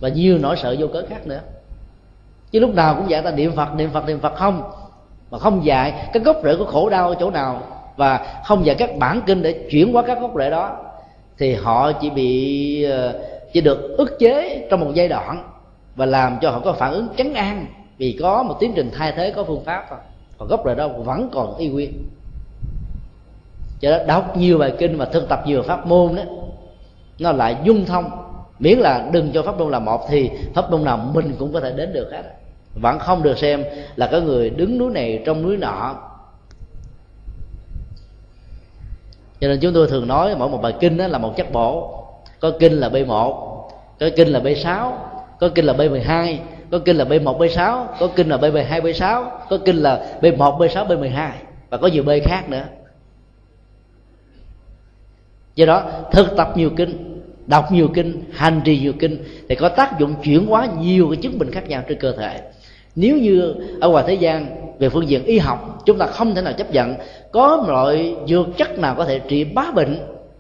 và 0.00 0.08
nhiều 0.08 0.38
nỗi 0.38 0.56
sợ 0.56 0.76
vô 0.78 0.86
cớ 0.86 1.02
khác 1.08 1.26
nữa. 1.26 1.40
Chứ 2.50 2.60
lúc 2.60 2.74
nào 2.74 2.94
cũng 2.94 3.10
dạy 3.10 3.22
ta 3.22 3.30
niệm 3.30 3.52
phật 3.56 3.74
niệm 3.76 3.90
phật 3.92 4.06
niệm 4.06 4.20
phật 4.20 4.34
không. 4.34 4.62
Mà 5.30 5.38
không 5.38 5.64
dạy 5.64 6.08
cái 6.12 6.22
gốc 6.22 6.36
rễ 6.44 6.56
của 6.56 6.64
khổ 6.64 6.88
đau 6.88 7.08
ở 7.08 7.16
chỗ 7.20 7.30
nào 7.30 7.62
và 7.96 8.40
không 8.44 8.66
dạy 8.66 8.76
các 8.78 8.90
bản 8.98 9.20
kinh 9.26 9.42
để 9.42 9.52
chuyển 9.70 9.96
qua 9.96 10.02
các 10.06 10.20
gốc 10.20 10.30
rễ 10.38 10.50
đó 10.50 10.76
thì 11.38 11.54
họ 11.54 11.92
chỉ 11.92 12.10
bị 12.10 12.82
ờ, 12.82 13.14
chỉ 13.52 13.60
được 13.60 13.94
ức 13.98 14.18
chế 14.18 14.66
trong 14.70 14.80
một 14.80 14.90
giai 14.94 15.08
đoạn 15.08 15.50
và 15.96 16.06
làm 16.06 16.38
cho 16.40 16.50
họ 16.50 16.60
có 16.64 16.72
phản 16.72 16.92
ứng 16.92 17.08
chấn 17.16 17.34
an 17.34 17.66
vì 17.98 18.18
có 18.20 18.42
một 18.42 18.56
tiến 18.60 18.72
trình 18.76 18.90
thay 18.94 19.12
thế, 19.16 19.30
có 19.30 19.44
phương 19.44 19.64
pháp 19.64 19.86
thôi. 19.90 19.98
Còn 20.38 20.48
gốc 20.48 20.62
rễ 20.64 20.74
đó 20.74 20.88
vẫn 20.88 21.30
còn 21.32 21.56
y 21.56 21.68
nguyên. 21.68 21.92
Cho 23.80 23.90
đó 23.90 24.04
đọc 24.06 24.36
nhiều 24.36 24.58
bài 24.58 24.72
kinh 24.78 24.96
và 24.96 25.04
thực 25.04 25.28
tập 25.28 25.42
nhiều 25.46 25.62
pháp 25.62 25.86
môn 25.86 26.16
đó, 26.16 26.22
nó 27.18 27.32
lại 27.32 27.56
dung 27.64 27.84
thông. 27.84 28.10
Miễn 28.58 28.78
là 28.78 29.08
đừng 29.12 29.32
cho 29.32 29.42
pháp 29.42 29.58
môn 29.58 29.70
là 29.70 29.78
một 29.78 30.06
thì 30.08 30.30
pháp 30.54 30.70
môn 30.70 30.84
nào 30.84 31.10
mình 31.14 31.36
cũng 31.38 31.52
có 31.52 31.60
thể 31.60 31.72
đến 31.72 31.92
được 31.92 32.08
hết. 32.12 32.22
Vẫn 32.82 32.98
không 32.98 33.22
được 33.22 33.38
xem 33.38 33.64
là 33.96 34.08
có 34.12 34.20
người 34.20 34.50
đứng 34.50 34.78
núi 34.78 34.90
này 34.90 35.22
trong 35.26 35.42
núi 35.42 35.56
nọ. 35.56 35.96
Cho 39.40 39.48
nên 39.48 39.60
chúng 39.60 39.74
tôi 39.74 39.88
thường 39.88 40.08
nói 40.08 40.36
mỗi 40.38 40.48
một 40.48 40.62
bài 40.62 40.74
kinh 40.80 40.96
đó 40.96 41.06
là 41.06 41.18
một 41.18 41.36
chất 41.36 41.52
bổ 41.52 41.94
có 42.40 42.52
kinh 42.60 42.72
là 42.72 42.88
b 42.88 42.96
1 43.06 43.70
có 44.00 44.08
kinh 44.16 44.28
là 44.28 44.40
b 44.40 44.46
6 44.56 45.10
có 45.40 45.48
kinh 45.48 45.64
là 45.64 45.72
b 45.72 45.78
12 45.78 46.40
có 46.70 46.78
kinh 46.78 46.96
là 46.96 47.04
b 47.04 47.12
1 47.22 47.38
b 47.38 47.42
6 47.50 47.88
có 48.00 48.08
kinh 48.16 48.28
là 48.28 48.36
b 48.36 48.44
2 48.68 48.80
b 48.80 48.86
6 48.94 49.32
có 49.50 49.58
kinh 49.64 49.76
là 49.76 50.18
b 50.22 50.26
1 50.38 50.58
b 50.58 50.62
6 50.70 50.84
b 50.84 50.88
12 50.88 51.32
và 51.70 51.78
có 51.78 51.86
nhiều 51.88 52.02
b 52.02 52.10
khác 52.24 52.48
nữa. 52.48 52.64
Do 55.54 55.66
đó, 55.66 55.84
thực 56.12 56.36
tập 56.36 56.52
nhiều 56.56 56.70
kinh, 56.76 57.20
đọc 57.46 57.72
nhiều 57.72 57.88
kinh, 57.94 58.24
hành 58.32 58.60
trì 58.64 58.78
nhiều 58.78 58.92
kinh 58.98 59.24
thì 59.48 59.54
có 59.54 59.68
tác 59.68 59.98
dụng 59.98 60.14
chuyển 60.22 60.46
hóa 60.46 60.68
nhiều 60.80 61.08
cái 61.10 61.16
chứng 61.16 61.38
bệnh 61.38 61.50
khác 61.50 61.68
nhau 61.68 61.82
trên 61.88 61.98
cơ 61.98 62.12
thể. 62.12 62.40
Nếu 62.96 63.16
như 63.16 63.54
ở 63.80 63.88
ngoài 63.88 64.04
thế 64.06 64.14
gian, 64.14 64.46
về 64.78 64.88
phương 64.88 65.08
diện 65.08 65.24
y 65.24 65.38
học, 65.38 65.82
chúng 65.86 65.98
ta 65.98 66.06
không 66.06 66.34
thể 66.34 66.42
nào 66.42 66.52
chấp 66.52 66.70
nhận 66.70 66.94
có 67.32 67.56
một 67.56 67.68
loại 67.68 68.16
dược 68.26 68.46
chất 68.56 68.78
nào 68.78 68.94
có 68.94 69.04
thể 69.04 69.18
trị 69.18 69.44
bá 69.44 69.70
bệnh 69.74 69.98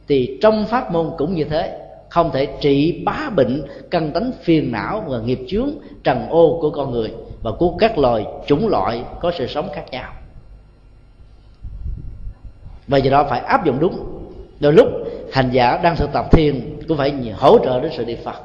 thì 0.08 0.38
trong 0.42 0.64
pháp 0.66 0.92
môn 0.92 1.10
cũng 1.18 1.34
như 1.34 1.44
thế 1.44 1.78
không 2.18 2.30
thể 2.32 2.46
trị 2.60 3.02
bá 3.04 3.30
bệnh, 3.36 3.62
căn 3.90 4.10
tánh 4.12 4.32
phiền 4.42 4.72
não 4.72 5.04
và 5.06 5.18
nghiệp 5.18 5.38
chướng, 5.48 5.70
trần 6.04 6.28
ô 6.28 6.58
của 6.60 6.70
con 6.70 6.90
người. 6.90 7.12
Và 7.42 7.50
của 7.58 7.76
các 7.78 7.98
loài, 7.98 8.26
chủng 8.46 8.68
loại 8.68 9.02
có 9.20 9.32
sự 9.38 9.46
sống 9.46 9.68
khác 9.74 9.84
nhau. 9.90 10.12
Và 12.88 12.98
do 12.98 13.10
đó 13.10 13.26
phải 13.30 13.40
áp 13.40 13.64
dụng 13.64 13.78
đúng. 13.80 13.98
Đôi 14.60 14.72
lúc, 14.72 14.86
hành 15.32 15.50
giả 15.52 15.80
đang 15.82 15.96
thực 15.96 16.12
tập 16.12 16.26
thiền 16.32 16.76
cũng 16.88 16.96
phải 16.96 17.12
hỗ 17.36 17.58
trợ 17.64 17.80
đến 17.80 17.92
sự 17.96 18.04
niệm 18.04 18.18
phật. 18.24 18.36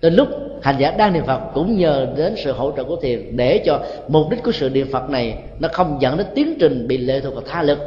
Đến 0.00 0.14
lúc, 0.14 0.28
hành 0.62 0.76
giả 0.78 0.90
đang 0.90 1.12
niệm 1.12 1.24
phật 1.26 1.40
cũng 1.54 1.78
nhờ 1.78 2.06
đến 2.16 2.34
sự 2.44 2.52
hỗ 2.52 2.72
trợ 2.76 2.84
của 2.84 2.96
thiền 2.96 3.36
để 3.36 3.62
cho 3.66 3.80
mục 4.08 4.30
đích 4.30 4.42
của 4.42 4.52
sự 4.52 4.70
niệm 4.70 4.88
phật 4.92 5.10
này 5.10 5.38
nó 5.58 5.68
không 5.72 5.98
dẫn 6.00 6.16
đến 6.16 6.26
tiến 6.34 6.56
trình 6.60 6.88
bị 6.88 6.98
lệ 6.98 7.20
thuộc 7.20 7.34
vào 7.34 7.42
tha 7.46 7.62
lực, 7.62 7.78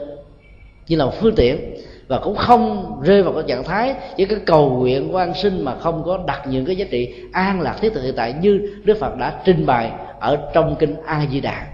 như 0.87 0.95
là 0.95 1.05
một 1.05 1.13
phương 1.21 1.35
tiện 1.35 1.73
và 2.07 2.19
cũng 2.19 2.35
không 2.35 2.97
rơi 3.03 3.23
vào 3.23 3.33
cái 3.33 3.43
trạng 3.47 3.63
thái 3.63 3.95
với 4.17 4.25
cái 4.25 4.39
cầu 4.45 4.69
nguyện 4.69 5.15
quan 5.15 5.33
sinh 5.33 5.65
mà 5.65 5.75
không 5.79 6.03
có 6.05 6.19
đặt 6.27 6.41
những 6.47 6.65
cái 6.65 6.75
giá 6.75 6.85
trị 6.91 7.15
an 7.31 7.61
lạc 7.61 7.77
thiết 7.81 7.93
thực 7.93 8.01
hiện 8.03 8.13
tại 8.15 8.33
như 8.41 8.75
đức 8.83 8.97
phật 8.99 9.17
đã 9.17 9.41
trình 9.45 9.65
bày 9.65 9.91
ở 10.19 10.37
trong 10.53 10.75
kinh 10.79 10.95
a 11.05 11.25
di 11.31 11.41
đà 11.41 11.67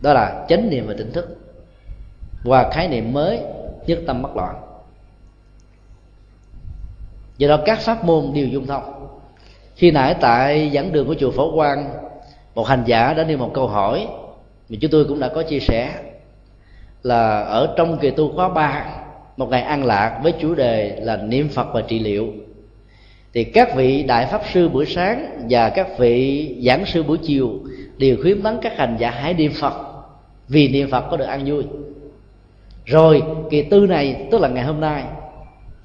đó 0.00 0.12
là 0.12 0.46
chánh 0.48 0.70
niệm 0.70 0.86
và 0.86 0.94
tỉnh 0.98 1.12
thức. 1.12 1.36
Và 2.44 2.70
khái 2.72 2.88
niệm 2.88 3.12
mới 3.12 3.40
nhất 3.86 3.98
tâm 4.06 4.22
bất 4.22 4.36
loạn. 4.36 4.54
Do 7.38 7.48
đó 7.48 7.58
các 7.64 7.78
pháp 7.78 8.04
môn 8.04 8.30
đều 8.34 8.46
dung 8.46 8.66
thông. 8.66 9.06
Khi 9.76 9.90
nãy 9.90 10.14
tại 10.20 10.70
giảng 10.74 10.92
đường 10.92 11.06
của 11.06 11.14
chùa 11.14 11.30
phổ 11.30 11.54
quang, 11.54 11.90
một 12.54 12.66
hành 12.66 12.82
giả 12.86 13.14
đã 13.14 13.24
nêu 13.24 13.38
một 13.38 13.50
câu 13.54 13.68
hỏi 13.68 14.08
mà 14.68 14.76
chúng 14.80 14.90
tôi 14.90 15.04
cũng 15.04 15.20
đã 15.20 15.28
có 15.28 15.42
chia 15.42 15.60
sẻ 15.60 15.94
là 17.02 17.40
ở 17.40 17.74
trong 17.76 17.98
kỳ 17.98 18.10
tu 18.10 18.32
khóa 18.34 18.48
3 18.48 18.84
một 19.36 19.50
ngày 19.50 19.62
an 19.62 19.84
lạc 19.84 20.20
với 20.22 20.32
chủ 20.40 20.54
đề 20.54 21.00
là 21.02 21.16
niệm 21.16 21.48
phật 21.48 21.66
và 21.72 21.80
trị 21.80 21.98
liệu. 21.98 22.28
Thì 23.34 23.44
các 23.44 23.76
vị 23.76 24.02
đại 24.02 24.26
pháp 24.26 24.42
sư 24.52 24.68
buổi 24.68 24.86
sáng 24.86 25.46
và 25.50 25.68
các 25.68 25.98
vị 25.98 26.56
giảng 26.66 26.86
sư 26.86 27.02
buổi 27.02 27.18
chiều 27.18 27.50
đều 27.96 28.16
khuyến 28.22 28.42
tấn 28.42 28.58
các 28.62 28.76
hành 28.76 28.96
giả 28.98 29.10
hãy 29.10 29.34
niệm 29.34 29.52
phật, 29.60 29.74
vì 30.48 30.68
niệm 30.68 30.90
phật 30.90 31.04
có 31.10 31.16
được 31.16 31.24
an 31.24 31.42
vui. 31.46 31.64
Rồi, 32.84 33.22
kỳ 33.50 33.62
tư 33.62 33.86
này, 33.86 34.26
tức 34.30 34.40
là 34.40 34.48
ngày 34.48 34.64
hôm 34.64 34.80
nay, 34.80 35.04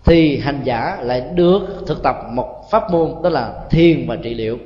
thì 0.06 0.38
hành 0.38 0.60
giả 0.64 0.98
lại 1.02 1.24
được 1.36 1.84
thực 1.88 2.04
tập 2.04 2.16
một 2.32 2.64
pháp 2.72 2.92
môn 2.92 3.12
đó 3.24 3.30
là 3.30 3.54
thiền 3.70 4.08
và 4.08 4.16
trị 4.16 4.34
liệu. 4.34 4.58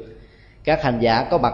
Các 0.64 0.84
hành 0.84 1.00
giả 1.00 1.28
có 1.32 1.38
mặt 1.38 1.54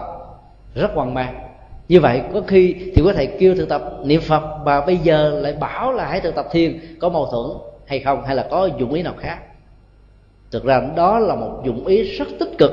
rất 0.74 0.90
hoang 0.94 1.14
mang 1.14 1.45
như 1.88 2.00
vậy, 2.00 2.22
có 2.34 2.42
khi 2.46 2.74
thì 2.94 3.02
có 3.04 3.12
thể 3.12 3.26
kêu 3.26 3.54
thực 3.54 3.68
tập 3.68 4.00
niệm 4.04 4.20
phật 4.20 4.42
mà 4.64 4.86
bây 4.86 4.96
giờ 4.96 5.40
lại 5.42 5.52
bảo 5.52 5.92
là 5.92 6.06
hãy 6.06 6.20
thực 6.20 6.34
tập 6.34 6.46
thiền. 6.50 6.80
Có 7.00 7.08
mâu 7.08 7.26
thuẫn 7.26 7.58
hay 7.86 8.00
không? 8.00 8.24
Hay 8.24 8.36
là 8.36 8.46
có 8.50 8.68
dụng 8.78 8.92
ý 8.92 9.02
nào 9.02 9.14
khác? 9.18 9.38
Thực 10.50 10.64
ra 10.64 10.82
đó 10.96 11.18
là 11.18 11.34
một 11.34 11.62
dụng 11.64 11.86
ý 11.86 12.02
rất 12.02 12.28
tích 12.38 12.58
cực 12.58 12.72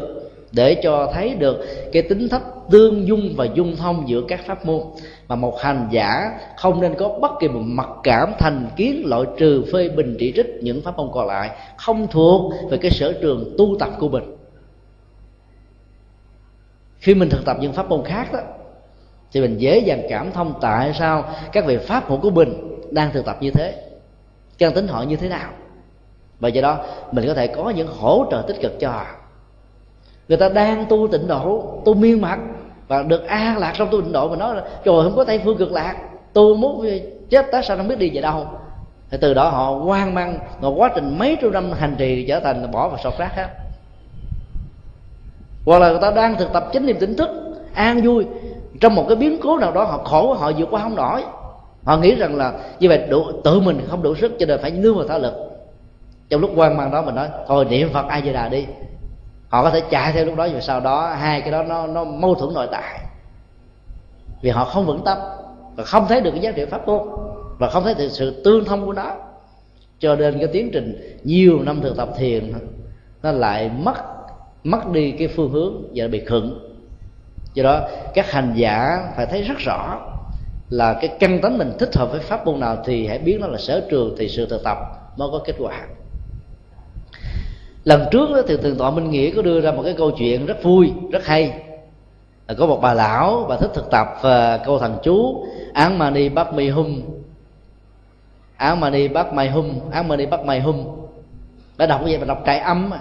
để 0.51 0.75
cho 0.83 1.11
thấy 1.13 1.35
được 1.35 1.65
cái 1.91 2.01
tính 2.01 2.29
thách 2.29 2.43
tương 2.69 3.07
dung 3.07 3.33
và 3.37 3.45
dung 3.53 3.75
thông 3.75 4.09
giữa 4.09 4.21
các 4.27 4.45
pháp 4.45 4.65
môn. 4.65 4.81
Mà 5.27 5.35
một 5.35 5.59
hành 5.59 5.87
giả 5.91 6.39
không 6.57 6.81
nên 6.81 6.95
có 6.95 7.19
bất 7.21 7.31
kỳ 7.39 7.47
một 7.47 7.61
mặc 7.63 7.89
cảm 8.03 8.33
thành 8.39 8.67
kiến 8.75 9.03
loại 9.05 9.23
trừ 9.37 9.63
phê 9.73 9.89
bình 9.89 10.15
chỉ 10.19 10.33
trích 10.35 10.47
những 10.61 10.81
pháp 10.81 10.97
môn 10.97 11.09
còn 11.13 11.27
lại 11.27 11.49
không 11.77 12.07
thuộc 12.07 12.53
về 12.69 12.77
cái 12.77 12.91
sở 12.91 13.13
trường 13.21 13.55
tu 13.57 13.75
tập 13.79 13.89
của 13.99 14.09
mình. 14.09 14.35
Khi 16.99 17.15
mình 17.15 17.29
thực 17.29 17.45
tập 17.45 17.57
những 17.59 17.73
pháp 17.73 17.89
môn 17.89 18.03
khác 18.05 18.33
đó 18.33 18.39
thì 19.33 19.41
mình 19.41 19.57
dễ 19.57 19.79
dàng 19.79 20.01
cảm 20.09 20.31
thông 20.31 20.53
tại 20.61 20.93
sao 20.93 21.25
các 21.51 21.65
vị 21.65 21.77
pháp 21.77 22.09
hữu 22.09 22.19
của 22.19 22.29
mình 22.29 22.79
đang 22.91 23.11
thực 23.11 23.25
tập 23.25 23.37
như 23.39 23.51
thế. 23.51 23.75
Căn 24.57 24.73
tính 24.73 24.87
họ 24.87 25.03
như 25.03 25.15
thế 25.15 25.29
nào. 25.29 25.49
Và 26.39 26.49
do 26.49 26.61
đó, 26.61 26.85
mình 27.11 27.27
có 27.27 27.33
thể 27.33 27.47
có 27.47 27.69
những 27.69 27.87
hỗ 27.99 28.25
trợ 28.31 28.43
tích 28.47 28.61
cực 28.61 28.79
cho 28.79 28.89
họ. 28.89 29.05
Người 30.27 30.37
ta 30.37 30.49
đang 30.49 30.85
tu 30.85 31.07
tịnh 31.07 31.27
độ, 31.27 31.73
tu 31.85 31.93
miên 31.93 32.21
mặt 32.21 32.39
và 32.87 33.03
được 33.03 33.27
an 33.27 33.57
lạc 33.57 33.73
trong 33.77 33.89
tu 33.91 34.01
tịnh 34.01 34.11
độ, 34.11 34.29
mà 34.29 34.35
nói 34.35 34.55
là, 34.55 34.61
trời 34.61 35.03
không 35.03 35.15
có 35.15 35.23
tây 35.23 35.41
phương 35.43 35.57
cực 35.57 35.71
lạc, 35.71 35.95
tu 36.33 36.55
muốn 36.55 36.85
chết 37.29 37.45
tại 37.51 37.63
sao 37.63 37.77
không 37.77 37.87
biết 37.87 37.99
đi 37.99 38.11
về 38.13 38.21
đâu? 38.21 38.47
Thì 39.09 39.17
từ 39.21 39.33
đó 39.33 39.49
họ 39.49 39.71
hoang 39.71 40.13
mang 40.13 40.39
và 40.59 40.69
quá 40.69 40.91
trình 40.95 41.19
mấy 41.19 41.37
trăm 41.41 41.51
năm 41.51 41.71
hành 41.71 41.95
trì 41.97 42.25
trở 42.27 42.39
thành 42.39 42.71
bỏ 42.71 42.87
vào 42.89 42.97
sọt 43.03 43.17
rác 43.17 43.35
hết. 43.35 43.47
Hoặc 45.65 45.79
là 45.79 45.89
người 45.89 46.01
ta 46.01 46.11
đang 46.11 46.35
thực 46.37 46.53
tập 46.53 46.69
chánh 46.73 46.85
niệm 46.85 46.97
tỉnh 46.99 47.15
thức, 47.15 47.29
an 47.73 48.01
vui 48.01 48.25
trong 48.83 48.95
một 48.95 49.05
cái 49.07 49.15
biến 49.15 49.39
cố 49.43 49.57
nào 49.57 49.71
đó 49.71 49.83
họ 49.83 49.97
khổ 49.97 50.33
họ 50.33 50.51
vượt 50.57 50.67
qua 50.71 50.81
không 50.81 50.95
nổi. 50.95 51.23
Họ 51.83 51.97
nghĩ 51.97 52.15
rằng 52.15 52.35
là 52.35 52.53
như 52.79 52.89
vậy 52.89 53.07
đủ, 53.09 53.25
tự 53.43 53.59
mình 53.59 53.81
không 53.89 54.03
đủ 54.03 54.15
sức 54.15 54.31
cho 54.39 54.45
nên 54.45 54.61
phải 54.61 54.71
nương 54.71 54.97
vào 54.97 55.07
thở 55.07 55.17
lực. 55.17 55.33
Trong 56.29 56.41
lúc 56.41 56.51
quan 56.55 56.77
mang 56.77 56.91
đó 56.91 57.01
mình 57.01 57.15
nói 57.15 57.27
thôi 57.47 57.65
niệm 57.65 57.89
phật 57.93 58.07
ai 58.07 58.21
di 58.25 58.33
đà 58.33 58.49
đi. 58.49 58.65
Họ 59.49 59.63
có 59.63 59.69
thể 59.69 59.81
chạy 59.89 60.13
theo 60.13 60.25
lúc 60.25 60.35
đó 60.35 60.47
nhưng 60.51 60.61
sau 60.61 60.79
đó 60.79 61.07
hai 61.07 61.41
cái 61.41 61.51
đó 61.51 61.63
nó 61.63 61.87
nó 61.87 62.03
mâu 62.03 62.35
thuẫn 62.35 62.53
nội 62.53 62.67
tại. 62.71 62.99
Vì 64.41 64.49
họ 64.49 64.65
không 64.65 64.85
vững 64.85 65.03
tâm 65.05 65.17
và 65.75 65.83
không 65.83 66.05
thấy 66.07 66.21
được 66.21 66.31
cái 66.31 66.39
giá 66.39 66.51
trị 66.51 66.65
pháp 66.65 66.87
môn 66.87 67.01
và 67.59 67.69
không 67.69 67.83
thấy 67.83 67.93
được 67.93 68.09
sự 68.09 68.41
tương 68.43 68.65
thông 68.65 68.85
của 68.85 68.93
nó. 68.93 69.11
Cho 69.99 70.15
nên 70.15 70.39
cái 70.39 70.47
tiến 70.47 70.69
trình 70.73 71.17
nhiều 71.23 71.59
năm 71.59 71.81
thực 71.81 71.97
tập 71.97 72.09
thiền 72.17 72.53
nó 73.23 73.31
lại 73.31 73.71
mất 73.79 73.95
mất 74.63 74.91
đi 74.91 75.11
cái 75.11 75.27
phương 75.27 75.49
hướng 75.49 75.73
và 75.95 76.07
bị 76.07 76.25
khựng 76.25 76.72
do 77.53 77.63
đó 77.63 77.87
các 78.13 78.31
hành 78.31 78.53
giả 78.55 79.07
phải 79.15 79.25
thấy 79.25 79.41
rất 79.41 79.57
rõ 79.57 79.99
là 80.69 80.93
cái 80.93 81.09
căn 81.19 81.41
tánh 81.41 81.57
mình 81.57 81.71
thích 81.79 81.95
hợp 81.95 82.11
với 82.11 82.19
pháp 82.19 82.45
môn 82.45 82.59
nào 82.59 82.77
thì 82.85 83.07
hãy 83.07 83.19
biết 83.19 83.37
nó 83.41 83.47
là 83.47 83.57
sở 83.57 83.87
trường 83.89 84.15
thì 84.17 84.29
sự 84.29 84.45
thực 84.45 84.63
tập 84.63 84.77
mới 85.17 85.29
có 85.31 85.41
kết 85.45 85.55
quả. 85.59 85.81
Lần 87.83 88.05
trước 88.11 88.29
đó, 88.35 88.41
thì 88.47 88.57
thượng 88.57 88.77
tọa 88.77 88.91
minh 88.91 89.09
nghĩa 89.09 89.31
có 89.35 89.41
đưa 89.41 89.61
ra 89.61 89.71
một 89.71 89.81
cái 89.83 89.93
câu 89.97 90.11
chuyện 90.11 90.45
rất 90.45 90.63
vui 90.63 90.93
rất 91.11 91.25
hay. 91.25 91.61
Là 92.47 92.55
có 92.59 92.65
một 92.65 92.79
bà 92.81 92.93
lão 92.93 93.45
bà 93.49 93.57
thích 93.57 93.71
thực 93.73 93.91
tập 93.91 94.07
và 94.21 94.57
câu 94.57 94.79
thần 94.79 94.97
chú 95.03 95.45
án 95.73 95.97
mani 95.97 96.29
bắt 96.29 96.53
mi 96.53 96.69
hum. 96.69 97.01
Án 98.57 98.79
mani 98.79 99.07
bắt 99.07 99.33
mày 99.33 99.49
hum 99.49 99.79
án 99.91 100.07
mani 100.07 100.25
bắt 100.25 100.45
mày 100.45 100.61
hum. 100.61 100.85
Bà 101.77 101.85
đọc 101.85 102.01
như 102.01 102.07
vậy 102.07 102.17
bà 102.17 102.25
đọc 102.25 102.43
trại 102.45 102.59
âm 102.59 102.89
mà 102.89 102.99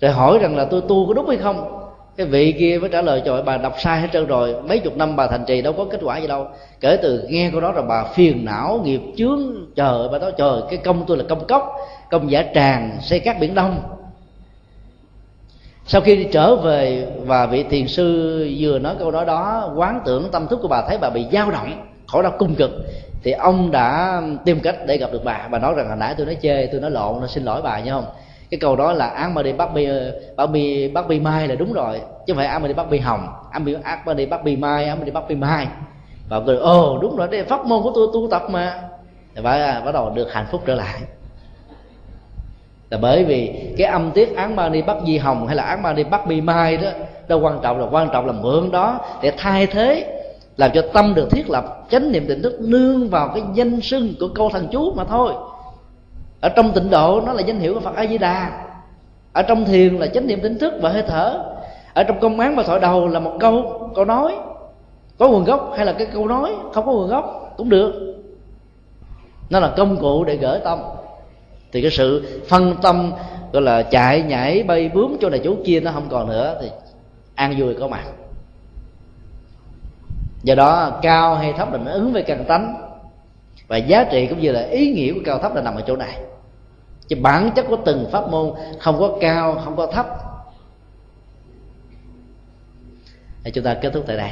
rồi 0.00 0.12
hỏi 0.12 0.38
rằng 0.38 0.56
là 0.56 0.64
tôi 0.64 0.82
tu 0.88 1.08
có 1.08 1.14
đúng 1.14 1.28
hay 1.28 1.36
không? 1.36 1.73
Cái 2.16 2.26
vị 2.26 2.54
kia 2.58 2.78
mới 2.80 2.90
trả 2.90 3.02
lời, 3.02 3.22
trời 3.24 3.42
bà 3.42 3.56
đọc 3.56 3.74
sai 3.78 4.00
hết 4.00 4.08
trơn 4.12 4.26
rồi, 4.26 4.54
mấy 4.62 4.78
chục 4.78 4.96
năm 4.96 5.16
bà 5.16 5.26
thành 5.26 5.44
trì 5.46 5.62
đâu 5.62 5.72
có 5.72 5.84
kết 5.90 6.00
quả 6.02 6.18
gì 6.18 6.26
đâu. 6.26 6.46
Kể 6.80 6.98
từ 7.02 7.24
nghe 7.28 7.50
câu 7.50 7.60
đó 7.60 7.72
rồi 7.72 7.84
bà 7.88 8.04
phiền 8.04 8.44
não, 8.44 8.80
nghiệp 8.84 9.00
chướng 9.16 9.40
trời 9.76 10.08
bà 10.12 10.18
nói, 10.18 10.32
trời, 10.38 10.60
cái 10.70 10.78
công 10.78 11.04
tôi 11.06 11.16
là 11.16 11.24
công 11.28 11.46
cốc, 11.46 11.76
công 12.10 12.30
giả 12.30 12.44
tràng, 12.54 12.98
xây 13.02 13.20
các 13.20 13.36
biển 13.40 13.54
đông. 13.54 13.82
Sau 15.86 16.00
khi 16.00 16.16
đi 16.16 16.26
trở 16.32 16.56
về, 16.56 17.06
và 17.26 17.46
vị 17.46 17.64
thiền 17.70 17.86
sư 17.88 18.50
vừa 18.58 18.78
nói 18.78 18.94
câu 18.98 19.10
nói 19.10 19.24
đó, 19.24 19.72
quán 19.76 20.00
tưởng 20.04 20.28
tâm 20.32 20.48
thức 20.48 20.58
của 20.62 20.68
bà 20.68 20.82
thấy 20.88 20.98
bà 20.98 21.10
bị 21.10 21.26
dao 21.32 21.50
động, 21.50 21.86
khổ 22.06 22.22
đau 22.22 22.32
cung 22.38 22.54
cực, 22.54 22.70
thì 23.22 23.32
ông 23.32 23.70
đã 23.70 24.22
tìm 24.44 24.60
cách 24.60 24.76
để 24.86 24.96
gặp 24.96 25.12
được 25.12 25.24
bà. 25.24 25.48
Bà 25.50 25.58
nói 25.58 25.74
rằng, 25.76 25.88
hồi 25.88 25.96
nãy 25.96 26.14
tôi 26.16 26.26
nói 26.26 26.36
chê, 26.42 26.66
tôi 26.66 26.80
nói 26.80 26.90
lộn 26.90 27.20
nó 27.20 27.26
xin 27.26 27.44
lỗi 27.44 27.62
bà 27.62 27.80
nha 27.80 27.92
không? 27.92 28.04
Cái 28.50 28.60
câu 28.60 28.76
đó 28.76 28.92
là 28.92 29.06
án 29.06 29.34
mà 29.34 29.42
đi 29.42 29.52
bắt 29.52 29.74
bi 29.74 29.84
ờ, 29.84 30.12
bắt 30.36 30.46
bi 30.46 30.88
bắt 30.88 31.08
bi 31.08 31.20
mai 31.20 31.48
là 31.48 31.54
đúng 31.54 31.72
rồi, 31.72 31.98
chứ 31.98 32.32
không 32.32 32.36
phải 32.36 32.46
án 32.46 32.62
mà 32.62 32.68
đi 32.68 32.74
bắt 32.74 32.90
bi 32.90 32.98
hồng. 32.98 33.26
Án 33.50 33.64
bị 33.64 33.76
án 33.82 33.98
mà 34.06 34.14
đi 34.14 34.26
bắt 34.26 34.44
bi 34.44 34.56
mai 34.56 34.84
án 34.84 34.98
mà 34.98 35.04
đi 35.04 35.10
bắt 35.10 35.24
bi 35.28 35.34
mai. 35.34 35.66
Và 36.28 36.40
cười 36.46 36.56
ồ, 36.56 36.98
đúng 37.02 37.16
rồi, 37.16 37.28
đây 37.30 37.44
pháp 37.44 37.66
môn 37.66 37.82
của 37.82 37.92
tôi, 37.94 38.08
tu 38.14 38.28
tập 38.30 38.42
mà. 38.50 38.80
Và 39.34 39.82
bắt 39.84 39.92
đầu 39.92 40.10
được 40.10 40.32
hạnh 40.32 40.46
phúc 40.50 40.62
trở 40.66 40.74
lại. 40.74 41.00
Là 42.90 42.98
bởi 43.02 43.24
vì 43.24 43.52
cái 43.78 43.86
âm 43.86 44.10
tiết 44.10 44.36
án 44.36 44.56
ma 44.56 44.68
đi 44.68 44.82
bắt 44.82 44.96
di 45.06 45.18
hồng 45.18 45.46
hay 45.46 45.56
là 45.56 45.62
án 45.62 45.82
ma 45.82 45.92
đi 45.92 46.04
bắt 46.04 46.26
bi 46.26 46.40
mai 46.40 46.76
đó 46.76 46.88
đâu 47.28 47.40
quan 47.40 47.58
trọng 47.62 47.80
là, 47.80 47.86
quan 47.90 48.08
trọng 48.12 48.26
là 48.26 48.32
mượn 48.32 48.70
đó 48.70 49.00
để 49.22 49.32
thay 49.36 49.66
thế, 49.66 50.20
làm 50.56 50.70
cho 50.74 50.82
tâm 50.92 51.14
được 51.14 51.30
thiết 51.30 51.50
lập, 51.50 51.84
chánh 51.90 52.12
niệm 52.12 52.26
tỉnh 52.26 52.42
thức 52.42 52.60
nương 52.60 53.08
vào 53.08 53.28
cái 53.34 53.42
danh 53.54 53.80
sưng 53.80 54.14
của 54.20 54.28
câu 54.34 54.50
thần 54.50 54.68
chú 54.72 54.92
mà 54.96 55.04
thôi 55.04 55.32
ở 56.44 56.48
trong 56.48 56.72
tịnh 56.72 56.90
độ 56.90 57.20
nó 57.26 57.32
là 57.32 57.42
danh 57.42 57.60
hiệu 57.60 57.74
của 57.74 57.80
phật 57.80 57.96
a 57.96 58.06
di 58.06 58.18
đà 58.18 58.64
ở 59.32 59.42
trong 59.42 59.64
thiền 59.64 59.96
là 59.96 60.06
chánh 60.06 60.26
niệm 60.26 60.40
tỉnh 60.42 60.58
thức 60.58 60.74
và 60.80 60.90
hơi 60.90 61.02
thở. 61.02 61.44
Ở 61.94 62.02
trong 62.04 62.20
công 62.20 62.40
án 62.40 62.56
và 62.56 62.62
thoại 62.62 62.80
đầu 62.80 63.08
là 63.08 63.20
một 63.20 63.32
câu 63.40 63.90
câu 63.94 64.04
nói. 64.04 64.36
Có 65.18 65.28
nguồn 65.28 65.44
gốc 65.44 65.72
hay 65.76 65.86
là 65.86 65.92
cái 65.92 66.06
câu 66.12 66.28
nói, 66.28 66.54
không 66.72 66.86
có 66.86 66.92
nguồn 66.92 67.08
gốc 67.08 67.54
cũng 67.56 67.68
được. 67.68 68.14
Nó 69.50 69.60
là 69.60 69.72
công 69.76 69.96
cụ 69.96 70.24
để 70.24 70.36
gỡ 70.36 70.60
tâm. 70.64 70.78
Thì 71.72 71.82
cái 71.82 71.90
sự 71.90 72.40
phân 72.48 72.74
tâm, 72.82 73.12
gọi 73.52 73.62
là 73.62 73.82
chạy 73.82 74.22
nhảy, 74.22 74.62
bay 74.62 74.90
bướm 74.94 75.16
chỗ 75.20 75.30
này 75.30 75.40
chỗ 75.44 75.54
kia 75.64 75.80
nó 75.80 75.90
không 75.92 76.08
còn 76.10 76.28
nữa 76.28 76.58
thì 76.60 76.70
an 77.34 77.54
vui 77.58 77.74
có 77.80 77.88
mặt. 77.88 78.04
Do 80.42 80.54
đó 80.54 80.98
cao 81.02 81.34
hay 81.34 81.52
thấp 81.52 81.72
là 81.72 81.78
nó 81.78 81.92
ứng 81.92 82.12
với 82.12 82.22
căn 82.22 82.44
tánh. 82.44 82.74
Và 83.68 83.76
giá 83.76 84.04
trị 84.04 84.26
cũng 84.26 84.40
như 84.40 84.52
là 84.52 84.60
ý 84.60 84.92
nghĩa 84.92 85.12
của 85.12 85.20
cao 85.24 85.38
thấp 85.38 85.54
là 85.54 85.62
nằm 85.62 85.74
ở 85.74 85.82
chỗ 85.86 85.96
này 85.96 86.18
chứ 87.08 87.16
bản 87.22 87.50
chất 87.56 87.66
của 87.68 87.78
từng 87.84 88.08
pháp 88.12 88.28
môn 88.30 88.54
không 88.80 88.98
có 88.98 89.18
cao, 89.20 89.60
không 89.64 89.76
có 89.76 89.86
thấp. 89.86 90.06
Thì 93.44 93.50
chúng 93.50 93.64
ta 93.64 93.74
kết 93.74 93.90
thúc 93.94 94.04
tại 94.06 94.16
đây. 94.16 94.30